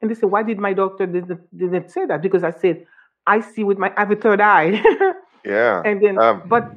And 0.00 0.10
they 0.10 0.14
said, 0.14 0.30
Why 0.30 0.42
did 0.42 0.58
my 0.58 0.72
doctor 0.72 1.06
didn't, 1.06 1.56
didn't 1.56 1.90
say 1.90 2.06
that? 2.06 2.22
Because 2.22 2.42
I 2.42 2.50
said, 2.50 2.86
I 3.26 3.40
see 3.40 3.64
with 3.64 3.78
my, 3.78 3.92
I 3.96 4.00
have 4.00 4.10
a 4.10 4.16
third 4.16 4.40
eye. 4.40 4.82
yeah 5.44 5.82
and 5.84 6.02
then, 6.02 6.18
Um, 6.18 6.42
but 6.46 6.72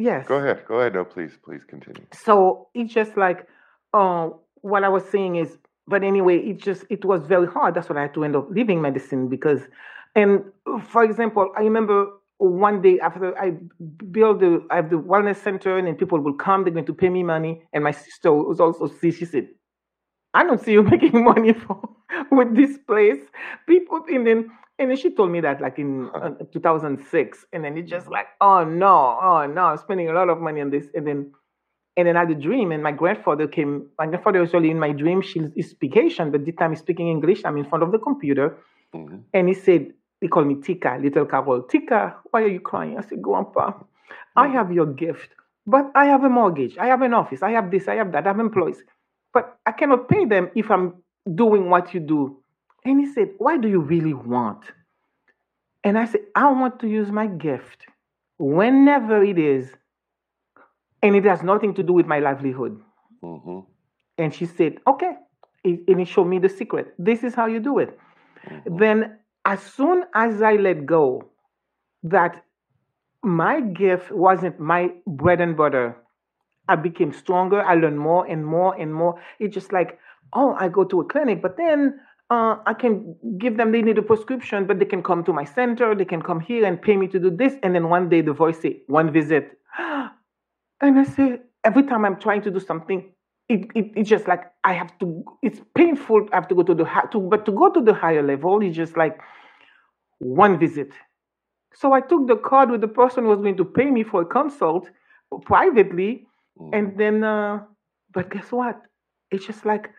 yes. 0.00 0.26
go 0.26 0.36
ahead 0.36 0.64
go 0.66 0.80
ahead 0.80 0.94
no 0.94 1.04
please 1.04 1.32
please 1.44 1.62
continue 1.68 2.04
So 2.12 2.68
it's 2.74 2.92
just 2.92 3.16
like, 3.16 3.46
uh, 3.94 4.30
what 4.62 4.84
I 4.84 4.88
was 4.88 5.04
saying 5.04 5.36
is, 5.36 5.58
but 5.86 6.02
anyway, 6.04 6.38
it 6.38 6.58
just, 6.58 6.84
it 6.90 7.04
was 7.04 7.22
very 7.26 7.46
hard. 7.46 7.74
That's 7.74 7.88
what 7.88 7.98
I 7.98 8.02
had 8.02 8.14
to 8.14 8.24
end 8.24 8.36
up 8.36 8.48
leaving 8.50 8.80
medicine 8.80 9.28
because, 9.28 9.60
and 10.14 10.44
for 10.88 11.02
example, 11.04 11.52
I 11.56 11.62
remember 11.62 12.06
one 12.38 12.80
day 12.80 12.98
after 13.00 13.38
I 13.38 13.52
build 14.10 14.40
the, 14.40 14.64
I 14.70 14.76
have 14.76 14.90
the 14.90 14.96
wellness 14.96 15.36
center 15.36 15.76
and 15.76 15.86
then 15.86 15.96
people 15.96 16.20
will 16.20 16.34
come, 16.34 16.64
they're 16.64 16.72
going 16.72 16.86
to 16.86 16.94
pay 16.94 17.08
me 17.08 17.22
money. 17.22 17.62
And 17.72 17.84
my 17.84 17.90
sister 17.90 18.32
was 18.32 18.60
also 18.60 18.86
see, 18.86 19.10
she 19.10 19.24
said, 19.24 19.48
I 20.34 20.44
don't 20.44 20.60
see 20.60 20.72
you 20.72 20.82
making 20.94 21.24
money 21.24 21.52
for 21.52 21.80
with 22.30 22.54
this 22.54 22.78
place. 22.86 23.22
People, 23.66 24.04
and 24.08 24.26
then 24.26 24.50
and 24.80 24.90
then 24.90 24.96
she 24.96 25.10
told 25.14 25.30
me 25.30 25.40
that 25.42 25.60
like 25.60 25.78
in 25.78 26.10
uh, 26.14 26.30
2006, 26.52 27.46
and 27.52 27.64
then 27.64 27.76
it's 27.78 27.90
just 27.90 28.08
like, 28.08 28.26
oh 28.40 28.64
no, 28.64 29.18
oh 29.22 29.46
no, 29.46 29.66
I'm 29.66 29.78
spending 29.78 30.08
a 30.08 30.12
lot 30.12 30.28
of 30.30 30.40
money 30.40 30.60
on 30.62 30.70
this, 30.70 30.86
and 30.94 31.06
then 31.06 31.32
and 31.96 32.08
then 32.08 32.16
I 32.16 32.20
had 32.20 32.30
a 32.30 32.34
dream, 32.34 32.72
and 32.72 32.82
my 32.82 32.92
grandfather 32.92 33.46
came. 33.46 33.88
My 33.98 34.06
grandfather 34.06 34.40
was 34.40 34.52
really 34.54 34.70
in 34.70 34.78
my 34.78 34.92
dream. 34.92 35.22
She 35.22 35.40
is 35.56 35.70
speak 35.70 35.94
Haitian, 35.94 36.30
but 36.32 36.46
this 36.46 36.56
time 36.56 36.70
he's 36.72 36.80
speaking 36.80 37.08
English. 37.08 37.42
I'm 37.44 37.58
in 37.58 37.66
front 37.66 37.84
of 37.84 37.92
the 37.92 37.98
computer, 37.98 38.56
hmm 38.92 39.18
and 39.34 39.48
he 39.48 39.54
said, 39.54 39.92
he 40.20 40.28
called 40.28 40.46
me 40.46 40.56
Tika, 40.56 40.98
little 41.00 41.26
Carolle. 41.26 41.62
Tika, 41.68 42.16
why 42.30 42.42
are 42.42 42.48
you 42.48 42.60
crying? 42.60 42.98
I 42.98 43.02
said, 43.02 43.22
Grandpa, 43.22 43.72
I 44.36 44.48
have 44.48 44.72
your 44.72 44.86
gift, 44.86 45.30
but 45.66 45.90
I 45.94 46.06
have 46.06 46.24
a 46.24 46.28
mortgage, 46.28 46.76
I 46.78 46.86
have 46.86 47.02
an 47.02 47.14
office, 47.14 47.42
I 47.42 47.52
have 47.52 47.70
this, 47.70 47.88
I 47.88 47.96
have 47.96 48.12
that, 48.12 48.26
I 48.26 48.30
have 48.30 48.40
employees, 48.40 48.82
but 49.32 49.58
I 49.66 49.72
cannot 49.72 50.08
pay 50.08 50.24
them 50.24 50.50
if 50.54 50.70
I'm 50.70 50.94
doing 51.34 51.70
what 51.70 51.94
you 51.94 52.00
do. 52.00 52.39
And 52.84 53.00
he 53.00 53.06
said, 53.06 53.30
Why 53.38 53.56
do 53.58 53.68
you 53.68 53.80
really 53.80 54.14
want? 54.14 54.64
And 55.84 55.98
I 55.98 56.04
said, 56.06 56.22
I 56.34 56.50
want 56.52 56.80
to 56.80 56.88
use 56.88 57.10
my 57.10 57.26
gift 57.26 57.86
whenever 58.38 59.22
it 59.22 59.38
is, 59.38 59.74
and 61.02 61.16
it 61.16 61.24
has 61.24 61.42
nothing 61.42 61.74
to 61.74 61.82
do 61.82 61.92
with 61.92 62.06
my 62.06 62.18
livelihood. 62.18 62.80
hmm 63.22 63.60
And 64.18 64.34
she 64.34 64.46
said, 64.46 64.78
okay. 64.86 65.12
And 65.64 65.78
and 65.88 65.98
he 66.00 66.04
showed 66.04 66.28
me 66.32 66.38
the 66.38 66.48
secret. 66.48 66.94
This 66.98 67.24
is 67.28 67.34
how 67.34 67.46
you 67.46 67.60
do 67.60 67.78
it. 67.84 67.98
Mhm. 68.48 68.78
Then, 68.82 68.98
as 69.44 69.60
soon 69.76 70.04
as 70.14 70.42
I 70.50 70.52
let 70.56 70.86
go, 70.86 71.04
that 72.14 72.44
my 73.22 73.60
gift 73.60 74.12
wasn't 74.12 74.60
my 74.60 74.82
bread 75.06 75.40
and 75.40 75.56
butter. 75.56 75.86
I 76.68 76.76
became 76.76 77.12
stronger. 77.12 77.62
I 77.62 77.74
learned 77.74 78.00
more 78.00 78.24
and 78.26 78.44
more 78.46 78.74
and 78.80 78.94
more. 78.94 79.20
It's 79.38 79.54
just 79.54 79.72
like, 79.72 79.98
oh, 80.32 80.54
I 80.58 80.68
go 80.68 80.84
to 80.84 81.00
a 81.00 81.04
clinic, 81.04 81.42
but 81.42 81.56
then 81.56 82.00
uh, 82.30 82.56
I 82.64 82.74
can 82.74 83.16
give 83.38 83.56
them, 83.56 83.72
they 83.72 83.82
need 83.82 83.98
a 83.98 84.02
prescription, 84.02 84.66
but 84.66 84.78
they 84.78 84.84
can 84.84 85.02
come 85.02 85.24
to 85.24 85.32
my 85.32 85.44
center, 85.44 85.94
they 85.94 86.04
can 86.04 86.22
come 86.22 86.38
here 86.38 86.64
and 86.64 86.80
pay 86.80 86.96
me 86.96 87.08
to 87.08 87.18
do 87.18 87.30
this. 87.30 87.54
And 87.62 87.74
then 87.74 87.88
one 87.88 88.08
day 88.08 88.20
the 88.20 88.32
voice 88.32 88.60
say, 88.60 88.82
one 88.86 89.12
visit. 89.12 89.58
And 90.82 90.98
I 90.98 91.04
say, 91.04 91.40
every 91.62 91.82
time 91.82 92.06
I'm 92.06 92.18
trying 92.18 92.40
to 92.40 92.50
do 92.50 92.58
something, 92.58 93.12
it, 93.50 93.66
it, 93.74 93.92
it's 93.96 94.08
just 94.08 94.26
like 94.26 94.44
I 94.64 94.72
have 94.72 94.98
to, 95.00 95.22
it's 95.42 95.60
painful. 95.74 96.26
I 96.32 96.36
have 96.36 96.48
to 96.48 96.54
go 96.54 96.62
to 96.62 96.74
the, 96.74 96.84
to, 97.12 97.20
but 97.20 97.44
to 97.44 97.52
go 97.52 97.70
to 97.70 97.82
the 97.82 97.92
higher 97.92 98.22
level, 98.22 98.62
it's 98.62 98.76
just 98.76 98.96
like 98.96 99.20
one 100.20 100.58
visit. 100.58 100.92
So 101.74 101.92
I 101.92 102.00
took 102.00 102.28
the 102.28 102.36
card 102.36 102.70
with 102.70 102.80
the 102.80 102.88
person 102.88 103.24
who 103.24 103.30
was 103.30 103.40
going 103.40 103.58
to 103.58 103.64
pay 103.64 103.90
me 103.90 104.04
for 104.04 104.22
a 104.22 104.24
consult 104.24 104.88
privately. 105.44 106.26
Mm. 106.58 106.78
And 106.78 106.98
then, 106.98 107.24
uh, 107.24 107.60
but 108.14 108.30
guess 108.30 108.50
what? 108.50 108.80
It's 109.30 109.46
just 109.46 109.66
like 109.66 109.90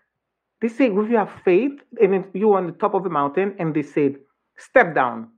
they 0.61 0.67
say, 0.67 0.85
if 0.85 1.09
you 1.09 1.17
have 1.17 1.31
faith, 1.43 1.71
and 2.01 2.13
then 2.13 2.25
you're 2.33 2.57
on 2.57 2.67
the 2.67 2.73
top 2.73 2.93
of 2.93 3.03
the 3.03 3.09
mountain, 3.09 3.55
and 3.59 3.73
they 3.73 3.81
said, 3.81 4.15
step 4.57 4.93
down. 4.93 5.29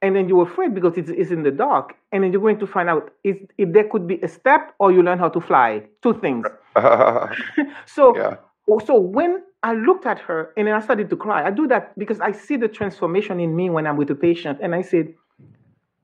And 0.00 0.16
then 0.16 0.28
you're 0.28 0.42
afraid 0.42 0.74
because 0.74 0.96
it's, 0.96 1.10
it's 1.10 1.30
in 1.30 1.42
the 1.42 1.50
dark. 1.50 1.94
And 2.10 2.24
then 2.24 2.32
you're 2.32 2.40
going 2.40 2.58
to 2.58 2.66
find 2.66 2.88
out 2.88 3.12
if, 3.22 3.36
if 3.58 3.72
there 3.72 3.88
could 3.88 4.06
be 4.06 4.20
a 4.22 4.28
step 4.28 4.74
or 4.80 4.90
you 4.90 5.02
learn 5.02 5.18
how 5.18 5.28
to 5.28 5.40
fly. 5.40 5.84
Two 6.02 6.14
things. 6.14 6.46
so, 7.86 8.16
yeah. 8.16 8.36
so 8.84 8.98
when 8.98 9.42
I 9.62 9.74
looked 9.74 10.06
at 10.06 10.18
her 10.20 10.52
and 10.56 10.66
then 10.66 10.74
I 10.74 10.80
started 10.80 11.08
to 11.10 11.16
cry, 11.16 11.46
I 11.46 11.50
do 11.52 11.68
that 11.68 11.96
because 11.96 12.20
I 12.20 12.32
see 12.32 12.56
the 12.56 12.66
transformation 12.66 13.38
in 13.38 13.54
me 13.54 13.70
when 13.70 13.86
I'm 13.86 13.96
with 13.96 14.10
a 14.10 14.16
patient. 14.16 14.58
And 14.60 14.74
I 14.74 14.82
said, 14.82 15.14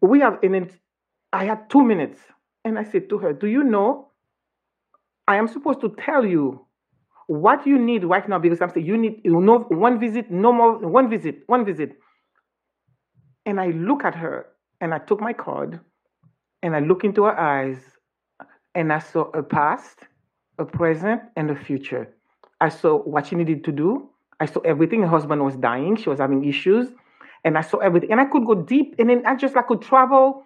we 0.01 0.21
have, 0.21 0.39
and 0.45 0.55
then 0.55 0.71
I 1.33 1.45
had 1.45 1.69
two 1.69 1.83
minutes. 1.83 2.21
And 2.65 2.79
I 2.79 2.85
said 2.85 3.09
to 3.09 3.19
her, 3.19 3.33
Do 3.33 3.47
you 3.47 3.65
know? 3.65 4.09
I 5.27 5.37
am 5.37 5.49
supposed 5.49 5.81
to 5.81 5.95
tell 5.99 6.25
you 6.25 6.65
what 7.29 7.67
you 7.67 7.79
need 7.79 8.05
right 8.05 8.27
now 8.27 8.39
because 8.39 8.61
I'm 8.61 8.71
saying 8.71 8.87
you 8.87 8.97
need 8.97 9.21
you 9.23 9.39
know 9.41 9.61
one 9.69 10.01
visit, 10.01 10.31
no 10.31 10.53
more, 10.53 10.79
one 10.79 11.09
visit, 11.09 11.43
one 11.47 11.65
visit. 11.65 11.93
And 13.47 13.61
I 13.61 13.69
look 13.69 14.05
at 14.05 14.15
her 14.15 14.47
and 14.81 14.93
I 14.93 14.99
took 14.99 15.21
my 15.21 15.35
card 15.35 15.79
and 16.63 16.75
I 16.75 16.81
look 16.81 17.05
into 17.05 17.25
her 17.25 17.39
eyes 17.39 17.79
and 18.75 18.93
I 18.93 18.99
saw 18.99 19.31
a 19.35 19.43
past, 19.43 20.01
a 20.59 20.65
present, 20.65 21.21
and 21.37 21.51
a 21.51 21.55
future. 21.57 22.15
I 22.61 22.71
saw 22.71 22.97
what 22.97 23.27
she 23.27 23.37
needed 23.37 23.63
to 23.65 23.73
do. 23.73 24.09
I 24.41 24.47
saw 24.47 24.61
everything. 24.61 25.03
Her 25.03 25.09
husband 25.09 25.45
was 25.45 25.57
dying. 25.57 25.97
She 25.97 26.09
was 26.09 26.19
having 26.21 26.45
issues. 26.45 26.89
And 27.45 27.59
I 27.59 27.61
saw 27.61 27.79
everything. 27.79 28.11
And 28.11 28.21
I 28.21 28.25
could 28.25 28.47
go 28.47 28.55
deep. 28.55 28.95
And 28.99 29.11
then 29.11 29.25
I 29.27 29.37
just 29.37 29.57
I 29.57 29.63
could 29.63 29.83
travel 29.83 30.45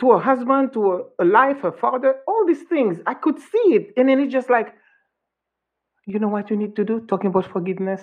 to 0.00 0.12
her 0.12 0.18
husband, 0.18 0.72
to 0.74 1.10
her 1.18 1.24
life, 1.24 1.60
her 1.60 1.72
father, 1.72 2.16
all 2.28 2.44
these 2.46 2.62
things. 2.62 3.00
I 3.06 3.14
could 3.14 3.38
see 3.38 3.74
it. 3.74 3.92
And 3.96 4.08
then 4.08 4.20
it's 4.20 4.32
just 4.32 4.50
like, 4.50 4.74
you 6.12 6.18
know 6.18 6.28
what 6.28 6.50
you 6.50 6.56
need 6.56 6.76
to 6.76 6.84
do? 6.84 7.00
Talking 7.08 7.28
about 7.30 7.46
forgiveness. 7.46 8.02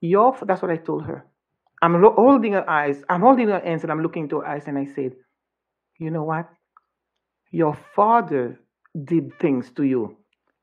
Your, 0.00 0.36
that's 0.46 0.62
what 0.62 0.70
I 0.70 0.76
told 0.76 1.04
her. 1.06 1.24
I'm 1.82 2.02
holding 2.02 2.52
her 2.54 2.68
eyes. 2.68 3.02
I'm 3.08 3.20
holding 3.22 3.48
her 3.48 3.60
hands 3.60 3.82
and 3.82 3.92
I'm 3.92 4.02
looking 4.02 4.24
into 4.24 4.40
her 4.40 4.46
eyes. 4.46 4.64
And 4.66 4.78
I 4.78 4.84
said, 4.84 5.12
you 5.98 6.10
know 6.10 6.24
what? 6.24 6.48
Your 7.50 7.76
father 7.96 8.58
did 9.04 9.38
things 9.38 9.70
to 9.76 9.84
you. 9.84 10.16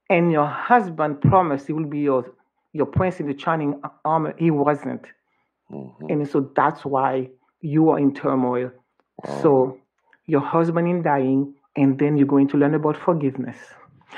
And 0.10 0.32
your 0.32 0.46
husband 0.48 1.22
promised 1.22 1.68
he 1.68 1.74
will 1.74 1.86
be 1.86 2.00
your, 2.00 2.26
your 2.74 2.86
prince 2.86 3.20
in 3.20 3.28
the 3.28 3.38
shining 3.38 3.82
armor. 4.06 4.34
He 4.38 4.52
wasn't. 4.52 5.06
Mhm. 5.72 6.10
And 6.12 6.28
so 6.30 6.52
that's 6.56 6.86
why 6.86 7.30
you 7.62 7.90
are 7.90 8.00
in 8.00 8.14
turmoil. 8.14 8.72
Wow. 9.24 9.42
So 9.42 9.78
your 10.26 10.42
husband 10.42 10.88
is 10.98 11.04
dying, 11.04 11.56
and 11.76 12.00
then 12.00 12.16
you're 12.18 12.28
going 12.28 12.48
to 12.50 12.58
learn 12.58 12.74
about 12.76 12.96
forgiveness. 12.98 13.58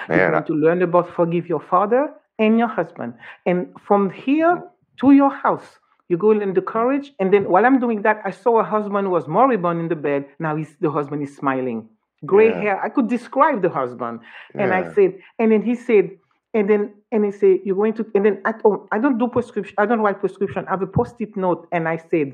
You're 0.07 0.17
Man, 0.17 0.27
I- 0.27 0.31
going 0.31 0.45
to 0.45 0.53
learn 0.53 0.81
about 0.83 1.09
forgive 1.15 1.47
your 1.49 1.59
father 1.61 2.13
and 2.39 2.57
your 2.57 2.67
husband. 2.67 3.13
And 3.45 3.67
from 3.87 4.09
here 4.09 4.63
to 5.01 5.11
your 5.11 5.29
house, 5.29 5.79
you 6.07 6.17
go 6.17 6.31
in 6.31 6.53
the 6.53 6.61
courage. 6.61 7.13
And 7.19 7.31
then 7.33 7.49
while 7.49 7.65
I'm 7.65 7.79
doing 7.79 8.01
that, 8.01 8.21
I 8.25 8.31
saw 8.31 8.59
a 8.59 8.63
husband 8.63 9.07
who 9.07 9.11
was 9.11 9.27
moribund 9.27 9.79
in 9.79 9.87
the 9.89 9.95
bed. 9.95 10.25
Now 10.39 10.55
he's, 10.55 10.75
the 10.81 10.89
husband 10.89 11.21
is 11.21 11.35
smiling. 11.35 11.87
Gray 12.25 12.49
Yeah. 12.49 12.61
hair. 12.61 12.81
I 12.83 12.89
could 12.89 13.07
describe 13.07 13.61
the 13.61 13.69
husband. 13.69 14.21
And 14.55 14.73
I 14.73 14.91
said, 14.93 15.19
and 15.37 15.51
then 15.51 15.61
he 15.61 15.75
said, 15.75 16.09
and 16.53 16.67
then 16.69 16.93
and 17.11 17.25
he 17.25 17.31
said, 17.31 17.59
you're 17.63 17.75
going 17.75 17.93
to, 17.93 18.05
and 18.15 18.25
then 18.25 18.41
I, 18.43 18.53
oh, 18.65 18.87
I 18.91 18.97
don't 18.99 19.19
do 19.19 19.27
prescription. 19.27 19.75
I 19.77 19.85
don't 19.85 20.01
write 20.01 20.19
prescription. 20.19 20.65
I 20.67 20.71
have 20.71 20.81
a 20.81 20.87
post-it 20.87 21.37
note, 21.37 21.67
and 21.71 21.87
I 21.87 21.97
said, 21.97 22.33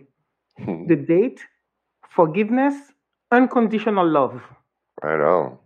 hmm. 0.58 0.88
the 0.88 0.96
date, 0.96 1.42
forgiveness, 2.10 2.76
unconditional 3.32 4.08
love. 4.08 4.42
right 5.04 5.20
on. 5.20 5.58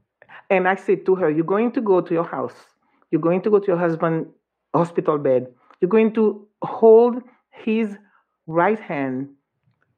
And 0.49 0.67
I 0.67 0.75
said 0.75 1.05
to 1.05 1.15
her, 1.15 1.29
You're 1.29 1.45
going 1.45 1.71
to 1.73 1.81
go 1.81 2.01
to 2.01 2.13
your 2.13 2.23
house. 2.23 2.55
You're 3.11 3.21
going 3.21 3.41
to 3.43 3.49
go 3.49 3.59
to 3.59 3.67
your 3.67 3.77
husband's 3.77 4.29
hospital 4.73 5.17
bed. 5.17 5.47
You're 5.81 5.89
going 5.89 6.13
to 6.13 6.47
hold 6.61 7.21
his 7.51 7.97
right 8.47 8.79
hand 8.79 9.29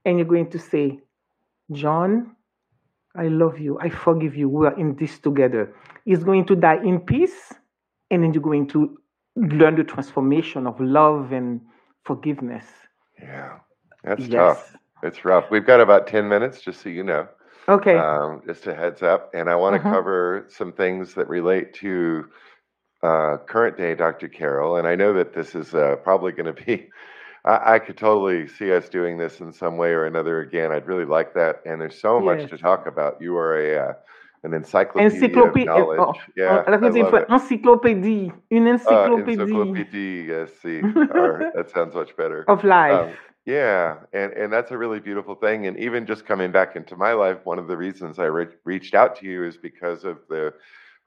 and 0.06 0.18
you're 0.18 0.28
going 0.28 0.50
to 0.52 0.60
say, 0.60 1.00
John, 1.72 2.36
I 3.16 3.28
love 3.28 3.60
you. 3.60 3.78
I 3.80 3.90
forgive 3.90 4.36
you. 4.36 4.50
We 4.50 4.68
are 4.68 4.78
in 4.80 4.96
this 4.96 5.20
together. 5.20 5.74
He's 6.06 6.24
going 6.24 6.46
to 6.46 6.56
die 6.56 6.80
in 6.84 7.00
peace. 7.00 7.54
And 8.10 8.24
then 8.24 8.34
you're 8.34 8.44
going 8.44 8.68
to 8.70 8.98
learn 9.36 9.76
the 9.76 9.84
transformation 9.84 10.68
of 10.68 10.80
love 10.80 11.32
and 11.32 11.62
forgiveness. 12.04 12.66
Yeah. 13.22 13.60
That's 14.04 14.28
Yes. 14.28 14.32
tough. 14.32 14.78
It's 15.04 15.26
rough. 15.26 15.50
We've 15.52 15.66
got 15.66 15.80
about 15.80 16.08
10 16.08 16.28
minutes, 16.28 16.62
just 16.62 16.82
so 16.82 16.90
you 16.90 17.04
know. 17.04 17.28
Okay. 17.70 17.96
Um, 17.98 18.42
just 18.46 18.68
a 18.68 18.76
heads 18.76 19.02
up. 19.02 19.30
And 19.34 19.50
I 19.50 19.56
want 19.56 19.76
to 19.76 19.80
Mhm. 19.80 19.92
cover 19.92 20.46
some 20.50 20.72
things 20.74 21.14
that 21.16 21.28
relate 21.30 21.74
to 21.76 22.26
uh, 23.04 23.38
current 23.48 23.78
day 23.78 23.96
Dr. 23.96 24.28
Carolle. 24.28 24.78
And 24.78 24.88
I 24.88 24.96
know 24.96 25.14
that 25.14 25.34
this 25.34 25.56
is 25.56 25.74
uh, 25.74 25.96
probably 26.04 26.32
going 26.32 26.54
to 26.54 26.64
be, 26.66 26.90
I, 27.46 27.76
I 27.76 27.80
could 27.80 27.98
totally 27.98 28.48
see 28.48 28.72
us 28.72 28.90
doing 28.90 29.18
this 29.18 29.40
in 29.40 29.52
some 29.54 29.78
way 29.78 29.90
or 29.90 30.06
another 30.06 30.42
again. 30.42 30.72
I'd 30.72 30.86
really 30.88 31.06
like 31.06 31.34
that. 31.34 31.62
And 31.66 31.82
there's 31.82 32.00
so 32.00 32.20
much 32.20 32.50
to 32.50 32.58
talk 32.58 32.88
about. 32.88 33.18
You 33.22 33.36
are 33.38 33.58
a 33.58 33.90
uh, 33.90 33.94
an 34.44 34.54
encyclopedia 34.56 35.30
Encyclopédie. 35.30 35.62
of 35.62 35.66
knowledge. 35.68 36.00
oh, 36.00 36.14
yeah, 36.36 36.64
oh, 36.68 36.72
I 36.72 36.76
love 36.78 37.14
it. 37.14 37.28
encyclopédie. 37.30 38.32
Une 38.52 38.68
Uh, 38.68 38.74
encyclopédie 38.78 39.38
encyclopédie, 39.38 40.28
yes, 40.28 40.50
see, 40.62 40.82
or, 41.14 41.52
that 41.56 41.70
sounds 41.70 41.94
much 41.94 42.16
better. 42.18 42.44
of 42.48 42.64
life. 42.64 42.92
Um, 42.92 43.14
yeah, 43.46 43.98
and 44.14 44.32
and 44.34 44.52
that's 44.54 44.72
a 44.72 44.78
really 44.78 45.00
beautiful 45.00 45.36
thing. 45.36 45.68
And 45.68 45.78
even 45.78 46.06
just 46.08 46.26
coming 46.26 46.52
back 46.52 46.76
into 46.76 46.96
my 46.96 47.14
life, 47.14 47.38
one 47.44 47.60
of 47.60 47.68
the 47.68 47.78
reasons 47.78 48.18
I 48.20 48.26
re- 48.26 48.48
reached 48.66 48.94
out 48.96 49.16
to 49.18 49.26
you 49.26 49.44
is 49.44 49.58
because 49.58 50.04
of 50.06 50.18
the 50.30 50.54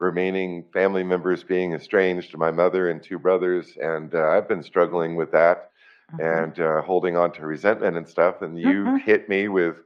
remaining 0.00 0.64
family 0.72 1.02
members 1.04 1.44
being 1.44 1.72
estranged, 1.72 2.36
my 2.36 2.50
mother 2.50 2.90
and 2.90 3.02
two 3.02 3.18
brothers, 3.18 3.76
and 3.80 4.14
uh, 4.14 4.28
I've 4.28 4.48
been 4.48 4.62
struggling 4.62 5.16
with 5.16 5.32
that 5.32 5.70
Mhm. 6.12 6.20
and 6.20 6.58
uh, 6.60 6.82
holding 6.82 7.16
on 7.16 7.32
to 7.32 7.46
resentment 7.46 7.96
and 7.96 8.08
stuff. 8.08 8.42
And 8.42 8.58
you 8.58 8.90
Mhm. 8.90 8.98
hit 9.04 9.28
me 9.28 9.48
with, 9.48 9.76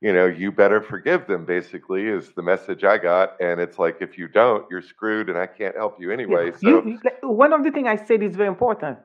you 0.00 0.12
know, 0.12 0.26
you 0.26 0.50
better 0.52 0.80
forgive 0.80 1.26
them. 1.26 1.44
Basically, 1.44 2.06
is 2.06 2.32
the 2.32 2.42
message 2.42 2.84
I 2.84 2.98
got, 2.98 3.34
and 3.40 3.60
it's 3.60 3.78
like 3.78 3.98
if 4.00 4.16
you 4.18 4.28
don't, 4.28 4.64
you're 4.70 4.82
screwed, 4.82 5.28
and 5.28 5.38
I 5.38 5.46
can't 5.46 5.76
help 5.76 6.00
you 6.00 6.10
anyway. 6.12 6.52
So 6.52 6.58
You, 6.60 7.00
one 7.22 7.52
of 7.52 7.62
the 7.64 7.70
things 7.70 7.88
I 7.88 7.96
said 7.96 8.22
is 8.22 8.36
very 8.36 8.48
important. 8.48 8.98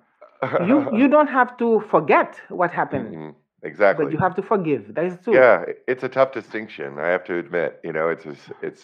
You 0.59 0.87
you 0.93 1.07
don't 1.07 1.27
have 1.39 1.57
to 1.57 1.81
forget 1.93 2.39
what 2.49 2.71
happened, 2.71 3.15
Mhm, 3.15 3.35
exactly. 3.63 4.05
but 4.05 4.11
you 4.11 4.17
have 4.19 4.35
to 4.35 4.41
forgive. 4.41 4.93
That 4.95 5.05
is 5.05 5.17
true. 5.23 5.43
Yeah, 5.43 5.65
it's 5.87 6.03
a 6.03 6.09
tough 6.09 6.31
distinction. 6.31 6.99
I 6.99 7.07
have 7.07 7.23
to 7.25 7.37
admit. 7.37 7.79
You 7.83 7.93
know, 7.93 8.09
it's 8.09 8.25
a, 8.25 8.35
it's 8.61 8.83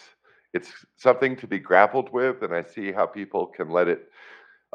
it's 0.52 0.70
something 0.96 1.36
to 1.36 1.46
be 1.46 1.58
grappled 1.58 2.12
with, 2.12 2.42
and 2.42 2.54
I 2.54 2.62
see 2.62 2.92
how 2.92 3.06
people 3.06 3.46
can 3.46 3.70
let 3.70 3.88
it 3.88 4.08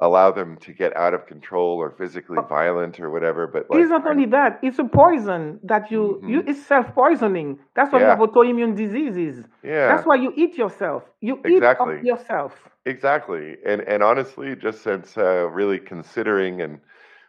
allow 0.01 0.31
them 0.31 0.57
to 0.57 0.73
get 0.73 0.95
out 0.95 1.13
of 1.13 1.25
control 1.27 1.77
or 1.77 1.91
physically 1.91 2.39
violent 2.41 2.99
or 2.99 3.09
whatever. 3.11 3.47
But 3.47 3.69
like, 3.69 3.81
it's 3.81 3.89
not 3.89 4.05
only 4.07 4.25
that; 4.27 4.59
it's 4.61 4.79
a 4.79 4.83
poison 4.85 5.59
that 5.63 5.91
you 5.91 6.21
you 6.25 6.41
Mhm. 6.41 6.47
it's 6.47 6.61
self 6.65 6.93
poisoning. 6.93 7.59
That's 7.75 7.91
why 7.91 7.99
Yeah. 7.99 8.05
you 8.05 8.09
have 8.09 8.19
autoimmune 8.19 8.75
diseases. 8.75 9.47
yeah, 9.63 9.87
That's 9.87 10.05
why 10.05 10.15
you 10.15 10.31
eat 10.35 10.57
yourself. 10.57 11.03
You 11.21 11.39
eat 11.45 11.67
Exactly. 11.67 11.97
up 11.97 12.03
yourself. 12.03 12.69
exactly. 12.85 13.57
And 13.65 13.81
and 13.81 14.03
honestly, 14.03 14.55
just 14.55 14.81
since 14.83 15.17
uh, 15.17 15.47
really 15.49 15.79
considering 15.79 16.61
and 16.61 16.79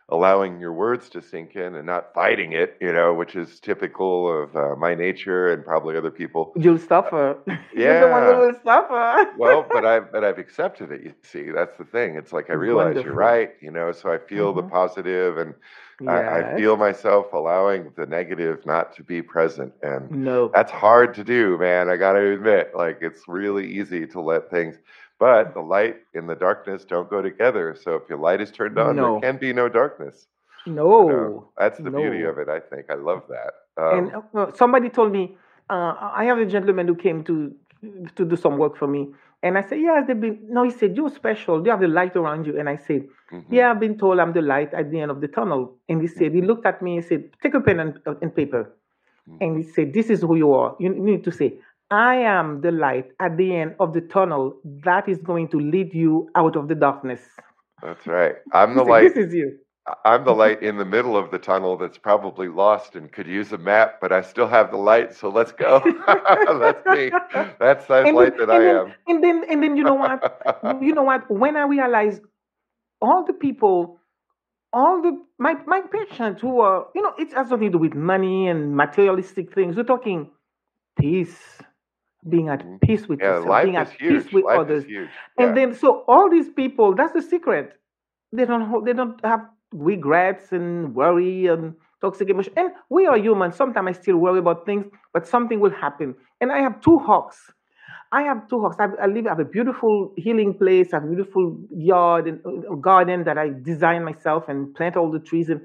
allowing 0.08 0.60
your 0.60 0.72
words 0.72 1.08
to 1.10 1.20
sink 1.22 1.56
in 1.56 1.74
and 1.74 1.86
not 1.86 2.14
fighting 2.14 2.52
it, 2.52 2.76
you 2.80 2.92
know, 2.92 3.12
which 3.14 3.34
is 3.34 3.58
typical 3.60 4.42
of 4.42 4.54
uh, 4.56 4.74
my 4.76 4.94
nature 4.94 5.52
and 5.52 5.64
probably 5.64 5.96
other 5.96 6.10
people. 6.10 6.52
You'll 6.56 6.78
suffer. 6.78 7.36
Yeah, 7.46 7.56
You're 7.74 8.00
the 8.00 8.08
one 8.08 8.22
who 8.24 8.36
will 8.36 8.54
suffer. 8.64 9.30
well, 9.38 9.68
but 9.72 9.84
I've 9.84 10.12
but 10.12 10.24
I've 10.24 10.38
accepted 10.38 10.92
it. 10.92 11.02
You 11.02 11.14
see, 11.22 11.50
that's 11.50 11.76
the 11.76 11.84
thing. 11.84 12.16
It's 12.16 12.32
like 12.32 12.50
I 12.50 12.54
realize 12.54 13.02
you're 13.02 13.14
right, 13.14 13.50
you 13.60 13.70
know. 13.70 13.92
So 13.92 14.12
I 14.12 14.18
feel 14.18 14.52
the 14.52 14.62
Mhm. 14.62 14.70
positive, 14.70 15.38
and 15.38 15.54
I, 16.06 16.22
I 16.38 16.44
feel 16.54 16.76
myself 16.76 17.32
allowing 17.32 17.92
the 17.96 18.06
negative 18.06 18.64
not 18.64 18.94
to 18.96 19.02
be 19.02 19.22
present, 19.22 19.72
and 19.82 20.10
no. 20.10 20.48
that's 20.54 20.70
hard 20.72 21.14
to 21.14 21.24
do, 21.24 21.58
man. 21.58 21.88
I 21.88 21.96
got 21.96 22.12
to 22.12 22.32
admit, 22.32 22.72
like 22.74 22.98
it's 23.02 23.26
really 23.28 23.66
easy 23.66 24.06
to 24.08 24.20
let 24.20 24.50
things. 24.50 24.76
But 25.18 25.54
the 25.54 25.60
light 25.60 25.96
and 26.14 26.28
the 26.28 26.34
darkness 26.34 26.84
don't 26.84 27.08
go 27.08 27.22
together. 27.22 27.74
So 27.74 27.94
if 27.94 28.02
your 28.08 28.18
light 28.18 28.40
is 28.40 28.50
turned 28.50 28.78
on, 28.78 28.96
No. 28.96 29.12
there 29.12 29.20
can 29.32 29.38
be 29.38 29.52
no 29.52 29.68
darkness. 29.68 30.26
No. 30.66 31.08
You 31.08 31.16
know, 31.16 31.48
that's 31.58 31.78
the 31.78 31.90
beauty 31.90 32.22
of 32.24 32.38
it. 32.38 32.48
I 32.48 32.60
think 32.60 32.86
I 32.90 32.94
love 32.94 33.22
that. 33.28 33.52
Um, 33.82 33.98
and 33.98 34.22
uh, 34.34 34.52
somebody 34.54 34.88
told 34.88 35.12
me 35.12 35.36
uh, 35.70 35.94
I 36.20 36.24
have 36.24 36.38
a 36.38 36.46
gentleman 36.46 36.86
who 36.88 36.94
came 36.96 37.22
to 37.24 37.54
to 38.16 38.24
do 38.24 38.36
some 38.36 38.56
work 38.58 38.76
for 38.76 38.88
me, 38.88 39.08
and 39.44 39.56
I 39.56 39.60
said, 39.60 39.78
"Yes, 39.80 40.04
they've 40.06 40.20
been." 40.20 40.38
No, 40.48 40.64
he 40.64 40.70
said, 40.70 40.96
"You're 40.96 41.10
special. 41.10 41.62
You 41.64 41.70
have 41.70 41.80
the 41.80 41.88
light 41.88 42.16
around 42.16 42.46
you?" 42.46 42.58
And 42.58 42.68
I 42.68 42.76
said, 42.76 43.06
Mhm. 43.32 43.44
"Yeah, 43.50 43.70
I've 43.70 43.78
been 43.78 43.96
told 43.98 44.18
I'm 44.18 44.32
the 44.32 44.42
light 44.42 44.74
at 44.74 44.90
the 44.90 44.98
end 45.00 45.10
of 45.10 45.20
the 45.20 45.28
tunnel." 45.28 45.76
And 45.88 46.00
he 46.00 46.08
said, 46.08 46.32
he 46.32 46.40
looked 46.42 46.66
at 46.66 46.82
me 46.82 46.96
and 46.96 47.04
said, 47.04 47.30
"Take 47.42 47.54
a 47.54 47.60
pen 47.60 47.78
and, 47.80 48.00
and 48.22 48.34
paper," 48.34 48.62
and 49.40 49.56
he 49.58 49.62
said, 49.62 49.92
"This 49.92 50.10
is 50.10 50.22
who 50.22 50.34
you 50.36 50.52
are. 50.54 50.74
You 50.80 50.88
need 50.88 51.22
to 51.24 51.30
say." 51.30 51.54
I 51.90 52.16
am 52.16 52.60
the 52.62 52.70
light 52.72 53.10
at 53.20 53.36
the 53.36 53.54
end 53.54 53.76
of 53.80 53.92
the 53.94 54.00
tunnel 54.00 54.60
that 54.84 55.08
is 55.08 55.18
going 55.22 55.48
to 55.48 55.58
lead 55.58 55.94
you 55.94 56.28
out 56.36 56.56
of 56.56 56.68
the 56.68 56.74
darkness. 56.74 57.22
That's 57.82 58.06
right. 58.06 58.36
I'm 58.52 58.74
the 58.76 58.84
light. 58.84 59.08
This 59.08 59.16
is 59.16 59.34
you. 59.34 59.58
I'm 60.04 60.24
the 60.24 60.32
light 60.34 60.62
in 60.62 60.78
the 60.78 60.84
middle 60.84 61.16
of 61.16 61.30
the 61.30 61.38
tunnel 61.38 61.76
that's 61.76 61.98
probably 61.98 62.48
lost 62.48 62.96
and 62.96 63.12
could 63.12 63.26
use 63.26 63.52
a 63.52 63.58
map, 63.58 64.00
but 64.00 64.12
I 64.12 64.22
still 64.22 64.48
have 64.48 64.70
the 64.70 64.78
light, 64.78 65.14
so 65.14 65.28
let's 65.30 65.52
go. 65.52 65.80
that's 66.60 66.86
me. 66.86 67.12
That's 67.60 67.86
the 67.86 68.04
And 68.04 68.18
light 68.18 68.36
then, 68.36 68.38
that 68.38 68.50
I 68.50 68.62
then, 68.62 68.80
am. 68.80 68.94
and 69.08 69.24
then, 69.24 69.44
and 69.50 69.62
then, 69.62 69.76
you 69.76 69.84
know 69.84 69.94
what? 69.94 70.20
you 70.82 70.94
know 70.94 71.02
what? 71.04 71.30
When 71.30 71.56
I 71.56 71.64
realized 71.66 72.22
all 73.00 73.24
the 73.24 73.32
people, 73.34 74.00
all 74.72 75.02
the 75.02 75.20
my 75.38 75.54
my 75.66 75.82
patients 75.82 76.42
who 76.42 76.60
are, 76.60 76.88
you 76.94 77.02
know, 77.02 77.14
it 77.18 77.32
has 77.34 77.50
nothing 77.50 77.68
to 77.72 77.78
do 77.78 77.78
with 77.78 77.94
money 77.94 78.48
and 78.48 78.76
materialistic 78.76 79.54
things. 79.54 79.76
We're 79.76 79.84
talking 79.84 80.30
peace, 80.98 81.60
being 82.28 82.48
at 82.48 82.60
Mhm. 82.64 82.80
peace 82.80 83.08
with 83.08 83.20
Yeah, 83.20 83.38
yourself, 83.38 83.62
being 83.62 83.76
at 83.76 83.88
huge. 83.90 84.24
peace 84.24 84.32
with 84.32 84.44
Life 84.44 84.58
others. 84.60 84.82
is 84.84 84.88
huge. 84.88 85.10
And 85.38 85.56
then, 85.56 85.72
so 85.74 86.04
all 86.08 86.28
these 86.30 86.48
people, 86.50 86.94
that's 86.94 87.12
the 87.12 87.22
secret. 87.22 87.72
They 88.32 88.44
don't 88.44 88.84
they 88.84 88.92
don't 88.92 89.24
have 89.24 89.42
regrets 89.72 90.52
and 90.52 90.94
worry 90.94 91.46
and 91.46 91.74
toxic 92.00 92.28
emotion. 92.30 92.52
And 92.56 92.70
we 92.90 93.06
are 93.06 93.16
human. 93.18 93.52
Sometimes 93.52 93.88
I 93.88 93.92
still 93.92 94.18
worry 94.18 94.38
about 94.38 94.64
things, 94.66 94.84
but 95.12 95.26
something 95.26 95.60
will 95.60 95.70
happen. 95.84 96.14
And 96.40 96.52
I 96.52 96.60
have 96.60 96.80
two 96.80 96.98
hawks. 96.98 97.52
I 98.12 98.22
have 98.22 98.46
two 98.48 98.60
hawks. 98.60 98.76
I, 98.78 98.86
I 99.02 99.06
live. 99.06 99.26
I 99.26 99.30
have 99.30 99.40
a 99.40 99.44
beautiful 99.44 100.12
healing 100.16 100.54
place. 100.54 100.92
I 100.92 100.96
have 100.96 101.04
a 101.04 101.08
beautiful 101.08 101.56
yard 101.70 102.26
and 102.28 102.40
uh, 102.46 102.74
garden 102.76 103.24
that 103.24 103.36
I 103.38 103.50
design 103.62 104.04
myself 104.04 104.48
and 104.48 104.74
plant 104.74 104.96
all 104.96 105.10
the 105.10 105.18
trees 105.18 105.50
in. 105.50 105.60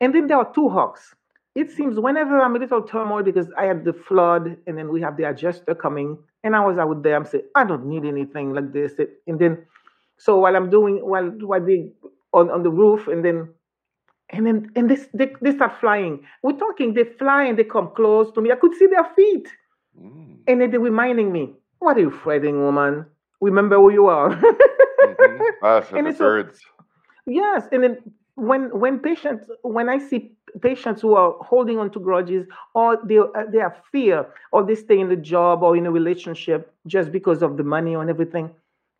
And 0.00 0.14
then 0.14 0.26
there 0.26 0.38
are 0.38 0.50
two 0.52 0.68
hawks. 0.68 1.14
It 1.54 1.70
seems 1.70 2.00
whenever 2.00 2.40
I'm 2.40 2.56
a 2.56 2.58
little 2.58 2.82
turmoil 2.82 3.22
because 3.22 3.46
I 3.56 3.64
had 3.64 3.84
the 3.84 3.92
flood 3.92 4.56
and 4.66 4.76
then 4.76 4.88
we 4.92 5.00
have 5.02 5.16
the 5.16 5.28
adjuster 5.28 5.74
coming, 5.74 6.18
and 6.42 6.56
I 6.56 6.64
was 6.64 6.78
out 6.78 7.02
there, 7.02 7.14
I'm 7.16 7.24
saying, 7.24 7.44
I 7.54 7.64
don't 7.64 7.86
need 7.86 8.04
anything 8.04 8.52
like 8.52 8.72
this. 8.72 8.92
And 9.26 9.38
then, 9.38 9.64
so 10.18 10.38
while 10.38 10.56
I'm 10.56 10.68
doing, 10.68 10.96
while, 10.96 11.30
while 11.30 11.64
they 11.64 11.92
on, 12.32 12.50
on 12.50 12.64
the 12.64 12.70
roof, 12.70 13.06
and 13.06 13.24
then, 13.24 13.48
and 14.30 14.46
then, 14.46 14.70
and 14.74 14.90
this, 14.90 15.06
they, 15.14 15.32
they 15.42 15.52
start 15.54 15.78
flying. 15.80 16.24
We're 16.42 16.58
talking, 16.58 16.92
they 16.94 17.04
fly 17.04 17.44
and 17.44 17.56
they 17.56 17.64
come 17.64 17.92
close 17.94 18.32
to 18.32 18.40
me. 18.40 18.50
I 18.50 18.56
could 18.56 18.74
see 18.74 18.86
their 18.86 19.04
feet. 19.14 19.48
Mm. 20.00 20.38
And 20.48 20.60
then 20.60 20.72
they're 20.72 20.80
reminding 20.80 21.30
me, 21.30 21.54
what 21.78 21.96
are 21.96 22.00
you 22.00 22.10
fretting, 22.10 22.60
woman? 22.62 23.06
Remember 23.40 23.76
who 23.76 23.92
you 23.92 24.06
are. 24.06 24.40
So 24.40 25.96
And 25.96 26.06
the 26.06 26.14
birds. 26.18 26.60
Yes, 27.26 27.68
and 27.72 27.82
then 27.82 27.98
when 28.34 28.70
when 28.78 28.98
patients 28.98 29.48
when 29.62 29.88
I 29.88 29.98
see 29.98 30.33
patients 30.60 31.02
who 31.02 31.14
are 31.14 31.34
holding 31.40 31.78
on 31.78 31.90
to 31.90 32.00
grudges 32.00 32.46
or 32.74 32.98
they 33.04 33.18
uh, 33.18 33.26
they 33.50 33.58
have 33.58 33.80
fear 33.90 34.26
or 34.52 34.64
they 34.64 34.74
stay 34.74 34.98
in 34.98 35.08
the 35.08 35.16
job 35.16 35.62
or 35.62 35.76
in 35.76 35.86
a 35.86 35.90
relationship 35.90 36.72
just 36.86 37.10
because 37.12 37.42
of 37.42 37.56
the 37.56 37.64
money 37.64 37.94
and 37.94 38.10
everything, 38.10 38.50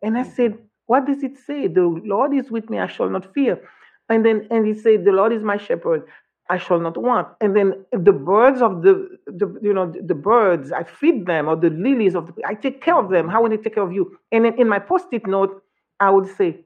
and 0.01 0.17
I 0.17 0.23
said, 0.23 0.57
what 0.87 1.05
does 1.05 1.23
it 1.23 1.37
say? 1.37 1.67
The 1.67 1.81
Lord 1.81 2.33
is 2.33 2.51
with 2.51 2.69
me; 2.69 2.79
I 2.79 2.87
shall 2.87 3.09
not 3.09 3.33
fear. 3.33 3.59
And 4.09 4.25
then 4.25 4.47
and 4.51 4.67
he 4.67 4.73
said, 4.73 5.05
the 5.05 5.11
Lord 5.11 5.33
is 5.33 5.43
my 5.43 5.57
shepherd; 5.57 6.03
I 6.49 6.57
shall 6.57 6.79
not 6.79 6.97
want. 6.97 7.27
And 7.41 7.55
then 7.55 7.85
the 7.91 8.11
birds 8.11 8.61
of 8.61 8.81
the, 8.83 9.17
the 9.25 9.57
you 9.61 9.73
know 9.73 9.91
the 9.91 10.13
birds, 10.13 10.71
I 10.71 10.83
feed 10.83 11.25
them, 11.25 11.47
or 11.47 11.55
the 11.55 11.69
lilies 11.69 12.15
of 12.15 12.27
the, 12.27 12.45
I 12.45 12.53
take 12.53 12.81
care 12.81 12.97
of 12.97 13.09
them. 13.09 13.27
How 13.27 13.41
will 13.41 13.49
they 13.49 13.57
take 13.57 13.75
care 13.75 13.83
of 13.83 13.93
you? 13.93 14.17
And 14.31 14.45
then 14.45 14.59
in 14.59 14.67
my 14.67 14.79
post-it 14.79 15.25
note, 15.25 15.63
I 15.99 16.09
would 16.11 16.27
say, 16.35 16.65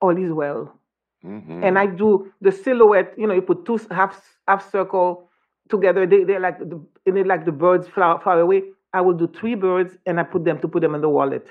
all 0.00 0.16
is 0.16 0.32
well 0.32 0.78
Mhm. 1.24 1.64
and 1.64 1.78
I 1.78 1.86
do 1.86 2.32
the 2.40 2.52
silhouette. 2.52 3.14
You 3.16 3.26
know, 3.26 3.34
you 3.34 3.42
put 3.42 3.64
two 3.64 3.78
half 3.90 4.38
half 4.46 4.70
circle 4.70 5.28
together. 5.68 6.06
They 6.06 6.24
they 6.24 6.38
like 6.38 6.58
the 6.58 6.80
they 7.04 7.24
like 7.24 7.44
the 7.44 7.52
birds 7.52 7.88
fly 7.88 8.18
far 8.22 8.40
away. 8.40 8.62
I 8.92 9.00
will 9.00 9.14
do 9.14 9.26
three 9.26 9.54
birds 9.54 9.98
and 10.06 10.18
I 10.20 10.22
put 10.22 10.44
them 10.44 10.58
to 10.60 10.68
put 10.68 10.80
them 10.82 10.94
in 10.94 11.00
the 11.00 11.08
wallet. 11.08 11.46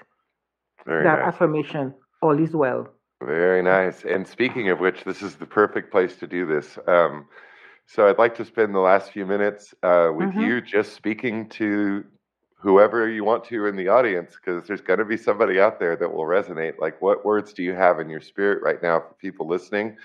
Very 0.86 1.04
that 1.04 1.20
nice. 1.20 1.28
affirmation, 1.28 1.94
all 2.22 2.38
is 2.40 2.56
well. 2.56 2.88
Very 3.22 3.62
nice. 3.62 4.04
And 4.06 4.28
speaking 4.28 4.70
of 4.70 4.80
which, 4.80 5.04
this 5.04 5.22
is 5.22 5.36
the 5.36 5.46
perfect 5.46 5.92
place 5.92 6.16
to 6.18 6.28
do 6.28 6.46
this. 6.46 6.78
Um, 6.88 7.26
so 7.88 8.08
I'd 8.08 8.18
like 8.18 8.36
to 8.36 8.46
spend 8.46 8.74
the 8.74 8.80
last 8.80 9.12
few 9.12 9.26
minutes 9.26 9.74
uh, 9.84 10.12
with 10.14 10.30
Mhm. 10.30 10.42
you 10.48 10.62
just 10.62 10.94
speaking 10.94 11.50
to 11.50 12.04
whoever 12.66 13.08
you 13.08 13.24
want 13.24 13.44
to 13.44 13.68
in 13.68 13.76
the 13.76 13.88
audience, 13.88 14.36
because 14.36 14.66
there's 14.66 14.82
going 14.82 14.98
to 14.98 15.06
be 15.06 15.18
somebody 15.18 15.60
out 15.60 15.80
there 15.80 15.96
that 15.96 16.12
will 16.12 16.26
resonate. 16.26 16.80
Like, 16.80 17.00
what 17.00 17.24
words 17.24 17.54
do 17.54 17.62
you 17.62 17.74
have 17.74 18.00
in 18.00 18.10
your 18.10 18.20
spirit 18.20 18.64
right 18.64 18.82
now 18.82 19.00
for 19.00 19.14
people 19.22 19.48
listening? 19.48 19.96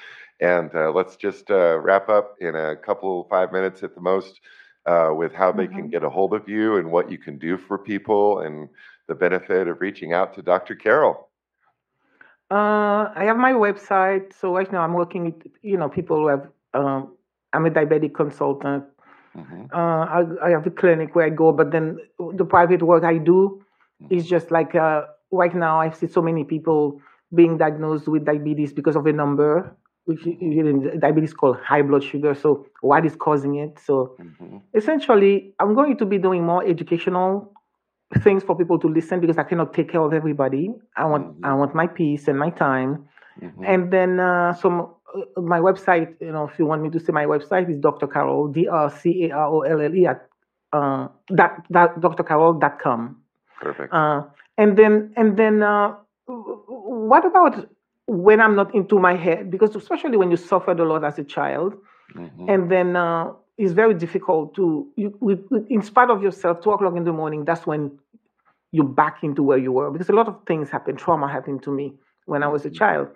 And 0.40 0.70
uh, 0.74 0.92
let's 0.92 1.16
just 1.16 1.50
uh, 1.50 1.78
wrap 1.78 2.10
up 2.10 2.36
in 2.38 2.54
a 2.54 2.76
couple, 2.76 3.26
five 3.30 3.50
minutes 3.50 3.82
at 3.82 3.94
the 3.94 4.02
most, 4.02 4.40
uh, 4.84 5.08
with 5.10 5.32
how 5.32 5.50
they 5.52 5.68
can 5.68 5.88
get 5.88 6.04
a 6.04 6.10
hold 6.10 6.34
of 6.34 6.50
you 6.50 6.76
and 6.76 6.92
what 6.92 7.10
you 7.10 7.16
can 7.16 7.38
do 7.38 7.56
for 7.56 7.78
people 7.78 8.40
and 8.40 8.68
the 9.08 9.14
benefit 9.14 9.66
of 9.66 9.80
reaching 9.80 10.12
out 10.12 10.34
to 10.34 10.42
Dr. 10.42 10.74
Carolle. 10.74 11.28
Uh, 12.50 13.08
I 13.16 13.24
have 13.24 13.38
my 13.38 13.52
website. 13.52 14.34
So 14.38 14.54
right 14.54 14.70
now 14.70 14.82
I'm 14.82 14.92
working 14.92 15.24
with 15.24 15.46
you 15.62 15.78
know 15.78 15.88
people 15.88 16.16
who 16.18 16.28
have. 16.28 16.48
Um, 16.74 17.16
I'm 17.54 17.64
a 17.64 17.70
diabetic 17.70 18.14
consultant. 18.14 18.84
Hmm 19.34 19.64
Uh, 19.72 20.04
I, 20.18 20.20
I 20.46 20.50
have 20.50 20.66
a 20.66 20.70
clinic 20.70 21.14
where 21.14 21.26
I 21.26 21.30
go, 21.30 21.52
but 21.52 21.70
then 21.70 21.98
the 22.40 22.44
private 22.44 22.82
work 22.82 23.04
I 23.04 23.18
do 23.18 23.62
is 24.10 24.26
just 24.26 24.50
like 24.50 24.74
uh, 24.74 25.02
right 25.30 25.54
now 25.54 25.80
I 25.80 25.90
see 25.90 26.08
so 26.08 26.20
many 26.22 26.42
people 26.44 27.00
being 27.34 27.56
diagnosed 27.58 28.08
with 28.08 28.24
diabetes 28.24 28.72
because 28.72 28.96
of 28.96 29.06
a 29.06 29.12
number, 29.12 29.76
which 30.06 30.22
diabetes 30.98 31.32
called 31.34 31.58
high 31.62 31.82
blood 31.82 32.02
sugar. 32.02 32.34
So 32.34 32.66
what 32.80 33.06
is 33.06 33.14
causing 33.16 33.56
it? 33.56 33.78
So 33.78 34.16
hmm 34.18 34.58
essentially, 34.74 35.54
I'm 35.58 35.74
going 35.74 35.96
to 35.98 36.06
be 36.06 36.18
doing 36.18 36.44
more 36.46 36.62
educational 36.64 37.52
things 38.22 38.42
for 38.42 38.56
people 38.56 38.78
to 38.78 38.88
listen 38.88 39.20
because 39.20 39.38
I 39.38 39.44
cannot 39.44 39.72
take 39.74 39.90
care 39.90 40.00
of 40.02 40.12
everybody. 40.12 40.70
I 40.96 41.04
want 41.06 41.24
Mhm. 41.26 41.46
I 41.48 41.54
want 41.54 41.74
my 41.74 41.86
peace 41.86 42.28
and 42.28 42.38
my 42.38 42.50
time. 42.50 43.06
hmm 43.40 43.64
And 43.64 43.90
then 43.92 44.18
uh, 44.20 44.52
some 44.54 44.76
my 45.36 45.58
website, 45.60 46.14
you 46.20 46.32
know, 46.32 46.48
if 46.48 46.58
you 46.58 46.66
want 46.66 46.82
me 46.82 46.90
to 46.90 47.00
say 47.00 47.12
my 47.12 47.24
website 47.26 47.70
is 47.70 47.78
Dr. 47.78 48.06
Carolle 48.06 48.48
D 48.52 48.68
R 48.68 48.90
C 48.90 49.24
A 49.26 49.30
R 49.34 49.46
O 49.46 49.60
L 49.62 49.80
L 49.80 49.94
E 49.94 50.06
at 50.06 50.28
uh, 50.72 51.08
that 51.30 51.64
that 51.70 51.94
drcarolle.com. 52.00 53.16
Perfect. 53.60 53.92
Uh, 53.92 54.22
and 54.58 54.76
then 54.76 55.12
and 55.16 55.36
then 55.36 55.62
uh, 55.62 55.94
what 56.26 57.24
about 57.24 57.68
when 58.06 58.40
I'm 58.40 58.56
not 58.56 58.74
into 58.74 58.98
my 58.98 59.16
head? 59.16 59.50
Because 59.50 59.74
especially 59.76 60.16
when 60.16 60.30
you 60.30 60.36
suffered 60.36 60.80
a 60.80 60.84
lot 60.84 61.04
as 61.04 61.18
a 61.18 61.24
child, 61.24 61.74
hmm 62.14 62.48
and 62.48 62.70
then 62.70 62.96
uh, 62.96 63.32
it's 63.58 63.72
very 63.72 63.94
difficult 63.94 64.54
to 64.54 64.86
you 64.96 65.64
in 65.68 65.82
spite 65.82 66.10
of 66.10 66.22
yourself. 66.22 66.60
Two 66.62 66.70
o'clock 66.70 66.96
in 66.96 67.04
the 67.04 67.12
morning, 67.12 67.44
that's 67.44 67.66
when 67.66 67.90
you 68.72 68.84
back 68.84 69.22
into 69.22 69.42
where 69.42 69.58
you 69.58 69.72
were 69.72 69.90
because 69.90 70.08
a 70.08 70.12
lot 70.12 70.28
of 70.28 70.36
things 70.46 70.70
happened. 70.70 70.98
Trauma 70.98 71.28
happened 71.28 71.62
to 71.64 71.70
me 71.70 71.94
when 72.26 72.42
I 72.42 72.48
was 72.48 72.64
a 72.64 72.70
Mhm. 72.70 72.74
child, 72.74 73.08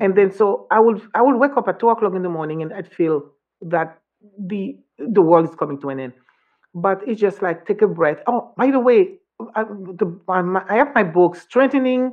and 0.00 0.16
then 0.16 0.30
so 0.30 0.66
I 0.70 0.80
would 0.80 1.02
I 1.14 1.22
would 1.22 1.36
wake 1.36 1.56
up 1.56 1.68
at 1.68 1.78
two 1.80 1.88
o'clock 1.88 2.14
in 2.14 2.22
the 2.22 2.28
morning 2.28 2.62
and 2.62 2.72
I'd 2.72 2.90
feel 2.92 3.22
that 3.62 3.98
the 4.38 4.76
the 4.98 5.22
world 5.22 5.48
is 5.48 5.54
coming 5.54 5.80
to 5.80 5.88
an 5.90 6.00
end. 6.00 6.12
But 6.74 7.00
it's 7.06 7.20
just 7.20 7.42
like 7.42 7.66
take 7.66 7.82
a 7.82 7.88
breath. 7.88 8.18
Oh, 8.26 8.52
by 8.56 8.70
the 8.70 8.80
way, 8.80 9.18
I, 9.54 9.64
the, 9.64 10.20
I 10.28 10.76
have 10.76 10.94
my 10.94 11.02
book, 11.04 11.36
strengthening 11.36 12.12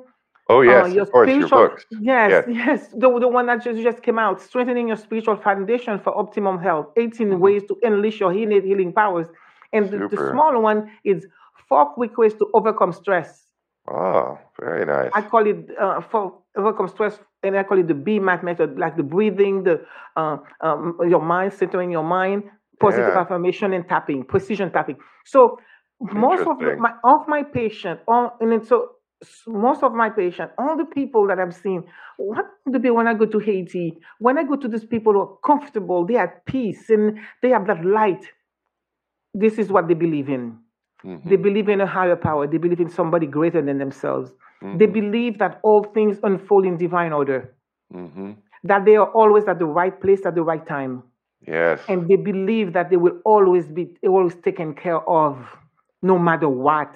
Oh 0.50 0.62
uh, 0.68 0.86
yes, 0.86 0.94
your 0.96 1.04
of 1.04 1.12
course, 1.12 1.38
your 1.40 1.50
books. 1.50 1.86
Yes, 1.92 2.44
yes, 2.48 2.88
the 2.90 3.10
the 3.20 3.28
one 3.28 3.48
that 3.48 3.64
just 3.64 3.82
just 3.82 4.02
came 4.04 4.20
out, 4.20 4.42
strengthening 4.42 4.88
your 4.88 4.98
spiritual 4.98 5.36
foundation 5.38 6.00
for 6.00 6.18
optimum 6.18 6.60
health. 6.60 6.88
18 6.98 7.30
Mhm. 7.30 7.40
ways 7.40 7.64
to 7.66 7.78
unleash 7.84 8.20
your 8.20 8.32
healing 8.32 8.64
healing 8.66 8.94
powers, 8.94 9.28
and 9.74 9.90
the, 9.92 9.98
the 9.98 10.18
Super. 10.18 10.30
small 10.32 10.62
one 10.62 10.90
is 11.04 11.28
four 11.68 11.86
quick 11.94 12.18
ways 12.18 12.34
to 12.36 12.48
overcome 12.54 12.92
stress. 12.94 13.48
Oh, 13.88 14.38
very 14.60 14.86
nice. 14.86 15.12
I 15.14 15.22
call 15.22 15.48
it 15.48 15.70
uh, 15.80 16.02
for 16.02 16.38
overcome 16.56 16.88
stress, 16.88 17.20
and 17.44 17.58
I 17.58 17.64
call 17.64 17.80
it 17.80 17.88
the 17.88 17.94
BMAT 17.94 18.44
method, 18.44 18.78
like 18.78 18.98
the 18.98 19.04
breathing, 19.04 19.64
the 19.64 19.86
uh, 20.16 20.38
um, 20.62 20.98
your 21.08 21.22
mind, 21.22 21.54
centering 21.54 21.92
your 21.92 22.04
mind, 22.04 22.44
positive 22.80 23.14
Yeah. 23.14 23.22
affirmation, 23.22 23.74
and 23.74 23.88
tapping, 23.88 24.24
precision 24.24 24.72
tapping. 24.72 24.98
So 25.26 25.60
most 26.00 26.48
of 26.48 26.60
the, 26.60 26.76
my 26.78 26.94
of 27.04 27.28
my 27.28 27.44
patient, 27.44 28.00
all 28.08 28.38
and 28.39 28.52
then 28.52 28.64
so 28.66 28.92
most 29.48 29.84
of 29.84 29.94
my 29.94 30.10
patient, 30.10 30.52
all 30.58 30.76
the 30.78 30.86
people 30.86 31.28
that 31.28 31.39
I've 31.39 31.54
seen, 31.54 31.84
what 32.18 32.46
do 32.72 32.80
they 32.80 32.92
when 32.92 33.08
I 33.08 33.14
go 33.14 33.26
to 33.26 33.39
Haiti? 33.39 33.98
When 34.20 34.38
I 34.38 34.44
go 34.44 34.56
to 34.56 34.68
these 34.68 34.86
people 34.86 35.14
who 35.14 35.22
are 35.22 35.38
comfortable, 35.46 36.06
they 36.06 36.16
are 36.16 36.28
at 36.28 36.46
peace, 36.46 36.89
and 36.89 37.20
they 37.42 37.50
have 37.50 37.68
that 37.68 37.86
light. 37.86 38.24
This 39.34 39.58
is 39.60 39.72
what 39.72 39.88
they 39.88 39.94
believe 39.94 40.30
in. 40.30 40.58
Mhm. 41.06 41.24
They 41.30 41.36
believe 41.38 41.70
in 41.70 41.82
a 41.82 41.88
higher 41.88 42.16
power. 42.16 42.48
They 42.48 42.58
believe 42.58 42.80
in 42.82 42.89
somebody 42.89 43.28
greater 43.28 43.62
than 43.62 43.78
themselves. 43.78 44.34
They 44.62 44.88
Mhm. 44.88 44.93
believe 44.93 45.38
that 45.39 45.59
all 45.64 45.84
things 45.84 46.20
unfold 46.24 46.66
in 46.66 46.78
divine 46.78 47.14
order, 47.14 47.53
Mhm. 47.93 48.36
that 48.64 48.86
they 48.86 48.95
are 48.95 49.07
always 49.07 49.47
at 49.47 49.59
the 49.59 49.66
right 49.66 49.99
place 49.99 50.26
at 50.26 50.36
the 50.36 50.43
right 50.43 50.66
time. 50.66 51.03
Yes. 51.47 51.84
and 51.89 52.07
they 52.07 52.18
believe 52.18 52.74
that 52.74 52.89
they 52.91 52.97
will 52.97 53.18
always 53.26 53.68
be 53.68 53.97
always 54.07 54.36
taken 54.36 54.74
care 54.76 54.99
of, 55.09 55.57
no 56.03 56.20
matter 56.20 56.47
what. 56.47 56.95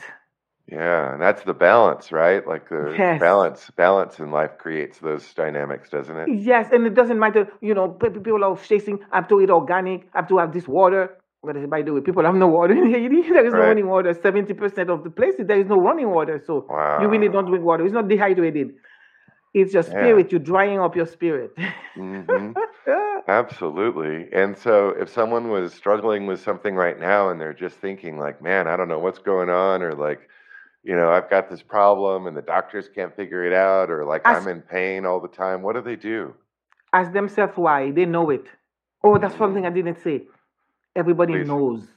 Yeah, 0.67 1.13
and 1.13 1.21
that's 1.21 1.43
the 1.43 1.53
balance, 1.53 2.11
right? 2.11 2.45
Like 2.47 2.69
the 2.69 2.95
Yes. 2.97 3.19
balance 3.19 3.69
balance 3.71 4.19
in 4.19 4.31
life 4.31 4.57
creates 4.57 4.99
those 4.99 5.33
dynamics, 5.33 5.89
doesn't 5.89 6.17
it? 6.17 6.29
Yes, 6.29 6.71
and 6.71 6.85
it 6.85 6.93
doesn't 6.93 7.19
matter, 7.19 7.47
you 7.61 7.73
know, 7.73 7.89
pe- 7.89 8.09
pe- 8.09 8.19
people 8.19 8.43
are 8.43 8.55
chasing, 8.57 8.99
I 9.11 9.17
have 9.17 9.27
to 9.29 9.41
eat 9.41 9.49
organic, 9.49 10.07
I 10.13 10.19
have 10.19 10.27
to 10.29 10.37
have 10.37 10.51
this 10.53 10.67
water. 10.67 11.17
But 11.45 11.69
by 11.69 11.83
the 11.83 11.93
way, 11.93 12.01
people 12.01 12.25
have 12.25 12.35
no 12.35 12.47
water 12.47 12.73
in 12.73 12.89
Haiti. 12.91 13.21
There 13.29 13.45
is 13.45 13.55
no 13.55 13.63
running 13.63 13.87
water. 13.87 14.13
70% 14.13 14.89
of 14.89 15.03
the 15.03 15.11
places, 15.11 15.47
there 15.47 15.59
is 15.59 15.67
no 15.67 15.79
running 15.79 16.09
water. 16.09 16.41
So 16.45 16.69
you 16.97 17.09
really 17.09 17.29
don't 17.29 17.45
drink 17.47 17.63
water. 17.65 17.85
It's 17.85 17.93
not 17.93 18.07
dehydrated. 18.09 18.75
It's 19.53 19.73
your 19.73 19.83
Yeah. 19.83 19.93
spirit. 19.99 20.31
You're 20.31 20.41
drying 20.41 20.79
up 20.79 20.95
your 20.95 21.07
spirit. 21.07 21.55
hmm 21.95 22.51
Absolutely. 23.27 24.27
And 24.33 24.57
so 24.57 24.89
if 24.89 25.09
someone 25.09 25.49
was 25.49 25.73
struggling 25.73 26.27
with 26.27 26.41
something 26.41 26.75
right 26.75 26.99
now 26.99 27.29
and 27.29 27.41
they're 27.41 27.53
just 27.53 27.77
thinking 27.77 28.19
like, 28.19 28.41
man, 28.41 28.67
I 28.67 28.77
don't 28.77 28.87
know 28.89 28.99
what's 28.99 29.19
going 29.19 29.49
on 29.49 29.81
or 29.81 29.93
like, 29.95 30.29
you 30.83 30.95
know, 30.95 31.09
I've 31.11 31.29
got 31.29 31.49
this 31.49 31.63
problem 31.63 32.27
and 32.27 32.37
the 32.37 32.43
doctors 32.43 32.89
can't 32.93 33.15
figure 33.15 33.45
it 33.45 33.53
out 33.53 33.89
or 33.91 34.05
like 34.05 34.23
As, 34.25 34.37
I'm 34.37 34.47
in 34.47 34.61
pain 34.61 35.05
all 35.05 35.19
the 35.21 35.27
time, 35.29 35.61
what 35.63 35.75
do 35.75 35.81
they 35.81 35.95
do? 35.95 36.33
ask 36.93 37.13
themselves 37.13 37.53
why. 37.57 37.91
They 37.91 38.05
know 38.05 38.29
it. 38.31 38.45
Oh, 39.03 39.17
that's 39.19 39.37
something 39.37 39.65
I 39.65 39.69
didn't 39.71 40.01
say. 40.03 40.23
Everybody 40.95 41.33
Please. 41.33 41.47
knows. 41.47 41.87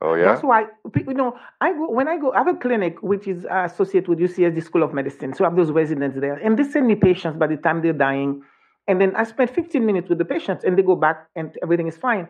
Oh 0.00 0.14
yeah? 0.14 0.24
That's 0.26 0.42
why, 0.42 0.66
you 0.94 1.14
know, 1.14 1.38
I 1.60 1.72
go 1.72 1.90
when 1.90 2.08
I 2.08 2.18
go. 2.18 2.32
I 2.32 2.38
have 2.38 2.48
a 2.48 2.54
clinic 2.54 3.02
which 3.02 3.26
is 3.26 3.46
associated 3.50 4.08
with 4.08 4.18
UCSD 4.18 4.62
School 4.62 4.82
of 4.82 4.92
Medicine, 4.92 5.32
so 5.32 5.44
I 5.44 5.48
have 5.48 5.56
those 5.56 5.70
residents 5.70 6.18
there, 6.20 6.34
and 6.34 6.58
they 6.58 6.64
send 6.64 6.86
me 6.86 6.94
patients 6.94 7.38
by 7.38 7.46
the 7.46 7.56
time 7.56 7.80
they're 7.80 7.92
dying, 7.92 8.42
and 8.86 9.00
then 9.00 9.16
I 9.16 9.24
spend 9.24 9.50
15 9.50 9.84
minutes 9.84 10.08
with 10.08 10.18
the 10.18 10.24
patients, 10.24 10.64
and 10.64 10.76
they 10.76 10.82
go 10.82 10.96
back, 10.96 11.28
and 11.36 11.56
everything 11.62 11.86
is 11.86 11.96
fine. 11.96 12.28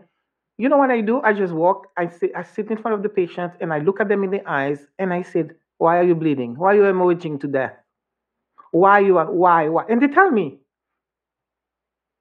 You 0.57 0.69
know 0.69 0.77
what 0.77 0.91
I 0.91 1.01
do? 1.01 1.21
I 1.23 1.33
just 1.33 1.53
walk. 1.53 1.89
I 1.97 2.07
sit. 2.07 2.31
I 2.37 2.45
sit 2.45 2.71
in 2.71 2.77
front 2.77 2.95
of 2.95 3.03
the 3.03 3.09
patient, 3.09 3.55
and 3.61 3.73
I 3.73 3.79
look 3.79 4.01
at 4.01 4.09
them 4.09 4.23
in 4.23 4.31
the 4.31 4.49
eyes, 4.49 4.87
and 5.01 5.13
I 5.13 5.23
said, 5.23 5.57
"Why 5.79 5.99
are 5.99 6.05
you 6.05 6.15
bleeding? 6.15 6.55
Why 6.57 6.75
are 6.75 6.77
you 6.77 6.83
hemorrhaging 6.83 7.41
to 7.41 7.49
death? 7.49 7.75
Why 8.71 9.01
you 9.01 9.19
are? 9.19 9.31
Why? 9.33 9.69
Why?" 9.69 9.85
And 9.89 10.01
they 10.01 10.09
tell 10.09 10.31
me 10.31 10.61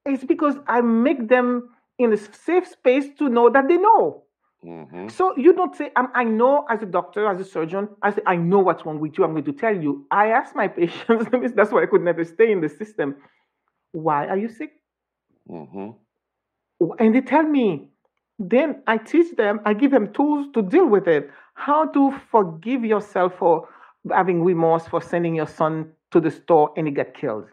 it's 0.06 0.24
because 0.24 0.56
I 0.68 0.82
make 0.82 1.28
them 1.30 1.70
in 2.00 2.14
a 2.14 2.18
safe 2.18 2.68
space 2.68 3.06
to 3.20 3.30
know 3.30 3.50
that 3.50 3.68
they 3.68 3.78
know. 3.78 4.24
hmm 4.64 5.08
So 5.10 5.36
you 5.38 5.54
don't 5.54 5.76
say, 5.76 5.92
um, 5.96 6.10
I 6.16 6.24
know 6.24 6.66
as 6.70 6.82
a 6.82 6.86
doctor, 6.86 7.28
as 7.28 7.40
a 7.40 7.46
surgeon, 7.46 7.90
I 8.02 8.12
say, 8.12 8.22
I 8.26 8.36
know 8.36 8.60
what's 8.60 8.86
wrong 8.86 9.00
with 9.00 9.18
you. 9.18 9.24
I'm 9.24 9.32
going 9.34 9.46
to 9.46 9.54
tell 9.54 9.76
you. 9.76 10.06
I 10.12 10.28
ask 10.30 10.56
my 10.56 10.68
patients, 10.80 11.28
that's 11.56 11.72
why 11.72 11.84
I 11.84 11.88
could 11.88 12.02
never 12.02 12.24
stay 12.26 12.52
in 12.52 12.62
the 12.62 12.70
system. 12.70 13.16
Why 13.92 14.28
are 14.28 14.38
you 14.38 14.50
sick? 14.50 14.72
hmm 15.48 15.92
And 17.00 17.16
they 17.16 17.22
tell 17.22 17.44
me. 17.44 17.90
Then 18.40 18.82
I 18.88 18.98
teach 18.98 19.36
them, 19.36 19.62
I 19.64 19.74
give 19.74 19.92
them 19.92 20.12
tools 20.12 20.48
to 20.56 20.62
deal 20.64 20.88
with 20.88 21.08
it. 21.08 21.30
How 21.54 21.86
to 21.88 22.12
forgive 22.32 22.84
yourself 22.84 23.36
for 23.38 23.70
having 24.12 24.44
remorse 24.44 24.88
for 24.88 25.02
sending 25.02 25.36
your 25.36 25.48
son 25.48 25.92
to 26.12 26.20
the 26.20 26.32
store 26.32 26.74
and 26.76 26.88
he 26.88 26.94
got 26.94 27.14
killed. 27.14 27.46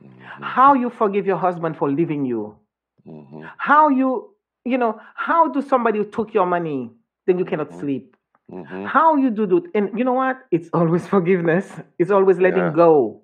hmm 0.00 0.42
How 0.42 0.74
you 0.74 0.90
forgive 0.90 1.26
your 1.26 1.36
husband 1.38 1.76
for 1.76 1.90
leaving 1.90 2.24
you. 2.24 2.56
Hmm 3.04 3.46
How 3.58 3.88
you, 3.88 4.30
you 4.64 4.78
know, 4.78 5.00
how 5.14 5.48
do 5.48 5.60
somebody 5.62 5.98
who 5.98 6.04
took 6.04 6.34
your 6.34 6.46
money, 6.46 6.90
then 7.26 7.38
you 7.38 7.44
cannot 7.44 7.72
hmm 7.72 7.80
sleep? 7.80 8.16
hmm 8.50 8.86
How 8.86 9.16
you 9.16 9.30
do 9.30 9.46
that? 9.46 9.64
And 9.74 9.96
you 9.98 10.04
know 10.04 10.12
what? 10.14 10.38
It's 10.50 10.68
always 10.72 11.06
forgiveness. 11.16 11.70
It's 11.98 12.10
always 12.10 12.38
letting 12.38 12.66
Yeah. 12.66 12.72
go. 12.72 13.22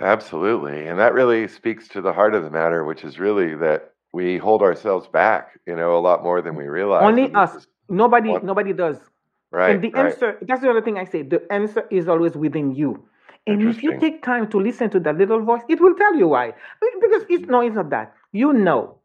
Absolutely. 0.00 0.86
And 0.86 0.98
that 0.98 1.14
really 1.14 1.46
speaks 1.48 1.88
to 1.88 2.00
the 2.00 2.12
heart 2.12 2.34
of 2.34 2.42
the 2.42 2.50
matter, 2.50 2.84
which 2.84 3.04
is 3.04 3.18
really 3.18 3.54
that 3.56 3.92
we 4.12 4.38
hold 4.38 4.62
ourselves 4.62 5.06
back, 5.08 5.58
you 5.66 5.76
know, 5.76 5.96
a 5.96 6.00
lot 6.00 6.22
more 6.22 6.40
than 6.42 6.56
we 6.56 6.66
realize. 6.66 7.02
Only 7.06 7.32
us. 7.34 7.66
Nobody, 7.88 8.30
one, 8.30 8.42
nobody 8.42 8.72
does. 8.72 8.98
right, 9.50 9.68
And 9.70 9.82
the 9.82 9.94
right. 9.94 9.98
answer, 10.06 10.38
that's 10.42 10.62
the 10.62 10.70
other 10.70 10.82
thing 10.82 10.98
I 10.98 11.04
say. 11.04 11.22
The 11.22 11.42
answer 11.52 11.86
is 11.90 12.08
always 12.08 12.36
within 12.36 12.74
you. 12.74 13.04
And 13.46 13.62
if 13.68 13.82
you 13.82 13.92
take 13.98 14.22
time 14.22 14.48
to 14.50 14.58
listen 14.60 14.90
to 14.90 15.00
that 15.00 15.16
little 15.18 15.40
voice, 15.42 15.62
it 15.68 15.80
will 15.80 15.94
tell 15.94 16.14
you 16.16 16.28
why. 16.28 16.52
Because 17.00 17.24
it's 17.28 17.48
no, 17.48 17.60
it's 17.60 17.74
not 17.74 17.90
that. 17.90 18.14
You 18.32 18.52
know. 18.52 18.96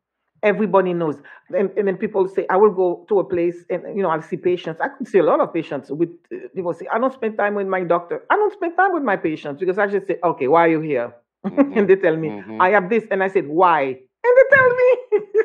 Everybody 0.44 0.94
knows. 0.94 1.16
And, 1.58 1.72
and 1.76 1.88
then 1.88 1.98
people 1.98 2.28
say, 2.28 2.46
I 2.52 2.58
will 2.58 2.70
go 2.70 3.04
to 3.10 3.20
a 3.20 3.24
place 3.24 3.66
and, 3.72 3.82
you 3.96 4.04
know, 4.04 4.10
I'll 4.10 4.22
see 4.22 4.38
patients. 4.38 4.80
I 4.80 4.90
could 4.90 5.08
see 5.08 5.18
a 5.18 5.24
lot 5.24 5.40
of 5.40 5.52
patients 5.52 5.90
with 5.90 6.10
uh, 6.32 6.36
people 6.54 6.72
say, 6.74 6.86
I 6.94 7.00
don't 7.00 7.14
spend 7.14 7.36
time 7.38 7.56
with 7.56 7.66
my 7.66 7.84
doctor. 7.84 8.24
I 8.30 8.36
don't 8.36 8.54
spend 8.54 8.78
time 8.78 8.94
with 8.94 9.02
my 9.02 9.18
patients 9.18 9.60
because 9.60 9.80
I 9.80 9.88
just 9.88 10.06
say, 10.06 10.18
okay, 10.24 10.48
why 10.48 10.66
are 10.66 10.70
you 10.70 10.82
here? 10.82 11.16
hmm 11.48 11.74
and 11.76 11.90
they 11.90 11.96
tell 11.96 12.16
me, 12.16 12.30
hmm 12.30 12.62
I 12.62 12.70
have 12.70 12.90
this. 12.90 13.06
And 13.10 13.24
I 13.24 13.28
said, 13.28 13.48
why? 13.48 13.82
And 14.26 14.34
they 14.38 14.56
tell 14.56 14.70
me. 14.70 14.94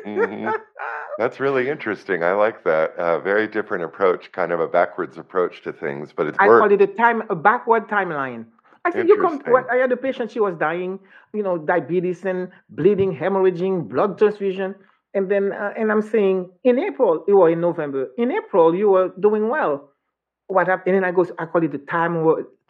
hmm 0.03 0.49
That's 1.17 1.39
really 1.39 1.69
interesting. 1.69 2.23
I 2.23 2.33
like 2.33 2.63
that. 2.63 2.95
Uh, 2.95 3.19
very 3.19 3.47
different 3.47 3.83
approach, 3.83 4.31
kind 4.31 4.51
of 4.51 4.59
a 4.59 4.67
backwards 4.67 5.17
approach 5.17 5.61
to 5.63 5.73
things, 5.73 6.11
but 6.15 6.27
it's 6.27 6.37
I 6.39 6.47
call 6.47 6.71
it 6.71 6.81
a 6.81 6.87
time, 6.87 7.23
a 7.29 7.35
backward 7.35 7.87
timeline. 7.87 8.45
I 8.85 8.91
said, 8.91 9.07
you 9.07 9.17
come. 9.17 9.41
I 9.71 9.75
had 9.77 9.91
a 9.91 9.97
patient. 9.97 10.31
She 10.31 10.39
was 10.39 10.55
dying, 10.55 10.99
you 11.33 11.43
know, 11.43 11.57
diabetes 11.57 12.25
and 12.25 12.49
bleeding, 12.69 13.15
hemorrhaging, 13.15 13.87
blood 13.89 14.17
transfusion, 14.17 14.75
and 15.13 15.29
then, 15.29 15.51
uh, 15.51 15.73
and 15.77 15.91
I'm 15.91 16.01
saying, 16.01 16.49
in 16.63 16.79
April, 16.79 17.23
you 17.27 17.37
were 17.37 17.49
in 17.49 17.61
November. 17.61 18.09
In 18.17 18.31
April, 18.31 18.73
you 18.75 18.89
were 18.89 19.09
doing 19.19 19.49
well. 19.49 19.89
What 20.47 20.67
happened? 20.67 20.95
And 20.95 21.03
then 21.03 21.09
I 21.09 21.11
go, 21.13 21.25
I 21.37 21.45
call 21.45 21.63
it 21.63 21.71
the 21.71 21.77
time, 21.79 22.25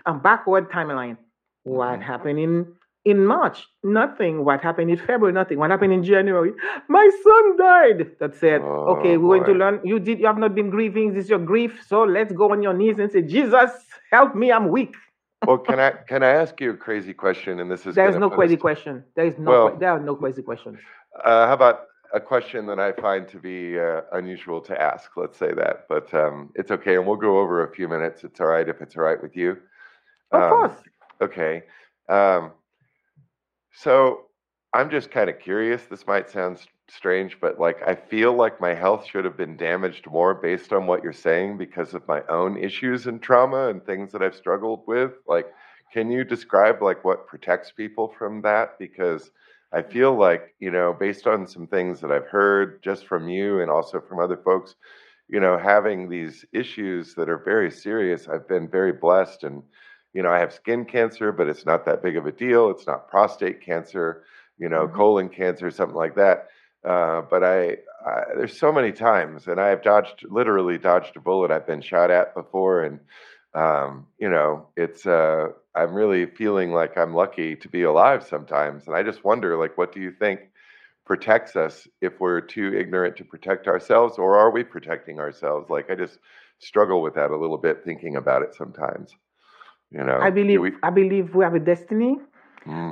a 0.05 0.14
backward 0.14 0.70
timeline. 0.72 1.18
What 1.64 2.01
hmm 2.01 2.01
happened 2.01 2.39
in 2.39 2.74
in 3.05 3.26
March? 3.26 3.66
Nothing. 3.84 4.43
What 4.45 4.62
happened 4.62 4.91
in 4.91 4.97
February? 4.97 5.34
Nothing. 5.34 5.57
What 5.59 5.72
happened 5.72 5.93
in 5.93 6.03
January? 6.03 6.51
My 6.88 7.09
son 7.24 7.57
died. 7.57 8.12
That 8.20 8.36
said, 8.36 8.70
okay, 8.86 9.18
Oh 9.18 9.18
we're 9.18 9.28
going 9.28 9.43
to 9.45 9.53
learn. 9.53 9.80
You 9.84 9.99
did. 9.99 10.20
You 10.20 10.28
have 10.28 10.38
not 10.38 10.55
been 10.55 10.70
grieving. 10.70 11.14
This 11.14 11.26
is 11.26 11.30
your 11.30 11.39
grief. 11.39 11.84
So 11.88 12.03
let's 12.03 12.32
go 12.34 12.51
on 12.51 12.62
your 12.62 12.74
knees 12.74 12.99
and 12.99 13.12
say, 13.12 13.22
Jesus, 13.22 13.72
help 14.12 14.36
me. 14.36 14.51
I'm 14.51 14.70
weak. 14.70 14.95
Well, 15.46 15.58
can 15.58 15.80
I 15.80 15.92
can 16.08 16.24
I 16.24 16.30
ask 16.30 16.60
you 16.62 16.72
a 16.72 16.78
crazy 16.78 17.14
question? 17.14 17.60
And 17.60 17.70
this 17.72 17.86
is 17.86 17.96
There 17.96 18.10
is 18.10 18.16
no 18.18 18.30
us. 18.30 18.36
crazy 18.36 18.58
question. 18.58 19.04
There 19.16 19.26
is 19.26 19.38
no. 19.38 19.46
que- 19.52 19.64
Well, 19.72 19.78
There 19.78 19.89
are 19.92 20.00
no 20.00 20.16
crazy 20.16 20.42
questions. 20.44 20.78
uh, 21.24 21.48
how 21.48 21.54
about 21.54 21.88
a 22.14 22.20
question 22.20 22.66
that 22.68 22.80
I 22.80 22.92
find 22.92 23.28
to 23.30 23.38
be 23.39 23.80
uh, 23.80 24.02
unusual 24.14 24.62
to 24.62 24.80
ask? 24.80 25.12
Let's 25.18 25.38
say 25.38 25.52
that, 25.54 25.86
but 25.89 26.14
um, 26.14 26.52
it's 26.56 26.72
okay, 26.72 26.96
and 26.96 27.08
we'll 27.08 27.16
go 27.30 27.39
over 27.39 27.64
a 27.66 27.72
few 27.74 27.88
minutes. 27.88 28.24
It's 28.24 28.39
all 28.39 28.48
right 28.48 28.68
if 28.68 28.82
it's 28.82 28.96
all 28.98 29.04
right 29.04 29.22
with 29.22 29.36
you. 29.36 29.58
Of 30.32 30.42
Um, 30.42 30.50
course. 30.50 30.78
okay. 31.22 31.64
Um, 32.10 32.52
so 33.74 34.26
I'm 34.74 34.89
just 34.89 35.10
kind 35.12 35.30
of 35.30 35.39
curious. 35.39 35.86
This 35.86 36.06
might 36.06 36.30
sound 36.30 36.60
strange, 36.92 37.39
but 37.39 37.60
like 37.60 37.82
I 37.88 37.96
feel 37.96 38.34
like 38.34 38.60
my 38.62 38.74
health 38.74 39.06
should 39.06 39.26
have 39.26 39.38
been 39.38 39.58
damaged 39.58 40.08
more 40.08 40.34
based 40.36 40.74
on 40.74 40.88
what 40.88 41.04
you're 41.04 41.14
saying 41.14 41.58
because 41.58 41.94
of 41.94 42.08
my 42.08 42.22
own 42.30 42.58
issues 42.58 43.08
and 43.08 43.22
trauma 43.22 43.70
and 43.70 43.84
things 43.86 44.12
that 44.12 44.22
I've 44.22 44.36
struggled 44.36 44.84
with. 44.88 45.14
Like, 45.28 45.48
can 45.94 46.12
you 46.12 46.24
describe 46.24 46.82
like 46.82 47.03
what 47.03 47.28
protects 47.28 47.72
people 47.72 48.10
from 48.18 48.41
that? 48.44 48.78
Because 48.80 49.32
I 49.74 49.82
feel 49.82 50.14
like, 50.18 50.56
you 50.60 50.72
know, 50.72 50.94
based 50.94 51.28
on 51.28 51.48
some 51.48 51.68
things 51.68 52.02
that 52.02 52.11
I've 52.11 52.28
heard 52.28 52.82
just 52.84 53.07
from 53.07 53.28
you 53.30 53.61
and 53.61 53.72
also 53.72 54.02
from 54.02 54.20
other 54.20 54.38
folks, 54.38 54.76
you 55.28 55.40
know, 55.40 55.57
having 55.57 56.10
these 56.10 56.45
issues 56.53 57.15
that 57.15 57.30
are 57.30 57.38
very 57.38 57.72
serious, 57.72 58.28
I've 58.28 58.48
been 58.48 58.68
very 58.70 58.91
blessed 58.94 59.44
and 59.44 59.64
you 60.14 60.22
know, 60.22 60.32
I 60.32 60.40
have 60.40 60.52
skin 60.53 60.86
cancer, 60.86 61.32
but 61.32 61.48
it's 61.48 61.65
not 61.65 61.86
that 61.86 62.03
big 62.03 62.18
of 62.18 62.26
a 62.26 62.32
deal. 62.34 62.70
It's 62.70 62.86
not 62.86 63.07
prostate 63.07 63.61
cancer, 63.61 64.24
you 64.57 64.68
know, 64.68 64.88
Mhm. 64.88 64.94
colon 64.94 65.30
cancer, 65.30 65.72
something 65.72 65.95
like 65.95 66.15
that. 66.15 66.48
Uh, 66.84 67.22
but 67.30 67.44
I, 67.44 67.78
I, 68.06 68.24
there's 68.36 68.58
so 68.58 68.72
many 68.72 68.91
times, 68.91 69.48
and 69.48 69.60
I 69.60 69.70
have 69.70 69.84
dodged, 69.84 70.26
literally 70.30 70.78
dodged 70.78 71.16
a 71.16 71.20
bullet. 71.20 71.52
I've 71.52 71.68
been 71.68 71.82
shot 71.82 72.10
at 72.10 72.34
before, 72.34 72.84
and 72.84 72.99
um, 73.53 74.08
you 74.18 74.30
know, 74.30 74.68
it's. 74.76 75.06
Uh, 75.06 75.49
I'm 75.74 75.94
really 75.94 76.26
feeling 76.26 76.74
like 76.74 76.98
I'm 76.98 77.14
lucky 77.14 77.56
to 77.56 77.70
be 77.70 77.84
alive 77.84 78.26
sometimes, 78.28 78.88
and 78.88 78.95
I 78.95 79.03
just 79.03 79.24
wonder, 79.24 79.58
like, 79.58 79.78
what 79.78 79.94
do 79.94 80.02
you 80.02 80.12
think 80.12 80.40
protects 81.06 81.56
us 81.56 81.88
if 82.02 82.20
we're 82.20 82.41
too 82.41 82.74
ignorant 82.78 83.16
to 83.18 83.24
protect 83.24 83.68
ourselves, 83.68 84.18
or 84.18 84.38
are 84.38 84.52
we 84.52 84.64
protecting 84.64 85.20
ourselves? 85.20 85.70
Like, 85.70 85.90
I 85.90 85.95
just 85.95 86.20
struggle 86.60 87.02
with 87.02 87.16
that 87.16 87.32
a 87.32 87.38
little 87.38 87.58
bit, 87.58 87.84
thinking 87.86 88.16
about 88.18 88.41
it 88.41 88.53
sometimes. 88.56 89.16
You 89.91 90.03
know, 90.03 90.20
I 90.22 90.30
believe. 90.30 90.60
we? 90.62 90.72
I 90.84 90.90
believe 90.90 91.36
we 91.36 91.44
have 91.44 91.53
a 91.56 91.60
destiny. 91.60 92.18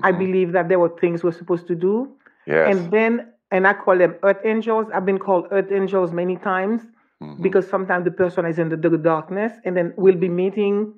I 0.03 0.11
Mhm. 0.11 0.19
believe 0.19 0.51
that 0.53 0.69
there 0.69 0.79
were 0.79 0.89
things 0.99 1.23
we're 1.23 1.31
supposed 1.31 1.67
to 1.67 1.75
do, 1.75 2.15
Yes. 2.45 2.67
and 2.71 2.91
then, 2.91 3.33
and 3.51 3.67
I 3.67 3.73
call 3.73 3.97
them 3.97 4.15
earth 4.23 4.41
angels. 4.45 4.87
I've 4.93 5.05
been 5.05 5.19
called 5.19 5.47
earth 5.51 5.71
angels 5.71 6.11
many 6.11 6.37
times 6.37 6.81
Mhm. 7.21 7.41
because 7.41 7.67
sometimes 7.67 8.05
the 8.05 8.11
person 8.11 8.45
is 8.45 8.59
in 8.59 8.69
the 8.69 8.77
the 8.77 8.97
darkness, 8.97 9.53
and 9.65 9.75
then 9.77 9.93
we'll 9.97 10.15
be 10.27 10.29
meeting. 10.29 10.93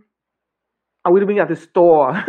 I 1.04 1.10
will 1.10 1.26
be 1.26 1.40
at 1.40 1.48
the 1.48 1.56
store. 1.56 2.12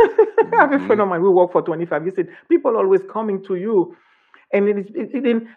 I 0.53 0.57
have 0.61 0.73
a 0.73 0.79
friend 0.87 1.01
Mhm. 1.01 1.03
of 1.03 1.09
mine. 1.09 1.23
We 1.23 1.29
work 1.29 1.53
for 1.53 1.63
25 1.63 2.03
years. 2.05 2.15
Said 2.15 2.29
people 2.49 2.77
always 2.77 3.03
coming 3.17 3.43
to 3.45 3.55
you, 3.57 3.97
and 4.53 4.69
it 4.69 4.77
is 4.79 4.87
it, 4.95 5.11
it, 5.17 5.23
then 5.25 5.49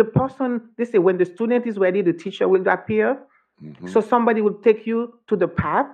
the 0.00 0.04
person. 0.04 0.50
They 0.76 0.84
say 0.84 0.98
when 0.98 1.16
the 1.18 1.24
student 1.24 1.66
is 1.66 1.78
ready, 1.78 2.02
the 2.02 2.12
teacher 2.12 2.46
will 2.48 2.66
appear. 2.68 3.16
Mhm. 3.62 3.88
So 3.88 4.00
somebody 4.00 4.40
will 4.42 4.58
take 4.68 4.86
you 4.86 5.14
to 5.28 5.36
the 5.36 5.48
path. 5.48 5.86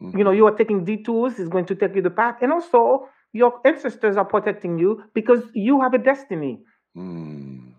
You 0.00 0.24
know, 0.24 0.30
Mhm. 0.30 0.36
you 0.38 0.46
are 0.46 0.56
taking 0.62 0.84
detours. 0.84 1.38
Is 1.38 1.48
going 1.48 1.66
to 1.66 1.74
take 1.74 1.94
you 1.96 2.02
the 2.02 2.10
path, 2.22 2.36
and 2.42 2.52
also 2.52 3.08
your 3.32 3.52
ancestors 3.64 4.16
are 4.16 4.24
protecting 4.36 4.78
you 4.78 4.90
because 5.14 5.42
you 5.54 5.80
have 5.80 5.94
a 5.94 5.98
destiny. 5.98 6.52
Mm. 6.96 7.72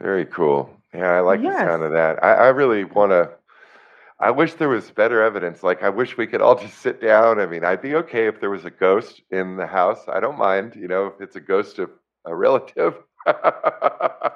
Very 0.00 0.26
cool. 0.26 0.70
Yeah, 0.94 1.12
I 1.12 1.20
like 1.20 1.42
the 1.42 1.52
sound 1.52 1.82
of 1.82 1.92
that. 1.92 2.22
I, 2.24 2.32
I 2.34 2.48
really 2.48 2.84
want 2.84 3.10
to. 3.12 3.30
I 4.20 4.30
wish 4.30 4.54
there 4.54 4.68
was 4.68 4.90
better 4.90 5.22
evidence. 5.22 5.62
Like, 5.62 5.82
I 5.82 5.88
wish 5.88 6.16
we 6.16 6.26
could 6.26 6.42
all 6.42 6.54
just 6.54 6.78
sit 6.78 7.00
down. 7.00 7.40
I 7.40 7.46
mean, 7.46 7.64
I'd 7.64 7.82
be 7.82 7.94
okay 7.96 8.26
if 8.26 8.40
there 8.40 8.50
was 8.50 8.64
a 8.64 8.70
ghost 8.70 9.22
in 9.30 9.56
the 9.56 9.66
house. 9.66 10.08
I 10.08 10.20
don't 10.20 10.38
mind, 10.38 10.74
you 10.76 10.88
know, 10.88 11.06
if 11.06 11.20
it's 11.20 11.36
a 11.36 11.40
ghost 11.40 11.78
of 11.78 11.90
a 12.26 12.34
relative. 12.34 12.94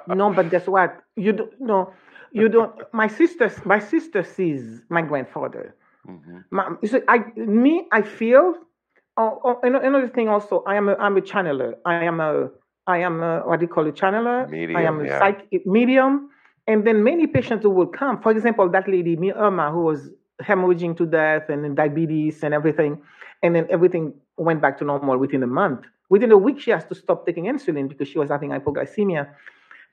No, 0.07 0.31
but 0.31 0.49
guess 0.49 0.67
what? 0.67 1.01
You 1.15 1.33
don't. 1.33 1.59
No, 1.59 1.91
you 2.31 2.47
don't. 2.49 2.73
My 2.93 3.07
sister. 3.07 3.51
My 3.65 3.79
sister 3.79 4.23
sees 4.23 4.81
my 4.89 5.01
grandfather. 5.01 5.75
Mhm. 6.07 6.43
My, 6.51 6.69
you 6.81 6.87
see, 6.87 7.01
I 7.07 7.17
me 7.35 7.87
I 7.91 8.01
feel. 8.01 8.55
Oh, 9.17 9.39
oh, 9.43 9.59
another 9.63 10.07
thing 10.07 10.27
also. 10.29 10.63
I 10.67 10.75
am 10.75 10.89
a 10.89 10.95
I'm 10.95 11.17
a 11.17 11.21
channeler. 11.21 11.75
I 11.85 11.95
am 12.03 12.19
a 12.19 12.49
I 12.87 12.99
am 12.99 13.23
a 13.23 13.41
what 13.41 13.59
do 13.59 13.65
you 13.65 13.67
call 13.67 13.87
a 13.87 13.91
channeler? 13.91 14.49
Medium, 14.49 14.77
I 14.77 14.83
am 14.83 15.01
a 15.01 15.05
yeah. 15.05 15.19
psychic 15.19 15.65
medium. 15.65 16.29
And 16.67 16.85
then 16.85 17.03
many 17.03 17.27
patients 17.27 17.63
who 17.63 17.69
will 17.69 17.87
come. 17.87 18.21
For 18.21 18.31
example, 18.31 18.67
that 18.69 18.87
lady 18.87 19.15
Irma 19.33 19.71
who 19.71 19.83
was 19.83 20.09
hemorrhaging 20.41 20.97
to 20.97 21.05
death 21.05 21.47
and 21.49 21.75
diabetes 21.75 22.43
and 22.43 22.53
everything, 22.53 23.01
and 23.43 23.55
then 23.55 23.67
everything 23.69 24.13
went 24.37 24.61
back 24.61 24.77
to 24.79 24.83
normal 24.83 25.17
within 25.17 25.43
a 25.43 25.47
month. 25.47 25.85
Within 26.09 26.31
a 26.31 26.37
week, 26.37 26.59
she 26.59 26.71
has 26.71 26.83
to 26.85 26.95
stop 26.95 27.25
taking 27.25 27.45
insulin 27.45 27.87
because 27.87 28.07
she 28.07 28.17
was 28.17 28.29
having 28.29 28.49
hypoglycemia 28.49 29.27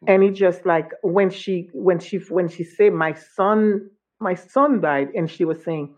and 0.07 0.23
it 0.23 0.33
just 0.33 0.67
like 0.67 0.91
when 1.03 1.31
she 1.31 1.69
when 1.73 1.99
she 1.99 2.19
when 2.19 2.49
she 2.49 2.65
said 2.65 2.93
my 2.93 3.13
son 3.13 3.89
my 4.21 4.35
son 4.35 4.81
died 4.81 5.09
and 5.15 5.31
she 5.31 5.45
was 5.45 5.63
saying 5.63 5.95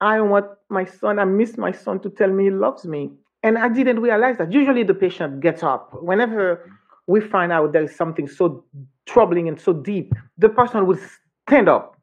i 0.00 0.20
want 0.20 0.46
my 0.68 0.84
son 0.84 1.18
i 1.18 1.24
miss 1.24 1.56
my 1.56 1.72
son 1.72 1.98
to 1.98 2.10
tell 2.10 2.30
me 2.30 2.44
he 2.44 2.50
loves 2.50 2.84
me 2.84 3.10
and 3.48 3.58
i 3.58 3.68
didn't 3.68 4.00
realize 4.08 4.36
that 4.40 4.52
usually 4.60 4.84
the 4.90 4.98
patient 5.04 5.40
gets 5.40 5.62
up 5.62 5.82
whenever 6.10 6.42
we 7.06 7.20
find 7.20 7.50
out 7.56 7.72
there 7.72 7.84
is 7.88 7.94
something 8.02 8.26
so 8.38 8.64
troubling 9.06 9.48
and 9.50 9.58
so 9.66 9.72
deep 9.72 10.12
the 10.44 10.50
person 10.60 10.86
will 10.86 11.00
stand 11.46 11.68
up 11.68 11.98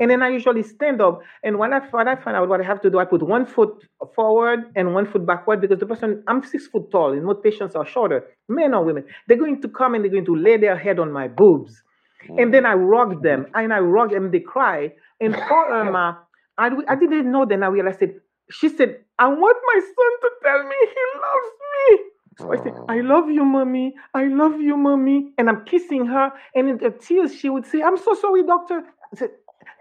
and 0.00 0.10
then 0.10 0.22
I 0.22 0.28
usually 0.30 0.62
stand 0.62 1.00
up. 1.00 1.20
And 1.42 1.58
when 1.58 1.72
I, 1.72 1.80
when 1.90 2.08
I 2.08 2.16
find 2.16 2.36
out 2.36 2.48
what 2.48 2.60
I 2.60 2.64
have 2.64 2.80
to 2.82 2.90
do, 2.90 2.98
I 2.98 3.04
put 3.04 3.22
one 3.22 3.46
foot 3.46 3.84
forward 4.14 4.70
and 4.74 4.94
one 4.94 5.06
foot 5.06 5.26
backward 5.26 5.60
because 5.60 5.78
the 5.78 5.86
person, 5.86 6.22
I'm 6.26 6.42
six 6.42 6.66
foot 6.66 6.90
tall, 6.90 7.12
and 7.12 7.24
most 7.24 7.42
patients 7.42 7.74
are 7.74 7.86
shorter, 7.86 8.24
men 8.48 8.74
or 8.74 8.84
women. 8.84 9.04
They're 9.28 9.38
going 9.38 9.62
to 9.62 9.68
come 9.68 9.94
and 9.94 10.04
they're 10.04 10.10
going 10.10 10.26
to 10.26 10.36
lay 10.36 10.56
their 10.56 10.76
head 10.76 10.98
on 10.98 11.12
my 11.12 11.28
boobs. 11.28 11.82
Mm. 12.28 12.42
And 12.42 12.54
then 12.54 12.66
I 12.66 12.74
rock 12.74 13.22
them 13.22 13.46
and 13.54 13.72
I 13.72 13.78
rock 13.78 14.10
them, 14.10 14.30
they 14.30 14.40
cry. 14.40 14.92
And 15.20 15.34
for 15.34 15.68
Irma, 15.72 16.20
I, 16.58 16.70
I 16.88 16.96
didn't 16.96 17.30
know 17.30 17.46
then 17.46 17.62
I 17.62 17.68
realized 17.68 18.02
it. 18.02 18.22
She 18.50 18.68
said, 18.68 19.00
I 19.18 19.28
want 19.28 19.58
my 19.74 19.80
son 19.80 20.12
to 20.22 20.30
tell 20.42 20.62
me 20.64 20.76
he 20.80 21.04
loves 21.26 21.52
me. 21.72 21.98
So 22.38 22.52
I 22.52 22.56
said, 22.62 22.74
I 22.88 23.00
love 23.00 23.30
you, 23.30 23.44
mommy. 23.44 23.94
I 24.14 24.24
love 24.26 24.60
you, 24.60 24.76
mommy. 24.76 25.32
And 25.38 25.48
I'm 25.48 25.64
kissing 25.64 26.04
her. 26.06 26.32
And 26.54 26.68
in 26.68 26.78
the 26.78 26.90
tears, 26.90 27.34
she 27.34 27.48
would 27.48 27.66
say, 27.66 27.82
I'm 27.82 27.96
so 27.96 28.14
sorry, 28.14 28.44
doctor. 28.44 28.82
I 29.12 29.16
said, 29.16 29.30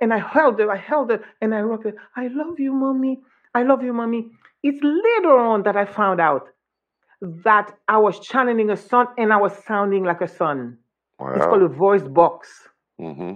and 0.02 0.14
I 0.14 0.20
held 0.20 0.60
her, 0.60 0.72
I 0.72 0.78
held 0.78 1.10
her, 1.12 1.20
and 1.42 1.54
I 1.54 1.62
rocked 1.62 1.86
her. 1.86 1.94
I 2.16 2.28
love 2.28 2.60
you, 2.60 2.74
mommy. 2.74 3.20
I 3.54 3.64
love 3.64 3.84
you, 3.84 3.94
mommy. 3.94 4.28
It's 4.64 4.80
later 4.84 5.38
on 5.38 5.64
that 5.64 5.76
I 5.76 5.86
found 5.86 6.22
out 6.22 6.48
that 7.22 7.78
I 7.88 7.98
was 7.98 8.20
channeling 8.20 8.70
a 8.70 8.78
son 8.78 9.08
and 9.18 9.34
I 9.34 9.38
was 9.38 9.54
sounding 9.68 10.04
like 10.04 10.22
a 10.22 10.28
son. 10.28 10.78
It's 11.36 11.46
called 11.46 11.64
a 11.64 11.68
voice 11.68 12.04
box. 12.04 12.68
hmm 13.00 13.34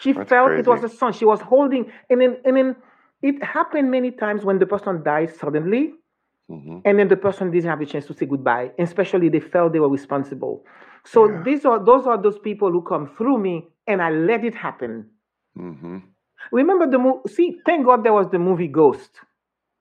She 0.00 0.12
That's 0.12 0.28
felt 0.28 0.50
it 0.52 0.66
was 0.66 0.84
a 0.84 0.88
son. 0.88 1.12
She 1.12 1.24
was 1.24 1.40
holding, 1.40 1.90
and 2.10 2.20
then 2.20 2.36
and 2.44 2.56
then 2.56 2.76
it 3.24 3.42
happened 3.44 3.90
many 3.90 4.12
times 4.12 4.44
when 4.44 4.58
the 4.58 4.66
person 4.66 5.02
died 5.04 5.34
suddenly, 5.34 5.94
hmm 6.48 6.80
and 6.84 6.98
then 6.98 7.08
the 7.08 7.16
person 7.16 7.50
didn't 7.50 7.68
have 7.70 7.80
a 7.80 7.86
chance 7.86 8.06
to 8.06 8.14
say 8.14 8.26
goodbye. 8.26 8.70
And 8.78 8.86
especially 8.88 9.28
they 9.28 9.40
felt 9.40 9.72
they 9.72 9.80
were 9.80 9.88
responsible. 9.88 10.64
So 11.04 11.20
Yeah. 11.20 11.44
these 11.44 11.64
are 11.64 11.84
those 11.84 12.06
are 12.06 12.20
those 12.20 12.38
people 12.38 12.70
who 12.70 12.82
come 12.82 13.06
through 13.16 13.38
me, 13.38 13.68
and 13.86 14.02
I 14.02 14.10
let 14.10 14.44
it 14.44 14.54
happen. 14.54 15.10
hmm 15.56 15.98
Remember 16.52 16.86
the 16.86 16.98
movie? 16.98 17.28
See, 17.28 17.60
thank 17.64 17.86
God 17.86 18.04
there 18.04 18.12
was 18.12 18.28
the 18.30 18.38
movie 18.38 18.68
Ghost 18.68 19.20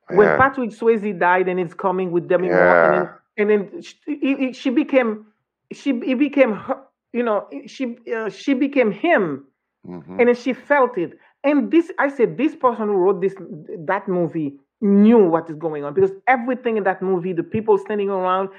when 0.09 0.33
Patrick 0.35 0.71
Swayze 0.71 1.17
died, 1.19 1.47
and 1.49 1.59
it's 1.59 1.73
coming 1.73 2.11
with 2.11 2.27
Demi 2.27 2.49
Moore, 2.49 2.79
and 2.81 2.93
then 2.93 3.09
and 3.37 3.49
then 3.49 3.81
she, 3.81 3.95
it- 4.07 4.39
it- 4.41 4.55
she 4.55 4.69
became 4.69 5.27
she 5.71 5.91
it 5.91 6.17
became 6.19 6.53
her, 6.53 6.83
you 7.13 7.23
know 7.23 7.47
she 7.67 7.97
uh, 8.15 8.29
she 8.29 8.53
became 8.53 8.91
him 8.91 9.45
hmm 9.85 10.19
and 10.19 10.27
then 10.29 10.35
she 10.35 10.53
felt 10.53 10.97
it 10.97 11.17
and 11.43 11.71
this 11.71 11.91
i 11.99 12.07
said 12.09 12.37
this 12.37 12.55
person 12.55 12.87
who 12.87 12.93
wrote 12.93 13.21
this 13.21 13.35
that 13.87 14.07
movie 14.07 14.57
knew 14.81 15.17
what 15.19 15.49
is 15.49 15.55
going 15.55 15.83
on 15.83 15.93
because 15.93 16.11
everything 16.27 16.77
in 16.77 16.83
that 16.83 17.01
movie 17.01 17.33
the 17.33 17.43
people 17.43 17.77
standing 17.77 18.09
around 18.09 18.49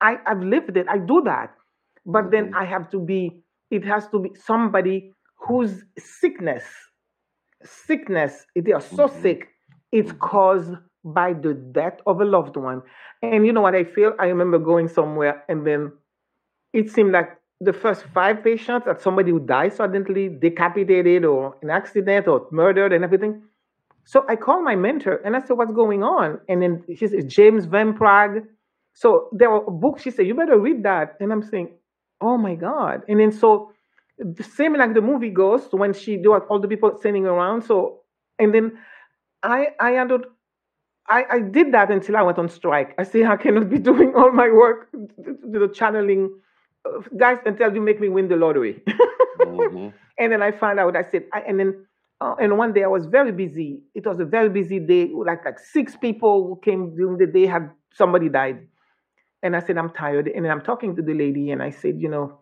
i 0.00 0.16
i've 0.26 0.42
lived 0.42 0.76
it. 0.76 0.86
I 0.88 0.98
do 0.98 1.22
that. 1.24 1.54
But 2.06 2.30
then 2.30 2.46
Mhm. 2.50 2.56
i 2.62 2.64
have 2.64 2.90
to 2.90 2.98
be 3.00 3.42
it 3.70 3.84
has 3.84 4.08
to 4.08 4.18
be 4.20 4.30
somebody 4.34 5.12
whose 5.46 5.84
sickness 5.98 6.64
sickness 7.64 8.46
they 8.54 8.72
are 8.72 8.80
so 8.80 9.08
Mhm. 9.08 9.20
sick 9.22 9.48
it's 9.92 10.12
caused 10.12 10.74
by 11.04 11.32
the 11.32 11.54
death 11.54 11.98
of 12.06 12.20
a 12.20 12.24
loved 12.24 12.56
one. 12.56 12.82
And 13.22 13.46
you 13.46 13.52
know 13.52 13.62
what 13.62 13.74
i 13.74 13.84
feel? 13.84 14.14
I 14.18 14.26
remember 14.28 14.58
going 14.58 14.88
somewhere 14.88 15.44
and 15.48 15.66
then 15.66 15.92
it 16.74 16.90
seemed 16.90 17.12
like 17.12 17.37
the 17.60 17.72
first 17.72 18.04
five 18.14 18.42
patients 18.44 18.86
that 18.86 19.00
somebody 19.00 19.30
who 19.30 19.40
died 19.40 19.72
suddenly, 19.72 20.28
decapitated 20.28 21.24
or 21.24 21.56
an 21.62 21.70
accident 21.70 22.28
or 22.28 22.46
murdered 22.52 22.92
and 22.92 23.02
everything. 23.04 23.42
So 24.04 24.24
I 24.28 24.36
called 24.36 24.64
my 24.64 24.76
mentor 24.76 25.16
and 25.24 25.36
I 25.36 25.40
said, 25.40 25.56
What's 25.56 25.72
going 25.72 26.02
on? 26.02 26.40
And 26.48 26.62
then 26.62 26.84
she 26.96 27.06
said, 27.06 27.28
James 27.28 27.66
Van 27.66 27.92
Praagh. 27.94 28.44
So 28.94 29.28
there 29.32 29.50
were 29.50 29.70
books. 29.70 30.02
She 30.02 30.10
said, 30.10 30.26
You 30.26 30.34
better 30.34 30.58
read 30.58 30.82
that. 30.84 31.16
And 31.20 31.32
I'm 31.32 31.42
saying, 31.42 31.74
Oh 32.20 32.38
my 32.38 32.54
God. 32.54 33.02
And 33.08 33.20
then 33.20 33.32
so 33.32 33.72
the 34.18 34.42
same 34.42 34.74
like 34.76 34.94
the 34.94 35.00
movie 35.00 35.30
Ghost 35.30 35.72
when 35.72 35.92
she 35.92 36.16
do 36.16 36.34
all 36.34 36.60
the 36.60 36.68
people 36.68 36.96
standing 36.98 37.26
around. 37.26 37.62
So 37.62 38.00
and 38.38 38.54
then 38.54 38.78
I 39.42 39.68
I 39.80 39.96
ended 39.96 40.22
I, 41.08 41.24
I 41.30 41.40
did 41.40 41.72
that 41.72 41.90
until 41.90 42.16
I 42.16 42.22
went 42.22 42.38
on 42.38 42.48
strike. 42.48 42.94
I 42.98 43.02
said 43.02 43.24
I 43.24 43.36
cannot 43.36 43.68
be 43.68 43.78
doing 43.90 44.14
all 44.14 44.30
my 44.30 44.50
work, 44.50 44.90
the 44.92 45.70
channeling, 45.74 46.30
guys, 47.16 47.38
until 47.46 47.74
you 47.74 47.80
make 47.80 48.00
me 48.00 48.08
win 48.08 48.28
the 48.28 48.36
lottery. 48.36 48.82
hmm 49.36 49.88
and 50.18 50.32
then 50.32 50.42
I 50.42 50.52
found 50.52 50.80
out. 50.80 50.96
I 50.96 51.04
said, 51.04 51.24
I, 51.32 51.40
and 51.40 51.58
then 51.58 51.86
uh, 52.20 52.34
and 52.40 52.58
one 52.58 52.72
day 52.72 52.84
I 52.84 52.88
was 52.88 53.06
very 53.06 53.32
busy. 53.32 53.82
It 53.94 54.06
was 54.06 54.20
a 54.20 54.24
very 54.24 54.48
busy 54.48 54.78
day. 54.78 55.10
Like 55.14 55.44
like 55.44 55.58
six 55.58 55.96
people 55.96 56.46
who 56.46 56.60
came 56.62 56.94
during 56.96 57.18
the 57.18 57.26
day 57.26 57.46
had 57.46 57.70
somebody 57.92 58.28
died, 58.28 58.66
and 59.42 59.56
I 59.56 59.60
said 59.60 59.78
I'm 59.78 59.90
tired. 59.90 60.28
And 60.28 60.44
then 60.44 60.52
I'm 60.52 60.62
talking 60.62 60.96
to 60.96 61.02
the 61.02 61.14
lady, 61.14 61.50
and 61.50 61.62
I 61.62 61.70
said, 61.70 62.00
you 62.00 62.08
know, 62.08 62.40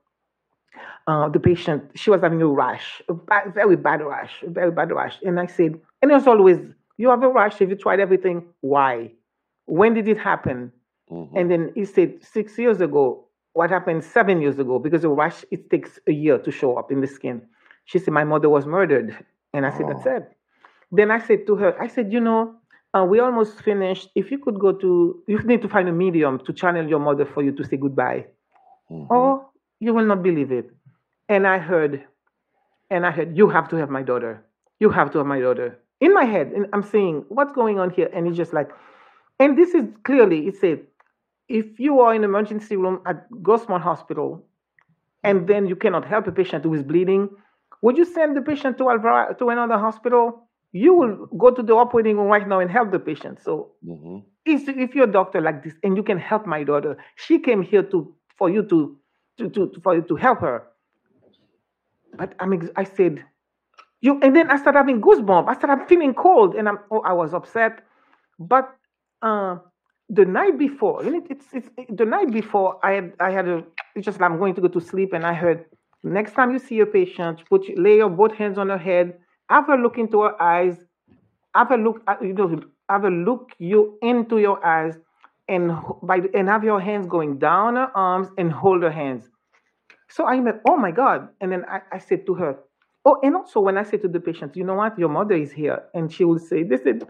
uh, 1.06 1.28
the 1.28 1.40
patient 1.40 1.90
she 1.94 2.10
was 2.10 2.20
having 2.20 2.42
a 2.42 2.46
rash, 2.46 3.02
a 3.08 3.14
bad, 3.14 3.54
very 3.54 3.76
bad 3.76 4.02
rash, 4.02 4.42
a 4.46 4.50
very 4.50 4.70
bad 4.70 4.92
rash. 4.92 5.18
And 5.24 5.38
I 5.38 5.46
said, 5.46 5.78
and 6.02 6.10
it 6.10 6.14
was 6.14 6.26
always 6.26 6.58
you 6.98 7.10
have 7.10 7.22
a 7.22 7.28
rash. 7.28 7.58
Have 7.58 7.70
you 7.70 7.76
tried 7.76 8.00
everything? 8.00 8.44
Why? 8.60 9.12
When 9.66 9.94
did 9.94 10.08
it 10.08 10.18
happen? 10.18 10.72
hmm 11.08 11.36
And 11.36 11.50
then 11.50 11.72
he 11.74 11.84
said, 11.84 12.24
six 12.24 12.58
years 12.58 12.80
ago. 12.80 13.25
What 13.58 13.70
happened 13.70 14.04
seven 14.04 14.42
years 14.42 14.58
ago? 14.58 14.78
Because 14.78 15.02
a 15.04 15.08
rash, 15.08 15.42
it 15.50 15.70
takes 15.70 15.98
a 16.06 16.12
year 16.12 16.36
to 16.46 16.50
show 16.50 16.76
up 16.76 16.92
in 16.92 17.00
the 17.00 17.06
skin. 17.06 17.40
She 17.86 17.98
said, 17.98 18.12
my 18.12 18.22
mother 18.32 18.50
was 18.50 18.66
murdered. 18.66 19.16
And 19.54 19.64
I 19.64 19.70
said, 19.70 19.86
that's 19.88 20.06
Oh. 20.06 20.16
it. 20.16 20.24
Then 20.92 21.10
I 21.10 21.18
said 21.26 21.46
to 21.46 21.56
her, 21.56 21.70
I 21.80 21.88
said, 21.88 22.12
you 22.12 22.20
know, 22.20 22.40
uh, 22.94 23.04
we 23.12 23.18
almost 23.18 23.62
finished. 23.62 24.10
If 24.14 24.30
you 24.30 24.38
could 24.44 24.58
go 24.66 24.72
to, 24.72 25.22
you 25.26 25.38
need 25.52 25.62
to 25.62 25.70
find 25.70 25.88
a 25.88 25.92
medium 26.04 26.34
to 26.46 26.52
channel 26.52 26.86
your 26.86 26.98
mother 27.08 27.24
for 27.24 27.42
you 27.42 27.52
to 27.58 27.64
say 27.64 27.78
goodbye. 27.78 28.26
hmm 28.90 29.06
Oh, 29.10 29.48
you 29.80 29.94
will 29.94 30.04
not 30.12 30.22
believe 30.22 30.52
it. 30.52 30.68
And 31.34 31.46
I 31.46 31.56
heard, 31.70 32.04
and 32.90 33.06
I 33.06 33.10
heard, 33.10 33.36
you 33.38 33.48
have 33.56 33.68
to 33.70 33.76
have 33.76 33.88
my 33.98 34.02
daughter. 34.02 34.44
You 34.80 34.90
have 34.90 35.10
to 35.12 35.18
have 35.20 35.26
my 35.26 35.40
daughter. 35.40 35.68
In 36.06 36.12
my 36.12 36.26
head, 36.34 36.48
and 36.56 36.66
I'm 36.74 36.82
saying, 36.82 37.24
what's 37.36 37.52
going 37.52 37.78
on 37.78 37.88
here? 37.88 38.10
And 38.14 38.28
it's 38.28 38.36
just 38.36 38.52
like, 38.52 38.68
and 39.40 39.56
this 39.56 39.70
is 39.78 39.84
clearly, 40.04 40.40
it 40.46 40.56
said, 40.64 40.78
if 41.48 41.78
you 41.78 42.00
are 42.00 42.14
in 42.14 42.24
emergency 42.24 42.76
room 42.76 43.00
at 43.06 43.30
Grossmont 43.30 43.82
Hospital, 43.82 44.44
and 45.24 45.48
then 45.48 45.66
you 45.66 45.76
cannot 45.76 46.04
help 46.04 46.26
a 46.26 46.32
patient 46.32 46.64
who 46.64 46.74
is 46.74 46.82
bleeding, 46.82 47.28
would 47.82 47.96
you 47.96 48.04
send 48.04 48.36
the 48.36 48.42
patient 48.42 48.78
to, 48.78 48.90
Alvaro, 48.90 49.34
to 49.34 49.48
another 49.50 49.78
hospital? 49.78 50.48
You 50.72 50.94
will 50.94 51.26
go 51.38 51.50
to 51.50 51.62
the 51.62 51.74
operating 51.74 52.16
room 52.16 52.28
right 52.28 52.46
now 52.46 52.60
and 52.60 52.70
help 52.70 52.90
the 52.90 52.98
patient. 52.98 53.40
So 53.42 53.72
hmm 53.84 54.18
if, 54.46 54.68
if 54.68 54.94
you're 54.94 55.08
a 55.08 55.12
doctor 55.12 55.40
like 55.40 55.64
this 55.64 55.74
and 55.82 55.96
you 55.96 56.02
can 56.02 56.18
help 56.18 56.46
my 56.46 56.62
daughter, 56.62 56.96
she 57.16 57.38
came 57.38 57.62
here 57.62 57.82
to 57.82 58.14
for 58.38 58.48
you 58.48 58.62
to, 58.62 58.96
to, 59.38 59.50
to 59.50 59.72
for 59.82 59.96
you 59.96 60.02
to 60.02 60.16
help 60.16 60.40
her. 60.40 60.68
But 62.16 62.34
I 62.38 62.46
mean, 62.46 62.70
I 62.76 62.84
said, 62.84 63.24
you, 64.00 64.20
and 64.22 64.34
then 64.36 64.50
I 64.50 64.56
started 64.56 64.78
having 64.78 65.00
goosebumps. 65.00 65.48
I 65.48 65.54
started 65.54 65.88
feeling 65.88 66.14
cold, 66.14 66.54
and 66.54 66.68
I'm, 66.68 66.78
oh, 66.90 67.00
I 67.00 67.12
was 67.12 67.34
upset. 67.34 67.80
But 68.38 68.68
uh, 69.22 69.56
the 70.08 70.24
night 70.24 70.58
before, 70.58 71.04
you 71.04 71.10
know, 71.10 71.22
it's, 71.28 71.46
it's 71.52 71.68
the 71.88 72.04
night 72.04 72.30
before, 72.30 72.78
I 72.84 72.92
had, 72.92 73.12
I 73.20 73.30
had 73.30 73.48
a, 73.48 73.64
it's 73.94 74.04
just 74.04 74.20
like 74.20 74.30
I'm 74.30 74.38
going 74.38 74.54
to 74.54 74.60
go 74.60 74.68
to 74.68 74.80
sleep, 74.80 75.12
and 75.12 75.26
I 75.26 75.34
heard, 75.34 75.64
next 76.04 76.32
time 76.32 76.52
you 76.52 76.58
see 76.58 76.80
a 76.80 76.86
patient, 76.86 77.42
put 77.48 77.62
lay 77.78 77.96
your 77.96 78.10
both 78.10 78.32
hands 78.32 78.58
on 78.58 78.68
her 78.68 78.78
head, 78.78 79.18
have 79.50 79.68
a 79.68 79.74
look 79.74 79.98
into 79.98 80.22
her 80.22 80.40
eyes, 80.40 80.76
have 81.54 81.70
a 81.70 81.76
look, 81.76 82.02
uh, 82.06 82.16
you 82.20 82.34
know, 82.34 82.60
have 82.88 83.04
a 83.04 83.10
look 83.10 83.50
you 83.58 83.98
into 84.02 84.38
your 84.38 84.64
eyes, 84.64 84.94
and 85.48 85.72
by 86.02 86.20
and 86.34 86.48
have 86.48 86.64
your 86.64 86.80
hands 86.80 87.06
going 87.06 87.38
down 87.38 87.76
her 87.76 87.90
arms 87.96 88.28
and 88.38 88.52
hold 88.52 88.82
her 88.82 88.90
hands. 88.90 89.28
So 90.08 90.24
I 90.24 90.36
went, 90.36 90.56
oh 90.68 90.76
my 90.76 90.90
God. 90.90 91.28
And 91.40 91.50
then 91.50 91.64
I, 91.68 91.80
I 91.92 91.98
said 91.98 92.26
to 92.26 92.34
her, 92.34 92.58
oh, 93.06 93.18
and 93.22 93.36
also 93.36 93.60
when 93.60 93.78
I 93.78 93.84
say 93.84 93.98
to 93.98 94.08
the 94.08 94.20
patient, 94.20 94.56
you 94.56 94.64
know 94.64 94.74
what, 94.74 94.98
your 94.98 95.08
mother 95.10 95.36
is 95.36 95.52
here. 95.52 95.84
And 95.94 96.12
she 96.12 96.24
will 96.24 96.40
say, 96.40 96.64
they 96.64 96.78
said, 96.78 97.04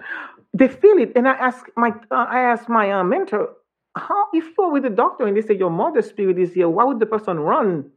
they 0.54 0.68
feel 0.68 0.98
it. 0.98 1.12
And 1.16 1.28
I 1.28 1.34
ask 1.34 1.66
my, 1.76 1.90
uh, 2.12 2.26
I 2.30 2.40
ask 2.42 2.68
my 2.68 2.92
uh, 2.92 3.04
mentor, 3.04 3.50
how, 3.96 4.28
if 4.34 4.46
you're 4.58 4.72
with 4.72 4.84
the 4.84 4.90
doctor 4.90 5.26
and 5.26 5.36
they 5.36 5.42
say 5.42 5.56
your 5.56 5.70
mother's 5.70 6.08
spirit 6.08 6.38
is 6.38 6.52
here, 6.54 6.68
why 6.68 6.84
would 6.84 7.00
the 7.00 7.06
person 7.06 7.40
run? 7.40 7.90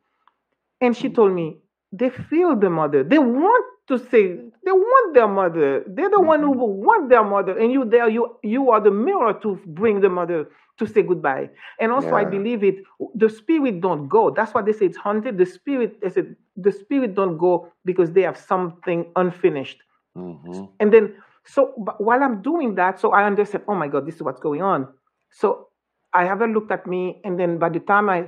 And 0.82 0.98
she 0.98 1.10
told 1.10 1.34
me, 1.34 1.60
they 1.94 2.10
feel 2.12 2.56
the 2.56 2.70
mother. 2.70 3.04
They 3.04 3.20
want 3.20 3.66
to 3.90 3.98
say 3.98 4.38
they 4.66 4.72
want 4.72 5.16
their 5.16 5.28
mother. 5.28 5.84
They're 5.88 6.12
the 6.12 6.22
one 6.22 6.42
who 6.42 6.54
Mm-hmm. 6.54 6.86
want 6.86 7.10
their 7.10 7.24
mother, 7.24 7.58
and 7.58 7.72
you 7.72 7.86
there 7.86 8.10
you 8.10 8.38
you 8.44 8.72
are 8.72 8.82
the 8.82 8.92
mirror 8.92 9.34
to 9.42 9.60
bring 9.68 10.02
the 10.02 10.10
mother 10.10 10.50
to 10.80 10.88
say 10.88 11.04
goodbye. 11.04 11.50
And 11.80 11.92
also, 11.92 12.16
I 12.16 12.26
believe 12.26 12.64
it. 12.64 12.76
The 13.16 13.30
spirit 13.30 13.82
don't 13.82 14.08
go. 14.08 14.30
That's 14.32 14.54
why 14.54 14.62
they 14.62 14.74
say 14.74 14.86
it's 14.88 14.98
haunted. 14.98 15.38
The 15.40 15.46
spirit, 15.48 16.02
they 16.02 16.10
said 16.10 16.36
the 16.62 16.72
spirit 16.72 17.16
don't 17.16 17.38
go 17.38 17.72
because 17.86 18.12
they 18.12 18.22
have 18.22 18.38
something 18.38 19.12
unfinished. 19.16 19.80
hmm 20.16 20.66
And 20.80 20.94
then, 20.94 21.16
so 21.46 21.74
but 21.78 22.02
while 22.02 22.22
I'm 22.24 22.42
doing 22.42 22.76
that, 22.76 23.00
so 23.00 23.12
I 23.12 23.26
understand. 23.26 23.64
Oh 23.68 23.76
my 23.76 23.88
God, 23.88 24.06
this 24.06 24.16
is 24.16 24.24
what's 24.24 24.40
going 24.42 24.62
on. 24.62 24.88
So 25.32 25.70
I 26.14 26.26
haven't 26.26 26.54
looked 26.54 26.72
at 26.72 26.88
me, 26.88 27.22
and 27.24 27.40
then 27.40 27.58
by 27.60 27.70
the 27.70 27.80
time 27.80 28.10
I 28.10 28.28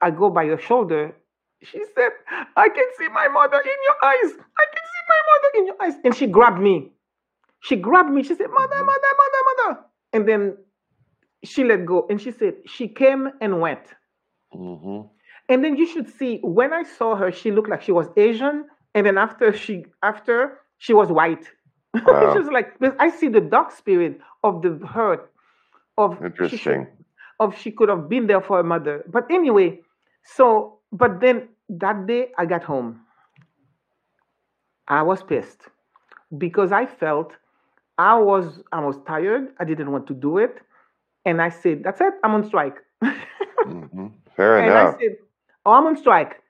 I 0.00 0.10
go 0.10 0.30
by 0.30 0.44
your 0.44 0.58
shoulder, 0.58 1.14
she 1.62 1.82
said, 1.94 2.12
"I 2.56 2.68
can 2.68 2.88
see 2.98 3.08
my 3.08 3.28
mother 3.28 3.60
in 3.72 3.78
your 3.88 3.98
eyes. 4.10 4.30
I 4.62 4.66
can 4.74 4.84
see 4.92 5.04
my 5.14 5.20
mother 5.30 5.50
in 5.58 5.66
your 5.66 5.78
eyes." 5.82 5.94
And 6.04 6.14
she 6.14 6.26
grabbed 6.26 6.60
me. 6.60 6.92
She 7.60 7.76
grabbed 7.76 8.10
me. 8.10 8.22
She 8.22 8.34
said, 8.34 8.50
"Mother, 8.50 8.76
Mhm. 8.76 8.86
mother, 8.92 9.12
mother, 9.22 9.42
mother." 9.50 9.84
And 10.12 10.28
then 10.28 10.56
she 11.44 11.64
let 11.64 11.84
go, 11.86 12.06
and 12.10 12.20
she 12.20 12.30
said, 12.30 12.54
"She 12.66 12.88
came 12.88 13.30
and 13.40 13.60
went." 13.60 13.86
hmm 14.52 15.02
And 15.48 15.64
then 15.64 15.76
you 15.76 15.86
should 15.86 16.08
see 16.08 16.38
when 16.42 16.72
I 16.72 16.82
saw 16.82 17.16
her, 17.16 17.30
she 17.32 17.50
looked 17.50 17.68
like 17.68 17.82
she 17.82 17.92
was 17.92 18.08
Asian, 18.16 18.66
and 18.94 19.06
then 19.06 19.18
after 19.18 19.52
she 19.52 19.84
after 20.02 20.58
she 20.78 20.92
was 20.94 21.10
white. 21.10 21.46
Wow. 22.06 22.32
she 22.32 22.38
was 22.38 22.48
like 22.48 22.74
I 22.98 23.10
see 23.10 23.28
the 23.28 23.40
dark 23.40 23.70
spirit 23.72 24.20
of 24.44 24.62
the 24.62 24.72
hurt 24.86 25.30
of 25.96 26.18
she 26.42 26.56
should- 26.58 26.80
Interesting. 26.80 26.86
of 27.40 27.56
she 27.56 27.70
could 27.70 27.88
have 27.88 28.08
been 28.08 28.26
there 28.26 28.40
for 28.40 28.56
her 28.58 28.62
mother. 28.62 29.04
But 29.08 29.30
anyway, 29.30 29.80
so 30.22 30.78
but 30.92 31.20
then 31.20 31.48
that 31.68 32.06
day 32.06 32.32
I 32.38 32.46
got 32.46 32.64
home. 32.64 33.00
I 34.88 35.02
was 35.02 35.22
pissed 35.22 35.62
because 36.38 36.72
I 36.72 36.86
felt 36.86 37.36
I 37.98 38.18
was 38.18 38.62
I 38.72 38.80
was 38.80 38.98
tired. 39.06 39.52
I 39.58 39.64
didn't 39.64 39.90
want 39.92 40.06
to 40.08 40.14
do 40.14 40.38
it, 40.38 40.60
and 41.24 41.40
I 41.42 41.48
said, 41.50 41.82
"That's 41.84 42.00
it. 42.00 42.14
I'm 42.24 42.34
on 42.34 42.44
strike." 42.44 42.78
hmm 43.62 44.08
Fair 44.36 44.58
And 44.58 44.70
enough. 44.70 44.96
I 44.96 44.98
said, 44.98 45.16
Oh, 45.68 45.72
I'm 45.72 45.86
on 45.86 45.96
strike. 45.96 46.42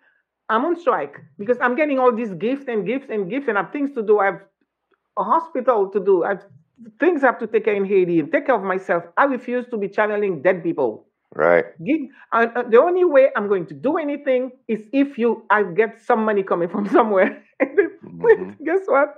I'm 0.49 0.65
on 0.65 0.77
strike 0.81 1.17
because 1.39 1.59
I'm 1.61 1.75
getting 1.77 1.99
all 1.99 2.15
these 2.15 2.33
gifts 2.35 2.67
and 2.69 2.87
gifts 2.87 3.09
and 3.11 3.29
gifts, 3.31 3.49
and 3.49 3.59
I 3.59 3.63
have 3.63 3.73
things 3.73 3.93
to 3.95 4.03
do. 4.03 4.21
I 4.21 4.27
have 4.27 4.41
a 5.19 5.25
hospital 5.25 5.89
to 5.91 6.01
do. 6.01 6.25
I 6.25 6.31
have 6.31 6.45
things 7.01 7.25
I 7.25 7.27
have 7.29 7.39
to 7.41 7.49
take 7.49 7.65
care 7.67 7.75
in 7.75 7.85
Haiti 7.85 8.21
and 8.21 8.33
take 8.33 8.47
care 8.47 8.57
of 8.57 8.63
myself. 8.63 9.05
I 9.17 9.25
refuse 9.25 9.67
to 9.71 9.79
be 9.79 9.89
channeling 9.89 10.43
dead 10.43 10.63
people. 10.63 11.07
right. 11.35 11.67
Uh, 12.33 12.63
the 12.71 12.79
only 12.81 13.05
way 13.05 13.31
I'm 13.37 13.49
going 13.49 13.67
to 13.67 13.75
do 13.75 13.97
anything 13.99 14.53
is 14.69 14.83
if 14.93 15.19
you 15.19 15.45
I 15.51 15.63
get 15.63 16.01
some 16.03 16.25
money 16.25 16.43
coming 16.43 16.69
from 16.69 16.89
somewhere. 16.89 17.43
And 17.61 17.79
Mhm. 18.05 18.57
guess 18.65 18.81
what? 18.87 19.17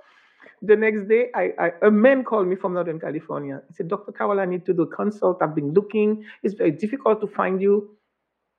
The 0.63 0.77
next 0.77 1.09
day, 1.09 1.31
I, 1.35 1.53
I 1.59 1.73
a 1.83 1.91
man 1.91 2.25
called 2.25 2.49
me 2.49 2.57
from 2.57 2.75
Northern 2.75 3.01
California. 3.01 3.63
He 3.69 3.75
said, 3.75 3.89
"Dr. 3.89 4.13
Carolle, 4.13 4.41
I 4.41 4.47
need 4.47 4.65
to 4.67 4.75
do 4.75 4.83
a 4.83 4.87
consult. 4.87 5.43
I've 5.43 5.55
been 5.55 5.73
looking. 5.75 6.25
It's 6.43 6.55
very 6.55 6.71
difficult 6.85 7.21
to 7.23 7.27
find 7.27 7.61
you." 7.61 7.75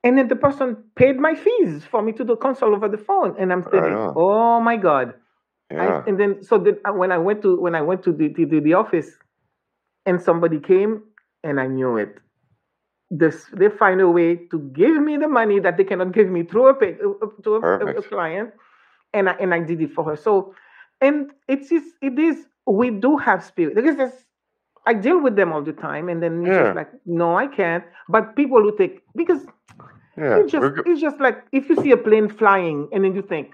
And 0.03 0.17
then 0.17 0.27
the 0.27 0.35
person 0.35 0.77
paid 0.95 1.19
my 1.19 1.35
fees 1.35 1.85
for 1.85 2.01
me 2.01 2.11
to 2.13 2.23
do 2.23 2.35
consult 2.35 2.73
over 2.73 2.87
the 2.89 2.97
phone, 2.97 3.35
and 3.39 3.51
I'm 3.53 3.63
thinking, 3.63 3.97
"Oh 4.15 4.59
my 4.59 4.77
God!" 4.77 5.13
I- 5.77 5.95
and 6.07 6.19
then 6.19 6.43
so 6.43 6.57
then 6.57 6.77
uh, 6.85 6.93
when 6.93 7.11
I 7.11 7.17
went 7.17 7.41
to 7.43 7.59
when 7.59 7.75
I 7.75 7.81
went 7.81 8.03
to 8.03 8.11
the, 8.13 8.29
the 8.29 8.45
the 8.45 8.73
office, 8.73 9.17
and 10.05 10.21
somebody 10.21 10.59
came, 10.59 11.03
and 11.43 11.59
I 11.59 11.67
knew 11.67 11.97
it. 11.97 12.17
This 13.11 13.45
they 13.53 13.69
find 13.69 14.01
a 14.01 14.09
way 14.09 14.35
to 14.51 14.59
give 14.73 15.01
me 15.01 15.17
the 15.17 15.27
money 15.27 15.59
that 15.59 15.77
they 15.77 15.83
cannot 15.83 16.13
give 16.13 16.29
me 16.29 16.43
through 16.43 16.67
a 16.69 16.73
pay, 16.73 16.97
uh, 17.03 17.09
uh, 17.25 17.29
to 17.43 17.55
a, 17.55 17.61
a, 17.85 17.87
a 17.99 18.03
client, 18.03 18.51
and 19.13 19.29
I, 19.29 19.33
and 19.33 19.53
I 19.53 19.59
did 19.59 19.81
it 19.81 19.91
for 19.93 20.03
her. 20.05 20.15
So, 20.15 20.55
and 21.01 21.31
it's 21.47 21.69
just, 21.69 21.87
it 22.01 22.17
is 22.19 22.47
we 22.65 22.89
do 22.91 23.17
have 23.17 23.43
spirit 23.43 23.75
because 23.75 23.97
I 24.85 24.93
deal 24.93 25.21
with 25.21 25.35
them 25.35 25.51
all 25.53 25.61
the 25.63 25.73
time, 25.73 26.09
and 26.09 26.23
then 26.23 26.45
it's 26.45 26.57
Yeah. 26.57 26.63
just 26.63 26.75
like 26.75 26.89
no, 27.05 27.35
I 27.37 27.47
can't. 27.47 27.83
But 28.09 28.35
people 28.35 28.61
who 28.61 28.75
take 28.77 29.03
because 29.15 29.45
Yeah. 30.17 30.39
it's 30.39 30.51
just 30.51 30.75
go- 30.75 30.83
it's 30.85 31.01
just 31.01 31.19
like 31.19 31.43
if 31.51 31.69
you 31.69 31.75
see 31.77 31.91
a 31.91 31.97
plane 31.97 32.29
flying 32.29 32.89
and 32.91 33.03
then 33.03 33.15
you 33.15 33.21
think 33.21 33.51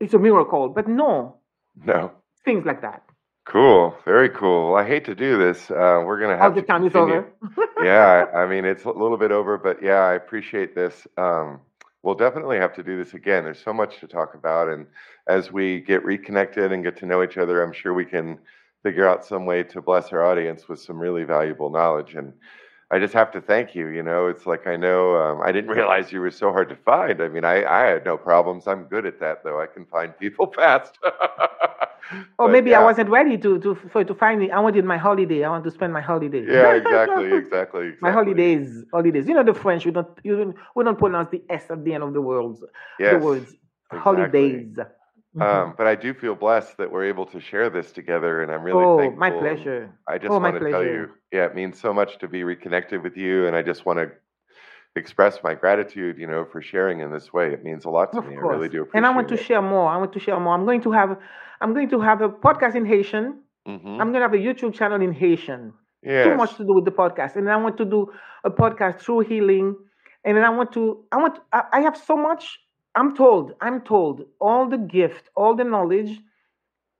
it's 0.00 0.14
a 0.14 0.18
miracle, 0.18 0.68
but 0.68 0.86
no, 0.88 1.36
no. 1.84 2.12
things 2.44 2.64
like 2.64 2.82
that. 2.82 3.02
Cool. 3.44 3.94
Very 4.04 4.28
cool. 4.28 4.72
Well, 4.72 4.82
I 4.82 4.86
hate 4.86 5.04
to 5.04 5.14
do 5.14 5.38
this. 5.38 5.70
Uh, 5.70 6.02
we're 6.04 6.20
gonna 6.20 6.36
have 6.36 6.54
the 6.54 6.62
to 6.62 6.66
time 6.66 6.84
is 6.86 6.94
over. 6.94 7.26
yeah, 7.82 8.26
I 8.34 8.42
I 8.42 8.46
mean 8.46 8.64
it's 8.64 8.84
a 8.84 8.90
little 8.90 9.16
bit 9.16 9.30
over, 9.30 9.56
but 9.56 9.82
yeah, 9.82 10.00
I 10.00 10.14
appreciate 10.14 10.74
this. 10.74 11.06
Um, 11.16 11.60
we'll 12.02 12.16
definitely 12.16 12.58
have 12.58 12.74
to 12.74 12.82
do 12.82 12.96
this 13.02 13.14
again. 13.14 13.44
There's 13.44 13.62
so 13.62 13.72
much 13.72 14.00
to 14.00 14.06
talk 14.08 14.34
about, 14.34 14.68
and 14.68 14.86
as 15.28 15.52
we 15.52 15.80
get 15.80 16.04
reconnected 16.04 16.72
and 16.72 16.82
get 16.84 16.96
to 16.98 17.06
know 17.06 17.22
each 17.22 17.36
other, 17.36 17.62
I'm 17.62 17.72
sure 17.72 17.94
we 17.94 18.04
can 18.04 18.38
figure 18.82 19.08
out 19.08 19.24
some 19.24 19.46
way 19.46 19.62
to 19.64 19.80
bless 19.82 20.12
our 20.12 20.24
audience 20.24 20.68
with 20.68 20.80
some 20.80 20.98
really 20.98 21.24
valuable 21.24 21.70
knowledge. 21.70 22.14
And 22.14 22.32
I 22.90 22.98
just 23.00 23.14
have 23.14 23.32
to 23.32 23.40
thank 23.40 23.74
you. 23.74 23.88
You 23.88 24.02
know, 24.02 24.28
it's 24.28 24.46
like 24.46 24.66
I 24.66 24.76
know 24.76 25.16
um, 25.16 25.40
I 25.42 25.50
didn't 25.52 25.70
realize 25.78 26.12
you 26.12 26.20
were 26.20 26.30
so 26.30 26.50
hard 26.52 26.68
to 26.68 26.76
find. 26.76 27.20
I 27.20 27.28
mean, 27.28 27.44
I, 27.44 27.64
I 27.64 27.86
had 27.86 28.04
no 28.04 28.16
problems. 28.16 28.66
I'm 28.66 28.84
good 28.84 29.06
at 29.06 29.18
that, 29.20 29.42
though. 29.44 29.60
I 29.60 29.66
can 29.66 29.84
find 29.86 30.16
people 30.18 30.52
fast. 30.56 30.98
Or 32.38 32.48
maybe 32.48 32.70
yeah. 32.70 32.80
I 32.80 32.84
wasn't 32.84 33.10
ready 33.10 33.36
to 33.38 33.58
to 33.58 33.74
for 33.74 34.04
to 34.04 34.14
find 34.14 34.38
me. 34.38 34.50
I 34.50 34.60
wanted 34.60 34.84
my 34.84 34.96
holiday. 34.96 35.42
I 35.42 35.48
want 35.48 35.64
to 35.64 35.72
spend 35.72 35.92
my 35.92 36.00
holiday. 36.00 36.44
Yeah, 36.46 36.74
exactly, 36.74 37.32
exactly, 37.42 37.86
exactly. 37.88 37.96
my 38.00 38.12
holidays, 38.12 38.84
holidays. 38.92 39.26
You 39.26 39.34
know 39.34 39.42
the 39.42 39.54
French. 39.54 39.84
We 39.84 39.90
don't 39.90 40.08
you 40.22 40.36
don't, 40.36 40.56
we 40.76 40.84
don't 40.84 40.98
pronounce 40.98 41.30
the 41.30 41.42
s 41.50 41.64
at 41.68 41.84
the 41.84 41.94
end 41.94 42.04
of 42.04 42.12
the 42.12 42.20
words. 42.20 42.62
Yes. 43.00 43.14
The 43.14 43.18
words 43.18 43.48
exactly. 43.90 43.98
holidays. 43.98 44.78
Mhm. 45.36 45.42
Um, 45.42 45.74
but 45.76 45.86
I 45.86 45.94
do 45.94 46.14
feel 46.14 46.34
blessed 46.34 46.76
that 46.78 46.90
we're 46.90 47.04
able 47.04 47.26
to 47.26 47.40
share 47.40 47.68
this 47.68 47.92
together, 47.92 48.42
and 48.42 48.50
I'm 48.50 48.62
really 48.62 48.84
oh, 48.84 48.98
thankful. 48.98 49.20
my 49.20 49.30
pleasure. 49.30 49.90
I 50.08 50.16
just 50.18 50.30
Oh, 50.32 50.38
want 50.38 50.58
to 50.58 50.70
tell 50.70 50.82
you, 50.82 50.88
pleasure. 51.06 51.10
yeah, 51.32 51.44
it 51.44 51.54
means 51.54 51.78
so 51.78 51.92
much 51.92 52.18
to 52.18 52.28
be 52.28 52.42
reconnected 52.44 53.02
with 53.02 53.16
you, 53.16 53.46
and 53.46 53.54
I 53.54 53.62
just 53.62 53.84
want 53.86 53.98
to 53.98 54.10
express 54.94 55.42
my 55.42 55.54
gratitude, 55.54 56.16
you 56.18 56.26
know, 56.26 56.44
for 56.46 56.62
sharing 56.62 57.00
in 57.00 57.10
this 57.12 57.32
way. 57.32 57.52
It 57.52 57.62
means 57.62 57.84
a 57.84 57.90
lot 57.90 58.12
to 58.12 58.18
Of 58.20 58.26
me. 58.28 58.36
I 58.36 58.40
really 58.40 58.68
do 58.70 58.80
appreciate 58.82 58.98
and 58.98 59.06
I 59.06 59.10
want 59.14 59.28
to 59.28 59.36
share 59.36 59.60
more. 59.60 59.88
I 59.90 59.96
want 59.98 60.12
to 60.14 60.20
share 60.20 60.40
more. 60.40 60.54
I'm 60.54 60.64
going 60.64 60.80
to 60.82 60.92
have 60.92 61.18
I'm 61.60 61.72
going 61.74 61.90
to 61.90 62.00
have 62.00 62.22
a 62.22 62.28
podcast 62.30 62.74
in 62.74 62.86
Haitian. 62.86 63.40
hmm 63.66 64.00
I'm 64.00 64.08
going 64.12 64.22
to 64.24 64.28
have 64.28 64.34
a 64.34 64.38
YouTube 64.48 64.72
channel 64.74 65.00
in 65.02 65.12
Haitian. 65.12 65.72
Yes. 66.02 66.24
too 66.26 66.36
much 66.36 66.54
to 66.56 66.64
do 66.64 66.72
with 66.78 66.84
the 66.84 66.92
podcast 66.92 67.34
and 67.36 67.46
then 67.46 67.52
i 67.52 67.56
want 67.56 67.76
to 67.78 67.84
do 67.84 68.00
a 68.44 68.50
podcast 68.50 69.00
through 69.00 69.20
healing 69.20 69.74
and 70.24 70.36
then 70.36 70.44
i 70.44 70.50
want 70.58 70.70
to 70.72 70.82
i 71.10 71.16
want 71.16 71.40
I, 71.52 71.62
I 71.76 71.80
have 71.80 71.96
so 71.96 72.16
much 72.16 72.44
i'm 72.96 73.14
told 73.16 73.52
i'm 73.60 73.80
told 73.82 74.24
all 74.40 74.68
the 74.68 74.78
gift 74.78 75.30
all 75.36 75.54
the 75.54 75.64
knowledge 75.64 76.18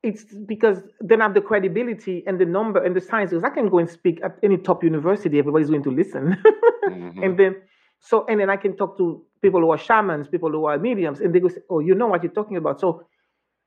it's 0.03 0.25
because 0.47 0.79
then 1.01 1.21
i 1.21 1.25
have 1.25 1.35
the 1.35 1.41
credibility 1.41 2.23
and 2.27 2.39
the 2.41 2.45
number 2.45 2.83
and 2.85 2.95
the 2.95 3.01
science 3.01 3.31
because 3.31 3.45
i 3.45 3.51
can 3.51 3.69
go 3.69 3.79
and 3.79 3.89
speak 3.91 4.21
at 4.23 4.37
any 4.43 4.57
top 4.57 4.85
university 4.85 5.39
everybody's 5.39 5.71
going 5.71 5.83
to 5.83 5.91
listen 5.91 6.37
Mhm. 6.87 7.25
and 7.25 7.37
then 7.39 7.57
so 7.99 8.25
and 8.29 8.39
then 8.41 8.49
i 8.49 8.57
can 8.57 8.77
talk 8.77 8.97
to 8.97 9.21
people 9.43 9.61
who 9.61 9.71
are 9.71 9.79
shamans 9.79 10.29
people 10.29 10.51
who 10.51 10.65
are 10.67 10.79
mediums 10.79 11.21
and 11.21 11.35
they 11.35 11.41
go 11.41 11.49
say 11.49 11.61
oh 11.71 11.81
you 11.81 11.95
know 11.95 12.07
what 12.07 12.23
you're 12.23 12.33
talking 12.41 12.57
about 12.57 12.79
so 12.81 13.03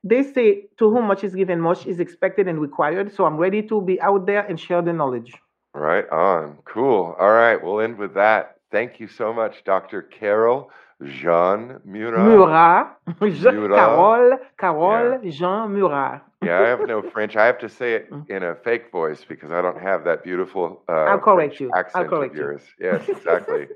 they 0.03 0.23
say 0.23 0.47
to 0.77 0.89
whom 0.89 1.05
much 1.07 1.23
is 1.25 1.35
given 1.35 1.59
much 1.59 1.85
is 1.85 1.99
expected 1.99 2.47
and 2.47 2.61
required 2.61 3.13
so 3.13 3.25
i'm 3.25 3.35
ready 3.35 3.61
to 3.61 3.81
be 3.81 3.99
out 4.01 4.25
there 4.25 4.45
and 4.47 4.57
share 4.59 4.81
the 4.81 4.93
knowledge 4.93 5.33
Right 5.75 6.09
on. 6.09 6.57
Cool. 6.65 7.15
All 7.19 7.31
right, 7.31 7.63
we'll 7.63 7.79
end 7.81 7.97
with 7.99 8.15
that. 8.15 8.55
Thank 8.71 8.99
you 8.99 9.07
so 9.07 9.31
much, 9.31 9.63
Dr. 9.65 10.01
Carolle 10.01 10.69
Jean 11.05 11.79
Murat. 11.85 12.25
Murat, 12.25 12.97
Jean- 13.35 13.55
Murat. 13.55 13.77
Carolle, 13.79 14.37
Carolle 14.57 15.31
Jean 15.31 15.73
Murat. 15.73 16.21
Yeah, 16.41 16.61
I 16.61 16.67
have 16.69 16.87
no 16.87 17.01
French. 17.01 17.35
I 17.35 17.45
have 17.45 17.59
to 17.59 17.67
say 17.69 17.95
it 17.95 18.09
Mm. 18.11 18.29
in 18.29 18.43
a 18.43 18.55
fake 18.55 18.91
voice 18.93 19.25
because 19.27 19.51
I 19.51 19.61
don't 19.61 19.81
have 19.81 20.05
that 20.05 20.23
beautiful 20.23 20.83
uh, 20.87 20.93
I'll 20.93 21.19
correct 21.19 21.57
French 21.57 21.59
you. 21.59 21.69
I'll 21.73 21.79
accent 21.81 22.07
correct 22.09 22.31
of 22.31 22.37
you. 22.37 22.43
yours. 22.43 22.61
Yes, 22.79 23.09
exactly. 23.09 23.67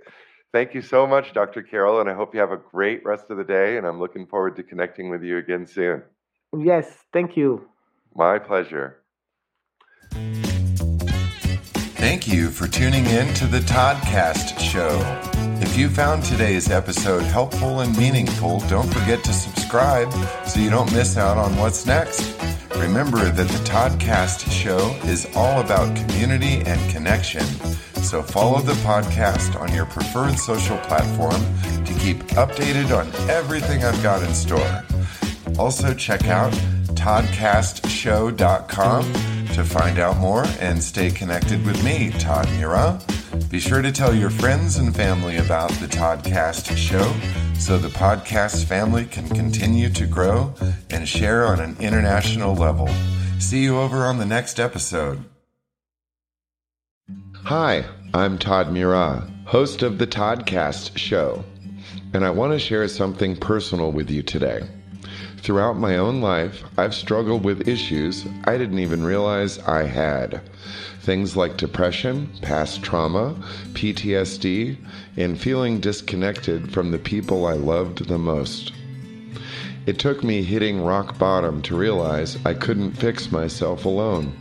Thank 0.54 0.74
you 0.74 0.82
so 0.82 1.06
much, 1.06 1.34
Dr. 1.34 1.62
Carolle, 1.62 2.00
and 2.00 2.10
I 2.10 2.14
hope 2.14 2.34
you 2.34 2.40
have 2.40 2.52
a 2.54 2.58
great 2.72 3.04
rest 3.04 3.30
of 3.32 3.38
the 3.38 3.44
day. 3.44 3.76
And 3.78 3.86
I'm 3.86 4.00
looking 4.00 4.26
forward 4.28 4.56
to 4.56 4.64
connecting 4.64 5.10
with 5.10 5.24
you 5.24 5.40
again 5.40 5.66
soon. 5.68 6.04
Yes, 6.58 6.88
thank 7.12 7.36
you. 7.36 7.68
My 8.16 8.40
pleasure. 8.40 9.00
Thank 11.98 12.28
you 12.28 12.50
for 12.50 12.68
tuning 12.68 13.06
in 13.08 13.34
to 13.36 13.46
the 13.48 13.60
Toddcast 13.60 14.60
Show. 14.60 15.00
If 15.74 15.80
you 15.80 15.90
found 15.90 16.24
today's 16.24 16.70
episode 16.70 17.24
helpful 17.24 17.80
and 17.80 17.98
meaningful, 17.98 18.60
don't 18.70 18.94
forget 18.94 19.24
to 19.24 19.34
subscribe 19.34 20.14
so 20.46 20.60
you 20.60 20.70
don't 20.70 20.94
miss 20.94 21.18
out 21.18 21.36
on 21.36 21.58
what's 21.58 21.88
next. 21.88 22.40
Remember 22.76 23.32
that 23.32 23.48
the 23.48 23.58
Toddcast 23.68 24.52
show 24.52 24.78
is 25.06 25.28
all 25.36 25.62
about 25.62 25.96
community 25.96 26.62
and 26.68 26.92
connection. 26.92 27.44
So 28.04 28.22
follow 28.22 28.62
the 28.62 28.74
podcast 28.84 29.60
on 29.60 29.74
your 29.74 29.88
preferred 29.88 30.38
social 30.38 30.78
platform 30.78 31.42
to 31.86 31.94
keep 31.96 32.18
updated 32.38 32.96
on 32.96 33.12
everything 33.28 33.84
I've 33.84 34.04
got 34.04 34.22
in 34.22 34.36
store. 34.36 34.84
Also, 35.58 35.96
check 35.96 36.28
out 36.28 36.54
toddcastshow.com 36.94 39.14
to 39.56 39.64
find 39.64 39.98
out 39.98 40.18
more 40.18 40.46
and 40.60 40.84
stay 40.84 41.10
connected 41.10 41.66
with 41.66 41.84
me, 41.84 42.12
Todd 42.20 42.48
Mira. 42.52 43.02
Be 43.50 43.60
sure 43.60 43.82
to 43.82 43.92
tell 43.92 44.14
your 44.14 44.30
friends 44.30 44.78
and 44.78 44.96
family 44.96 45.38
about 45.38 45.72
the 45.72 45.88
Toddcast 45.88 46.78
show 46.78 47.12
so 47.60 47.80
the 47.80 47.88
podcast 47.88 48.66
family 48.66 49.06
can 49.06 49.28
continue 49.28 49.90
to 49.90 50.06
grow 50.06 50.54
and 50.92 51.10
share 51.10 51.48
on 51.48 51.60
an 51.60 51.76
international 51.80 52.54
level. 52.54 52.88
See 53.40 53.64
you 53.64 53.80
over 53.80 54.06
on 54.06 54.20
the 54.20 54.26
next 54.26 54.60
episode. 54.60 55.26
Hi, 57.46 57.84
I'm 58.14 58.38
Todd 58.38 58.72
Mira, 58.72 59.28
host 59.46 59.82
of 59.82 59.98
the 59.98 60.08
Toddcast 60.08 60.96
show, 60.96 61.44
and 62.14 62.24
I 62.24 62.30
want 62.30 62.54
to 62.54 62.60
share 62.60 62.88
something 62.88 63.36
personal 63.36 63.92
with 63.92 64.12
you 64.12 64.22
today. 64.22 64.62
Throughout 65.38 65.74
my 65.74 65.98
own 65.98 66.22
life, 66.22 66.64
I've 66.78 66.94
struggled 66.94 67.44
with 67.44 67.68
issues 67.68 68.26
I 68.46 68.58
didn't 68.60 68.80
even 68.80 69.04
realize 69.04 69.58
I 69.60 69.84
had. 69.84 70.42
Things 71.04 71.36
like 71.36 71.58
depression, 71.58 72.30
past 72.42 72.82
trauma, 72.82 73.36
PTSD, 73.74 74.78
and 75.18 75.38
feeling 75.38 75.82
disconnected 75.82 76.72
from 76.72 76.92
the 76.92 76.98
people 76.98 77.46
I 77.46 77.56
loved 77.56 78.08
the 78.08 78.18
most. 78.18 78.72
It 79.86 80.00
took 80.00 80.24
me 80.24 80.44
hitting 80.44 80.82
rock 80.82 81.18
bottom 81.18 81.62
to 81.64 81.76
realize 81.76 82.38
I 82.46 82.54
couldn't 82.54 82.94
fix 82.94 83.34
myself 83.34 83.84
alone. 83.84 84.32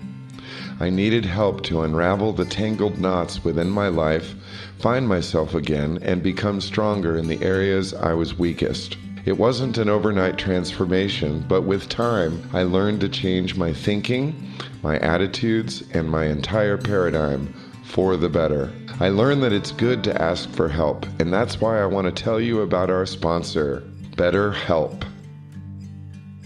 I 0.79 0.89
needed 0.89 1.25
help 1.25 1.65
to 1.65 1.83
unravel 1.83 2.33
the 2.33 2.45
tangled 2.45 2.97
knots 2.97 3.43
within 3.43 3.69
my 3.69 3.89
life, 3.89 4.37
find 4.79 5.09
myself 5.09 5.57
again, 5.57 5.99
and 6.01 6.23
become 6.23 6.61
stronger 6.61 7.17
in 7.17 7.27
the 7.27 7.43
areas 7.43 7.93
I 7.93 8.15
was 8.15 8.39
weakest. 8.39 8.97
It 9.25 9.39
wasn't 9.39 9.79
an 9.79 9.89
overnight 9.89 10.37
transformation, 10.37 11.45
but 11.47 11.63
with 11.63 11.89
time, 11.89 12.43
I 12.53 12.65
learned 12.65 13.01
to 13.03 13.09
change 13.09 13.57
my 13.57 13.73
thinking, 13.73 14.35
my 14.83 14.99
attitudes, 14.99 15.85
and 15.93 16.11
my 16.11 16.25
entire 16.25 16.77
paradigm 16.77 17.55
for 17.85 18.17
the 18.17 18.29
better. 18.29 18.73
I 18.99 19.11
learned 19.11 19.45
that 19.45 19.53
it's 19.53 19.71
good 19.71 20.03
to 20.05 20.21
ask 20.21 20.51
for 20.51 20.69
help, 20.69 21.07
and 21.21 21.33
that's 21.33 21.61
why 21.61 21.81
I 21.81 21.87
want 21.87 22.07
to 22.07 22.23
tell 22.23 22.41
you 22.41 22.63
about 22.63 22.91
our 22.91 23.07
sponsor, 23.07 23.85
BetterHelp. 24.17 25.05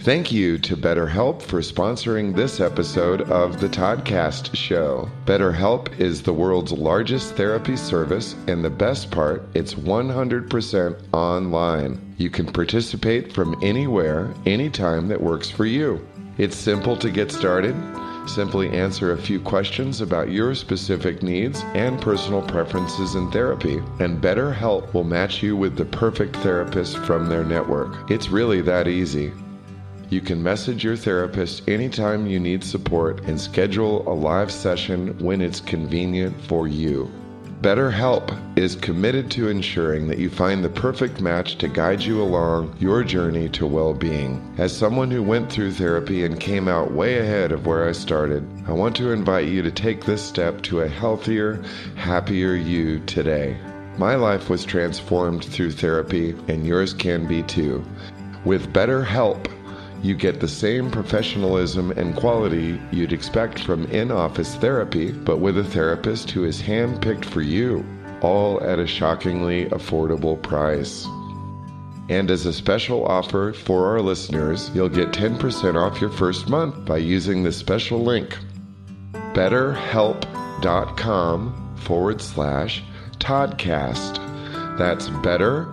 Thank 0.06 0.30
you 0.30 0.56
to 0.58 0.76
BetterHelp 0.76 1.42
for 1.42 1.58
sponsoring 1.58 2.32
this 2.32 2.60
episode 2.60 3.22
of 3.22 3.58
the 3.58 3.68
Toddcast 3.68 4.54
Show. 4.54 5.10
BetterHelp 5.24 5.98
is 5.98 6.22
the 6.22 6.32
world's 6.32 6.70
largest 6.70 7.34
therapy 7.34 7.76
service, 7.76 8.36
and 8.46 8.64
the 8.64 8.70
best 8.70 9.10
part, 9.10 9.48
it's 9.54 9.74
100% 9.74 11.02
online. 11.12 12.14
You 12.18 12.30
can 12.30 12.46
participate 12.46 13.32
from 13.32 13.58
anywhere, 13.64 14.32
anytime 14.46 15.08
that 15.08 15.20
works 15.20 15.50
for 15.50 15.66
you. 15.66 16.06
It's 16.38 16.54
simple 16.54 16.96
to 16.98 17.10
get 17.10 17.32
started. 17.32 17.74
Simply 18.28 18.70
answer 18.70 19.10
a 19.10 19.18
few 19.18 19.40
questions 19.40 20.00
about 20.00 20.30
your 20.30 20.54
specific 20.54 21.24
needs 21.24 21.62
and 21.74 22.00
personal 22.00 22.42
preferences 22.42 23.16
in 23.16 23.28
therapy, 23.32 23.78
and 23.98 24.22
BetterHelp 24.22 24.94
will 24.94 25.02
match 25.02 25.42
you 25.42 25.56
with 25.56 25.76
the 25.76 25.84
perfect 25.84 26.36
therapist 26.36 26.96
from 26.98 27.28
their 27.28 27.44
network. 27.44 28.08
It's 28.08 28.28
really 28.28 28.60
that 28.60 28.86
easy. 28.86 29.32
You 30.08 30.20
can 30.20 30.40
message 30.40 30.84
your 30.84 30.94
therapist 30.94 31.68
anytime 31.68 32.28
you 32.28 32.38
need 32.38 32.62
support 32.62 33.24
and 33.24 33.40
schedule 33.40 34.08
a 34.08 34.14
live 34.14 34.52
session 34.52 35.18
when 35.18 35.40
it's 35.40 35.60
convenient 35.60 36.40
for 36.42 36.68
you. 36.68 37.10
BetterHelp 37.60 38.56
is 38.56 38.76
committed 38.76 39.32
to 39.32 39.48
ensuring 39.48 40.06
that 40.06 40.18
you 40.18 40.30
find 40.30 40.62
the 40.62 40.68
perfect 40.68 41.20
match 41.20 41.58
to 41.58 41.66
guide 41.66 42.02
you 42.02 42.22
along 42.22 42.76
your 42.78 43.02
journey 43.02 43.48
to 43.48 43.66
well 43.66 43.94
being. 43.94 44.54
As 44.58 44.76
someone 44.76 45.10
who 45.10 45.24
went 45.24 45.50
through 45.50 45.72
therapy 45.72 46.24
and 46.24 46.38
came 46.38 46.68
out 46.68 46.92
way 46.92 47.18
ahead 47.18 47.50
of 47.50 47.66
where 47.66 47.88
I 47.88 47.92
started, 47.92 48.46
I 48.68 48.72
want 48.72 48.94
to 48.96 49.10
invite 49.10 49.48
you 49.48 49.60
to 49.62 49.72
take 49.72 50.04
this 50.04 50.22
step 50.22 50.62
to 50.62 50.82
a 50.82 50.88
healthier, 50.88 51.64
happier 51.96 52.54
you 52.54 53.00
today. 53.06 53.56
My 53.98 54.14
life 54.14 54.50
was 54.50 54.64
transformed 54.64 55.44
through 55.44 55.72
therapy, 55.72 56.36
and 56.46 56.64
yours 56.64 56.94
can 56.94 57.26
be 57.26 57.42
too. 57.42 57.84
With 58.44 58.72
BetterHelp, 58.72 59.50
you 60.06 60.14
get 60.14 60.40
the 60.40 60.48
same 60.48 60.90
professionalism 60.90 61.90
and 61.90 62.14
quality 62.14 62.80
you'd 62.92 63.12
expect 63.12 63.64
from 63.64 63.84
in 63.86 64.12
office 64.12 64.54
therapy, 64.54 65.10
but 65.10 65.38
with 65.38 65.58
a 65.58 65.64
therapist 65.64 66.30
who 66.30 66.44
is 66.44 66.60
hand 66.60 67.02
picked 67.02 67.24
for 67.24 67.42
you, 67.42 67.84
all 68.20 68.62
at 68.62 68.78
a 68.78 68.86
shockingly 68.86 69.64
affordable 69.66 70.40
price. 70.40 71.04
And 72.08 72.30
as 72.30 72.46
a 72.46 72.52
special 72.52 73.04
offer 73.04 73.52
for 73.52 73.88
our 73.88 74.00
listeners, 74.00 74.70
you'll 74.74 74.88
get 74.88 75.10
10% 75.10 75.74
off 75.74 76.00
your 76.00 76.10
first 76.10 76.48
month 76.48 76.84
by 76.84 76.98
using 76.98 77.42
the 77.42 77.50
special 77.52 78.00
link 78.00 78.38
betterhelp.com 79.34 81.76
forward 81.76 82.22
slash 82.22 82.84
Toddcast. 83.18 84.20
That's 84.78 85.08
better, 85.22 85.66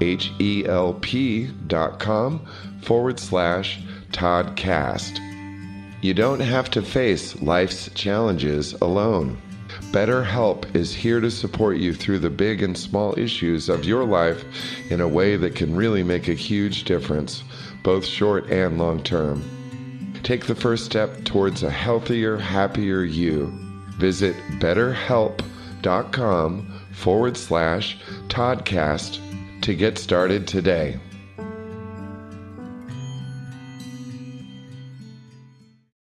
H 0.00 0.30
E 0.38 0.64
L 0.66 0.94
P 0.94 1.48
dot 1.66 1.98
com 1.98 2.46
forward 2.82 3.20
slash 3.20 3.80
Toddcast. 4.12 5.20
You 6.02 6.14
don't 6.14 6.40
have 6.40 6.70
to 6.70 6.80
face 6.82 7.40
life's 7.42 7.90
challenges 7.94 8.72
alone. 8.74 9.36
BetterHelp 9.92 10.74
is 10.74 10.94
here 10.94 11.20
to 11.20 11.30
support 11.30 11.76
you 11.76 11.92
through 11.94 12.20
the 12.20 12.30
big 12.30 12.62
and 12.62 12.78
small 12.78 13.16
issues 13.18 13.68
of 13.68 13.84
your 13.84 14.04
life 14.04 14.44
in 14.90 15.00
a 15.00 15.08
way 15.08 15.36
that 15.36 15.54
can 15.54 15.76
really 15.76 16.02
make 16.02 16.28
a 16.28 16.34
huge 16.34 16.84
difference, 16.84 17.42
both 17.82 18.04
short 18.04 18.50
and 18.50 18.78
long 18.78 19.02
term. 19.02 19.42
Take 20.22 20.46
the 20.46 20.54
first 20.54 20.84
step 20.84 21.24
towards 21.24 21.62
a 21.62 21.70
healthier, 21.70 22.36
happier 22.36 23.02
you. 23.02 23.50
Visit 23.98 24.36
betterhelp.com 24.58 26.80
forward 26.92 27.36
slash 27.36 27.98
Toddcast 28.28 29.18
to 29.62 29.74
get 29.74 29.98
started 29.98 30.46
today. 30.46 30.98